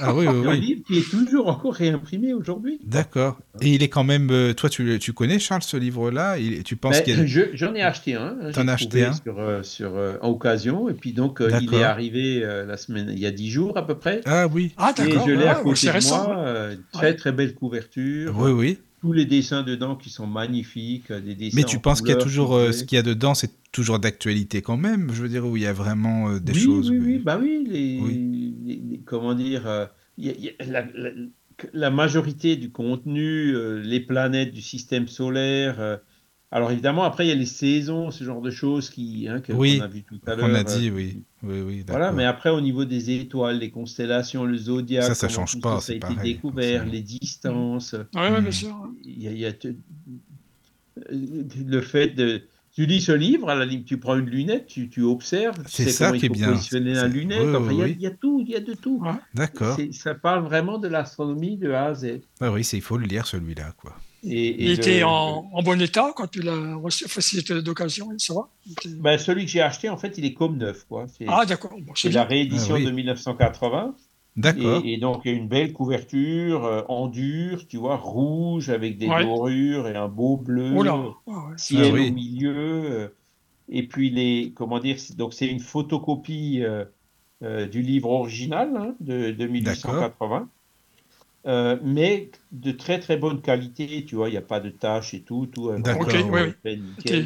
Ah 0.00 0.12
oui, 0.12 0.26
oui, 0.26 0.48
Un 0.48 0.54
livre 0.54 0.82
qui 0.84 0.98
est 0.98 1.08
toujours 1.08 1.46
encore 1.48 1.74
réimprimé 1.74 2.34
aujourd'hui. 2.34 2.80
D'accord. 2.84 3.38
Et 3.60 3.68
il 3.74 3.82
est 3.82 3.88
quand 3.88 4.02
même. 4.02 4.28
Euh, 4.32 4.54
toi, 4.54 4.68
tu, 4.68 4.98
tu 4.98 5.12
connais, 5.12 5.38
Charles, 5.38 5.62
ce 5.62 5.76
livre-là? 5.76 6.36
Tu 6.64 6.74
penses 6.74 6.96
ben, 7.04 7.04
qu'il 7.04 7.50
J'en 7.54 7.74
ai 7.74 7.82
acheté 7.82 8.14
un. 8.14 8.36
Hein, 8.42 8.50
T'en 8.52 8.66
as 8.66 8.72
acheté 8.72 9.04
un? 9.04 9.12
sur, 9.12 9.38
euh, 9.38 9.62
sur 9.62 9.94
euh, 9.94 10.16
en 10.20 10.30
occasion. 10.30 10.88
Et 10.88 10.94
puis, 10.94 11.12
donc, 11.12 11.40
il 11.40 11.74
est 11.74 11.84
arrivé 11.84 12.40
la 12.40 12.76
semaine, 12.76 13.08
il 13.10 13.18
y 13.18 13.26
a 13.26 13.30
dix 13.30 13.50
jours 13.50 13.76
à 13.76 13.86
peu 13.86 13.96
près. 13.96 14.20
Ah 14.26 14.48
oui. 14.48 14.72
Ah, 14.76 14.92
d'accord. 14.96 15.28
Et 15.28 15.30
je 15.30 15.36
l'ai 15.36 15.46
à 15.46 15.54
côté 15.54 15.86
de 15.86 16.08
moi. 16.08 16.70
très, 16.92 17.14
très 17.14 17.32
belle 17.32 17.54
couverture. 17.54 18.34
Oui, 18.36 18.50
oui 18.50 18.78
tous 19.04 19.12
les 19.12 19.26
dessins 19.26 19.62
dedans 19.62 19.96
qui 19.96 20.08
sont 20.08 20.26
magnifiques, 20.26 21.12
des 21.12 21.34
dessins 21.34 21.56
Mais 21.56 21.64
tu 21.64 21.78
penses 21.78 22.00
qu'il 22.00 22.08
y 22.08 22.14
a 22.14 22.16
toujours 22.16 22.58
ce 22.72 22.84
qu'il 22.84 22.96
y 22.96 22.98
a 22.98 23.02
dedans, 23.02 23.34
c'est 23.34 23.50
toujours 23.70 23.98
d'actualité 23.98 24.62
quand 24.62 24.78
même. 24.78 25.12
Je 25.12 25.22
veux 25.22 25.28
dire 25.28 25.46
où 25.46 25.58
il 25.58 25.62
y 25.62 25.66
a 25.66 25.74
vraiment 25.74 26.38
des 26.38 26.54
choses. 26.54 26.90
Oui, 26.90 26.98
oui, 26.98 27.18
bah 27.18 27.38
oui, 27.38 27.66
les, 27.68 29.02
comment 29.04 29.34
dire, 29.34 29.66
euh, 29.66 29.84
la, 31.72 31.90
majorité 31.90 32.56
du 32.56 32.70
contenu, 32.70 33.54
euh, 33.54 33.82
les 33.82 34.00
planètes 34.00 34.52
du 34.54 34.62
système 34.62 35.06
solaire. 35.06 36.00
Euh, 36.54 36.56
alors 36.56 36.70
évidemment, 36.70 37.04
après, 37.04 37.26
il 37.26 37.28
y 37.28 37.32
a 37.32 37.36
les 37.36 37.46
saisons, 37.46 38.10
ce 38.10 38.24
genre 38.24 38.40
de 38.40 38.50
choses 38.50 38.90
qui, 38.90 39.26
hein, 39.28 39.40
qu'on 39.40 39.62
a 39.80 39.86
vu 39.86 40.02
tout 40.02 40.20
à 40.26 40.34
l'heure. 40.34 40.48
On 40.48 40.54
a 40.54 40.64
dit, 40.64 40.90
oui. 40.90 41.22
oui, 41.42 41.60
oui 41.60 41.84
voilà, 41.86 42.12
mais 42.12 42.24
après, 42.24 42.50
au 42.50 42.60
niveau 42.60 42.84
des 42.84 43.10
étoiles, 43.10 43.58
les 43.58 43.70
constellations, 43.70 44.44
le 44.44 44.56
zodiaque, 44.56 45.04
ça, 45.04 45.14
ça 45.14 45.28
change 45.28 45.60
pas. 45.60 45.80
Ça 45.80 45.92
a 45.92 45.96
été 45.96 46.14
découvert, 46.22 46.84
les 46.86 47.02
distances. 47.02 47.94
Oui, 48.14 48.40
bien 48.40 48.50
sûr. 48.50 48.88
Il 49.04 49.38
y 49.38 49.46
a 49.46 49.52
le 51.10 51.80
fait 51.80 52.10
de 52.10 52.42
tu 52.74 52.86
lis 52.86 53.00
ce 53.00 53.12
livre, 53.12 53.48
à 53.50 53.54
la 53.54 53.66
tu 53.66 53.98
prends 53.98 54.16
une 54.16 54.28
lunette, 54.28 54.66
tu, 54.66 54.88
tu 54.88 55.02
observes, 55.02 55.56
c'est 55.66 55.90
ça 55.90 56.10
qui 56.10 56.26
est 56.26 56.28
bien. 56.28 56.52
Positionner 56.52 56.94
la 56.94 57.06
lunette. 57.06 57.40
il, 57.70 58.00
y 58.00 58.06
a, 58.06 58.10
tout, 58.10 58.40
il 58.40 58.50
y 58.50 58.56
a 58.56 58.60
de 58.60 58.74
tout. 58.74 59.00
D'accord. 59.32 59.78
Ça 59.92 60.14
parle 60.14 60.44
vraiment 60.44 60.78
de 60.78 60.88
l'astronomie 60.88 61.56
de 61.56 61.70
A 61.70 61.86
à 61.86 61.94
Z. 61.94 62.20
Ah 62.40 62.50
oui, 62.50 62.62
il 62.72 62.82
faut 62.82 62.96
le 62.96 63.06
lire 63.06 63.26
celui-là, 63.26 63.72
quoi. 63.76 63.96
Et, 64.26 64.64
il 64.64 64.70
était 64.70 65.02
en, 65.02 65.44
bon 65.62 65.80
état 65.80 66.12
quand 66.16 66.26
tu 66.26 66.40
l'as 66.40 66.76
reçu, 66.76 67.06
c'était 67.20 67.62
d'occasion, 67.62 68.08
ça 68.18 68.34
va 68.34 68.48
ben, 68.86 69.18
Celui 69.18 69.44
que 69.44 69.50
j'ai 69.50 69.60
acheté, 69.60 69.88
en 69.88 69.96
fait, 69.96 70.16
il 70.18 70.24
est 70.24 70.34
comme 70.34 70.56
neuf. 70.56 70.84
Quoi. 70.88 71.06
Ah, 71.26 71.44
d'accord. 71.46 71.72
c'est 71.94 72.10
la 72.10 72.24
réédition 72.24 72.76
ah 72.76 72.80
de 72.80 72.90
1980. 72.90 73.94
D'accord. 74.36 74.82
Et, 74.84 74.96
donc, 74.96 75.22
il 75.24 75.32
y 75.32 75.34
a 75.34 75.36
une 75.36 75.46
belle 75.46 75.72
couverture 75.72 76.64
euh, 76.64 76.82
en 76.88 77.06
dur, 77.06 77.68
tu 77.68 77.76
vois, 77.76 77.96
rouge 77.96 78.68
avec 78.68 78.98
des 78.98 79.06
dorures 79.06 79.86
et 79.86 79.94
un 79.94 80.08
beau 80.08 80.36
bleu, 80.36 80.74
ciel 81.56 81.94
ah 81.96 82.00
au 82.00 82.12
milieu. 82.12 82.56
Euh, 82.56 83.08
et 83.68 83.86
puis, 83.86 84.10
les, 84.10 84.52
comment 84.54 84.80
dire, 84.80 84.96
donc 85.16 85.34
c'est 85.34 85.46
une 85.46 85.60
photocopie 85.60 86.64
euh, 86.64 87.66
du 87.66 87.82
livre 87.82 88.10
original 88.10 88.70
hein, 88.76 88.94
de, 89.00 89.30
de 89.30 89.46
1880. 89.46 90.48
Euh, 91.46 91.76
mais 91.82 92.30
de 92.52 92.72
très 92.72 92.98
très 92.98 93.18
bonne 93.18 93.42
qualité, 93.42 94.04
tu 94.06 94.16
vois, 94.16 94.28
il 94.28 94.32
n'y 94.32 94.38
a 94.38 94.42
pas 94.42 94.60
de 94.60 94.70
tâches 94.70 95.12
et 95.12 95.20
tout. 95.20 95.46
tout 95.46 95.68
euh, 95.68 95.78
D'accord. 95.78 96.10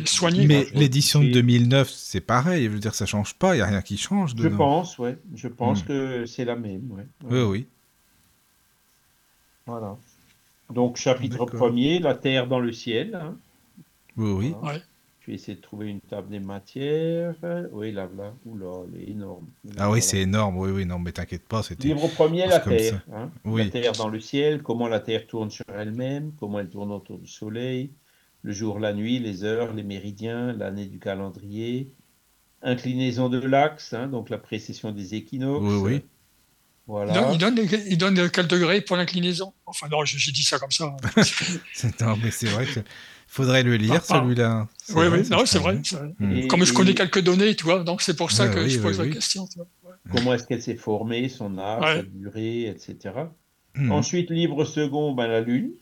soigné. 0.06 0.46
Mais 0.46 0.66
l'édition 0.74 1.20
de 1.20 1.30
2009, 1.30 1.88
c'est 1.88 2.20
pareil, 2.20 2.64
je 2.64 2.70
veux 2.70 2.80
dire, 2.80 2.94
ça 2.94 3.06
change 3.06 3.34
pas, 3.34 3.54
il 3.54 3.58
n'y 3.58 3.62
a 3.62 3.66
rien 3.66 3.80
qui 3.80 3.96
change. 3.96 4.34
Je 4.36 4.48
pense, 4.48 4.98
ouais, 4.98 5.16
je 5.36 5.46
pense 5.46 5.84
hmm. 5.84 5.86
que 5.86 6.26
c'est 6.26 6.44
la 6.44 6.56
même, 6.56 6.90
ouais. 6.90 7.06
Oui, 7.30 7.42
oui. 7.42 7.66
Voilà. 9.66 9.96
Donc, 10.70 10.96
chapitre 10.96 11.46
premier, 11.46 12.00
la 12.00 12.14
Terre 12.14 12.48
dans 12.48 12.60
le 12.60 12.72
ciel. 12.72 13.14
Hein. 13.14 13.36
Oui, 14.16 14.52
oui. 14.62 14.80
Vais 15.28 15.34
essayer 15.34 15.56
de 15.56 15.60
trouver 15.60 15.88
une 15.88 16.00
table 16.00 16.28
des 16.28 16.40
matières. 16.40 17.34
Oui, 17.72 17.92
là, 17.92 18.08
là. 18.16 18.34
Oula, 18.44 18.84
elle 18.88 19.00
est 19.00 19.10
énorme. 19.10 19.46
Ah 19.76 19.90
oui, 19.90 20.02
c'est 20.02 20.18
énorme. 20.18 20.56
Oui, 20.58 20.70
oui, 20.70 20.86
non, 20.86 20.98
mais 20.98 21.12
t'inquiète 21.12 21.46
pas. 21.46 21.62
C'était 21.62 21.88
Livre 21.88 22.08
premier, 22.08 22.46
la 22.46 22.60
Terre. 22.60 23.04
hein. 23.12 23.30
Oui. 23.44 23.64
La 23.64 23.70
Terre 23.70 23.92
dans 23.92 24.08
le 24.08 24.20
ciel, 24.20 24.62
comment 24.62 24.88
la 24.88 25.00
Terre 25.00 25.26
tourne 25.26 25.50
sur 25.50 25.64
elle-même, 25.68 26.32
comment 26.38 26.58
elle 26.58 26.68
tourne 26.68 26.90
autour 26.92 27.18
du 27.18 27.28
Soleil, 27.28 27.92
le 28.42 28.52
jour, 28.52 28.78
la 28.78 28.92
nuit, 28.92 29.18
les 29.18 29.44
heures, 29.44 29.72
les 29.74 29.82
méridiens, 29.82 30.52
l'année 30.52 30.86
du 30.86 30.98
calendrier, 30.98 31.92
inclinaison 32.62 33.28
de 33.28 33.38
l'axe, 33.38 33.92
hein, 33.92 34.08
donc 34.08 34.30
la 34.30 34.38
précession 34.38 34.92
des 34.92 35.14
équinoxes. 35.14 35.64
Oui, 35.64 35.76
oui. 35.94 36.04
Il 36.88 37.12
donne, 37.12 37.32
il, 37.34 37.38
donne, 37.38 37.58
il 37.90 37.98
donne 37.98 38.30
quel 38.30 38.46
degré 38.46 38.80
pour 38.80 38.96
l'inclinaison 38.96 39.52
Enfin, 39.66 39.88
non, 39.90 40.04
j'ai 40.06 40.32
dit 40.32 40.42
ça 40.42 40.58
comme 40.58 40.70
ça. 40.70 40.84
hein. 41.16 41.22
C'est- 41.74 42.00
Non, 42.00 42.16
mais 42.22 42.30
c'est 42.30 42.46
vrai 42.46 42.64
que 42.64 42.80
faudrait 43.26 43.62
le 43.62 43.76
lire, 43.76 43.96
Ah, 44.08 44.20
celui-là. 44.20 44.68
Oui, 44.88 44.94
vrai, 45.06 45.08
oui, 45.20 45.28
non, 45.30 45.44
c'est 45.44 45.58
vrai. 45.58 45.80
Mm. 46.18 46.46
Comme 46.46 46.64
je 46.64 46.72
connais 46.72 46.94
quelques 46.94 47.20
données, 47.20 47.54
tu 47.54 47.64
vois, 47.64 47.84
donc 47.84 48.00
c'est 48.00 48.16
pour 48.16 48.30
ça 48.30 48.48
que 48.48 48.60
oui, 48.60 48.70
je 48.70 48.80
pose 48.80 48.98
oui. 49.00 49.08
la 49.08 49.14
question. 49.14 49.46
tu 49.46 49.58
vois. 49.58 49.66
Ouais. 49.84 49.96
Comment 50.16 50.32
est-ce 50.32 50.46
qu'elle 50.46 50.62
s'est 50.62 50.76
formée, 50.76 51.28
son 51.28 51.58
âge, 51.58 51.82
Ouais. 51.82 51.96
sa 51.96 52.02
durée, 52.04 52.66
etc. 52.68 53.14
Mm. 53.74 53.92
Ensuite, 53.92 54.30
livre 54.30 54.64
second, 54.64 55.12
ben, 55.12 55.26
la 55.26 55.42
Lune. 55.42 55.72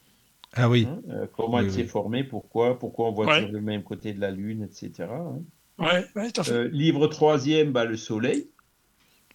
Ah 0.54 0.68
oui. 0.68 0.88
hein, 0.90 1.00
euh, 1.10 1.26
comment 1.36 1.58
Oui, 1.58 1.64
elle 1.66 1.72
s'est 1.72 1.84
formée, 1.86 2.24
pourquoi, 2.24 2.78
pourquoi 2.80 3.10
on 3.10 3.12
voit 3.12 3.26
Ouais. 3.26 3.36
toujours 3.42 3.52
le 3.52 3.60
même 3.60 3.84
côté 3.84 4.12
de 4.12 4.20
la 4.20 4.32
Lune, 4.32 4.64
etc. 4.68 5.08
hein. 5.12 5.38
Ouais, 5.78 6.04
ouais, 6.16 6.30
tout 6.32 6.40
à 6.40 6.44
fait. 6.44 6.50
Euh, 6.52 6.68
livre 6.72 7.06
troisième, 7.06 7.70
ben, 7.70 7.84
le 7.84 7.96
Soleil. 7.96 8.48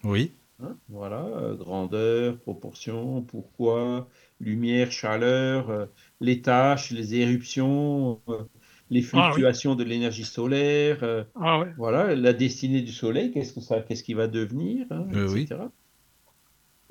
Oui. 0.04 0.32
Hein, 0.62 0.80
voilà, 0.90 1.26
euh, 1.26 1.56
grandeur, 1.56 2.40
proportion, 2.40 3.24
pourquoi, 3.24 4.10
lumière, 4.40 4.92
chaleur, 4.92 5.70
euh, 5.70 5.86
les 6.20 6.42
tâches, 6.42 6.92
les 6.92 7.16
éruptions, 7.16 8.22
euh, 8.30 8.44
les 8.90 9.02
Ah 9.14 9.34
oui. 9.34 9.42
fluctuations 9.42 9.76
de 9.76 9.84
l'énergie 9.84 10.26
solaire, 10.26 11.28
Ah 11.36 11.76
voilà, 11.76 12.16
la 12.16 12.34
destinée 12.34 12.82
du 12.82 12.92
Soleil, 12.92 13.32
qu'est-ce 13.32 13.54
que 13.54 13.62
ça, 13.62 13.82
qu'est-ce 13.82 14.04
qu'il 14.04 14.18
va 14.18 14.28
devenir, 14.28 14.86
hein, 14.92 15.08
Euh, 15.14 15.30
oui. 15.32 15.54
etc. 15.54 15.72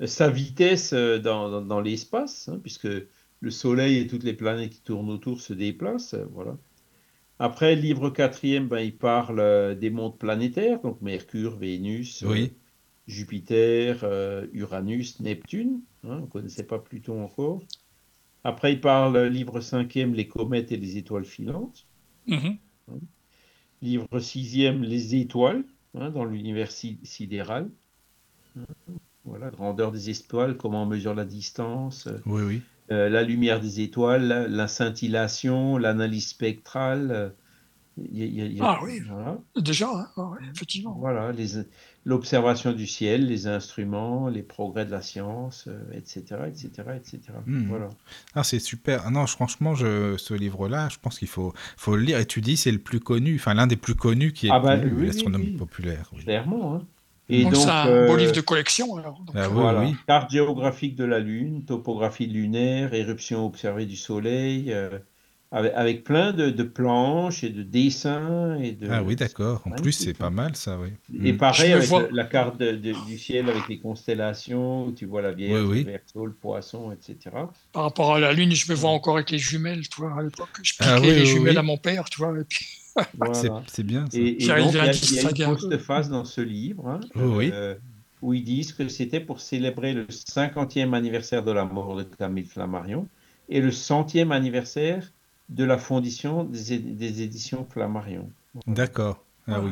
Sa 0.05 0.29
vitesse 0.29 0.93
dans, 0.93 1.49
dans, 1.49 1.61
dans 1.61 1.79
l'espace, 1.81 2.49
hein, 2.49 2.59
puisque 2.59 2.87
le 3.39 3.51
Soleil 3.51 3.97
et 3.99 4.07
toutes 4.07 4.23
les 4.23 4.33
planètes 4.33 4.71
qui 4.73 4.81
tournent 4.81 5.09
autour 5.09 5.39
se 5.41 5.53
déplacent, 5.53 6.15
voilà. 6.31 6.57
Après, 7.39 7.75
le 7.75 7.81
livre 7.81 8.09
quatrième, 8.09 8.69
ben, 8.69 8.79
il 8.79 8.97
parle 8.97 9.77
des 9.77 9.89
mondes 9.89 10.17
planétaires, 10.17 10.81
donc 10.81 11.01
Mercure, 11.01 11.57
Vénus, 11.57 12.23
euh, 12.23 12.39
Oui. 12.39 12.60
Jupiter, 13.11 13.99
euh, 14.03 14.47
Uranus, 14.53 15.19
Neptune. 15.19 15.81
hein, 16.03 16.17
on 16.17 16.21
ne 16.21 16.25
connaissait 16.27 16.63
pas 16.63 16.79
Pluton 16.79 17.23
encore. 17.23 17.61
Après, 18.43 18.73
il 18.73 18.81
parle, 18.81 19.15
euh, 19.17 19.29
livre 19.29 19.61
cinquième, 19.61 20.13
les 20.13 20.27
comètes 20.27 20.71
et 20.71 20.77
les 20.77 20.97
étoiles 20.97 21.25
filantes. 21.25 21.87
Mhm. 22.27 22.57
Livre 23.81 24.19
sixième, 24.19 24.83
les 24.83 25.15
étoiles 25.15 25.63
hein, 25.95 26.09
dans 26.11 26.25
l'univers 26.25 26.71
si- 26.71 26.99
sidéral. 27.03 27.69
Hein, 28.57 28.63
Voilà, 29.25 29.49
grandeur 29.49 29.91
des 29.91 30.09
étoiles, 30.09 30.57
comment 30.57 30.83
on 30.83 30.85
mesure 30.87 31.13
la 31.13 31.25
distance, 31.25 32.07
euh, 32.07 32.17
Oui, 32.25 32.41
oui. 32.43 32.61
euh, 32.91 33.09
la 33.09 33.23
lumière 33.23 33.59
des 33.59 33.81
étoiles, 33.81 34.27
la, 34.27 34.47
la 34.47 34.67
scintillation, 34.67 35.77
l'analyse 35.77 36.29
spectrale. 36.29 37.35
Il 38.11 38.17
y 38.19 38.23
a- 38.23 38.25
il 38.25 38.35
y 38.35 38.41
a- 38.41 38.45
il 38.45 38.57
y 38.57 38.61
a- 38.61 38.65
Ah 38.65 38.79
oui. 38.83 39.01
voilà. 39.07 39.37
Déjà, 39.57 39.89
hein, 39.93 40.07
ah 40.17 40.31
effectivement. 40.53 40.95
Voilà, 40.99 41.31
l'observation 42.05 42.73
du 42.73 42.87
ciel, 42.87 43.27
les 43.27 43.47
instruments, 43.47 44.27
les 44.27 44.41
progrès 44.43 44.85
de 44.85 44.91
la 44.91 45.01
science, 45.01 45.65
euh, 45.67 45.79
etc., 45.93 46.21
etc., 46.47 46.69
etc. 46.95 47.19
Voilà. 47.67 47.89
Ah, 48.33 48.43
c'est 48.43 48.59
super. 48.59 49.03
Ah 49.05 49.11
non, 49.11 49.25
je- 49.25 49.33
franchement, 49.33 49.75
je, 49.75 50.17
ce 50.17 50.33
livre-là, 50.33 50.89
je 50.89 50.97
pense 50.99 51.19
qu'il 51.19 51.27
faut, 51.27 51.53
faut 51.77 51.95
le 51.95 52.01
lire. 52.03 52.17
Et 52.19 52.25
tu 52.25 52.41
dis, 52.41 52.57
c'est 52.57 52.71
le 52.71 52.79
plus 52.79 52.99
connu, 52.99 53.35
enfin 53.35 53.53
l'un 53.53 53.67
des 53.67 53.77
plus 53.77 53.95
connus 53.95 54.33
qui 54.33 54.47
est 54.47 54.51
Ah 54.51 54.59
bah, 54.59 54.77
connu, 54.77 54.91
oui, 54.91 54.97
oui, 55.01 55.07
l'astronomie 55.07 55.45
oui. 55.51 55.57
populaire. 55.57 56.09
oui. 56.13 56.23
Clairement. 56.23 56.75
hein. 56.75 56.87
Et 57.29 57.43
Donc, 57.43 57.53
donc, 57.53 57.63
c'est 57.63 57.69
un 57.69 57.87
euh, 57.87 58.07
beau 58.07 58.17
livre 58.17 58.33
de 58.33 58.41
collection. 58.41 58.97
Alors. 58.97 59.21
Donc, 59.21 59.35
Ah 59.37 59.47
voilà, 59.47 59.81
oui. 59.81 59.95
carte 60.05 60.31
géographique 60.31 60.95
de 60.97 61.05
la 61.05 61.19
Lune, 61.19 61.63
topographie 61.63 62.25
lunaire, 62.27 62.93
éruption 62.93 63.45
observée 63.45 63.85
du 63.85 63.95
Soleil, 63.95 64.73
euh, 64.73 64.99
avec, 65.51 65.73
avec 65.75 66.03
plein 66.03 66.31
de, 66.31 66.49
de 66.49 66.63
planches 66.63 67.43
et 67.43 67.49
de 67.49 67.61
dessins. 67.63 68.57
Et 68.59 68.71
de, 68.71 68.87
Ah 68.89 69.03
oui, 69.03 69.15
d'accord. 69.15 69.61
En 69.65 69.71
plus, 69.71 69.91
c'est 69.91 70.13
pas 70.17 70.29
mal, 70.29 70.55
ça, 70.55 70.77
oui. 70.79 70.89
Et 71.23 71.33
Mm. 71.33 71.37
pareil 71.37 71.73
avec 71.73 71.87
vois- 71.89 72.07
la, 72.11 72.23
carte 72.23 72.57
de- 72.59 72.71
de- 72.71 73.05
du 73.05 73.17
ciel 73.17 73.49
avec 73.49 73.67
les 73.67 73.79
constellations, 73.79 74.85
où 74.87 74.91
tu 74.93 75.05
vois 75.05 75.21
la 75.21 75.31
Vierge, 75.33 75.61
Oui, 75.63 75.67
oui. 75.79 75.83
le 75.83 75.91
Verseau, 75.91 76.25
le 76.25 76.33
Poisson, 76.33 76.91
etc. 76.91 77.35
Par 77.73 77.83
rapport 77.83 78.15
à 78.15 78.19
la 78.19 78.33
Lune, 78.33 78.53
je 78.53 78.71
me 78.71 78.75
vois 78.77 78.91
encore 78.91 79.15
avec 79.17 79.29
les 79.31 79.37
jumelles, 79.39 79.87
tu 79.89 80.01
vois, 80.01 80.17
à 80.17 80.23
l'époque. 80.23 80.49
Je 80.63 80.73
piquais 80.73 80.85
Ah 80.87 80.99
oui, 81.01 81.07
les 81.07 81.25
jumelles 81.25 81.53
oui. 81.53 81.57
à 81.57 81.63
mon 81.63 81.77
père, 81.77 82.05
tu 82.09 82.17
vois. 82.19 82.37
Et 82.39 82.43
puis, 82.43 82.65
Voilà. 83.17 83.33
C'est 83.33 83.49
c'est 83.67 83.83
bien, 83.83 84.05
ça. 84.09 84.17
Et, 84.17 84.21
et 84.21 84.27
donc, 84.33 84.39
il 84.41 84.45
y 84.45 84.49
a, 84.49 84.57
il 84.61 84.77
y 84.77 85.43
a 85.43 85.45
une 85.45 85.51
un 85.51 85.55
peu. 85.55 85.69
postface 85.69 86.09
dans 86.09 86.25
ce 86.25 86.41
livre 86.41 86.87
hein, 86.87 86.99
Oui, 87.15 87.23
oui. 87.37 87.49
euh, 87.53 87.75
où 88.21 88.33
ils 88.33 88.43
disent 88.43 88.73
que 88.73 88.87
c'était 88.89 89.21
pour 89.21 89.39
célébrer 89.39 89.93
le 89.93 90.05
50e 90.09 90.93
anniversaire 90.93 91.43
de 91.43 91.51
la 91.51 91.63
mort 91.65 91.95
de 91.95 92.03
Camille 92.03 92.45
Flammarion 92.45 93.07
et 93.49 93.61
le 93.61 93.71
100e 93.71 94.31
anniversaire 94.31 95.11
de 95.51 95.63
la 95.65 95.77
fondation 95.77 96.45
des, 96.45 97.21
éditions 97.21 97.65
Flammarion. 97.65 98.31
D'accord. 98.67 99.23
Ah 99.47 99.61
oui. 99.61 99.71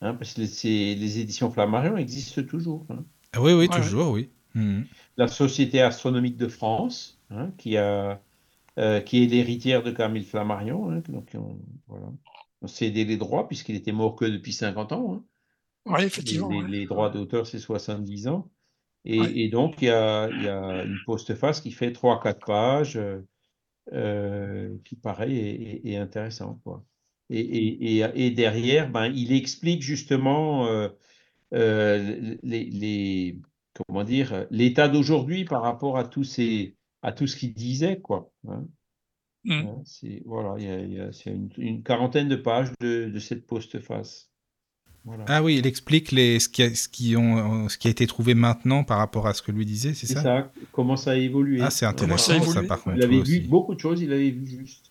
Hein, 0.00 0.14
parce 0.14 0.34
que 0.34 0.40
les, 0.40 1.18
éditions 1.18 1.50
Flammarion 1.50 1.96
existent 1.96 2.42
toujours. 2.42 2.86
hein. 2.90 3.04
Ah 3.32 3.42
oui, 3.42 3.52
oui, 3.52 3.66
Ouais, 3.68 3.80
toujours, 3.80 4.12
oui. 4.12 4.30
Mhm. 4.54 4.86
La 5.16 5.26
Société 5.28 5.82
astronomique 5.82 6.36
de 6.36 6.48
France, 6.48 7.20
hein, 7.30 7.50
qui, 7.58 7.76
a, 7.76 8.22
euh, 8.78 9.00
qui 9.00 9.22
est 9.24 9.26
l'héritière 9.26 9.82
de 9.82 9.90
Camille 9.90 10.24
Flammarion, 10.24 10.90
hein, 10.90 11.02
donc 11.08 11.30
on, 11.34 11.58
voilà. 11.88 12.06
on 12.62 12.66
les 12.80 13.16
droits 13.16 13.48
puisqu'il 13.48 13.74
était 13.74 13.92
mort 13.92 14.14
que 14.14 14.24
depuis 14.26 14.52
50 14.52 14.92
ans. 14.92 15.14
hein. 15.14 15.24
oui, 15.86 16.00
Les, 16.00 16.06
effectivement. 16.06 16.48
les- 16.50 16.56
ouais. 16.62 16.68
les 16.68 16.86
droits 16.86 17.10
d'auteur, 17.10 17.46
c'est 17.46 17.58
70 17.58 18.28
ans. 18.28 18.48
Et, 19.06 19.18
Ouais. 19.20 19.38
et 19.38 19.48
donc, 19.50 19.82
il 19.82 19.86
y 19.86 19.90
a, 19.90 20.30
il 20.30 20.42
y 20.42 20.48
a 20.48 20.84
une 20.84 21.00
postface 21.00 21.60
qui 21.60 21.72
fait 21.72 21.92
3-4 21.92 22.44
pages, 22.44 22.96
euh, 22.98 23.22
euh, 23.92 24.76
qui, 24.84 24.96
pareil, 24.96 25.38
est, 25.38 25.86
est- 25.86 25.92
est 25.92 25.96
intéressant, 25.96 26.60
quoi. 26.64 26.84
Et, 27.30 27.40
et- 27.40 28.00
et- 28.26 28.30
derrière, 28.32 28.90
ben, 28.90 29.06
il 29.14 29.32
explique 29.32 29.82
justement 29.82 30.66
euh, 30.68 30.88
euh, 31.54 32.36
les, 32.42 32.64
les- 32.66 33.40
comment 33.88 34.04
dire, 34.04 34.46
l'état 34.50 34.88
d'aujourd'hui 34.88 35.44
par 35.44 35.62
rapport 35.62 35.98
à 35.98 36.04
tous 36.06 36.24
ces, 36.24 36.76
à 37.02 37.12
tout 37.12 37.26
ce 37.26 37.36
qu'il 37.36 37.54
disait, 37.54 38.00
quoi. 38.00 38.32
hein. 38.48 38.66
Mm. 39.44 39.60
Hein, 39.62 39.82
c'est, 39.84 40.22
voilà, 40.26 40.54
il 40.58 40.64
y 40.66 40.68
a, 40.70 40.80
il 40.80 40.92
y 40.94 41.00
a- 41.00 41.12
c'est 41.12 41.30
une, 41.30 41.50
une 41.58 41.82
quarantaine 41.82 42.28
de 42.28 42.36
pages 42.36 42.72
de, 42.80 43.08
de 43.10 43.18
cette 43.18 43.46
postface. 43.46 44.25
Voilà. 45.06 45.24
Ah 45.28 45.42
oui, 45.42 45.56
il 45.58 45.66
explique 45.66 46.10
les, 46.10 46.40
ce, 46.40 46.48
qui 46.48 46.62
a, 46.64 46.74
ce, 46.74 46.88
qui 46.88 47.16
ont, 47.16 47.68
ce 47.68 47.78
qui 47.78 47.86
a 47.86 47.90
été 47.92 48.06
trouvé 48.08 48.34
maintenant 48.34 48.82
par 48.82 48.98
rapport 48.98 49.26
à 49.28 49.34
ce 49.34 49.40
que 49.40 49.52
lui 49.52 49.64
disait, 49.64 49.94
c'est 49.94 50.06
C'est 50.06 50.14
ça, 50.14 50.22
ça, 50.22 50.52
comment 50.72 50.96
ça 50.96 51.12
a 51.12 51.14
évolué. 51.14 51.60
Ah, 51.62 51.70
c'est 51.70 51.84
ça 51.84 51.90
intéressant, 51.90 52.42
ça, 52.42 52.62
par 52.64 52.82
contre. 52.82 52.96
Il 52.96 53.02
avait 53.04 53.14
vu 53.16 53.20
aussi. 53.22 53.40
beaucoup 53.40 53.74
de 53.76 53.80
choses, 53.80 54.02
il 54.02 54.12
avait 54.12 54.30
vu 54.30 54.46
juste. 54.46 54.90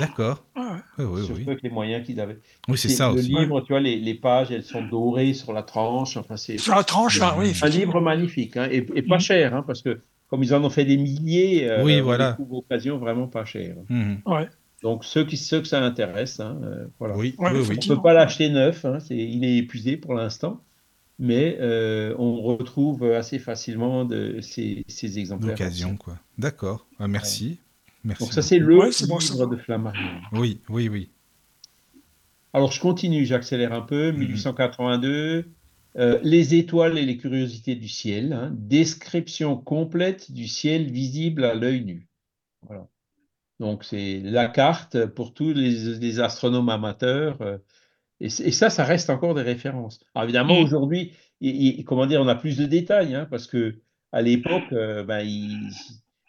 D'accord. 0.00 0.44
Ouais, 0.56 0.62
ouais. 0.64 0.68
Oui, 0.98 1.04
oui, 1.12 1.24
surtout 1.24 1.40
oui. 1.42 1.44
avec 1.46 1.62
les 1.62 1.70
moyens 1.70 2.04
qu'il 2.04 2.18
avait. 2.20 2.38
Oui, 2.68 2.76
c'est 2.76 2.88
ça 2.88 3.08
le 3.10 3.14
aussi. 3.20 3.28
livre, 3.28 3.60
tu 3.60 3.72
vois, 3.72 3.80
les, 3.80 4.00
les 4.00 4.14
pages, 4.14 4.50
elles 4.50 4.64
sont 4.64 4.82
dorées 4.84 5.32
sur 5.34 5.52
la 5.52 5.62
tranche. 5.62 6.16
Enfin, 6.16 6.36
c'est 6.36 6.58
Sur 6.58 6.74
la 6.74 6.82
tranche, 6.82 7.20
là, 7.20 7.36
oui. 7.38 7.52
un 7.62 7.68
livre 7.68 8.00
magnifique 8.00 8.56
hein, 8.56 8.66
et, 8.68 8.78
et 8.96 9.02
pas 9.02 9.14
Mhm. 9.16 9.20
cher, 9.20 9.54
hein, 9.54 9.62
parce 9.64 9.80
que 9.82 10.00
comme 10.28 10.42
ils 10.42 10.52
en 10.54 10.64
ont 10.64 10.70
fait 10.70 10.84
des 10.84 10.96
milliers, 10.96 11.68
euh, 11.70 11.84
Oui, 11.84 12.00
on 12.00 12.04
voilà. 12.04 12.36
occasion 12.50 12.98
vraiment 12.98 13.28
pas 13.28 13.44
cher. 13.44 13.76
Ouais. 14.26 14.48
Donc 14.82 15.04
ceux 15.04 15.24
qui 15.24 15.36
ceux 15.36 15.60
que 15.60 15.68
ça 15.68 15.82
intéresse, 15.82 16.40
hein, 16.40 16.58
euh, 16.64 16.86
voilà. 16.98 17.16
Oui, 17.16 17.34
Ouais, 17.38 17.50
oui, 17.52 17.60
oui. 17.68 17.78
On 17.80 17.90
ne 17.92 17.96
peut 17.96 18.02
pas 18.02 18.12
l'acheter 18.12 18.48
neuf, 18.50 18.84
hein, 18.84 18.98
c'est, 19.00 19.16
il 19.16 19.44
est 19.44 19.56
épuisé 19.58 19.96
pour 19.96 20.14
l'instant, 20.14 20.60
mais 21.18 21.56
euh, 21.60 22.14
on 22.18 22.42
retrouve 22.42 23.04
assez 23.12 23.38
facilement 23.38 24.04
de, 24.04 24.40
ces, 24.40 24.84
ces 24.88 25.18
exemplaires. 25.18 25.50
D'occasion, 25.50 25.96
quoi. 25.96 26.18
D'accord. 26.38 26.86
Ah, 26.98 27.06
merci. 27.08 27.58
Merci. 28.04 28.24
Donc 28.24 28.32
ça 28.32 28.42
c'est 28.42 28.58
le 28.58 28.76
Ouais, 28.76 28.90
c'est 28.90 29.06
bon, 29.06 29.18
livre 29.18 29.36
ça. 29.36 29.46
de 29.46 29.56
Flammarion. 29.56 30.20
Oui, 30.32 30.60
oui, 30.68 30.88
oui. 30.88 31.10
Alors 32.52 32.72
je 32.72 32.80
continue, 32.80 33.24
j'accélère 33.24 33.72
un 33.72 33.80
peu. 33.82 34.10
Mhm. 34.12 34.18
1882, 34.18 35.46
euh, 35.96 36.18
les 36.22 36.54
étoiles 36.54 36.98
et 36.98 37.06
les 37.06 37.16
curiosités 37.16 37.76
du 37.76 37.88
ciel, 37.88 38.32
hein, 38.32 38.50
description 38.58 39.56
complète 39.56 40.32
du 40.32 40.48
ciel 40.48 40.90
visible 40.90 41.44
à 41.44 41.54
l'œil 41.54 41.84
nu. 41.84 42.08
Voilà. 42.66 42.88
Donc 43.62 43.84
c'est 43.84 44.18
la 44.24 44.48
carte 44.48 45.06
pour 45.06 45.32
tous 45.34 45.52
les, 45.52 45.70
les 46.00 46.18
astronomes 46.18 46.68
amateurs. 46.68 47.40
euh, 47.42 47.58
et, 48.18 48.28
ça, 48.28 48.70
ça 48.70 48.84
reste 48.84 49.08
encore 49.08 49.34
des 49.34 49.42
références. 49.42 50.00
Alors 50.14 50.24
évidemment, 50.24 50.58
Mhm. 50.58 50.64
aujourd'hui, 50.64 51.12
comment 51.86 52.06
dire, 52.06 52.20
on 52.20 52.26
a 52.26 52.34
plus 52.34 52.56
de 52.58 52.66
détails, 52.66 53.14
hein, 53.14 53.26
parce 53.30 53.46
que 53.46 53.80
à 54.10 54.20
l'époque, 54.20 54.72
euh, 54.72 55.04
ben, 55.04 55.24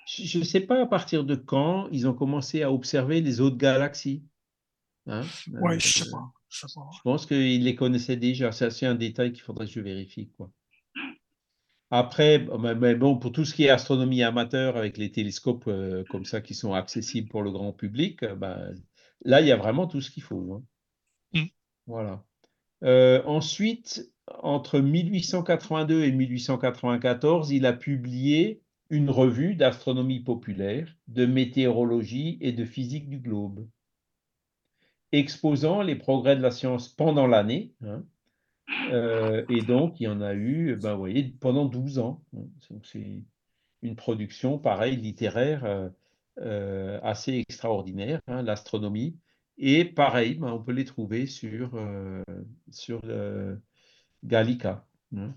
je 0.07 0.37
ne 0.37 0.43
sais 0.43 0.59
pas 0.61 0.83
à 0.83 0.85
partir 0.85 1.23
de 1.23 1.33
quand 1.33 1.87
ils 1.91 2.07
ont 2.07 2.13
commencé 2.13 2.61
à 2.61 2.71
observer 2.71 3.19
les 3.21 3.41
autres 3.41 3.57
galaxies. 3.57 4.23
hein. 5.07 5.21
Ouais, 5.59 5.75
Euh, 5.75 5.79
je 5.79 5.87
sais 5.87 6.11
pas. 6.11 6.31
Je 6.49 6.59
sais 6.67 6.73
pas. 6.75 6.87
je 6.95 7.01
pense 7.01 7.25
qu'ils 7.25 7.63
les 7.63 7.75
connaissaient 7.75 8.15
déjà. 8.15 8.51
C'est 8.51 8.69
c'est 8.69 8.85
un 8.85 8.95
détail 8.95 9.33
qu'il 9.33 9.41
faudrait 9.41 9.65
que 9.65 9.71
je 9.71 9.79
vérifie. 9.79 10.29
Quoi. 10.37 10.51
Après, 11.95 12.47
mais 12.75 12.95
bon, 12.95 13.19
pour 13.19 13.31
tout 13.31 13.45
ce 13.45 13.53
qui 13.53 13.65
est 13.65 13.69
astronomie 13.69 14.23
amateur 14.23 14.77
avec 14.77 14.97
les 14.97 15.11
télescopes 15.11 15.67
euh, 15.67 16.03
comme 16.09 16.25
ça 16.25 16.41
qui 16.41 16.55
sont 16.55 16.73
accessibles 16.73 17.29
pour 17.29 17.43
le 17.43 17.51
grand 17.51 17.71
public, 17.71 18.23
euh, 18.23 18.33
ben, 18.33 18.73
là, 19.23 19.41
il 19.41 19.47
y 19.47 19.51
a 19.51 19.57
vraiment 19.57 19.85
tout 19.85 20.01
ce 20.01 20.09
qu'il 20.09 20.23
faut. 20.23 20.53
hein. 20.53 20.63
Mm. 21.33 21.45
Voilà. 21.85 22.25
Euh, 22.83 23.21
ensuite, 23.25 24.11
entre 24.41 24.79
1882 24.79 26.03
et 26.03 26.11
1894, 26.11 27.51
il 27.51 27.67
a 27.67 27.73
publié 27.73 28.63
une 28.89 29.11
revue 29.11 29.53
d'astronomie 29.53 30.21
populaire, 30.21 30.91
de 31.07 31.27
météorologie 31.27 32.39
et 32.41 32.53
de 32.53 32.65
physique 32.65 33.07
du 33.07 33.19
globe, 33.19 33.67
exposant 35.11 35.83
les 35.83 35.95
progrès 35.95 36.35
de 36.35 36.41
la 36.41 36.49
science 36.49 36.89
pendant 36.89 37.27
l'année. 37.27 37.75
hein. 37.85 38.03
Euh, 38.91 39.45
et 39.49 39.61
donc, 39.61 39.99
il 39.99 40.03
y 40.03 40.07
en 40.07 40.21
a 40.21 40.33
eu, 40.33 40.75
ben, 40.75 40.95
voyez, 40.95 41.33
pendant 41.39 41.65
12 41.65 41.99
ans. 41.99 42.23
c'est 42.83 43.23
une 43.81 43.95
production, 43.95 44.57
pareil, 44.59 44.97
littéraire, 44.97 45.65
euh, 45.65 45.89
euh, 46.39 46.99
assez 47.03 47.33
extraordinaire, 47.33 48.21
hein, 48.27 48.41
l'astronomie. 48.43 49.17
Et 49.57 49.85
pareil, 49.85 50.35
ben, 50.35 50.51
on 50.53 50.63
peut 50.63 50.71
les 50.73 50.85
trouver 50.85 51.27
sur, 51.27 51.79
sur 52.71 53.01
Gallica. 54.23 54.85
hein. 55.15 55.35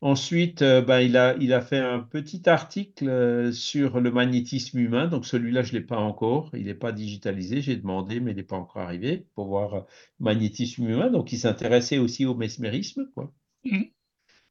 Ensuite, 0.00 0.60
ben, 0.62 1.00
il 1.00 1.16
a, 1.16 1.34
il 1.40 1.52
a 1.52 1.60
fait 1.60 1.78
un 1.78 1.98
petit 2.00 2.48
article 2.48 3.08
euh, 3.08 3.50
sur 3.52 4.00
le 4.00 4.12
magnétisme 4.12 4.78
humain. 4.78 5.08
Donc 5.08 5.26
celui-là, 5.26 5.62
je 5.62 5.72
ne 5.74 5.78
l'ai 5.80 5.84
pas 5.84 5.96
encore. 5.98 6.50
Il 6.54 6.66
n'est 6.66 6.74
pas 6.74 6.92
digitalisé. 6.92 7.62
J'ai 7.62 7.76
demandé, 7.76 8.20
mais 8.20 8.30
il 8.30 8.36
n'est 8.36 8.44
pas 8.44 8.56
encore 8.56 8.82
arrivé 8.82 9.26
pour 9.34 9.46
voir 9.48 9.74
euh, 9.74 9.80
magnétisme 10.20 10.88
humain. 10.88 11.10
Donc 11.10 11.32
il 11.32 11.38
s'intéressait 11.38 11.98
aussi 11.98 12.26
au 12.26 12.34
mesmérisme. 12.36 13.10
Quoi. 13.14 13.32
Mhm. 13.64 13.86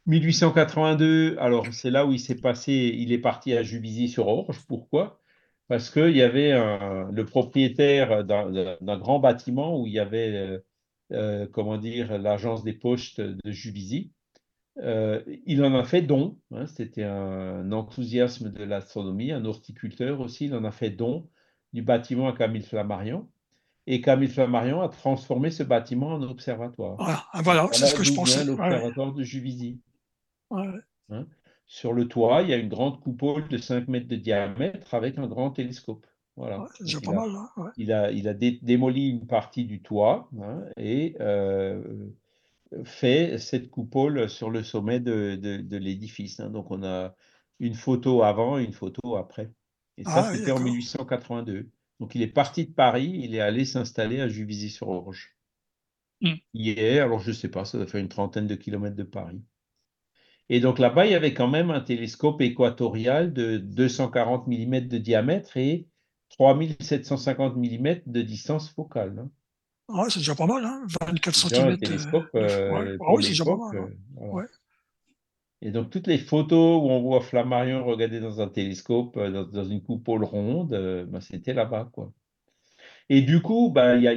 1882, 0.06 1.38
alors 1.40 1.74
c'est 1.74 1.92
là 1.92 2.06
où 2.06 2.12
il 2.14 2.20
s'est 2.20 2.36
passé, 2.36 2.74
il 2.98 3.12
est 3.14 3.18
parti 3.20 3.54
à 3.54 3.64
Juvisy-sur-Orge. 3.64 4.66
Pourquoi? 4.68 5.22
Parce 5.70 5.90
qu'il 5.90 6.16
y 6.16 6.22
avait 6.22 6.52
un- 6.54 7.12
le 7.12 7.26
propriétaire 7.26 8.24
d'un 8.26 8.98
grand 8.98 9.20
bâtiment 9.20 9.80
où 9.80 9.88
il 9.88 9.94
y 9.94 10.00
avait, 10.00 10.62
euh, 11.12 11.48
comment 11.52 11.78
dire, 11.78 12.18
l'agence 12.18 12.64
des 12.64 12.74
postes 12.74 13.22
de 13.22 13.52
Juvisy. 13.52 14.12
Euh, 14.80 15.22
il 15.46 15.64
en 15.64 15.74
a 15.74 15.84
fait 15.84 16.02
don, 16.04 16.38
hein, 16.52 16.68
c'était 16.68 17.04
un 17.04 17.72
enthousiasme 17.72 18.52
de 18.52 18.64
l'astronomie, 18.64 19.32
un 19.32 19.44
horticulteur 19.46 20.20
aussi, 20.20 20.46
il 20.46 20.56
en 20.56 20.64
a 20.64 20.72
fait 20.72 20.92
don 20.92 21.28
du 21.74 21.82
bâtiment 21.82 22.28
à 22.28 22.34
Camille 22.34 22.62
Flammarion. 22.62 23.28
Et 23.88 24.02
Camille 24.02 24.28
Flammarion 24.30 24.82
a 24.82 24.90
transformé 24.90 25.50
ce 25.50 25.64
bâtiment 25.64 26.10
en 26.10 26.22
observatoire. 26.22 26.98
Voilà, 26.98 27.24
Ah, 27.34 27.42
voilà, 27.42 27.68
c'est 27.72 27.86
ce 27.88 27.96
que 27.96 28.04
je 28.04 28.14
pensais. 28.14 28.40
Ouais, 28.42 28.46
l'observatoire 28.46 29.14
de 29.14 29.24
Juvisy. 29.24 29.80
ouais. 30.52 30.68
hein. 31.10 31.26
Sur 31.70 31.92
le 31.94 32.08
toit, 32.08 32.44
il 32.44 32.50
y 32.50 32.54
a 32.54 32.58
une 32.58 32.70
grande 32.70 33.00
coupole 33.02 33.48
de 33.50 33.58
5 33.58 33.88
mètres 33.90 34.08
de 34.08 34.16
diamètre 34.16 34.94
avec 34.94 35.18
un 35.18 35.28
grand 35.28 35.52
télescope. 35.52 36.06
Voilà. 36.38 36.60
Ouais, 36.62 36.68
pas 37.04 37.12
a- 37.12 37.16
mal. 37.16 37.30
hein, 37.58 37.72
il 37.78 37.92
a, 37.92 38.12
il 38.12 38.28
a 38.30 38.34
dé- 38.34 38.60
démoli 38.62 39.10
une 39.10 39.26
partie 39.28 39.66
du 39.66 39.82
toit 39.82 40.30
hein, 40.42 40.64
et 40.78 41.16
euh, 41.20 41.82
fait 42.86 43.38
cette 43.40 43.70
coupole 43.70 44.30
sur 44.30 44.50
le 44.50 44.64
sommet 44.64 45.00
de, 45.00 45.36
de- 45.36 45.58
de 45.62 45.78
l'édifice. 45.78 46.40
hein. 46.40 46.50
Donc 46.50 46.72
on 46.72 46.84
a 46.84 47.16
une 47.60 47.74
photo 47.76 48.24
avant 48.24 48.58
et 48.60 48.64
une 48.64 48.74
photo 48.74 49.16
après. 49.18 49.52
Et 49.98 50.06
ça, 50.06 50.22
Ah 50.22 50.34
c'était 50.34 50.52
en 50.52 50.60
d'accord. 50.60 50.60
1882. 50.60 51.70
Donc 52.00 52.16
il 52.16 52.22
est 52.22 52.28
parti 52.28 52.66
de 52.68 52.74
Paris, 52.74 53.12
il 53.24 53.36
est 53.36 53.42
allé 53.42 53.66
s'installer 53.66 54.22
à 54.22 54.28
Juvisy-sur-Orge. 54.30 55.36
Mm. 56.22 56.38
Hier, 56.54 57.04
alors 57.06 57.20
je 57.20 57.30
ne 57.30 57.34
sais 57.36 57.48
pas, 57.48 57.64
ça 57.64 57.78
doit 57.78 57.88
faire 57.88 58.02
une 58.02 58.10
trentaine 58.10 58.48
de 58.48 58.56
kilomètres 58.56 58.98
de 58.98 59.04
Paris. 59.04 59.42
Et 60.50 60.60
donc 60.60 60.78
là-bas, 60.80 61.06
il 61.06 61.12
y 61.14 61.16
avait 61.16 61.34
quand 61.34 61.48
même 61.48 61.72
un 61.72 61.80
télescope 61.82 62.42
équatorial 62.42 63.32
de 63.34 63.58
240 63.58 64.46
mm 64.48 64.88
de 64.90 64.98
diamètre 64.98 65.56
et 65.58 65.88
3750 66.30 67.56
mm 67.56 68.04
de 68.08 68.22
distance 68.22 68.70
focale. 68.70 69.20
hein. 69.20 69.32
Ouais, 69.90 70.10
c'est 70.10 70.20
déjà 70.20 70.36
pas 70.36 70.46
mal, 70.48 70.66
hein, 70.66 70.86
24 71.02 71.36
C'est 71.36 71.50
déjà 71.50 71.66
un 71.66 71.72
cm. 71.72 71.78
télescope 71.78 72.30
euh, 72.36 72.72
ouais. 72.72 72.98
Ah 73.00 73.14
oui, 73.14 73.24
c'est 73.24 73.30
déjà 73.30 73.46
pas 73.46 73.56
mal. 73.58 73.78
hein. 73.78 73.88
euh, 73.90 73.96
voilà. 74.16 74.34
Ouais. 74.34 74.46
Et 75.62 75.72
donc 75.72 75.90
toutes 75.90 76.08
les 76.08 76.18
photos 76.20 76.82
où 76.84 76.90
on 76.90 77.02
voit 77.02 77.22
Flammarion 77.22 77.84
regarder 77.84 78.20
dans 78.20 78.42
un 78.42 78.48
télescope, 78.48 79.18
euh, 79.18 79.32
dans, 79.32 79.44
dans 79.46 79.64
une 79.66 79.82
coupole 79.84 80.24
ronde, 80.24 80.74
euh, 80.74 81.06
ben, 81.06 81.20
c'était 81.20 81.54
là-bas, 81.54 81.90
quoi. 81.94 82.12
Et 83.10 83.22
du 83.22 83.42
coup, 83.42 83.72
ben, 83.72 83.98
il 83.98 84.04
y 84.04 84.08
a, 84.08 84.14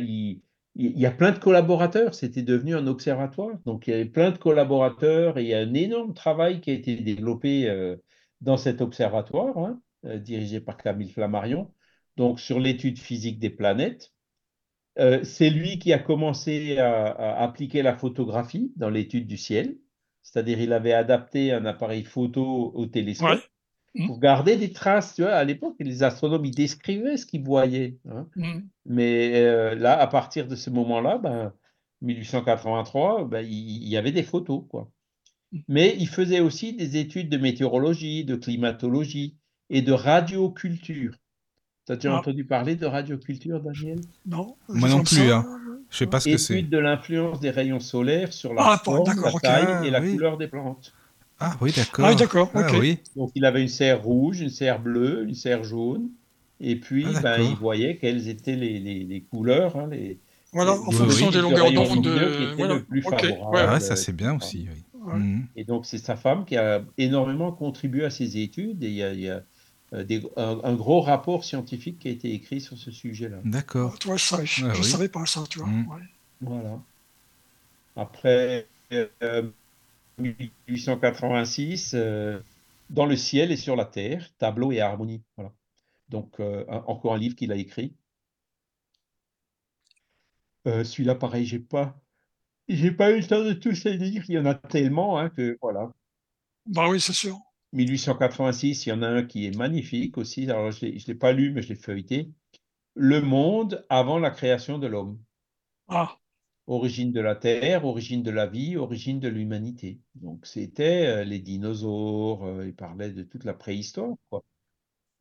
y 0.77 1.07
a 1.07 1.11
plein 1.11 1.33
de 1.33 1.39
collaborateurs, 1.39 2.15
c'était 2.15 2.43
devenu 2.43 2.75
un 2.77 2.87
observatoire. 2.87 3.59
Donc 3.67 3.87
il 3.87 3.91
y 3.91 3.95
avait 3.95 4.05
plein 4.07 4.31
de 4.33 4.39
collaborateurs 4.39 5.39
et 5.39 5.43
il 5.45 5.49
y 5.49 5.55
a 5.55 5.61
un 5.61 5.75
énorme 5.75 6.15
travail 6.15 6.61
qui 6.61 6.71
a 6.71 6.75
été 6.75 6.97
développé 6.97 7.69
euh, 7.69 7.97
dans 8.41 8.57
cet 8.57 8.81
observatoire, 8.81 9.59
hein, 9.59 9.81
euh, 10.07 10.19
dirigé 10.19 10.61
par 10.61 10.77
Camille 10.77 11.11
Flammarion, 11.11 11.73
donc 12.17 12.41
sur 12.41 12.61
l'étude 12.61 12.99
physique 12.99 13.39
des 13.39 13.51
planètes. 13.51 14.13
Euh, 15.01 15.25
c'est 15.25 15.51
lui 15.51 15.79
qui 15.79 15.93
a 15.93 15.99
commencé 15.99 16.79
à, 16.79 17.07
à 17.07 17.43
appliquer 17.43 17.83
la 17.83 17.97
photographie 17.97 18.73
dans 18.77 18.91
l'étude 18.91 19.27
du 19.27 19.37
ciel, 19.39 19.77
c'est-à-dire 20.23 20.61
il 20.61 20.73
avait 20.73 20.93
adapté 20.93 21.53
un 21.53 21.65
appareil 21.65 22.05
photo 22.05 22.73
au 22.75 22.87
télescope 22.87 23.31
Ouais. 23.31 23.39
Mm. 23.95 24.07
pour 24.07 24.21
garder 24.21 24.57
des 24.57 24.73
traces. 24.73 25.15
Tu 25.17 25.23
vois, 25.23 25.33
à 25.33 25.43
l'époque, 25.45 25.75
les 25.81 26.03
astronomes 26.05 26.45
ils 26.45 26.55
décrivaient 26.55 27.17
ce 27.17 27.27
qu'ils 27.27 27.43
voyaient. 27.43 27.99
hein. 28.09 28.29
Mm. 28.37 28.61
Mais 28.87 29.33
euh, 29.43 29.75
là, 29.75 29.99
à 29.99 30.07
partir 30.07 30.47
de 30.47 30.55
ce 30.55 30.71
moment-là, 30.71 31.19
ben, 31.19 31.53
1883, 32.03 33.25
ben, 33.25 33.41
il, 33.45 33.83
il 33.83 33.89
y 33.89 33.97
avait 33.97 34.13
des 34.13 34.23
photos, 34.23 34.65
quoi. 34.69 34.91
Mais 35.69 35.97
il 35.99 36.07
faisait 36.09 36.41
aussi 36.41 36.75
des 36.75 36.97
études 36.97 37.29
de 37.29 37.37
météorologie, 37.37 38.25
de 38.25 38.37
climatologie 38.37 39.37
et 39.69 39.83
de 39.83 39.93
radioculture. 39.93 41.17
Tu 41.87 41.93
as 41.93 41.97
déjà 41.97 42.15
Ah. 42.15 42.19
entendu 42.19 42.45
parler 42.45 42.77
de 42.77 42.87
radioculture, 42.87 43.61
Daniel? 43.61 44.01
Non, 44.27 44.57
Moi 44.69 44.89
non 44.89 45.03
plus, 45.03 45.33
hein. 45.33 45.45
Je 45.91 45.97
sais 45.97 46.07
pas 46.07 46.21
ce 46.21 46.29
que 46.29 46.37
c'est. 46.37 46.55
Étude 46.55 46.71
de 46.71 46.79
l'influence 46.79 47.41
des 47.41 47.51
rayons 47.51 47.81
solaires 47.81 48.33
sur 48.33 48.55
la 48.55 48.63
Ah, 48.65 48.81
forme, 48.85 49.09
la 49.09 49.33
taille 49.41 49.65
Ah, 49.69 49.83
et 49.85 49.91
la 49.91 50.01
oui. 50.01 50.13
couleur 50.13 50.37
des 50.39 50.47
plantes. 50.47 50.93
Ah 51.41 51.57
oui, 51.61 51.73
d'accord. 51.75 52.05
Ah 52.05 52.11
oui, 52.11 52.17
d'accord, 52.17 52.51
Ah 52.55 52.61
ok. 52.71 52.77
oui. 52.79 52.99
Donc, 53.17 53.33
il 53.35 53.45
avait 53.45 53.63
une 53.63 53.69
serre 53.69 54.03
rouge, 54.03 54.41
une 54.41 54.51
serre 54.51 54.79
bleue, 54.79 55.25
une 55.27 55.35
serre 55.35 55.65
jaune. 55.65 56.11
Et 56.61 56.77
puis, 56.77 57.07
Ah, 57.17 57.21
ben, 57.21 57.37
il 57.43 57.57
voyait 57.57 57.97
quelles 57.97 58.29
étaient 58.29 58.55
les, 58.57 58.79
les- 58.79 59.03
les 59.05 59.21
couleurs, 59.23 59.77
hein, 59.77 59.89
les, 59.91 60.21
Voilà, 60.53 60.73
les- 60.75 60.79
en 60.79 60.87
Oui, 60.89 60.95
fonction 60.95 61.27
oui. 61.27 61.33
des 61.33 61.39
de 61.39 61.43
longueurs 61.43 61.73
d'onde. 61.73 62.05
de- 62.05 62.11
étaient 62.11 62.55
Voilà, 62.57 62.75
le 62.75 62.83
plus 62.85 63.05
ouais. 63.07 63.39
Ah, 63.55 63.81
ça 63.81 63.97
c'est 63.97 64.13
bien 64.13 64.37
aussi. 64.37 64.69
Oui. 64.71 64.83
Ouais. 65.03 65.19
Mhm. 65.19 65.47
Et 65.57 65.65
donc, 65.65 65.87
c'est 65.87 65.99
sa 65.99 66.15
femme 66.15 66.45
qui 66.45 66.57
a 66.57 66.83
énormément 66.99 67.51
contribué 67.53 68.05
à 68.05 68.11
ces 68.11 68.37
études. 68.37 68.85
Et 68.85 68.89
il 68.89 68.95
y 68.95 69.03
a, 69.03 69.13
il 69.15 69.21
y 69.21 69.29
a, 69.31 69.37
euh, 69.37 69.41
des- 69.93 70.23
un, 70.37 70.61
un 70.63 70.75
gros 70.75 71.01
rapport 71.01 71.45
scientifique 71.45 71.99
qui 71.99 72.09
a 72.09 72.11
été 72.13 72.33
écrit 72.33 72.61
sur 72.61 72.77
ce 72.79 72.91
sujet-là. 72.91 73.39
D'accord. 73.45 73.99
Tu 73.99 74.09
vois, 74.09 74.17
je 74.17 74.25
savais, 74.25 74.47
je, 74.47 74.65
Ah, 74.67 74.73
je 74.75 74.83
oui. 74.83 74.85
savais 74.85 75.09
pas 75.09 75.27
ça, 75.27 75.45
tu 75.49 75.59
vois. 75.59 75.69
Mm. 75.69 75.89
ouais. 75.89 76.03
Voilà. 76.41 76.79
Après, 77.97 78.67
euh, 78.93 79.51
1886, 80.19 81.95
euh, 81.95 82.41
Dans 82.91 83.07
le 83.07 83.17
ciel 83.17 83.53
et 83.53 83.57
sur 83.57 83.77
la 83.77 83.85
terre, 83.85 84.29
tableau 84.39 84.73
et 84.73 84.81
harmonie. 84.81 85.23
Voilà. 85.37 85.53
Donc, 86.11 86.41
euh, 86.41 86.65
un- 86.69 86.85
encore 86.89 87.15
un 87.15 87.19
livre 87.19 87.37
qu'il 87.37 87.53
a 87.53 87.57
écrit. 87.57 87.95
Euh, 90.67 90.85
Celui-là, 90.85 91.15
pareil, 91.15 91.45
j'ai 91.47 91.59
pas, 91.59 91.95
j'ai 92.69 92.93
pas 92.93 93.13
eu 93.13 93.21
le 93.21 93.27
temps 93.27 93.45
de 93.45 93.53
tous 93.55 93.85
les 93.85 93.97
lire. 93.99 94.25
Il 94.29 94.35
y 94.35 94.39
en 94.39 94.47
a 94.47 94.55
tellement 94.55 95.19
hein, 95.19 95.31
que 95.31 95.59
voilà. 95.63 95.93
Bah 96.67 96.89
oui, 96.89 97.01
c'est 97.01 97.13
sûr. 97.15 97.39
1886, 97.73 98.87
il 98.87 98.89
y 98.91 98.93
en 98.93 99.03
a 99.03 99.09
un 99.09 99.25
qui 99.25 99.47
est 99.47 99.57
magnifique 99.57 100.19
aussi. 100.19 100.45
Alors, 100.51 100.71
je 100.73 100.87
ne 100.87 100.91
l'ai 100.93 101.15
pas 101.15 101.33
lu, 101.33 101.53
mais 101.53 101.63
je 101.63 101.69
l'ai 101.71 101.75
feuilleté. 101.77 102.31
Le 102.95 103.21
monde 103.23 103.87
avant 103.89 104.19
la 104.19 104.31
création 104.31 104.79
de 104.79 104.87
l'homme. 104.87 105.19
Ah, 105.89 106.19
Origine 106.67 107.11
de 107.13 107.21
la 107.21 107.35
Terre, 107.35 107.85
origine 107.85 108.23
de 108.23 108.31
la 108.31 108.47
vie, 108.47 108.77
origine 108.77 109.19
de 109.19 109.29
l'humanité. 109.29 109.99
Donc, 110.15 110.47
c'était 110.47 111.07
euh, 111.07 111.25
les 111.25 111.41
dinosaures, 111.41 112.45
euh, 112.45 112.67
il 112.67 112.75
parlait 112.75 113.11
de 113.11 113.25
toute 113.25 113.45
la 113.45 113.55
préhistoire, 113.55 114.15
quoi. 114.31 114.45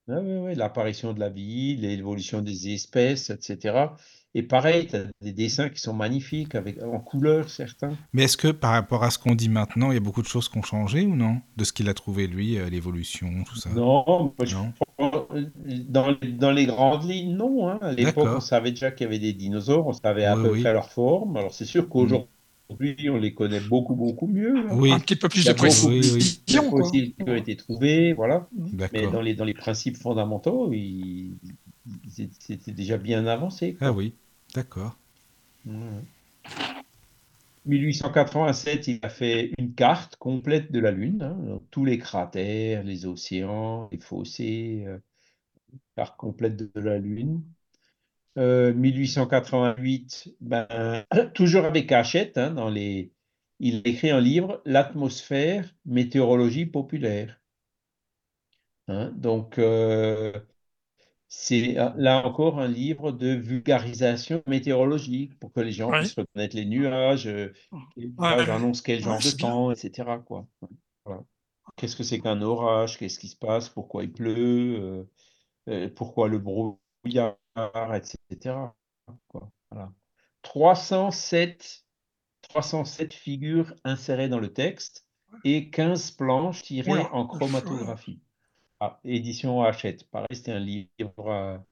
Ah 0.07 0.21
ouais, 0.21 0.37
ouais, 0.39 0.55
l'apparition 0.55 1.13
de 1.13 1.19
la 1.19 1.29
vie, 1.29 1.75
l'évolution 1.75 2.41
des 2.41 2.73
espèces, 2.73 3.29
etc. 3.29 3.95
Et 4.35 4.43
pareil, 4.43 4.87
tu 4.87 4.95
as 4.95 5.05
des 5.21 5.33
dessins 5.33 5.69
qui 5.69 5.79
sont 5.79 5.93
magnifiques, 5.93 6.53
avec, 6.53 6.81
en 6.83 6.99
couleur 6.99 7.49
certains. 7.49 7.97
Mais 8.13 8.23
est-ce 8.23 8.37
que 8.37 8.49
par 8.49 8.71
rapport 8.71 9.03
à 9.03 9.09
ce 9.09 9.17
qu'on 9.17 9.33
dit 9.33 9.49
maintenant, 9.49 9.91
il 9.91 9.95
y 9.95 9.97
a 9.97 10.01
beaucoup 10.01 10.21
de 10.21 10.27
choses 10.27 10.49
qui 10.49 10.57
ont 10.57 10.63
changé 10.63 11.05
ou 11.05 11.15
non? 11.15 11.41
De 11.57 11.63
ce 11.63 11.73
qu'il 11.73 11.89
a 11.89 11.93
trouvé 11.95 12.27
lui, 12.27 12.57
euh, 12.59 12.69
l'évolution, 12.69 13.29
tout 13.43 13.55
ça? 13.55 13.69
Non, 13.71 14.05
moi, 14.05 14.33
dans, 15.87 16.15
dans 16.37 16.51
les 16.51 16.65
grandes 16.67 17.09
lignes, 17.09 17.35
non. 17.35 17.69
hein. 17.69 17.79
À 17.81 17.91
l'époque, 17.93 18.29
on 18.35 18.39
savait 18.39 18.71
déjà 18.71 18.91
qu'il 18.91 19.05
y 19.05 19.07
avait 19.07 19.19
des 19.19 19.33
dinosaures, 19.33 19.87
on 19.87 19.93
savait 19.93 20.25
à 20.25 20.35
Oui, 20.35 20.43
peu 20.43 20.51
oui. 20.51 20.61
près 20.61 20.73
leur 20.73 20.91
forme. 20.91 21.35
Alors, 21.37 21.53
c'est 21.53 21.65
sûr 21.65 21.89
qu'aujourd'hui, 21.89 23.09
on 23.09 23.17
les 23.17 23.33
connaît 23.33 23.61
beaucoup, 23.61 23.95
beaucoup 23.95 24.27
mieux. 24.27 24.55
hein. 24.57 24.67
Oui, 24.73 24.91
un 24.91 24.99
petit 24.99 25.15
peu 25.15 25.27
plus 25.27 25.41
Il 25.41 25.47
y 25.47 25.49
a 25.49 25.53
de 25.53 25.61
Oui, 25.61 25.69
précision, 25.69 26.13
oui. 26.13 26.69
fossiles 26.69 27.15
qui 27.15 27.23
ont 27.27 27.35
été 27.35 27.55
trouvés, 27.55 28.13
voilà. 28.13 28.47
Mais 28.93 29.07
dans 29.07 29.21
les, 29.21 29.33
dans 29.33 29.45
les 29.45 29.53
principes 29.55 29.97
fondamentaux, 29.97 30.71
ils- 30.71 31.37
c'était 32.39 32.71
déjà 32.71 32.97
bien 32.97 33.25
avancé. 33.27 33.75
quoi. 33.75 33.87
Ah 33.87 33.91
oui, 33.91 34.13
d'accord. 34.53 34.97
Ouais. 35.65 36.03
1887, 37.65 38.87
il 38.87 38.99
a 39.03 39.09
fait 39.09 39.51
une 39.57 39.73
carte 39.73 40.15
complète 40.15 40.71
de 40.71 40.79
la 40.79 40.91
Lune, 40.91 41.21
hein, 41.21 41.59
tous 41.71 41.85
les 41.85 41.97
cratères, 41.97 42.83
les 42.83 43.05
océans, 43.05 43.89
les 43.91 43.99
fossés, 43.99 44.83
euh, 44.87 44.97
carte 45.95 46.17
complète 46.17 46.55
de 46.55 46.79
la 46.79 46.97
Lune. 46.97 47.43
1888, 48.37 50.35
ben, 50.39 50.67
toujours 51.33 51.65
avec 51.65 51.91
Hachette, 51.91 52.37
hein, 52.37 52.51
dans 52.51 52.69
les, 52.69 53.11
il 53.59 53.81
écrit 53.85 54.11
un 54.11 54.21
livre, 54.21 54.61
L'atmosphère, 54.65 55.75
météorologie 55.85 56.65
populaire. 56.65 57.39
Hein, 58.87 59.11
donc, 59.15 59.59
euh, 59.59 60.33
c'est 61.29 61.77
euh, 61.77 61.91
là 61.95 62.25
encore 62.25 62.59
un 62.59 62.67
livre 62.67 63.11
de 63.11 63.29
vulgarisation 63.29 64.43
météorologique 64.47 65.37
pour 65.39 65.53
que 65.53 65.61
les 65.61 65.71
gens 65.71 65.91
puissent 65.91 66.15
reconnaître 66.15 66.55
les 66.55 66.65
nuages, 66.65 67.27
euh, 67.27 67.53
les 67.95 68.09
nuages 68.09 68.49
annoncent 68.49 68.81
quel 68.83 69.01
genre 69.01 69.19
de 69.19 69.37
temps, 69.37 69.71
etc. 69.71 70.09
Quoi. 70.25 70.47
Qu'est-ce 71.77 71.95
que 71.95 72.03
c'est 72.03 72.19
qu'un 72.19 72.41
orage? 72.41 72.97
Qu'est-ce 72.97 73.19
qui 73.19 73.27
se 73.27 73.37
passe? 73.37 73.69
Pourquoi 73.69 74.03
il 74.03 74.11
pleut? 74.11 75.07
Pourquoi 75.95 76.27
le 76.27 76.39
brouillard 76.39 77.37
etc. 77.93 78.55
Quoi. 79.27 79.51
Voilà. 79.69 79.91
307 80.41 81.85
307 82.41 83.13
figures 83.13 83.73
insérées 83.83 84.29
dans 84.29 84.39
le 84.39 84.51
texte 84.51 85.05
et 85.43 85.69
15 85.69 86.11
planches 86.11 86.63
tirées 86.63 87.05
en 87.11 87.27
chromatographie. 87.27 88.19
Ah, 88.79 88.99
édition 89.03 89.61
Hachette. 89.61 90.09
Pareil, 90.09 90.27
c'était 90.31 90.53
un 90.53 90.59
livre 90.59 91.63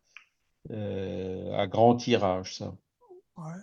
euh, 0.72 1.54
à, 1.54 1.68
grand 1.68 1.96
tirage, 1.96 2.56
ça. 2.56 2.76
Ouais, 3.38 3.54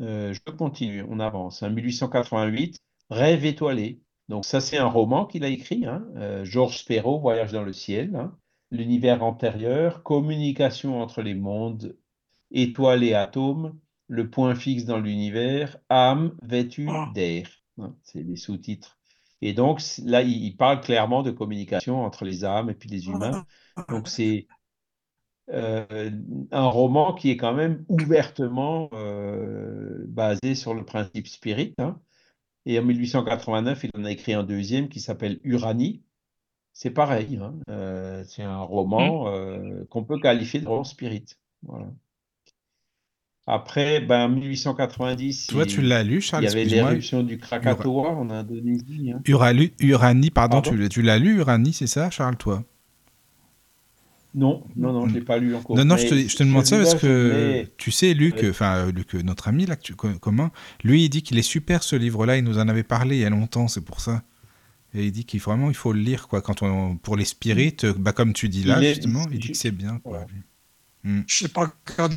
euh, 0.00 0.34
je 0.34 0.52
continue, 0.52 1.04
on 1.08 1.18
avance. 1.20 1.62
1888, 1.62 2.78
Rêve 3.10 3.44
étoilé. 3.46 4.00
Donc, 4.28 4.44
ça, 4.44 4.60
c'est 4.60 4.76
un 4.76 4.86
roman 4.86 5.24
qu'il 5.24 5.44
a 5.44 5.48
écrit. 5.48 5.86
Hein. 5.86 6.06
Euh, 6.16 6.44
Georges 6.44 6.84
Perrault, 6.84 7.18
Voyage 7.20 7.52
dans 7.52 7.64
le 7.64 7.72
ciel. 7.72 8.14
Hein. 8.14 8.36
L'univers 8.70 9.22
antérieur, 9.22 10.02
communication 10.02 11.00
entre 11.00 11.22
les 11.22 11.34
mondes, 11.34 11.96
étoiles 12.50 13.02
et 13.02 13.14
atomes, 13.14 13.78
le 14.08 14.28
point 14.28 14.54
fixe 14.54 14.84
dans 14.84 14.98
l'univers, 14.98 15.78
âme 15.88 16.36
vêtue 16.42 16.88
ah. 16.90 17.10
d'air. 17.14 17.48
Hein, 17.78 17.94
c'est 18.02 18.22
les 18.22 18.36
sous-titres. 18.36 18.97
Et 19.40 19.52
donc 19.52 19.80
là, 20.04 20.22
il, 20.22 20.56
parle 20.56 20.80
clairement 20.80 21.22
de 21.22 21.30
communication 21.30 22.04
entre 22.04 22.24
les 22.24 22.44
âmes 22.44 22.70
et 22.70 22.74
puis 22.74 22.88
les 22.88 23.06
humains. 23.06 23.44
Donc 23.88 24.08
c'est 24.08 24.46
euh, 25.50 26.10
un 26.50 26.66
roman 26.66 27.14
qui 27.14 27.30
est 27.30 27.36
quand 27.36 27.54
même 27.54 27.84
ouvertement 27.88 28.90
euh, 28.92 30.04
basé 30.08 30.54
sur 30.54 30.74
le 30.74 30.84
principe 30.84 31.28
spirit. 31.28 31.74
Hein. 31.78 32.00
Et 32.66 32.78
en 32.78 32.84
1889, 32.84 33.84
il 33.84 33.90
en 33.96 34.04
a 34.04 34.10
écrit 34.10 34.34
un 34.34 34.42
deuxième 34.42 34.88
qui 34.88 35.00
s'appelle 35.00 35.38
Uranie. 35.44 36.02
C'est 36.72 36.90
pareil. 36.90 37.38
Hein. 37.40 37.54
Euh, 37.70 38.24
c'est 38.24 38.42
un 38.42 38.60
roman 38.60 39.30
mmh. 39.30 39.86
qu'on 39.86 40.04
peut 40.04 40.18
qualifier 40.18 40.60
de 40.60 40.68
roman 40.68 40.84
spirit. 40.84 41.24
Voilà. 41.62 41.86
Après, 43.50 44.00
ben, 44.00 44.28
1890, 44.28 45.46
Toi, 45.46 45.64
tu 45.64 45.80
l'as 45.80 46.02
lu, 46.02 46.20
Charles 46.20 46.44
il 46.44 46.48
y 46.48 46.52
avait 46.52 46.64
l'éruption 46.64 47.22
du 47.22 47.38
Krakatoa 47.38 48.10
en 48.10 48.28
Indonésie. 48.28 49.14
Hein. 49.14 49.22
Uranie, 49.26 50.30
pardon, 50.30 50.60
tu, 50.60 51.02
l'as 51.02 51.18
lu, 51.18 51.38
Uranie, 51.38 51.72
c'est 51.72 51.86
ça, 51.86 52.10
Charles, 52.10 52.36
toi? 52.36 52.62
Non, 54.34 54.62
non, 54.76 54.92
non, 54.92 55.06
je 55.06 55.14
ne 55.14 55.18
l'ai 55.18 55.24
pas 55.24 55.38
lu 55.38 55.54
encore. 55.54 55.76
Non, 55.76 55.86
non, 55.86 55.96
je 55.96 56.08
te, 56.08 56.42
demande 56.42 56.66
ça 56.66 56.76
parce 56.76 56.96
que 56.96 57.64
tu 57.78 57.90
sais, 57.90 58.12
Luc, 58.12 58.44
enfin, 58.50 58.90
Luc, 58.92 59.14
notre 59.14 59.48
ami 59.48 59.64
là, 59.64 59.76
tu, 59.76 59.94
commun, 59.94 60.50
lui, 60.84 61.04
il 61.04 61.08
dit 61.08 61.22
qu'il 61.22 61.38
est 61.38 61.42
super 61.42 61.82
ce 61.82 61.96
livre-là, 61.96 62.36
il 62.36 62.44
nous 62.44 62.58
en 62.58 62.68
avait 62.68 62.82
parlé 62.82 63.16
il 63.16 63.22
y 63.22 63.24
a 63.24 63.30
longtemps, 63.30 63.66
c'est 63.66 63.80
pour 63.80 64.02
ça. 64.02 64.22
Et 64.92 65.06
il 65.06 65.12
dit 65.12 65.24
qu'il 65.24 65.40
vraiment, 65.40 65.70
il 65.70 65.74
faut 65.74 65.94
le 65.94 66.00
lire, 66.00 66.28
quoi, 66.28 66.42
quand 66.42 66.62
on, 66.62 66.96
pour 66.96 67.16
les 67.16 67.24
spirites, 67.24 67.86
bah, 67.86 68.12
comme 68.12 68.34
tu 68.34 68.50
dis 68.50 68.64
là, 68.64 68.82
justement, 68.82 69.24
il 69.32 69.38
dit 69.38 69.52
que 69.52 69.56
c'est 69.56 69.70
bien, 69.70 70.00
quoi. 70.04 70.26
Hmm. 71.08 71.22
Je 71.26 71.38
sais 71.38 71.48
pas 71.48 71.72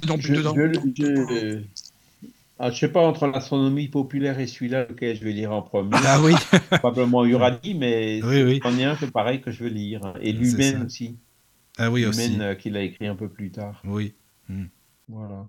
non 0.06 0.18
plus 0.18 0.36
dedans. 0.36 0.54
Je, 0.54 1.62
ah, 2.60 2.74
sais 2.74 2.90
pas 2.90 3.00
entre 3.00 3.26
l'astronomie 3.26 3.88
populaire 3.88 4.38
et 4.38 4.48
celui-là 4.48 4.86
lequel 4.86 5.16
je 5.16 5.24
vais 5.24 5.32
lire 5.32 5.54
en 5.54 5.62
premier. 5.62 5.92
Ah 5.94 6.20
oui. 6.22 6.34
Probablement 6.72 7.24
Uranie, 7.24 7.74
mais 7.74 8.22
oui, 8.26 8.44
oui. 8.44 8.60
en 8.66 8.78
un, 8.78 8.98
c'est 8.98 9.10
pareil 9.10 9.40
que 9.40 9.50
je 9.50 9.64
veux 9.64 9.70
lire. 9.70 10.14
Et 10.20 10.34
l'humaine 10.34 10.84
aussi. 10.84 11.18
Ah 11.78 11.90
oui 11.90 12.06
aussi. 12.06 12.38
Euh, 12.42 12.54
qu'il 12.56 12.76
a 12.76 12.82
écrit 12.82 13.08
un 13.08 13.16
peu 13.16 13.30
plus 13.30 13.50
tard. 13.50 13.82
Oui. 13.86 14.14
Hmm. 14.50 14.66
Voilà. 15.08 15.48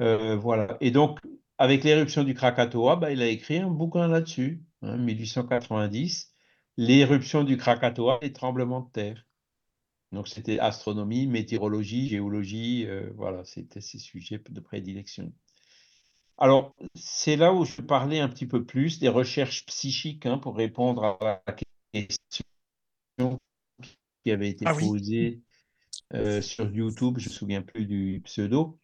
Euh, 0.00 0.36
voilà. 0.36 0.76
Et 0.80 0.92
donc, 0.92 1.18
avec 1.58 1.82
l'éruption 1.82 2.22
du 2.22 2.34
Krakatoa, 2.34 2.94
bah, 2.94 3.10
il 3.10 3.22
a 3.22 3.26
écrit 3.26 3.58
un 3.58 3.70
bouquin 3.70 4.06
là-dessus, 4.06 4.62
hein, 4.82 4.98
1890, 4.98 6.30
l'éruption 6.76 7.42
du 7.42 7.56
Krakatoa 7.56 8.20
et 8.22 8.32
tremblements 8.32 8.82
de 8.82 8.90
terre. 8.92 9.25
Donc 10.12 10.28
c'était 10.28 10.58
astronomie, 10.58 11.26
météorologie, 11.26 12.08
géologie, 12.08 12.86
euh, 12.86 13.10
voilà, 13.16 13.44
c'était 13.44 13.80
ces 13.80 13.98
sujets 13.98 14.40
de 14.48 14.60
prédilection. 14.60 15.32
Alors, 16.38 16.74
c'est 16.94 17.36
là 17.36 17.52
où 17.52 17.64
je 17.64 17.80
parlais 17.80 18.20
un 18.20 18.28
petit 18.28 18.46
peu 18.46 18.64
plus 18.64 18.98
des 18.98 19.08
recherches 19.08 19.64
psychiques 19.66 20.26
hein, 20.26 20.38
pour 20.38 20.56
répondre 20.56 21.04
à 21.04 21.18
la 21.20 21.54
question 21.92 23.38
qui 24.22 24.30
avait 24.30 24.50
été 24.50 24.64
ah 24.66 24.74
posée 24.74 25.40
euh, 26.12 26.42
sur 26.42 26.70
YouTube, 26.70 27.18
je 27.18 27.28
ne 27.28 27.30
me 27.30 27.34
souviens 27.34 27.62
plus 27.62 27.86
du 27.86 28.20
pseudo. 28.24 28.78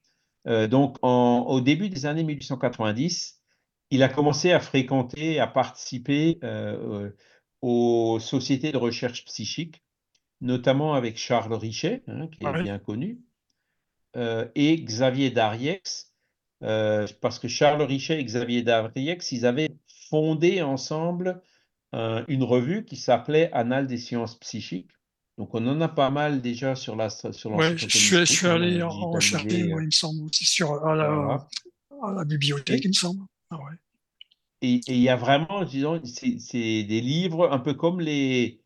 Euh, 0.49 0.66
donc, 0.66 0.97
au 1.03 1.61
début 1.61 1.89
des 1.89 2.07
années 2.07 2.24
1890, 2.24 3.43
il 3.90 4.03
a 4.03 4.09
commencé 4.09 4.51
à 4.51 4.61
fréquenter, 4.61 5.39
à 5.39 5.47
participer 5.47 6.40
aux 7.61 8.19
sociétés 8.19 8.73
de 8.73 8.78
recherche 8.78 9.24
psychique 9.27 9.82
notamment 10.43 10.94
avec 10.94 11.16
Charles 11.16 11.55
Richet, 11.55 12.02
hein, 12.09 12.27
qui 12.27 12.44
est 12.44 12.62
bien 12.62 12.78
connu, 12.78 13.20
euh, 14.16 14.47
et 14.55 14.77
Xavier 14.77 15.31
Dariex, 15.31 16.12
euh, 16.62 17.06
parce 17.20 17.39
que 17.39 17.48
Charles 17.48 17.82
Richet 17.82 18.20
et 18.20 18.24
Xavier 18.24 18.62
Dariex, 18.62 19.32
ils 19.32 19.47
avaient 19.47 19.70
fondé 20.10 20.60
ensemble 20.60 21.40
euh, 21.94 22.24
une 22.28 22.43
revue 22.43 22.85
qui 22.85 22.97
s'appelait 22.97 23.51
Annales 23.52 23.86
des 23.86 23.97
sciences 23.97 24.39
psychiques. 24.39 24.90
Donc 25.39 25.55
on 25.55 25.66
en 25.66 25.81
a 25.81 25.89
pas 25.89 26.10
mal 26.10 26.43
déjà 26.43 26.74
sur 26.74 26.94
la 26.94 27.09
sur 27.09 27.52
ouais, 27.52 27.78
je, 27.78 27.89
suis, 27.89 28.16
je 28.16 28.24
suis 28.24 28.47
allé 28.47 28.82
en 28.82 28.90
rechercher, 29.10 29.60
il 29.60 29.74
me 29.74 29.90
semble, 29.90 30.24
aussi 30.24 30.44
sur 30.44 30.85
à 30.85 30.94
la, 30.94 31.47
à 32.02 32.12
la 32.12 32.24
bibliothèque, 32.24 32.85
il 32.85 32.89
me 32.89 32.93
semble. 32.93 33.23
Ah 33.51 33.59
et 34.60 34.81
il 34.86 35.01
y 35.01 35.09
a 35.09 35.16
vraiment, 35.16 35.64
disons, 35.64 36.01
c'est 36.05 36.82
des 36.85 37.01
livres 37.01 37.51
un 37.51 37.59
peu 37.59 37.74
comme 37.74 38.01
les 38.01 38.61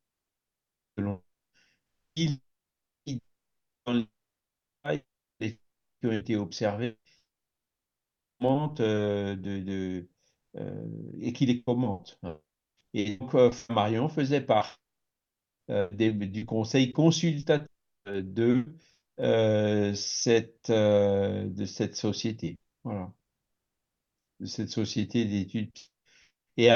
ont 6.04 6.12
été 6.12 6.36
observés 6.36 6.96
euh, 8.80 9.36
de, 9.36 9.58
de 9.60 10.08
euh, 10.56 10.86
et 11.20 11.32
qui 11.32 11.46
les 11.46 11.62
commente. 11.62 12.18
Et 12.94 13.16
donc, 13.16 13.34
Marion 13.70 14.08
faisait 14.08 14.40
part 14.40 14.80
du 15.92 16.46
conseil 16.46 16.92
consultatif 16.92 17.68
de, 18.06 18.64
cette, 19.94 20.70
de 20.70 21.64
cette 21.66 21.96
société. 21.96 22.56
Voilà 22.84 23.12
de 24.40 24.46
cette 24.46 24.70
société 24.70 25.24
d'études. 25.24 25.70
Et 26.56 26.70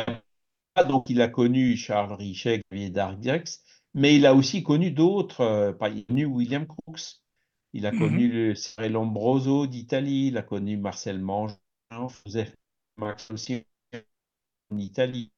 donc, 0.89 1.10
il 1.10 1.20
a 1.20 1.28
connu 1.28 1.76
Charles 1.76 2.12
Richet, 2.12 2.62
Xavier 2.70 2.90
Dardiax, 2.90 3.62
mais 3.94 4.16
il 4.16 4.26
a 4.26 4.34
aussi 4.34 4.62
connu 4.62 4.90
d'autres. 4.90 5.40
Euh, 5.40 5.72
il 5.90 6.01
a 6.01 6.05
connu 6.05 6.24
William 6.24 6.66
Crookes, 6.66 7.20
il 7.72 7.86
a 7.86 7.93
mhm. 7.93 7.98
connu 7.98 8.28
le 8.28 8.55
Cyril 8.55 8.93
Lombroso 8.93 9.66
d'Italie, 9.66 10.28
il 10.28 10.36
a 10.39 10.43
connu 10.43 10.76
Marcel 10.76 11.20
Mangin, 11.20 11.56
Joseph 11.90 12.55
Max 12.97 13.30
aussi 13.30 13.64
en 14.70 14.78
Italie, 14.78 15.30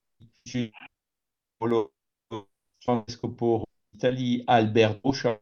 Francesco 2.80 3.28
Porro 3.28 3.66
d'Italie, 3.92 4.44
Albert 4.46 5.00
Bouchard, 5.00 5.38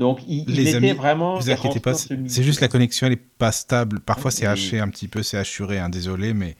donc, 0.00 0.20
il, 0.26 0.46
les 0.46 0.74
était 0.74 0.94
vraiment. 0.94 1.38
Vous 1.38 1.50
inquiétez 1.50 1.78
pas, 1.78 1.92
c'est 1.92 2.42
juste 2.42 2.62
la 2.62 2.68
connexion, 2.68 3.06
elle 3.06 3.12
est 3.12 3.16
pas 3.16 3.52
stable. 3.52 4.00
Parfois, 4.00 4.30
c'est 4.30 4.46
haché 4.46 4.80
un 4.80 4.88
petit 4.88 5.08
peu, 5.08 5.22
c'est 5.22 5.36
assuré, 5.36 5.78
hein, 5.78 5.90
désolé, 5.90 6.32
mais. 6.32 6.56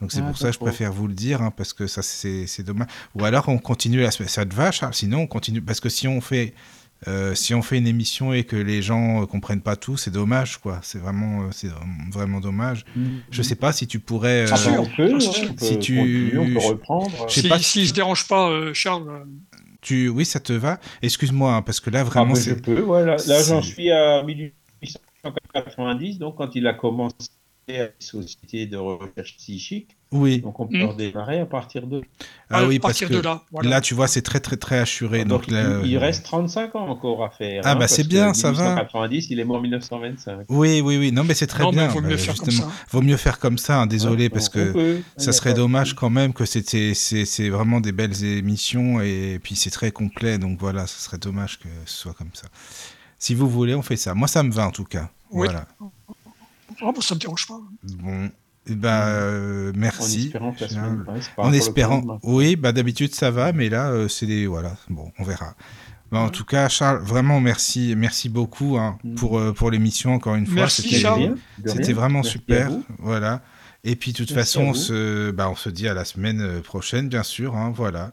Donc, 0.00 0.10
c'est 0.10 0.20
ah, 0.20 0.26
pour 0.26 0.36
ça 0.36 0.48
que 0.48 0.54
je 0.54 0.58
préfère 0.58 0.92
vous 0.92 1.06
le 1.06 1.14
dire, 1.14 1.42
hein, 1.42 1.52
parce 1.56 1.72
que 1.72 1.86
ça, 1.86 2.02
c'est 2.02 2.62
dommage. 2.64 2.88
Ou 3.14 3.24
alors, 3.24 3.48
on 3.48 3.58
continue 3.58 4.00
la 4.00 4.10
Ça 4.10 4.44
te 4.44 4.54
va, 4.54 4.72
Charles? 4.72 4.94
Sinon, 4.94 5.20
on 5.20 5.26
continue. 5.28 5.62
Parce 5.62 5.78
que 5.78 5.88
si 5.88 6.08
on 6.08 6.20
fait. 6.20 6.52
Euh, 7.08 7.34
si 7.34 7.54
on 7.54 7.62
fait 7.62 7.78
une 7.78 7.86
émission 7.86 8.34
et 8.34 8.44
que 8.44 8.56
les 8.56 8.82
gens 8.82 9.22
ne 9.22 9.24
comprennent 9.24 9.62
pas 9.62 9.76
tout, 9.76 9.96
c'est 9.96 10.10
dommage, 10.10 10.58
quoi. 10.58 10.80
C'est 10.82 10.98
vraiment, 10.98 11.44
euh, 11.44 11.48
c'est 11.50 11.70
vraiment 12.12 12.40
dommage. 12.40 12.84
Je 12.94 13.00
mm-hmm. 13.00 13.20
Je 13.30 13.42
sais 13.42 13.54
pas 13.54 13.72
si 13.72 13.86
tu 13.86 14.00
pourrais. 14.00 14.44
Ah, 14.50 14.56
on 14.78 14.84
peut, 14.84 15.18
si 15.18 15.78
tu, 15.78 16.36
on 16.36 16.46
peut 16.52 16.58
reprendre. 16.58 17.10
Je 17.28 17.34
sais 17.34 17.40
si, 17.42 17.48
pas 17.48 17.58
si, 17.58 17.86
se 17.86 17.94
dérange 17.94 18.28
pas, 18.28 18.50
Charles, 18.74 19.24
tu... 19.80 20.08
Oui, 20.08 20.24
ça 20.24 20.40
te 20.40 20.52
va 20.52 20.78
Excuse-moi, 21.02 21.54
hein, 21.54 21.62
parce 21.62 21.80
que 21.80 21.90
là, 21.90 22.04
vraiment, 22.04 22.34
Ah, 22.36 22.40
je 22.40 22.54
peux, 22.54 22.80
voilà. 22.80 23.16
Là, 23.26 23.42
j'en 23.42 23.62
suis 23.62 23.90
à 23.90 24.22
1890, 24.22 26.18
donc 26.18 26.36
quand 26.36 26.54
il 26.54 26.66
a 26.66 26.74
commencé 26.74 27.28
à 27.78 27.82
la 27.84 27.88
Société 27.98 28.66
de 28.66 28.76
recherche 28.76 29.36
psychique, 29.36 29.96
Oui, 30.12 30.40
donc 30.40 30.58
on 30.58 30.66
peut 30.66 30.76
Mm. 30.78 30.82
redémarrer 30.86 31.38
à 31.40 31.46
partir 31.46 31.86
de... 31.86 32.02
ah 32.50 32.58
à 32.58 32.64
oui, 32.66 32.78
parce 32.80 32.94
partir 32.98 33.08
que 33.08 33.14
de 33.14 33.20
là, 33.20 33.42
voilà. 33.52 33.70
là, 33.70 33.80
tu 33.80 33.94
vois, 33.94 34.08
c'est 34.08 34.22
très, 34.22 34.40
très, 34.40 34.56
très 34.56 34.78
assuré. 34.80 35.24
Donc, 35.24 35.42
Donc, 35.42 35.50
là, 35.52 35.78
il, 35.84 35.90
il 35.90 35.96
euh, 35.96 36.00
reste 36.00 36.24
35 36.24 36.74
ans 36.74 36.88
encore 36.88 37.22
à 37.24 37.30
faire. 37.30 37.62
Ah, 37.64 37.72
hein, 37.72 37.76
bah, 37.76 37.86
c'est 37.86 38.06
bien, 38.06 38.34
ça 38.34 38.50
va. 38.50 38.62
1890, 38.74 39.30
il 39.30 39.38
est 39.40 39.44
mort 39.44 39.58
en 39.58 39.60
1925. 39.60 40.46
Oui, 40.48 40.80
oui, 40.80 40.96
oui. 40.98 41.12
Non, 41.12 41.22
mais 41.22 41.34
c'est 41.34 41.46
très 41.46 41.62
non, 41.62 41.70
mais 41.70 41.76
bien. 41.76 41.88
il 41.88 41.92
vaut 41.92 42.00
mieux 42.00 42.16
bah, 42.16 42.18
faire 42.18 42.34
justement. 42.34 42.62
comme 42.62 42.70
ça. 42.72 42.84
Vaut 42.90 43.02
mieux 43.02 43.16
faire 43.16 43.38
comme 43.38 43.58
ça, 43.58 43.80
hein, 43.82 43.86
désolé, 43.86 44.24
Ouais, 44.24 44.28
parce 44.30 44.48
que 44.48 44.72
peut, 44.72 45.00
ça 45.16 45.32
serait 45.32 45.54
dommage 45.54 45.94
quand 45.94 46.10
même 46.10 46.32
que 46.32 46.44
c'était, 46.44 46.94
c'est, 46.94 47.24
c'est 47.24 47.48
vraiment 47.48 47.80
des 47.80 47.92
belles 47.92 48.24
émissions 48.24 49.00
et 49.00 49.38
puis 49.42 49.54
c'est 49.54 49.70
très 49.70 49.92
complet, 49.92 50.38
donc 50.38 50.58
voilà, 50.58 50.86
ce 50.88 51.00
serait 51.00 51.18
dommage 51.18 51.58
que 51.60 51.68
ce 51.86 51.96
soit 51.98 52.14
comme 52.14 52.30
ça. 52.34 52.48
Si 53.18 53.34
vous 53.34 53.48
voulez, 53.48 53.74
on 53.74 53.82
fait 53.82 53.96
ça. 53.96 54.14
Moi, 54.14 54.26
ça 54.28 54.42
me 54.42 54.50
va 54.50 54.66
en 54.66 54.70
tout 54.72 54.84
cas. 54.84 55.10
Oui. 55.30 55.46
Voilà. 55.46 55.66
Oh, 56.82 56.92
bah, 56.92 57.00
ça 57.00 57.14
me 57.14 57.20
dérange 57.20 57.46
pas. 57.46 57.60
Bon, 58.02 58.30
eh 58.66 58.74
ben, 58.74 58.88
euh, 58.90 59.72
En 59.72 59.76
merci. 59.78 60.26
espérant 60.26 60.52
que 60.52 60.60
la 60.62 60.68
Charles. 60.68 60.84
semaine 60.90 61.04
passe 61.04 61.28
pas 61.34 61.42
En 61.42 61.52
espérant. 61.52 61.96
lendemain. 61.96 62.18
Oui, 62.22 62.56
bah 62.56 62.72
d'habitude 62.72 63.14
ça 63.14 63.30
va, 63.30 63.52
mais 63.52 63.68
là 63.68 63.90
euh, 63.90 64.08
c'est 64.08 64.26
des 64.26 64.46
voilà. 64.46 64.76
Bon, 64.88 65.10
on 65.18 65.24
verra. 65.24 65.54
Bah, 66.12 66.18
en 66.20 66.24
Ouais. 66.24 66.30
tout 66.30 66.44
cas, 66.44 66.68
Charles, 66.68 66.98
vraiment 67.02 67.40
merci, 67.40 67.94
merci 67.96 68.28
beaucoup 68.28 68.76
hein, 68.78 68.98
Mm. 69.04 69.14
pour 69.14 69.38
euh, 69.38 69.52
pour 69.52 69.70
l'émission 69.70 70.12
encore 70.14 70.34
une 70.34 70.46
fois. 70.46 70.54
Merci, 70.56 70.82
C'était- 71.64 71.92
vraiment 71.92 72.20
Merci 72.20 72.32
super, 72.32 72.70
voilà. 72.98 73.40
Et 73.84 73.96
puis 73.96 74.12
de 74.12 74.18
toute 74.18 74.32
Merci 74.32 74.58
façon, 74.58 74.70
on 74.70 74.74
se, 74.74 75.30
bah, 75.30 75.48
on 75.48 75.56
se 75.56 75.70
dit 75.70 75.88
à 75.88 75.94
la 75.94 76.04
semaine 76.04 76.40
euh, 76.42 76.60
prochaine, 76.60 77.08
bien 77.08 77.22
sûr. 77.22 77.56
hein, 77.56 77.72
voilà. 77.74 78.12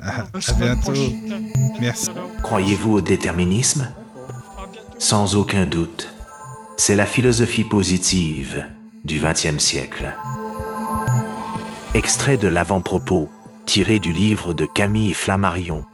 À, 0.00 0.24
bientôt. 0.58 0.80
prochaine. 0.92 1.50
Merci. 1.80 2.10
Croyez-vous 2.42 2.92
au 2.94 3.00
déterminisme? 3.00 3.88
Sans 4.98 5.34
aucun 5.36 5.66
doute. 5.66 6.08
C'est 6.76 6.96
la 6.96 7.06
philosophie 7.06 7.64
positive 7.64 8.66
du 9.04 9.20
XXe 9.20 9.58
siècle. 9.58 10.12
Extrait 11.94 12.36
de 12.36 12.48
l'avant-propos 12.48 13.28
tiré 13.66 13.98
du 13.98 14.12
livre 14.12 14.54
de 14.54 14.66
Camille 14.66 15.14
Flammarion. 15.14 15.84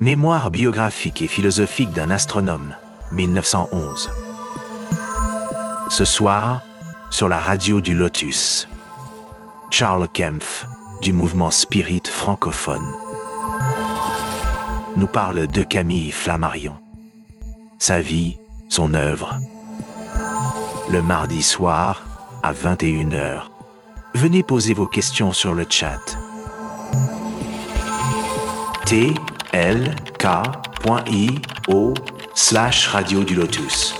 Mémoire 0.00 0.50
biographique 0.50 1.22
et 1.22 1.26
philosophique 1.26 1.92
d'un 1.92 2.10
astronome, 2.10 2.74
1911. 3.12 4.10
Ce 5.88 6.04
soir, 6.04 6.62
sur 7.10 7.28
la 7.28 7.38
radio 7.38 7.80
du 7.80 7.94
Lotus. 7.94 8.68
Charles 9.70 10.08
Kempf, 10.08 10.66
du 11.02 11.12
mouvement 11.12 11.50
Spirit 11.50 12.02
francophone, 12.06 12.94
nous 14.96 15.08
parle 15.08 15.46
de 15.46 15.62
Camille 15.62 16.12
Flammarion 16.12 16.76
sa 17.80 17.98
vie, 17.98 18.36
son 18.68 18.92
œuvre. 18.92 19.40
Le 20.92 21.02
mardi 21.02 21.40
soir, 21.40 22.02
à 22.42 22.52
21h, 22.52 23.42
venez 24.14 24.42
poser 24.42 24.74
vos 24.74 24.88
questions 24.88 25.32
sur 25.32 25.54
le 25.54 25.64
chat. 25.68 26.00
tlk.io 28.86 29.14
slash 32.34 32.88
radio 32.88 33.22
du 33.22 33.36
lotus. 33.36 33.94